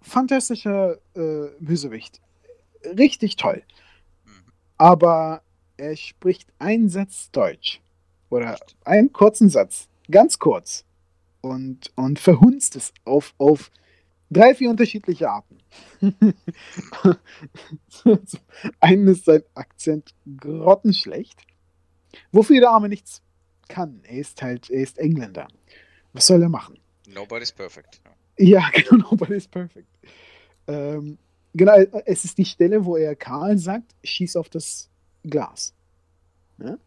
Fantastischer 0.00 0.96
äh, 1.14 1.48
Bösewicht. 1.60 2.20
richtig 2.84 3.36
toll. 3.36 3.62
Aber 4.78 5.42
er 5.76 5.96
spricht 5.96 6.48
einen 6.58 6.88
Satz 6.88 7.30
Deutsch. 7.30 7.80
Oder 8.30 8.56
einen 8.84 9.12
kurzen 9.12 9.48
Satz. 9.48 9.88
Ganz 10.10 10.38
kurz. 10.38 10.84
Und, 11.40 11.90
und 11.96 12.18
verhunzt 12.18 12.76
es 12.76 12.92
auf, 13.04 13.34
auf 13.38 13.70
drei, 14.30 14.54
vier 14.54 14.70
unterschiedliche 14.70 15.30
Arten. 15.30 15.58
Einen 18.80 19.08
ist 19.08 19.24
sein 19.24 19.42
Akzent 19.54 20.14
grottenschlecht. 20.38 21.42
Wofür 22.32 22.60
der 22.60 22.70
Arme 22.70 22.88
nichts 22.88 23.22
kann. 23.70 24.00
Er 24.04 24.18
ist 24.18 24.42
halt, 24.42 24.68
er 24.70 24.82
ist 24.82 24.98
Engländer. 24.98 25.48
Was 26.12 26.26
soll 26.26 26.42
er 26.42 26.48
machen? 26.50 26.78
Nobody's 27.06 27.50
perfect. 27.52 28.00
Ja, 28.38 28.68
genau, 28.74 29.08
nobody's 29.10 29.46
perfect. 29.48 29.88
Ähm, 30.66 31.16
genau, 31.54 31.72
es 32.04 32.24
ist 32.24 32.36
die 32.38 32.44
Stelle, 32.44 32.84
wo 32.84 32.96
er 32.96 33.14
Karl 33.16 33.56
sagt, 33.58 33.94
schieß 34.04 34.36
auf 34.36 34.48
das 34.48 34.88
Glas. 35.24 35.72
Ja, 36.58 36.66
Hm, 36.72 36.78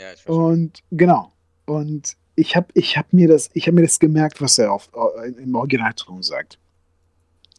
ja 0.00 0.12
ich. 0.14 0.26
Und 0.26 0.82
genau. 0.90 1.32
Und 1.66 2.16
ich 2.34 2.56
habe 2.56 2.68
ich 2.74 2.96
hab 2.96 3.12
mir, 3.12 3.28
das- 3.28 3.50
ich 3.52 3.66
hab 3.68 3.74
mir 3.74 3.82
das 3.82 3.98
gemerkt, 3.98 4.40
was 4.40 4.58
er 4.58 4.72
auf, 4.72 4.88
äh, 5.22 5.28
im 5.42 5.54
Originalton 5.54 6.22
sagt. 6.22 6.58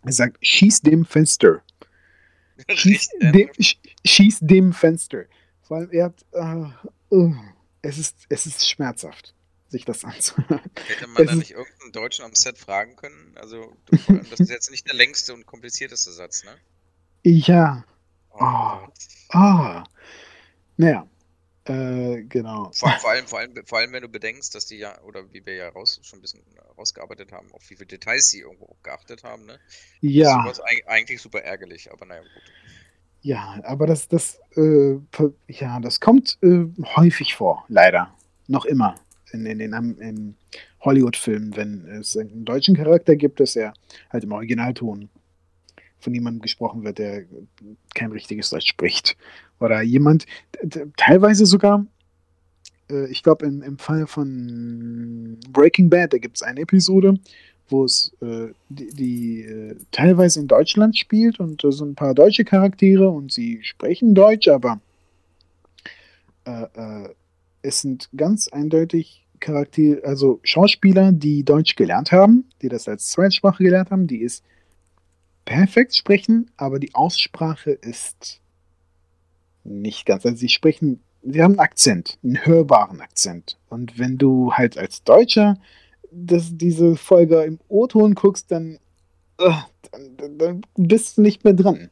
Er 0.06 0.12
sagt, 0.12 0.38
schieß 0.46 0.82
dem 0.82 1.06
Fenster. 1.06 1.62
Schieß 2.70 3.10
dem, 3.22 3.50
sch- 3.60 3.78
schieß 4.06 4.40
dem 4.42 4.74
Fenster. 4.74 5.24
Vor 5.64 5.78
allem, 5.78 5.90
er 5.92 6.06
hat. 6.06 6.26
Äh, 6.34 7.16
uh, 7.16 7.34
es, 7.84 7.98
ist, 8.00 8.16
es 8.30 8.46
ist 8.48 8.68
schmerzhaft, 8.68 9.36
sich 9.70 9.86
das 9.86 10.04
anzuhören. 10.04 10.62
Hätte 10.88 11.06
man 11.08 11.22
es 11.24 11.28
da 11.28 11.34
ist- 11.34 11.38
nicht 11.40 11.52
irgendeinen 11.52 11.92
Deutschen 11.92 12.26
am 12.26 12.34
Set 12.34 12.58
fragen 12.58 12.96
können? 12.96 13.38
Also, 13.38 13.76
das 14.30 14.40
ist 14.40 14.50
jetzt 14.50 14.72
nicht 14.72 14.88
der 14.88 14.96
längste 14.96 15.34
und 15.36 15.46
komplizierteste 15.46 16.12
Satz, 16.12 16.44
ne? 16.44 16.58
Ja. 17.24 17.86
Oh, 18.32 18.88
Oh. 19.36 19.38
Ah. 19.38 19.84
Naja. 20.78 21.08
Äh, 21.66 22.24
genau. 22.24 22.72
Vor, 22.74 22.92
vor, 23.00 23.12
allem, 23.12 23.26
vor, 23.26 23.40
allem, 23.40 23.66
vor 23.66 23.78
allem, 23.78 23.94
wenn 23.94 24.02
du 24.02 24.10
bedenkst, 24.10 24.54
dass 24.54 24.66
die 24.66 24.78
ja, 24.78 25.00
oder 25.04 25.32
wie 25.32 25.46
wir 25.46 25.56
ja 25.56 25.70
raus, 25.70 26.00
schon 26.04 26.20
ein 26.20 26.22
bisschen 26.22 26.44
rausgearbeitet 26.78 27.32
haben, 27.32 27.52
auf 27.54 27.62
wie 27.70 27.76
viele 27.76 27.88
Details 27.88 28.30
sie 28.32 28.42
irgendwo 28.42 28.76
geachtet 28.84 29.24
haben, 29.24 29.46
ne? 29.46 29.54
Ist 30.02 30.12
Ja. 30.12 30.42
sowas 30.44 30.62
eig- 30.62 30.86
eigentlich 30.88 31.22
super 31.22 31.42
ärgerlich, 31.42 31.90
aber 31.92 32.06
naja, 32.06 32.22
gut. 32.22 32.44
Ja, 33.24 33.60
aber 33.64 33.88
das, 33.88 34.10
das, 34.10 34.40
äh, 34.58 34.98
ja, 35.48 35.80
das 35.80 36.02
kommt 36.02 36.38
äh, 36.42 36.66
häufig 36.98 37.36
vor, 37.36 37.64
leider. 37.70 38.14
Noch 38.48 38.66
immer 38.66 38.96
in, 39.32 39.46
in 39.46 39.74
Am- 39.74 39.98
in 40.00 40.36
Hollywood-Filmen, 40.82 41.56
wenn 41.56 41.88
es 41.88 42.18
einen 42.18 42.44
deutschen 42.44 42.76
Charakter 42.76 43.16
gibt, 43.16 43.40
dass 43.40 43.56
er 43.56 43.74
halt 44.10 44.26
im 44.26 44.34
Originalton 44.34 45.10
von 46.00 46.14
jemandem 46.14 46.42
gesprochen 46.42 46.84
wird, 46.84 47.00
der 47.00 47.24
kein 47.96 48.12
richtiges 48.12 48.50
Deutsch 48.50 48.68
spricht. 48.68 49.16
Oder 49.62 49.82
jemand, 49.82 50.26
teilweise 50.98 51.46
sogar, 51.46 51.86
äh, 52.92 53.10
ich 53.10 53.24
glaube, 53.24 53.46
im 53.46 53.78
Fall 53.78 54.06
von 54.06 55.40
Breaking 55.50 55.90
Bad, 55.90 56.12
da 56.12 56.18
gibt 56.18 56.36
es 56.36 56.44
eine 56.44 56.60
Episode, 56.60 57.18
wo 57.70 57.86
es 57.86 58.14
äh, 58.22 58.48
die, 58.70 58.90
die 58.90 59.42
äh, 59.42 59.76
teilweise 59.92 60.40
in 60.40 60.48
Deutschland 60.48 60.98
spielt 60.98 61.40
und 61.40 61.64
da 61.64 61.72
sind 61.72 61.92
ein 61.92 61.96
paar 61.96 62.14
deutsche 62.14 62.46
Charaktere 62.46 63.10
und 63.10 63.32
sie 63.32 63.60
sprechen 63.64 64.14
Deutsch, 64.16 64.48
aber 64.48 64.80
äh, 66.46 66.64
äh, 66.76 67.10
es 67.62 67.82
sind 67.82 68.10
ganz 68.16 68.48
eindeutig 68.50 69.26
Charaktere, 69.40 70.06
also 70.06 70.40
Schauspieler, 70.44 71.12
die 71.12 71.44
Deutsch 71.44 71.76
gelernt 71.76 72.12
haben, 72.12 72.46
die 72.62 72.70
das 72.70 72.88
als 72.88 73.08
Zweitsprache 73.08 73.64
gelernt 73.64 73.92
haben, 73.92 74.08
die 74.08 74.24
es 74.24 74.42
perfekt 75.46 75.96
sprechen, 75.96 76.50
aber 76.58 76.80
die 76.80 76.96
Aussprache 76.96 77.72
ist 77.72 78.40
nicht 79.64 80.06
ganz. 80.06 80.26
Also 80.26 80.38
sie 80.38 80.50
sprechen, 80.50 81.02
sie 81.24 81.42
haben 81.42 81.54
einen 81.54 81.60
Akzent, 81.60 82.18
einen 82.24 82.46
hörbaren 82.46 83.02
Akzent. 83.02 83.58
Und 83.70 84.00
wenn 84.00 84.18
du 84.18 84.54
halt 84.54 84.78
als 84.78 85.04
Deutscher 85.04 85.58
das, 86.14 86.50
diese 86.52 86.96
Folge 86.96 87.44
im 87.44 87.60
O-Ton 87.68 88.16
guckst, 88.16 88.52
dann, 88.52 88.80
äh, 89.40 89.52
dann, 89.92 90.18
dann, 90.18 90.38
dann 90.38 90.62
bist 90.76 91.18
du 91.18 91.22
nicht 91.22 91.44
mehr 91.44 91.54
dran. 91.54 91.90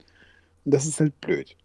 Und 0.65 0.73
das 0.73 0.85
ist 0.85 0.99
halt 0.99 1.19
blöd. 1.21 1.55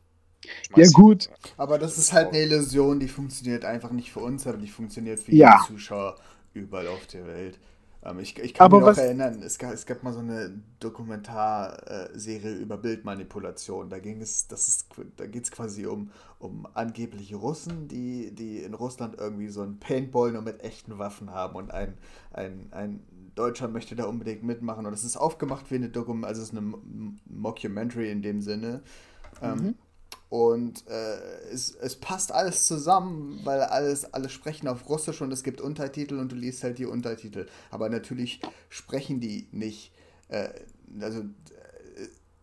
Ja, 0.76 0.86
gut. 0.92 1.28
Aber 1.56 1.78
das 1.78 1.98
ist 1.98 2.12
halt 2.12 2.28
eine 2.28 2.38
Illusion, 2.42 3.00
die 3.00 3.08
funktioniert 3.08 3.64
einfach 3.64 3.90
nicht 3.90 4.12
für 4.12 4.20
uns, 4.20 4.46
aber 4.46 4.58
die 4.58 4.68
funktioniert 4.68 5.18
für 5.18 5.34
Ja. 5.34 5.60
jeden 5.66 5.78
Zuschauer 5.78 6.16
überall 6.54 6.86
auf 6.88 7.06
der 7.06 7.26
Welt. 7.26 7.58
Ähm, 8.05 8.18
ich, 8.20 8.39
ich 8.39 8.55
kann 8.55 8.66
Aber 8.66 8.78
mich 8.78 8.97
noch 8.97 9.02
erinnern, 9.02 9.43
es 9.43 9.59
gab, 9.59 9.73
es 9.73 9.86
gab 9.86 10.02
mal 10.02 10.12
so 10.12 10.20
eine 10.20 10.62
Dokumentarserie 10.81 12.55
über 12.55 12.77
Bildmanipulation. 12.77 13.90
Da 13.90 13.98
ging 13.98 14.20
es, 14.20 14.47
das 14.48 14.68
ist, 14.68 14.89
da 15.16 15.27
geht 15.27 15.44
es 15.44 15.51
quasi 15.51 15.86
um, 15.86 16.10
um 16.39 16.66
angebliche 16.74 17.36
Russen, 17.36 17.89
die, 17.89 18.35
die 18.35 18.59
in 18.59 18.74
Russland 18.74 19.16
irgendwie 19.18 19.48
so 19.48 19.62
ein 19.62 19.78
Paintball 19.78 20.32
nur 20.32 20.43
mit 20.43 20.62
echten 20.62 20.98
Waffen 20.98 21.31
haben 21.31 21.56
und 21.56 21.73
ein, 21.73 21.94
ein, 22.32 22.68
ein 22.70 23.01
Deutscher 23.35 23.68
möchte 23.68 23.94
da 23.97 24.06
unbedingt 24.06 24.43
mitmachen. 24.43 24.86
Und 24.86 24.93
es 24.93 25.05
ist 25.05 25.16
aufgemacht 25.16 25.70
wie 25.70 25.77
eine 25.77 25.89
Dokum, 25.89 26.24
also 26.24 26.43
es 26.43 26.48
ist 26.48 26.56
eine 26.56 26.74
Mockumentary 27.27 28.10
in 28.10 28.23
dem 28.23 28.40
Sinne. 28.40 28.82
Ähm, 29.43 29.74
und 30.36 30.86
äh, 30.86 31.16
es, 31.50 31.74
es 31.74 31.96
passt 31.96 32.30
alles 32.30 32.66
zusammen, 32.66 33.40
weil 33.44 33.62
alles, 33.62 34.12
alle 34.12 34.28
sprechen 34.28 34.68
auf 34.68 34.86
Russisch 34.86 35.22
und 35.22 35.32
es 35.32 35.42
gibt 35.42 35.62
Untertitel 35.62 36.18
und 36.18 36.30
du 36.30 36.36
liest 36.36 36.62
halt 36.62 36.78
die 36.78 36.84
Untertitel. 36.84 37.46
Aber 37.70 37.88
natürlich 37.88 38.42
sprechen 38.68 39.18
die 39.18 39.48
nicht, 39.52 39.92
äh, 40.28 40.50
also 41.00 41.20
äh, 41.20 41.24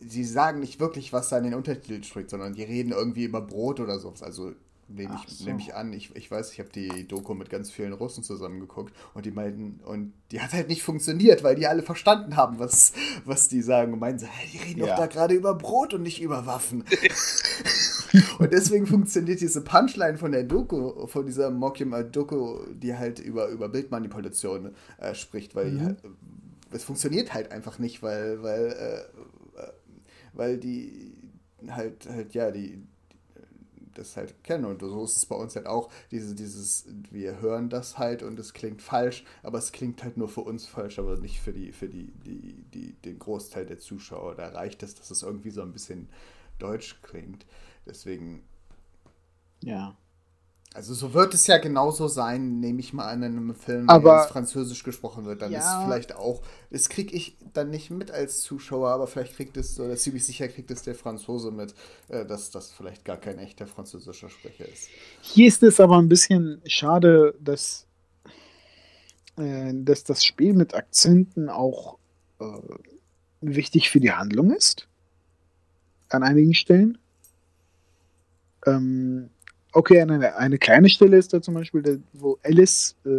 sie 0.00 0.24
sagen 0.24 0.58
nicht 0.58 0.80
wirklich, 0.80 1.12
was 1.12 1.28
da 1.28 1.38
in 1.38 1.44
den 1.44 1.54
Untertiteln 1.54 2.02
steht, 2.02 2.30
sondern 2.30 2.54
die 2.54 2.64
reden 2.64 2.90
irgendwie 2.90 3.24
über 3.24 3.40
Brot 3.40 3.78
oder 3.78 4.00
sowas. 4.00 4.24
Also 4.24 4.54
nehme 4.88 5.14
ich, 5.14 5.26
so. 5.28 5.44
nehm 5.44 5.58
ich 5.58 5.74
an, 5.74 5.92
ich, 5.92 6.14
ich 6.14 6.30
weiß, 6.30 6.52
ich 6.52 6.58
habe 6.60 6.68
die 6.70 7.06
Doku 7.08 7.34
mit 7.34 7.50
ganz 7.50 7.70
vielen 7.70 7.92
Russen 7.92 8.22
zusammengeguckt 8.22 8.94
und 9.14 9.26
die 9.26 9.30
meinten, 9.30 9.80
und 9.84 10.12
die 10.30 10.40
hat 10.40 10.52
halt 10.52 10.68
nicht 10.68 10.82
funktioniert, 10.82 11.42
weil 11.42 11.54
die 11.56 11.66
alle 11.66 11.82
verstanden 11.82 12.36
haben, 12.36 12.58
was, 12.58 12.92
was 13.24 13.48
die 13.48 13.62
sagen 13.62 13.92
und 13.94 13.98
meinen 14.00 14.18
so, 14.18 14.26
"Hä, 14.26 14.48
die 14.52 14.58
reden 14.58 14.80
Ja. 14.80 14.86
doch 14.88 14.96
da 14.96 15.06
gerade 15.06 15.34
über 15.34 15.54
Brot 15.54 15.94
und 15.94 16.02
nicht 16.02 16.20
über 16.22 16.46
Waffen. 16.46 16.84
Und 18.38 18.52
deswegen 18.52 18.86
funktioniert 18.86 19.40
diese 19.40 19.62
Punchline 19.62 20.18
von 20.18 20.30
der 20.30 20.44
Doku, 20.44 21.06
von 21.08 21.26
dieser 21.26 21.50
Mockum-Doku, 21.50 22.60
die 22.74 22.96
halt 22.96 23.18
über, 23.18 23.48
über 23.48 23.68
Bildmanipulation 23.68 24.74
äh, 24.98 25.14
spricht, 25.14 25.54
weil 25.56 25.72
Mhm. 25.72 25.80
halt, 25.84 25.98
es 26.70 26.84
funktioniert 26.84 27.34
halt 27.34 27.50
einfach 27.50 27.78
nicht, 27.80 28.02
weil, 28.02 28.40
weil, 28.42 28.66
äh, 28.66 29.60
äh, 29.60 29.72
weil 30.32 30.58
die 30.58 31.12
halt, 31.68 32.06
halt, 32.08 32.34
ja, 32.34 32.50
die 32.52 32.82
das 33.94 34.16
halt 34.16 34.42
kennen 34.44 34.64
und 34.64 34.80
so 34.80 35.04
ist 35.04 35.16
es 35.16 35.26
bei 35.26 35.36
uns 35.36 35.56
halt 35.56 35.66
auch, 35.66 35.90
diese, 36.10 36.34
dieses, 36.34 36.86
wir 37.10 37.40
hören 37.40 37.68
das 37.70 37.98
halt 37.98 38.22
und 38.22 38.38
es 38.38 38.52
klingt 38.54 38.82
falsch, 38.82 39.24
aber 39.42 39.58
es 39.58 39.72
klingt 39.72 40.02
halt 40.02 40.16
nur 40.16 40.28
für 40.28 40.42
uns 40.42 40.66
falsch, 40.66 40.98
aber 40.98 41.16
nicht 41.16 41.40
für 41.40 41.52
die, 41.52 41.72
für 41.72 41.88
die, 41.88 42.12
die, 42.26 42.64
die, 42.72 42.92
den 43.04 43.18
Großteil 43.18 43.66
der 43.66 43.78
Zuschauer. 43.78 44.34
Da 44.34 44.48
reicht 44.48 44.82
es, 44.82 44.94
dass 44.94 45.10
es 45.10 45.22
irgendwie 45.22 45.50
so 45.50 45.62
ein 45.62 45.72
bisschen 45.72 46.08
deutsch 46.58 47.00
klingt. 47.02 47.46
Deswegen, 47.86 48.42
Ja. 49.62 49.96
Also 50.74 50.92
so 50.92 51.14
wird 51.14 51.32
es 51.34 51.46
ja 51.46 51.58
genauso 51.58 52.08
sein, 52.08 52.58
nehme 52.60 52.80
ich 52.80 52.92
mal 52.92 53.06
an, 53.06 53.22
in 53.22 53.36
einem 53.36 53.54
Film, 53.54 53.88
Aber- 53.88 54.10
wenn 54.16 54.20
es 54.24 54.26
Französisch 54.26 54.82
gesprochen 54.82 55.24
wird, 55.24 55.40
dann 55.40 55.52
Ja. 55.52 55.60
ist 55.60 55.84
vielleicht 55.86 56.14
auch, 56.16 56.42
das 56.70 56.88
kriege 56.88 57.14
ich 57.14 57.36
dann 57.52 57.70
nicht 57.70 57.90
mit 57.90 58.10
als 58.10 58.40
Zuschauer, 58.40 58.90
aber 58.90 59.06
vielleicht 59.06 59.36
kriegt 59.36 59.56
es, 59.56 59.78
oder 59.78 59.96
ziemlich 59.96 60.26
sicher 60.26 60.48
kriegt 60.48 60.70
es 60.72 60.82
der 60.82 60.96
Franzose 60.96 61.52
mit, 61.52 61.74
äh, 62.08 62.26
dass 62.26 62.50
das 62.50 62.72
vielleicht 62.72 63.04
gar 63.04 63.16
kein 63.16 63.38
echter 63.38 63.66
französischer 63.68 64.28
Sprecher 64.28 64.68
ist. 64.68 64.88
Hier 65.22 65.46
ist 65.48 65.62
es 65.62 65.78
aber 65.78 65.96
ein 65.98 66.08
bisschen 66.08 66.60
schade, 66.66 67.34
dass, 67.40 67.86
äh, 69.36 69.72
dass 69.74 70.02
das 70.04 70.24
Spiel 70.24 70.54
mit 70.54 70.74
Akzenten 70.74 71.48
auch 71.48 71.98
äh, 72.40 72.44
wichtig 73.40 73.90
für 73.90 74.00
die 74.00 74.10
Handlung 74.12 74.50
ist. 74.50 74.88
An 76.08 76.24
einigen 76.24 76.52
Stellen. 76.54 76.98
Ähm, 78.66 79.30
okay, 79.74 80.00
eine, 80.00 80.36
eine 80.36 80.58
kleine 80.58 80.88
Stelle 80.88 81.16
ist 81.16 81.32
da 81.32 81.42
zum 81.42 81.54
Beispiel, 81.54 82.00
wo 82.12 82.38
Alice 82.42 82.96
äh, 83.04 83.10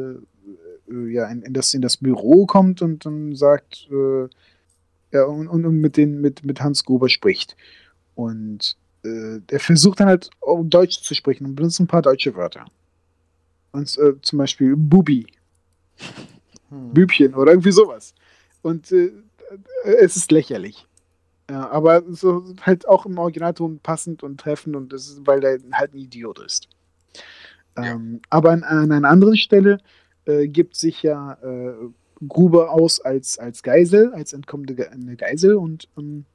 äh, 0.92 1.12
ja, 1.12 1.28
in, 1.28 1.42
in, 1.44 1.54
das, 1.54 1.74
in 1.74 1.82
das 1.82 1.98
Büro 1.98 2.46
kommt 2.46 2.82
und 2.82 3.06
dann 3.06 3.36
sagt, 3.36 3.88
äh, 3.92 4.28
ja, 5.12 5.24
und, 5.26 5.48
und, 5.48 5.66
und 5.66 5.80
mit, 5.80 5.98
den, 5.98 6.22
mit, 6.22 6.44
mit 6.44 6.62
Hans 6.62 6.84
Gruber 6.84 7.10
spricht. 7.10 7.56
Und 8.16 8.78
äh, 9.04 9.40
der 9.50 9.60
versucht 9.60 10.00
dann 10.00 10.08
halt 10.08 10.30
auch 10.42 10.64
Deutsch 10.64 11.02
zu 11.02 11.14
sprechen 11.14 11.46
und 11.46 11.56
benutzt 11.56 11.80
ein 11.80 11.88
paar 11.88 12.02
deutsche 12.02 12.36
Wörter. 12.36 12.66
Und 13.72 13.98
äh, 13.98 14.14
zum 14.22 14.40
Beispiel 14.40 14.76
Bubi, 14.76 15.28
Hm. 16.70 16.94
Bübchen 16.94 17.34
oder 17.36 17.52
irgendwie 17.52 17.72
sowas. 17.72 18.14
Und 18.62 18.92
äh, 18.92 19.12
es 19.84 20.16
ist 20.16 20.32
lächerlich. 20.32 20.88
Ja, 21.50 21.70
aber 21.70 22.04
so 22.10 22.44
halt 22.62 22.88
auch 22.88 23.06
im 23.06 23.18
Originalton 23.18 23.80
passend 23.80 24.24
und 24.24 24.40
treffend 24.40 24.76
und 24.76 24.92
das 24.92 25.08
ist, 25.08 25.28
weil 25.28 25.44
er 25.44 25.60
halt 25.74 25.94
ein 25.94 26.00
Idiot 26.00 26.40
ist. 26.40 26.68
Ja. 27.78 27.94
Ähm, 27.94 28.22
aber 28.30 28.52
an, 28.52 28.64
an 28.64 28.92
einer 28.92 29.10
anderen 29.10 29.38
Stelle 29.38 29.80
äh, 30.26 30.48
gibt 30.48 30.76
sich 30.76 31.04
ja 31.04 31.34
äh, 31.44 31.74
Gruber 32.28 32.72
aus 32.72 33.00
als, 33.00 33.38
als 33.38 33.62
Geisel, 33.62 34.14
als 34.14 34.34
entkommene 34.34 34.74
Ge 34.74 34.88
eine 34.88 35.16
Geisel 35.16 35.56
und 35.56 35.88
ähm, 35.98 36.26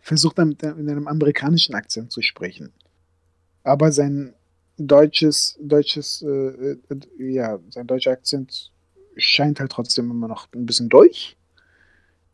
versucht 0.00 0.38
dann 0.38 0.52
in 0.52 0.88
einem 0.88 1.06
amerikanischen 1.06 1.74
Akzent 1.74 2.10
zu 2.10 2.22
sprechen. 2.22 2.72
Aber 3.62 3.92
sein 3.92 4.34
deutsches, 4.78 5.58
deutsches, 5.60 6.22
äh, 6.22 6.72
äh, 6.72 6.78
ja, 7.18 7.58
sein 7.70 7.86
deutscher 7.86 8.12
Akzent 8.12 8.72
scheint 9.16 9.60
halt 9.60 9.72
trotzdem 9.72 10.10
immer 10.10 10.28
noch 10.28 10.48
ein 10.54 10.66
bisschen 10.66 10.88
durch. 10.88 11.36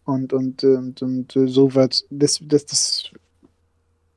Und, 0.05 0.33
und, 0.33 0.63
und, 0.65 1.03
und 1.03 1.33
so 1.33 1.75
wird 1.75 2.05
das, 2.11 2.41
das, 2.43 2.67
das 2.67 3.11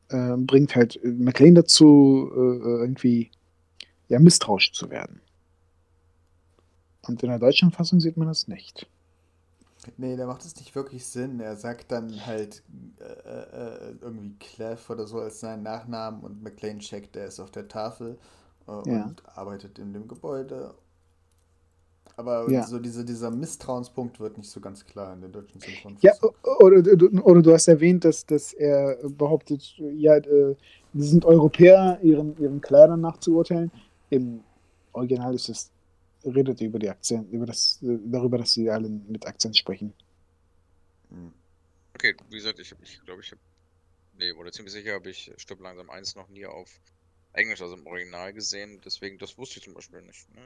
äh, 0.09 0.35
bringt 0.37 0.75
halt 0.75 0.99
McLean 1.03 1.55
dazu, 1.55 2.29
äh, 2.33 2.81
irgendwie 2.81 3.31
ja, 4.09 4.19
misstrauisch 4.19 4.73
zu 4.73 4.89
werden. 4.89 5.21
Und 7.07 7.23
in 7.23 7.29
der 7.29 7.39
deutschen 7.39 7.71
Fassung 7.71 7.99
sieht 7.99 8.17
man 8.17 8.27
das 8.27 8.47
nicht. 8.47 8.87
Nee, 9.95 10.17
der 10.17 10.27
macht 10.27 10.43
es 10.43 10.57
nicht 10.57 10.75
wirklich 10.75 11.05
Sinn. 11.05 11.39
Er 11.39 11.55
sagt 11.55 11.91
dann 11.91 12.25
halt 12.25 12.63
äh, 12.99 13.03
äh, 13.03 13.95
irgendwie 14.01 14.35
Clef 14.39 14.89
oder 14.89 15.07
so 15.07 15.19
als 15.19 15.39
seinen 15.39 15.63
Nachnamen 15.63 16.21
und 16.21 16.43
McLean 16.43 16.79
checkt, 16.79 17.15
der 17.15 17.27
ist 17.27 17.39
auf 17.39 17.51
der 17.51 17.69
Tafel 17.69 18.17
äh, 18.67 18.71
ja. 18.71 19.05
und 19.05 19.23
arbeitet 19.37 19.79
in 19.79 19.93
dem 19.93 20.07
Gebäude. 20.09 20.73
Aber 22.17 22.49
ja. 22.49 22.63
so 22.63 22.79
diese, 22.79 23.05
dieser 23.05 23.29
Misstrauenspunkt 23.29 24.19
wird 24.19 24.39
nicht 24.39 24.49
so 24.49 24.59
ganz 24.59 24.83
klar 24.83 25.13
in 25.13 25.21
der 25.21 25.29
deutschen 25.29 25.61
Synchronfassung. 25.61 26.33
Ja, 26.43 26.55
oder, 26.59 26.77
oder 27.23 27.41
du 27.43 27.53
hast 27.53 27.67
erwähnt, 27.67 28.03
dass, 28.05 28.25
dass 28.25 28.53
er 28.53 28.97
behauptet, 29.07 29.75
ja, 29.77 30.17
äh, 30.17 30.55
die 30.93 31.03
sind 31.03 31.25
Europäer, 31.25 31.99
ihren, 32.01 32.35
ihren 32.39 32.59
Kleidern 32.59 33.01
nachzuurteilen. 33.01 33.71
Im 34.09 34.43
Original 34.93 35.35
ist 35.35 35.49
es 35.49 35.71
redet 36.25 36.59
über 36.61 36.79
die 36.79 36.89
Akzent, 36.89 37.31
über 37.31 37.45
das, 37.45 37.79
darüber, 37.81 38.39
dass 38.39 38.53
sie 38.53 38.69
alle 38.69 38.89
mit 38.89 39.25
Akzent 39.27 39.55
sprechen. 39.55 39.93
Hm. 41.09 41.31
Okay, 41.93 42.15
wie 42.29 42.35
gesagt, 42.37 42.59
ich, 42.59 42.73
ich 42.81 42.99
glaube, 43.05 43.21
ich 43.21 43.31
habe, 43.31 43.41
nee, 44.17 44.31
oder 44.31 44.51
ziemlich 44.51 44.73
sicher 44.73 44.93
habe 44.93 45.09
ich 45.09 45.31
Stirb 45.37 45.61
langsam 45.61 45.89
1 45.89 46.15
noch 46.15 46.27
nie 46.29 46.45
auf 46.45 46.69
Englisch, 47.33 47.61
also 47.61 47.75
im 47.75 47.85
Original 47.85 48.33
gesehen, 48.33 48.81
deswegen, 48.83 49.17
das 49.19 49.37
wusste 49.37 49.59
ich 49.59 49.65
zum 49.65 49.75
Beispiel 49.75 50.01
nicht. 50.01 50.33
Ne? 50.33 50.41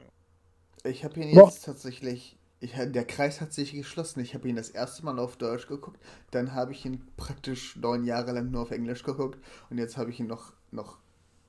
Ich 0.84 1.04
habe 1.04 1.20
ihn 1.20 1.28
jetzt 1.28 1.34
Boah. 1.36 1.52
tatsächlich, 1.64 2.36
ich, 2.60 2.72
der 2.74 3.04
Kreis 3.04 3.40
hat 3.40 3.52
sich 3.52 3.72
geschlossen. 3.72 4.20
Ich 4.20 4.34
habe 4.34 4.48
ihn 4.48 4.56
das 4.56 4.68
erste 4.68 5.04
Mal 5.04 5.18
auf 5.18 5.36
Deutsch 5.36 5.66
geguckt, 5.66 6.00
dann 6.30 6.54
habe 6.54 6.72
ich 6.72 6.84
ihn 6.84 7.02
praktisch 7.16 7.76
neun 7.76 8.04
Jahre 8.04 8.32
lang 8.32 8.50
nur 8.50 8.62
auf 8.62 8.70
Englisch 8.70 9.02
geguckt 9.02 9.38
und 9.70 9.78
jetzt 9.78 9.96
habe 9.96 10.10
ich 10.10 10.20
ihn 10.20 10.26
noch, 10.26 10.52
noch 10.70 10.98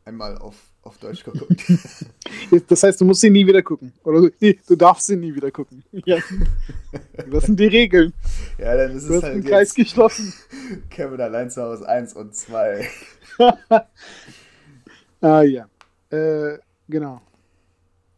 einmal 0.05 0.37
auf, 0.37 0.55
auf 0.81 0.97
Deutsch 0.97 1.23
geguckt. 1.23 1.63
Das 2.67 2.83
heißt, 2.83 3.01
du 3.01 3.05
musst 3.05 3.23
ihn 3.23 3.33
nie 3.33 3.47
wieder 3.47 3.63
gucken. 3.63 3.93
Oder 4.03 4.21
du, 4.21 4.31
nee, 4.39 4.59
du 4.67 4.75
darfst 4.75 5.09
ihn 5.09 5.21
nie 5.21 5.33
wieder 5.33 5.49
gucken. 5.49 5.83
Ja. 6.05 6.17
Das 7.31 7.45
sind 7.45 7.59
die 7.59 7.67
Regeln. 7.67 8.13
Ja, 8.59 8.75
dann 8.75 8.95
ist 8.95 9.07
du 9.07 9.13
es 9.13 9.15
hast 9.15 9.23
halt 9.23 9.35
den 9.35 9.43
Kreis 9.43 9.73
geschlossen. 9.73 10.33
Kevin 10.89 11.19
allein 11.19 11.49
zu 11.49 11.63
Hause 11.63 11.87
1 11.87 12.13
und 12.13 12.35
2. 12.35 12.87
ah 15.21 15.41
ja. 15.41 15.67
Äh, 16.11 16.59
genau. 16.87 17.21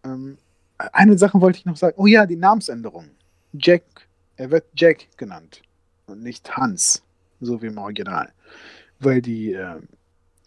Ähm, 0.03 0.38
eine 0.77 1.18
Sache 1.18 1.39
wollte 1.41 1.60
ich 1.60 1.65
noch 1.65 1.77
sagen. 1.77 1.95
Oh 1.97 2.07
ja, 2.07 2.26
die 2.26 2.35
Namensänderung. 2.35 3.10
Jack. 3.53 3.84
Er 4.38 4.52
wird 4.52 4.65
Jack 4.76 5.07
genannt. 5.18 5.61
Und 6.07 6.22
nicht 6.22 6.56
Hans. 6.57 7.03
So 7.39 7.61
wie 7.61 7.68
im 7.68 7.77
Original. 7.77 8.31
Weil 8.99 9.22
die. 9.22 9.53
Äh, 9.53 9.80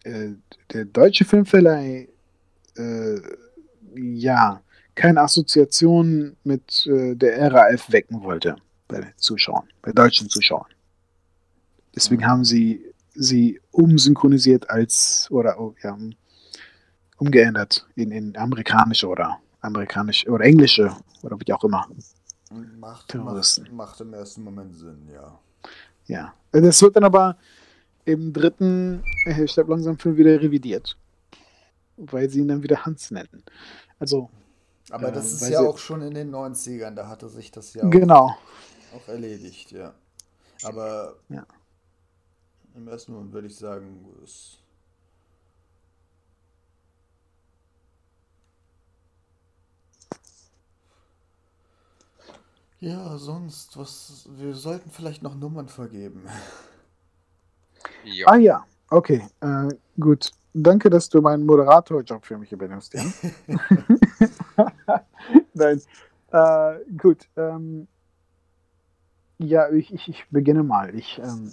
äh, 0.04 0.34
der 0.72 0.84
deutsche 0.84 1.24
Filmverleih 1.24 2.08
äh, 2.76 3.20
ja 3.94 4.62
keine 4.94 5.20
Assoziation 5.20 6.36
mit 6.44 6.86
äh, 6.86 7.14
der 7.14 7.52
RAF 7.52 7.92
wecken 7.92 8.22
wollte 8.22 8.56
bei 8.86 9.00
den 9.00 9.12
Zuschauern, 9.16 9.68
bei 9.82 9.92
deutschen 9.92 10.28
Zuschauern. 10.28 10.68
Deswegen 11.94 12.26
haben 12.26 12.44
sie 12.44 12.84
sie 13.14 13.60
umsynchronisiert 13.72 14.70
als 14.70 15.28
oder 15.30 15.58
oh, 15.60 15.74
ja, 15.82 15.96
umgeändert 17.16 17.86
in, 17.96 18.12
in 18.12 18.36
amerikanische 18.36 19.08
oder 19.08 19.40
amerikanische 19.60 20.28
oder 20.30 20.44
englische 20.44 20.94
oder 21.22 21.38
wie 21.38 21.52
auch 21.52 21.64
immer. 21.64 21.88
Macht, 22.78 23.14
macht, 23.14 23.72
macht 23.72 24.00
im 24.00 24.14
ersten 24.14 24.42
Moment 24.42 24.74
Sinn, 24.74 25.08
ja. 25.12 25.38
Ja. 26.06 26.34
Das 26.52 26.80
wird 26.80 26.96
dann 26.96 27.04
aber 27.04 27.36
im 28.04 28.32
dritten 28.32 29.02
äh, 29.26 29.46
Stirb 29.46 29.68
langsam 29.68 29.98
Film 29.98 30.16
wieder 30.16 30.40
revidiert. 30.40 30.96
Weil 31.96 32.30
sie 32.30 32.40
ihn 32.40 32.48
dann 32.48 32.62
wieder 32.62 32.84
Hans 32.86 33.10
nennen. 33.10 33.42
Also. 33.98 34.30
Aber 34.90 35.12
das 35.12 35.42
äh, 35.42 35.44
ist 35.44 35.50
ja 35.50 35.60
auch 35.60 35.76
schon 35.76 36.00
in 36.00 36.14
den 36.14 36.34
90ern, 36.34 36.94
da 36.94 37.08
hatte 37.08 37.28
sich 37.28 37.50
das 37.50 37.74
ja 37.74 37.86
genau. 37.86 38.28
auch, 38.28 38.38
auch 38.96 39.08
erledigt, 39.08 39.72
ja. 39.72 39.92
Aber 40.62 41.16
ja. 41.28 41.44
im 42.74 42.88
ersten 42.88 43.12
Moment 43.12 43.32
würde 43.34 43.48
ich 43.48 43.56
sagen, 43.56 44.06
es 44.24 44.58
Ja, 52.80 53.18
sonst, 53.18 53.76
was. 53.76 54.28
Wir 54.30 54.54
sollten 54.54 54.90
vielleicht 54.90 55.22
noch 55.22 55.34
Nummern 55.34 55.68
vergeben. 55.68 56.22
Ja. 58.04 58.26
Ah 58.28 58.36
ja, 58.36 58.64
okay, 58.90 59.26
äh, 59.40 59.68
gut. 59.98 60.30
Danke, 60.54 60.88
dass 60.90 61.08
du 61.08 61.20
meinen 61.20 61.44
Moderatorjob 61.44 62.24
für 62.24 62.38
mich 62.38 62.50
übernimmst. 62.50 62.94
Ja? 62.94 63.04
Nein, 65.54 65.82
äh, 66.32 66.78
gut. 66.96 67.28
Ähm, 67.36 67.86
ja, 69.38 69.70
ich, 69.70 69.92
ich, 69.92 70.08
ich, 70.08 70.26
beginne 70.30 70.62
mal. 70.62 70.94
Ich, 70.94 71.20
ähm, 71.22 71.52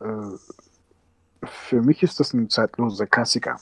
äh, 0.00 1.46
für 1.46 1.82
mich 1.82 2.02
ist 2.02 2.20
das 2.20 2.32
ein 2.32 2.48
zeitloser 2.48 3.06
Klassiker. 3.06 3.60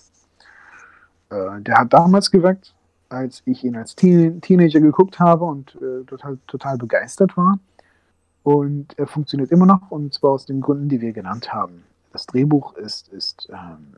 Äh, 1.31 1.61
der 1.63 1.79
hat 1.79 1.93
damals 1.93 2.31
geweckt, 2.31 2.76
als 3.09 3.43
ich 3.45 3.65
ihn 3.65 3.77
als 3.77 3.95
Teen 3.95 4.41
Teenager 4.41 4.81
geguckt 4.81 5.19
habe 5.19 5.45
und 5.45 5.77
äh, 5.77 6.05
total, 6.05 6.39
total 6.47 6.79
begeistert 6.79 7.37
war. 7.37 7.59
Und 8.43 8.99
er 8.99 9.07
funktioniert 9.07 9.51
immer 9.51 9.67
noch, 9.67 9.91
und 9.91 10.15
zwar 10.15 10.31
aus 10.31 10.47
den 10.47 10.61
Gründen, 10.61 10.89
die 10.89 11.01
wir 11.01 11.13
genannt 11.13 11.53
haben 11.53 11.83
das 12.17 12.27
Drehbuch 12.27 12.75
ist, 12.77 13.09
ist 13.09 13.49
ähm, 13.53 13.97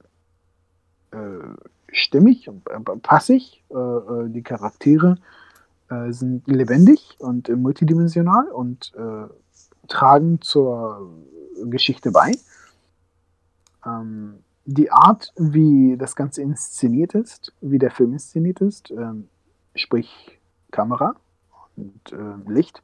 äh, 1.13 1.93
stimmig 1.93 2.49
und 2.49 2.69
äh, 2.69 2.81
passig. 3.01 3.63
Äh, 3.71 3.75
äh, 3.75 4.29
die 4.29 4.43
Charaktere 4.43 5.19
äh, 5.89 6.11
sind 6.11 6.49
lebendig 6.49 7.17
und 7.21 7.49
multidimensional 7.49 8.49
und 8.49 8.93
tragen 9.87 10.41
zur 10.43 11.09
Geschichte 11.65 12.11
bei. 12.11 12.33
Ähm, 13.87 14.41
die 14.71 14.91
Art, 14.91 15.33
wie 15.37 15.97
das 15.97 16.15
Ganze 16.15 16.43
inszeniert 16.43 17.15
ist, 17.15 17.55
wie 17.63 17.79
der 17.79 17.91
Film 17.91 18.13
inszeniert 18.13 18.61
ist, 18.61 18.91
ähm, 18.91 19.29
sprich 19.75 20.39
Kamera 20.71 21.15
und 21.77 22.13
äh, 22.13 22.51
Licht 22.51 22.83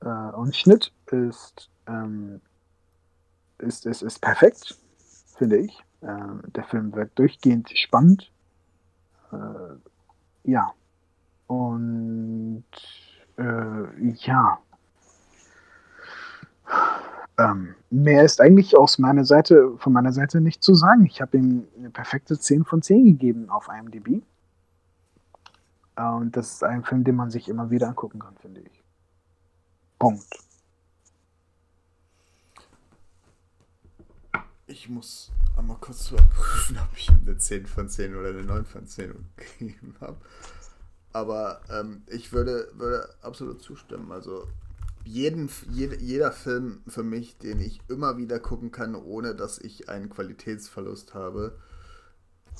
äh, 0.00 0.06
und 0.08 0.54
Schnitt, 0.54 0.92
ist 1.10 1.68
ähm, 1.88 2.40
ist, 3.58 3.86
ist, 3.86 4.02
ist 4.02 4.20
perfekt, 4.20 4.78
finde 5.36 5.58
ich. 5.58 5.84
Äh, 6.00 6.50
der 6.54 6.64
Film 6.64 6.94
wird 6.94 7.18
durchgehend 7.18 7.70
spannend. 7.76 8.30
Äh, 9.32 10.50
ja. 10.50 10.72
Und 11.48 12.64
äh, 13.36 14.10
ja. 14.12 14.58
Ähm, 17.36 17.74
mehr 17.90 18.24
ist 18.24 18.40
eigentlich 18.40 18.76
aus 18.76 18.98
meiner 18.98 19.24
Seite, 19.24 19.76
von 19.78 19.92
meiner 19.92 20.12
Seite 20.12 20.40
nicht 20.40 20.62
zu 20.62 20.74
sagen. 20.74 21.04
Ich 21.04 21.20
habe 21.20 21.36
ihm 21.36 21.66
eine 21.76 21.90
perfekte 21.90 22.38
10 22.38 22.64
von 22.64 22.80
10 22.80 23.04
gegeben 23.04 23.50
auf 23.50 23.68
IMDb. 23.68 24.22
Äh, 25.96 26.08
und 26.08 26.36
das 26.36 26.54
ist 26.54 26.64
ein 26.64 26.84
Film, 26.84 27.02
den 27.02 27.16
man 27.16 27.30
sich 27.30 27.48
immer 27.48 27.70
wieder 27.70 27.88
angucken 27.88 28.20
kann, 28.20 28.36
finde 28.36 28.60
ich. 28.60 28.82
Punkt. 29.98 30.26
Ich 34.66 34.88
muss 34.88 35.30
einmal 35.56 35.76
kurz 35.80 36.10
überprüfen, 36.10 36.78
ob 36.78 36.96
ich 36.96 37.10
ihm 37.10 37.20
eine 37.26 37.36
10 37.36 37.66
von 37.66 37.88
10 37.88 38.16
oder 38.16 38.30
eine 38.30 38.44
9 38.44 38.64
von 38.64 38.86
10 38.86 39.12
gegeben 39.36 39.96
habe. 40.00 40.16
Aber 41.12 41.60
ähm, 41.70 42.02
ich 42.08 42.32
würde, 42.32 42.68
würde 42.74 43.08
absolut 43.22 43.62
zustimmen. 43.62 44.10
Also 44.10 44.48
jeden, 45.04 45.50
jede, 45.70 46.00
jeder 46.00 46.32
Film 46.32 46.82
für 46.86 47.02
mich, 47.02 47.38
den 47.38 47.60
ich 47.60 47.80
immer 47.88 48.16
wieder 48.16 48.38
gucken 48.40 48.70
kann, 48.70 48.94
ohne 48.94 49.34
dass 49.34 49.58
ich 49.58 49.88
einen 49.88 50.10
Qualitätsverlust 50.10 51.14
habe, 51.14 51.58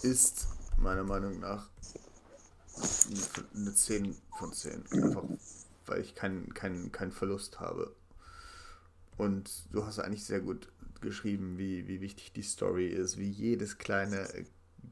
ist 0.02 0.48
meiner 0.76 1.04
Meinung 1.04 1.40
nach 1.40 1.68
eine 3.54 3.74
10 3.74 4.16
von 4.38 4.52
10. 4.52 4.84
Einfach 4.90 5.24
weil 5.86 6.00
ich 6.00 6.14
keinen 6.14 6.52
kein, 6.54 6.92
kein 6.92 7.12
Verlust 7.12 7.60
habe. 7.60 7.94
Und 9.16 9.50
du 9.72 9.86
hast 9.86 9.98
eigentlich 9.98 10.24
sehr 10.24 10.40
gut 10.40 10.68
geschrieben, 11.00 11.58
wie, 11.58 11.86
wie 11.86 12.00
wichtig 12.00 12.32
die 12.32 12.42
Story 12.42 12.88
ist, 12.88 13.18
wie 13.18 13.28
jedes 13.28 13.78
kleine 13.78 14.28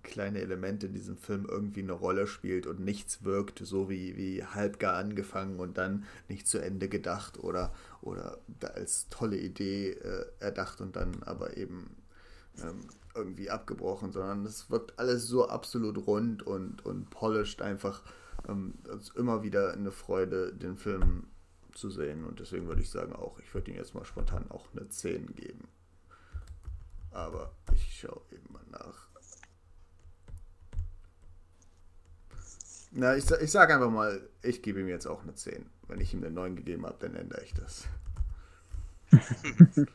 kleine 0.03 0.41
Element 0.41 0.85
in 0.85 0.93
diesem 0.93 1.17
Film 1.17 1.47
irgendwie 1.49 1.83
eine 1.83 1.93
Rolle 1.93 2.27
spielt 2.27 2.67
und 2.67 2.81
nichts 2.81 3.25
wirkt 3.25 3.59
so 3.59 3.89
wie, 3.89 4.17
wie 4.17 4.45
halbgar 4.45 4.95
angefangen 4.95 5.61
und 5.61 5.79
dann 5.79 6.05
nicht 6.29 6.47
zu 6.47 6.59
Ende 6.59 6.89
gedacht 6.89 7.39
oder, 7.39 7.73
oder 8.01 8.39
als 8.75 9.09
tolle 9.11 9.39
Idee 9.39 9.91
äh, 9.91 10.27
erdacht 10.41 10.81
und 10.81 10.97
dann 10.97 11.23
aber 11.23 11.57
eben 11.57 11.97
ähm, 12.63 12.81
irgendwie 13.15 13.51
abgebrochen, 13.51 14.13
sondern 14.13 14.45
es 14.45 14.71
wirkt 14.71 14.99
alles 14.99 15.27
so 15.27 15.49
absolut 15.49 16.07
rund 16.07 16.43
und, 16.43 16.85
und 16.85 17.11
polished 17.11 17.63
einfach. 17.63 18.03
Ähm, 18.49 18.75
immer 19.15 19.45
wieder 19.45 19.73
eine 19.73 19.93
Freude, 19.93 20.53
den 20.53 20.77
Film 20.77 21.29
zu 21.75 21.91
sehen 21.91 22.25
und 22.25 22.41
deswegen 22.41 22.67
würde 22.67 22.83
ich 22.83 22.91
sagen 22.91 23.15
auch, 23.15 23.39
ich 23.39 23.55
würde 23.55 23.71
ihm 23.71 23.77
jetzt 23.77 23.95
mal 23.95 24.05
spontan 24.05 24.51
auch 24.51 24.67
eine 24.75 24.89
10 24.89 25.35
geben. 25.35 25.69
Aber 27.13 27.53
ich 27.75 28.01
schaue 28.01 28.23
eben 28.33 28.53
mal 28.53 28.65
nach. 28.71 29.12
Na, 32.95 33.17
ich, 33.17 33.31
ich 33.31 33.51
sage 33.51 33.75
einfach 33.75 33.91
mal, 33.91 34.29
ich 34.43 34.61
gebe 34.61 34.81
ihm 34.81 34.89
jetzt 34.89 35.07
auch 35.07 35.23
eine 35.23 35.35
10. 35.35 35.65
Wenn 35.89 36.01
ich 36.01 36.13
ihm 36.13 36.23
eine 36.23 36.31
9 36.31 36.57
gegeben 36.57 36.85
habe, 36.85 36.99
dann 37.01 37.17
ändere 37.17 37.43
ich 37.43 37.55
das. 37.55 37.89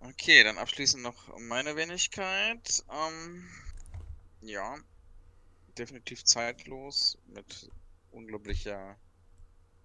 okay, 0.00 0.42
dann 0.42 0.56
abschließend 0.56 1.02
noch 1.02 1.38
meine 1.38 1.76
Wenigkeit. 1.76 2.82
Ähm, 2.90 3.46
ja, 4.40 4.78
definitiv 5.76 6.24
zeitlos 6.24 7.18
mit 7.26 7.70
unglaublicher, 8.10 8.96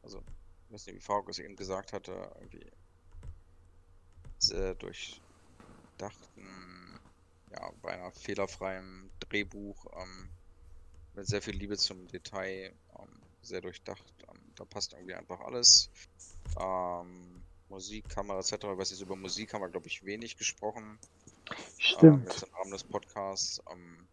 also, 0.02 0.24
ich 0.68 0.74
weiß 0.74 0.86
nicht, 0.88 0.96
wie 0.96 1.02
Fargus 1.02 1.40
eben 1.40 1.58
gesagt 1.58 1.92
hatte, 1.92 2.32
irgendwie 2.36 2.72
sehr 4.38 4.76
durchdachten, 4.76 5.20
ja, 7.52 7.70
beinahe 7.82 8.14
fehlerfreien 8.14 9.12
Drehbuch. 9.20 9.86
Ähm, 9.98 10.30
mit 11.16 11.28
sehr 11.28 11.42
viel 11.42 11.56
Liebe 11.56 11.78
zum 11.78 12.08
Detail, 12.08 12.74
ähm, 13.00 13.22
sehr 13.42 13.62
durchdacht. 13.62 14.04
Ähm, 14.30 14.40
da 14.56 14.66
passt 14.66 14.94
irgendwie 14.94 15.16
einfach 15.16 15.40
alles. 15.42 15.90
Ähm, 16.60 17.42
Musik, 17.70 18.10
Kamera 18.10 18.40
etc. 18.40 18.64
Weiß 18.64 18.92
nicht, 18.92 19.02
über 19.02 19.16
Musik 19.16 19.54
haben 19.54 19.62
wir, 19.62 19.70
glaube 19.70 19.88
ich, 19.88 20.06
wenig 20.06 20.38
gesprochen. 20.38 21.00
Stimmt. 21.78 22.22
Ähm, 22.22 22.28
jetzt 22.30 22.44
im 22.44 22.54
Rahmen 22.54 22.72
des 22.72 22.84
Podcasts. 22.84 23.62
Ähm, 23.72 24.08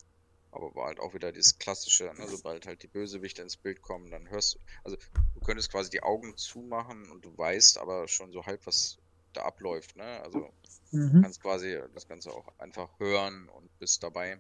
aber 0.53 0.75
war 0.75 0.87
halt 0.89 1.01
auch 1.01 1.15
wieder 1.15 1.33
dieses 1.33 1.59
klassische, 1.59 2.05
ne, 2.05 2.29
sobald 2.29 2.67
halt 2.67 2.83
die 2.83 2.87
Bösewichte 2.89 3.41
ins 3.41 3.57
Bild 3.57 3.81
kommen, 3.81 4.11
dann 4.11 4.29
hörst 4.29 4.55
du, 4.55 4.59
also 4.85 4.99
du 5.35 5.41
könntest 5.41 5.71
quasi 5.71 5.89
die 5.89 6.03
Augen 6.03 6.37
zumachen 6.37 7.11
und 7.11 7.25
du 7.25 7.37
weißt 7.37 7.79
aber 7.79 8.07
schon 8.07 8.33
so 8.33 8.45
halb, 8.45 8.67
was 8.67 8.99
da 9.33 9.45
abläuft, 9.45 9.97
ne? 9.97 10.21
Also 10.23 10.53
mhm. 10.91 11.23
kannst 11.23 11.41
quasi 11.41 11.81
das 11.95 12.07
Ganze 12.07 12.31
auch 12.33 12.47
einfach 12.59 12.91
hören 13.01 13.49
und 13.49 13.79
bist 13.79 14.03
dabei. 14.03 14.39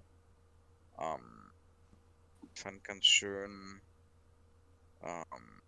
Ähm, 0.98 1.41
fand 2.58 2.84
ganz 2.84 3.06
schön. 3.06 3.80
Ähm, 5.02 5.62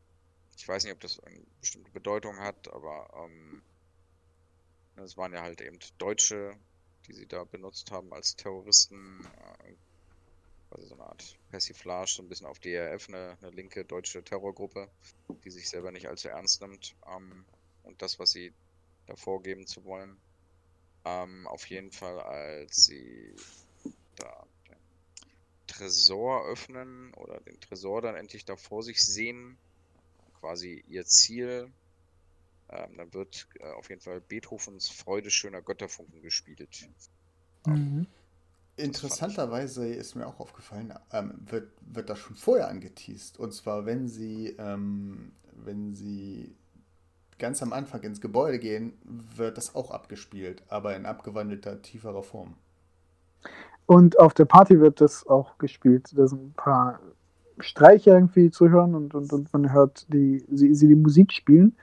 ich 0.56 0.66
weiß 0.66 0.84
nicht, 0.84 0.92
ob 0.92 1.00
das 1.00 1.20
eine 1.20 1.40
bestimmte 1.60 1.90
Bedeutung 1.90 2.38
hat, 2.38 2.72
aber 2.72 3.08
ähm, 3.24 3.62
es 4.96 5.16
waren 5.16 5.32
ja 5.32 5.42
halt 5.42 5.60
eben 5.60 5.78
Deutsche, 5.98 6.56
die 7.06 7.12
sie 7.12 7.26
da 7.26 7.44
benutzt 7.44 7.90
haben 7.90 8.12
als 8.12 8.36
Terroristen. 8.36 9.26
Äh, 9.64 9.74
also 10.70 10.86
so 10.88 10.94
eine 10.94 11.04
Art 11.04 11.38
Persiflage, 11.50 12.10
so 12.10 12.22
ein 12.22 12.28
bisschen 12.28 12.46
auf 12.46 12.58
DRF, 12.58 13.08
eine, 13.08 13.36
eine 13.40 13.50
linke 13.50 13.84
deutsche 13.84 14.24
Terrorgruppe, 14.24 14.88
die 15.44 15.50
sich 15.50 15.68
selber 15.68 15.92
nicht 15.92 16.08
allzu 16.08 16.28
ernst 16.28 16.60
nimmt. 16.60 16.96
Ähm, 17.06 17.44
und 17.84 18.00
das, 18.02 18.18
was 18.18 18.32
sie 18.32 18.52
da 19.06 19.14
vorgeben 19.16 19.66
zu 19.66 19.84
wollen. 19.84 20.16
Ähm, 21.04 21.46
auf 21.46 21.66
jeden 21.66 21.92
Fall, 21.92 22.18
als 22.20 22.86
sie 22.86 23.34
Tresor 25.76 26.46
öffnen 26.46 27.12
oder 27.14 27.40
den 27.40 27.60
Tresor 27.60 28.02
dann 28.02 28.14
endlich 28.14 28.44
da 28.44 28.56
vor 28.56 28.82
sich 28.82 29.04
sehen, 29.04 29.56
quasi 30.40 30.84
ihr 30.88 31.04
Ziel, 31.04 31.70
ähm, 32.68 32.96
dann 32.96 33.12
wird 33.12 33.48
äh, 33.60 33.70
auf 33.72 33.88
jeden 33.88 34.00
Fall 34.00 34.20
Beethovens 34.20 34.88
Freude 34.88 35.30
schöner 35.30 35.62
Götterfunken 35.62 36.22
gespielt. 36.22 36.88
Mhm. 37.66 38.06
Interessanterweise 38.76 39.88
ist 39.88 40.14
mir 40.14 40.26
auch 40.26 40.40
aufgefallen, 40.40 40.94
ähm, 41.12 41.34
wird, 41.46 41.70
wird 41.80 42.10
das 42.10 42.18
schon 42.18 42.36
vorher 42.36 42.68
angeteased. 42.68 43.38
Und 43.38 43.52
zwar, 43.52 43.86
wenn 43.86 44.08
sie, 44.08 44.54
ähm, 44.58 45.32
wenn 45.52 45.94
sie 45.94 46.56
ganz 47.38 47.62
am 47.62 47.72
Anfang 47.72 48.02
ins 48.02 48.20
Gebäude 48.20 48.58
gehen, 48.58 48.98
wird 49.04 49.58
das 49.58 49.74
auch 49.74 49.90
abgespielt, 49.90 50.62
aber 50.68 50.96
in 50.96 51.06
abgewandelter, 51.06 51.82
tieferer 51.82 52.22
Form. 52.22 52.56
Und 53.86 54.18
auf 54.18 54.34
der 54.34 54.46
Party 54.46 54.80
wird 54.80 55.00
das 55.00 55.26
auch 55.26 55.58
gespielt. 55.58 56.10
Da 56.16 56.26
sind 56.26 56.42
ein 56.42 56.54
paar 56.54 57.00
Streiche 57.58 58.10
irgendwie 58.10 58.50
zu 58.50 58.68
hören 58.68 58.94
und, 58.94 59.14
und, 59.14 59.32
und 59.32 59.52
man 59.52 59.72
hört 59.72 60.12
die, 60.12 60.44
sie, 60.50 60.74
sie 60.74 60.88
die 60.88 60.94
Musik 60.94 61.32
spielen. 61.32 61.76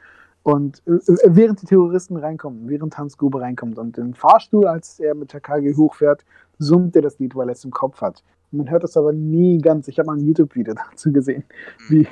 Und 0.44 0.82
äh, 0.88 0.98
während 1.26 1.62
die 1.62 1.68
Terroristen 1.68 2.18
reinkommen, 2.18 2.68
während 2.68 2.98
Hans 2.98 3.18
Gruber 3.18 3.42
reinkommt 3.42 3.78
und 3.78 3.98
im 3.98 4.14
Fahrstuhl, 4.14 4.66
als 4.66 5.00
er 5.00 5.14
mit 5.14 5.32
KG 5.32 5.76
hochfährt, 5.76 6.26
summt 6.58 6.96
er 6.96 7.04
das 7.04 7.20
Lied, 7.20 7.36
weil 7.36 7.50
er 7.50 7.54
es 7.54 7.64
im 7.64 7.72
Kopf 7.72 8.02
hat. 8.02 8.24
Man 8.52 8.70
hört 8.70 8.84
das 8.84 8.98
aber 8.98 9.14
nie 9.14 9.60
ganz. 9.60 9.88
Ich 9.88 10.00
habe 10.00 10.08
mal 10.08 10.18
ein 10.18 10.26
YouTube-Video 10.26 10.74
dazu 10.92 11.12
gesehen, 11.12 11.44
wie, 11.90 12.08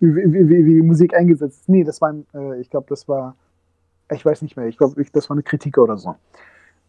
wie, 0.00 0.32
wie, 0.32 0.48
wie, 0.48 0.74
die 0.74 0.82
Musik 0.82 1.14
eingesetzt 1.14 1.60
ist. 1.60 1.68
Nee, 1.68 1.84
das 1.84 2.00
war, 2.00 2.14
äh, 2.34 2.60
ich 2.60 2.70
glaube, 2.70 2.86
das 2.88 3.06
war, 3.06 3.36
ich 4.10 4.24
weiß 4.24 4.42
nicht 4.42 4.56
mehr, 4.56 4.66
ich 4.66 4.78
glaube, 4.78 5.02
das 5.12 5.28
war 5.28 5.34
eine 5.34 5.42
Kritik 5.42 5.76
oder 5.76 5.98
so. 5.98 6.16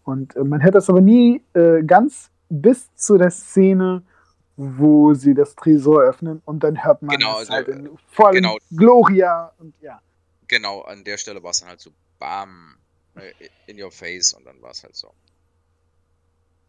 Und 0.06 0.36
äh, 0.38 0.44
man 0.44 0.64
hört 0.64 0.76
das 0.76 0.90
aber 0.90 1.02
nie 1.02 1.42
äh, 1.54 1.84
ganz 1.84 2.32
bis 2.50 2.94
zu 2.96 3.18
der 3.18 3.32
Szene, 3.32 4.04
wo 4.58 5.14
sie 5.14 5.34
das 5.34 5.56
Tresor 5.56 6.04
öffnen 6.04 6.42
und 6.46 6.64
dann 6.64 6.84
hört 6.84 7.02
man 7.02 7.18
genau, 7.18 7.38
also, 7.38 7.52
halt 7.52 7.68
in 7.68 7.98
vollem 8.08 8.36
genau, 8.36 8.58
Gloria 8.72 9.52
und 9.58 9.74
ja. 9.82 10.02
Genau, 10.48 10.82
an 10.82 11.04
der 11.04 11.18
Stelle 11.18 11.42
war 11.44 11.52
es 11.52 11.60
dann 11.60 11.70
halt 11.70 11.82
so 11.82 11.92
bam, 12.20 12.78
äh, 13.16 13.32
in 13.68 13.82
your 13.82 13.92
face 13.92 14.34
und 14.34 14.46
dann 14.46 14.62
war 14.62 14.72
es 14.72 14.84
halt 14.84 14.96
so. 14.96 15.14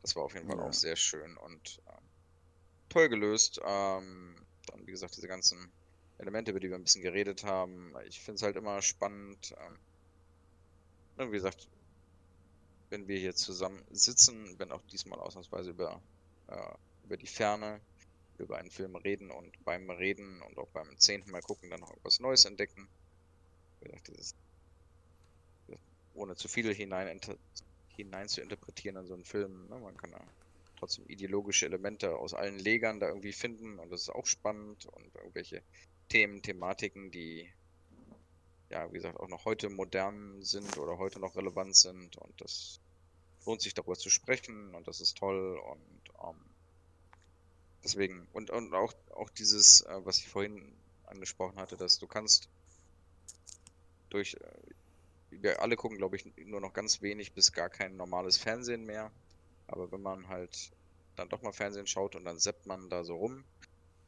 Das 0.02 0.16
war 0.16 0.24
auf 0.24 0.34
jeden 0.34 0.48
Fall 0.48 0.58
ja. 0.58 0.64
auch 0.64 0.72
sehr 0.72 0.96
schön 0.96 1.36
und 1.36 1.80
ähm, 1.88 2.04
toll 2.88 3.08
gelöst. 3.08 3.60
Ähm, 3.64 4.36
dann, 4.66 4.86
wie 4.86 4.92
gesagt, 4.92 5.16
diese 5.16 5.28
ganzen 5.28 5.70
Elemente, 6.18 6.50
über 6.50 6.60
die 6.60 6.68
wir 6.68 6.76
ein 6.76 6.82
bisschen 6.82 7.02
geredet 7.02 7.44
haben. 7.44 7.92
Ich 8.08 8.20
finde 8.20 8.36
es 8.36 8.42
halt 8.42 8.56
immer 8.56 8.82
spannend. 8.82 9.54
Ähm, 11.18 11.30
wie 11.30 11.36
gesagt, 11.36 11.68
wenn 12.90 13.08
wir 13.08 13.18
hier 13.18 13.34
zusammen 13.34 13.82
sitzen, 13.90 14.58
wenn 14.58 14.72
auch 14.72 14.82
diesmal 14.92 15.18
ausnahmsweise 15.18 15.70
über, 15.70 16.00
äh, 16.48 16.74
über 17.04 17.16
die 17.16 17.26
Ferne, 17.26 17.80
über 18.38 18.58
einen 18.58 18.70
Film 18.70 18.96
reden 18.96 19.30
und 19.30 19.64
beim 19.64 19.88
Reden 19.90 20.42
und 20.42 20.58
auch 20.58 20.68
beim 20.68 20.96
zehnten 20.98 21.30
Mal 21.30 21.42
gucken 21.42 21.70
dann 21.70 21.80
noch 21.80 21.92
etwas 21.92 22.20
Neues 22.20 22.44
entdecken. 22.44 22.88
Dieses, 24.08 24.34
ohne 26.14 26.34
zu 26.34 26.48
viel 26.48 26.74
hinein, 26.74 27.20
hinein 27.96 28.28
zu 28.28 28.40
interpretieren 28.40 28.96
in 28.96 29.06
so 29.06 29.14
einen 29.14 29.24
Film. 29.24 29.68
Ne? 29.68 29.78
Man 29.78 29.96
kann 29.96 30.10
da 30.10 30.20
trotzdem 30.78 31.06
ideologische 31.06 31.66
Elemente 31.66 32.16
aus 32.16 32.34
allen 32.34 32.58
Legern 32.58 33.00
da 33.00 33.08
irgendwie 33.08 33.32
finden 33.32 33.78
und 33.78 33.90
das 33.90 34.02
ist 34.02 34.10
auch 34.10 34.26
spannend 34.26 34.86
und 34.86 35.14
irgendwelche 35.14 35.62
Themen, 36.08 36.42
Thematiken, 36.42 37.10
die 37.10 37.50
ja, 38.70 38.90
wie 38.90 38.96
gesagt, 38.96 39.18
auch 39.18 39.28
noch 39.28 39.44
heute 39.44 39.68
modern 39.68 40.42
sind 40.42 40.76
oder 40.78 40.98
heute 40.98 41.20
noch 41.20 41.36
relevant 41.36 41.76
sind 41.76 42.16
und 42.16 42.40
das 42.40 42.80
lohnt 43.44 43.62
sich 43.62 43.74
darüber 43.74 43.96
zu 43.96 44.10
sprechen 44.10 44.74
und 44.74 44.88
das 44.88 45.00
ist 45.00 45.16
toll 45.16 45.58
und 45.58 46.28
ähm, 46.28 46.40
deswegen 47.84 48.26
und, 48.32 48.50
und 48.50 48.74
auch, 48.74 48.92
auch 49.14 49.30
dieses, 49.30 49.82
äh, 49.82 50.04
was 50.04 50.18
ich 50.18 50.28
vorhin 50.28 50.76
angesprochen 51.06 51.58
hatte, 51.58 51.76
dass 51.76 51.98
du 51.98 52.06
kannst 52.06 52.48
durch, 54.10 54.34
äh, 54.34 55.40
wir 55.42 55.62
alle 55.62 55.76
gucken, 55.76 55.98
glaube 55.98 56.16
ich, 56.16 56.24
nur 56.36 56.60
noch 56.60 56.72
ganz 56.72 57.02
wenig 57.02 57.32
bis 57.32 57.52
gar 57.52 57.68
kein 57.68 57.96
normales 57.96 58.36
Fernsehen 58.36 58.84
mehr, 58.84 59.12
aber 59.68 59.92
wenn 59.92 60.02
man 60.02 60.28
halt 60.28 60.72
dann 61.14 61.28
doch 61.28 61.42
mal 61.42 61.52
Fernsehen 61.52 61.86
schaut 61.86 62.16
und 62.16 62.24
dann 62.24 62.38
seppt 62.38 62.66
man 62.66 62.90
da 62.90 63.04
so 63.04 63.16
rum 63.16 63.44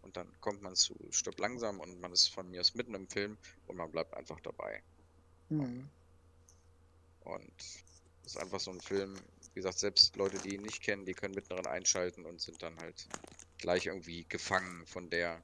und 0.09 0.17
dann 0.17 0.41
kommt 0.41 0.63
man 0.63 0.75
zu 0.75 0.97
Stück 1.11 1.39
langsam 1.39 1.81
und 1.81 2.01
man 2.01 2.13
ist 2.13 2.29
von 2.29 2.49
mir 2.49 2.61
aus 2.61 2.75
mitten 2.75 2.95
im 2.95 3.07
Film 3.09 3.37
und 3.67 3.77
man 3.77 3.91
bleibt 3.91 4.15
einfach 4.15 4.41
dabei. 4.41 4.83
Mhm. 5.51 5.87
Und 7.21 7.53
das 8.23 8.33
ist 8.35 8.39
einfach 8.39 8.59
so 8.59 8.71
ein 8.71 8.81
Film, 8.81 9.15
wie 9.53 9.61
gesagt, 9.61 9.79
selbst 9.79 10.17
Leute, 10.17 10.39
die 10.39 10.55
ihn 10.55 10.63
nicht 10.63 10.83
kennen, 10.83 11.05
die 11.05 11.13
können 11.13 11.35
mittendrin 11.35 11.67
einschalten 11.67 12.25
und 12.25 12.41
sind 12.41 12.63
dann 12.63 12.79
halt 12.79 13.07
gleich 13.59 13.85
irgendwie 13.85 14.25
gefangen 14.25 14.87
von 14.87 15.11
der, 15.11 15.43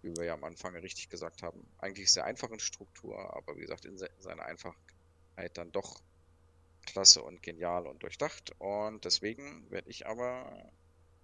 wie 0.00 0.16
wir 0.16 0.24
ja 0.24 0.32
am 0.32 0.44
Anfang 0.44 0.74
richtig 0.76 1.10
gesagt 1.10 1.42
haben, 1.42 1.62
eigentlich 1.76 2.10
sehr 2.10 2.24
einfachen 2.24 2.60
Struktur, 2.60 3.36
aber 3.36 3.54
wie 3.58 3.62
gesagt, 3.62 3.84
in 3.84 3.98
seiner 3.98 4.46
Einfachheit 4.46 5.58
dann 5.58 5.72
doch 5.72 6.00
klasse 6.86 7.22
und 7.22 7.42
genial 7.42 7.86
und 7.86 8.02
durchdacht. 8.02 8.54
Und 8.58 9.04
deswegen 9.04 9.70
werde 9.70 9.90
ich 9.90 10.06
aber 10.06 10.72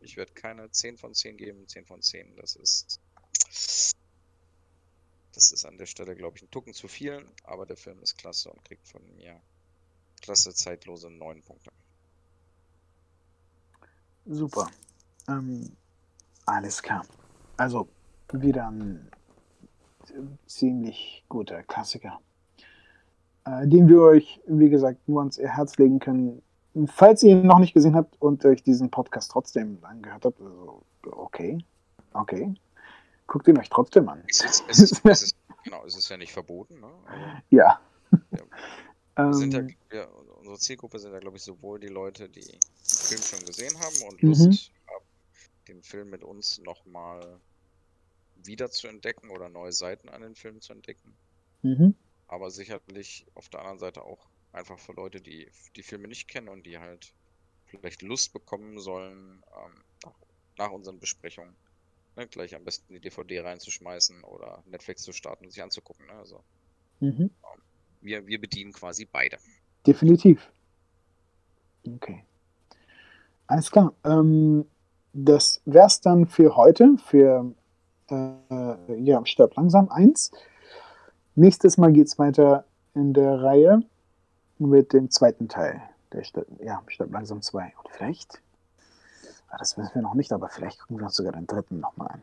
ich 0.01 0.17
werde 0.17 0.33
keine 0.33 0.71
10 0.71 0.99
von 0.99 1.15
10 1.15 1.37
geben. 1.37 1.69
10 1.69 1.87
von 1.87 2.03
10, 2.03 2.37
das 2.37 2.57
ist. 2.57 3.01
Das 5.33 5.53
ist 5.53 5.65
an 5.65 5.79
der 5.79 5.87
Stelle, 5.87 6.17
glaube 6.17 6.37
ich, 6.37 6.43
ein 6.43 6.51
Tucken 6.51 6.75
zu 6.75 6.89
viel, 6.89 7.25
aber 7.45 7.65
der 7.65 7.77
Film 7.77 8.03
ist 8.03 8.19
klasse 8.19 8.51
und 8.51 8.65
kriegt 8.65 8.87
von 8.87 9.01
mir 9.17 9.41
klasse 10.21 10.53
zeitlose 10.53 11.11
9 11.11 11.43
Punkte. 11.43 11.71
Super. 14.27 14.71
Ähm, 15.29 15.71
alles 16.47 16.83
klar. 16.83 17.07
Also 17.57 17.89
wieder 18.33 18.69
ein 18.69 19.11
ziemlich 20.47 21.25
guter 21.29 21.63
Klassiker, 21.63 22.21
äh, 23.45 23.67
den 23.67 23.89
wir 23.89 24.01
euch, 24.03 24.41
wie 24.47 24.69
gesagt, 24.69 25.09
nur 25.09 25.21
ans 25.21 25.39
Herz 25.39 25.77
legen 25.79 25.99
können. 25.99 26.43
Falls 26.87 27.23
ihr 27.23 27.33
ihn 27.33 27.47
noch 27.47 27.59
nicht 27.59 27.75
gesehen 27.75 27.97
habt 27.97 28.21
und 28.21 28.45
euch 28.45 28.63
diesen 28.63 28.91
Podcast 28.91 29.31
trotzdem 29.31 29.79
angehört 29.83 30.25
habt, 30.25 30.41
also 30.41 30.83
okay, 31.05 31.59
okay, 32.13 32.55
guckt 33.27 33.49
ihn 33.49 33.59
euch 33.59 33.69
trotzdem 33.69 34.09
an. 34.09 34.23
Es 34.29 34.43
ist, 34.43 34.65
es 34.69 34.79
ist, 34.79 35.05
es 35.05 35.23
ist, 35.23 35.37
genau, 35.65 35.85
es 35.85 35.97
ist 35.97 36.09
ja 36.09 36.17
nicht 36.17 36.33
verboten. 36.33 36.81
Ne? 36.81 36.87
Aber, 37.07 37.43
ja. 37.51 37.81
ja. 38.31 39.27
Wir 39.27 39.35
sind 39.35 39.53
ja, 39.53 39.61
ähm. 39.61 39.75
wir, 39.91 40.09
unsere 40.39 40.59
Zielgruppe 40.59 40.99
sind 40.99 41.13
ja, 41.13 41.19
glaube 41.19 41.37
ich, 41.37 41.43
sowohl 41.43 41.81
die 41.81 41.89
Leute, 41.89 42.29
die 42.29 42.41
den 42.41 42.61
Film 42.83 43.23
schon 43.23 43.45
gesehen 43.45 43.75
haben 43.79 44.09
und 44.09 44.23
Lust 44.23 44.49
mhm. 44.49 44.91
haben, 44.91 45.05
den 45.69 45.83
Film 45.83 46.11
mit 46.11 46.25
uns 46.25 46.61
nochmal 46.61 47.41
wieder 48.45 48.71
zu 48.71 48.89
entdecken 48.89 49.31
oder 49.31 49.49
neue 49.49 49.73
Seiten 49.73 50.09
an 50.09 50.23
den 50.23 50.35
Film 50.35 50.61
zu 50.61 50.73
entdecken. 50.73 51.15
Mhm. 51.63 51.95
Aber 52.29 52.51
sicherlich 52.51 53.27
auf 53.35 53.49
der 53.49 53.61
anderen 53.61 53.79
Seite 53.79 54.03
auch 54.03 54.29
einfach 54.53 54.79
für 54.79 54.93
Leute, 54.93 55.21
die 55.21 55.49
die 55.77 55.83
Filme 55.83 56.09
nicht 56.09 56.29
kennen 56.29 56.49
und 56.49 56.67
die 56.67 56.79
halt 56.79 57.13
vielleicht 57.67 58.03
Lust 58.03 58.33
bekommen 58.33 58.79
sollen, 58.79 59.43
ähm, 59.57 59.83
nach, 60.05 60.15
nach, 60.59 60.71
unseren 60.71 60.99
Besprechungen 60.99 61.55
ne, 62.17 62.27
gleich 62.27 62.55
am 62.55 62.65
besten 62.65 62.95
die 62.95 63.01
DVD 63.01 63.41
reinzuschmeißen 63.41 64.25
oder 64.25 64.63
Netflix 64.67 65.03
zu 65.03 65.13
starten 65.13 65.45
und 65.45 65.51
sich 65.53 65.63
anzugucken. 65.63 66.07
Ne? 66.07 66.13
Also, 66.15 66.43
mhm. 67.01 67.31
ähm, 67.31 67.31
wir, 68.01 68.27
wir 68.27 68.41
bedienen 68.41 68.73
quasi 68.73 69.05
beide. 69.05 69.39
Definitiv. 69.87 70.51
Okay. 71.87 72.25
Alles 73.47 73.71
klar. 73.71 73.95
Ähm, 74.05 74.67
das 75.13 75.61
wäre 75.65 75.87
es 75.87 76.01
dann 76.01 76.27
für 76.27 76.57
heute, 76.57 76.97
für 77.05 77.55
äh, 78.09 78.95
ja, 79.03 79.25
Stirb 79.27 79.57
langsam 79.57 79.89
1. 79.89 80.33
Nächstes 81.35 81.79
Mal 81.79 81.93
geht 81.93 82.07
es 82.07 82.19
weiter 82.19 82.65
in 82.95 83.13
der 83.13 83.43
Reihe 83.43 83.83
mit 84.61 84.93
dem 84.93 85.11
zweiten 85.11 85.49
Teil. 85.49 85.83
Der 86.13 86.25
Stirb, 86.25 86.47
ja, 86.61 86.83
Stirb 86.89 87.13
langsam 87.13 87.41
2. 87.41 87.73
Und 87.83 87.89
vielleicht, 87.91 88.41
ah, 89.49 89.57
das 89.59 89.79
wissen 89.79 89.95
wir 89.95 90.03
noch 90.03 90.15
nicht, 90.15 90.33
aber 90.33 90.49
vielleicht 90.49 90.81
gucken 90.81 90.99
wir 90.99 91.05
uns 91.05 91.17
sogar 91.17 91.33
den 91.33 91.47
dritten 91.47 91.81
nochmal 91.81 92.09
an. 92.09 92.23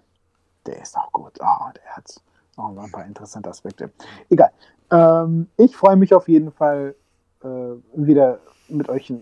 Der 0.65 0.81
ist 0.81 0.97
auch 0.97 1.11
gut. 1.11 1.39
Oh, 1.39 1.71
der 1.73 1.95
hat 1.95 2.21
auch 2.57 2.77
ein 2.77 2.91
paar 2.91 3.05
interessante 3.05 3.49
Aspekte. 3.49 3.91
Egal. 4.29 4.51
Ähm, 4.91 5.47
ich 5.57 5.75
freue 5.75 5.95
mich 5.95 6.13
auf 6.13 6.27
jeden 6.27 6.51
Fall 6.51 6.95
äh, 7.43 7.47
wieder 7.93 8.39
mit 8.69 8.89
euch 8.89 9.09
äh, 9.09 9.15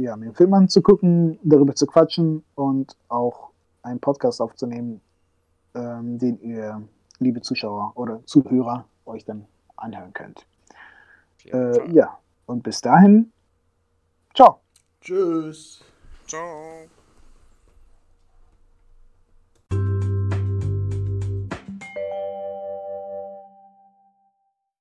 ja, 0.00 0.16
mir 0.16 0.26
den 0.26 0.34
Film 0.34 0.54
anzugucken, 0.54 1.38
darüber 1.42 1.74
zu 1.74 1.86
quatschen 1.86 2.44
und 2.54 2.96
auch 3.08 3.50
einen 3.82 4.00
Podcast 4.00 4.40
aufzunehmen, 4.40 5.00
ähm, 5.74 6.18
den 6.18 6.40
ihr, 6.40 6.82
liebe 7.18 7.40
Zuschauer 7.40 7.92
oder 7.96 8.24
Zuhörer, 8.26 8.84
euch 9.06 9.24
dann 9.24 9.46
anhören 9.76 10.12
könnt. 10.12 10.46
Äh, 11.46 11.90
ja, 11.92 12.18
und 12.46 12.62
bis 12.62 12.80
dahin, 12.80 13.32
ciao. 14.34 14.60
Tschüss. 15.00 15.82
Ciao. 16.26 16.86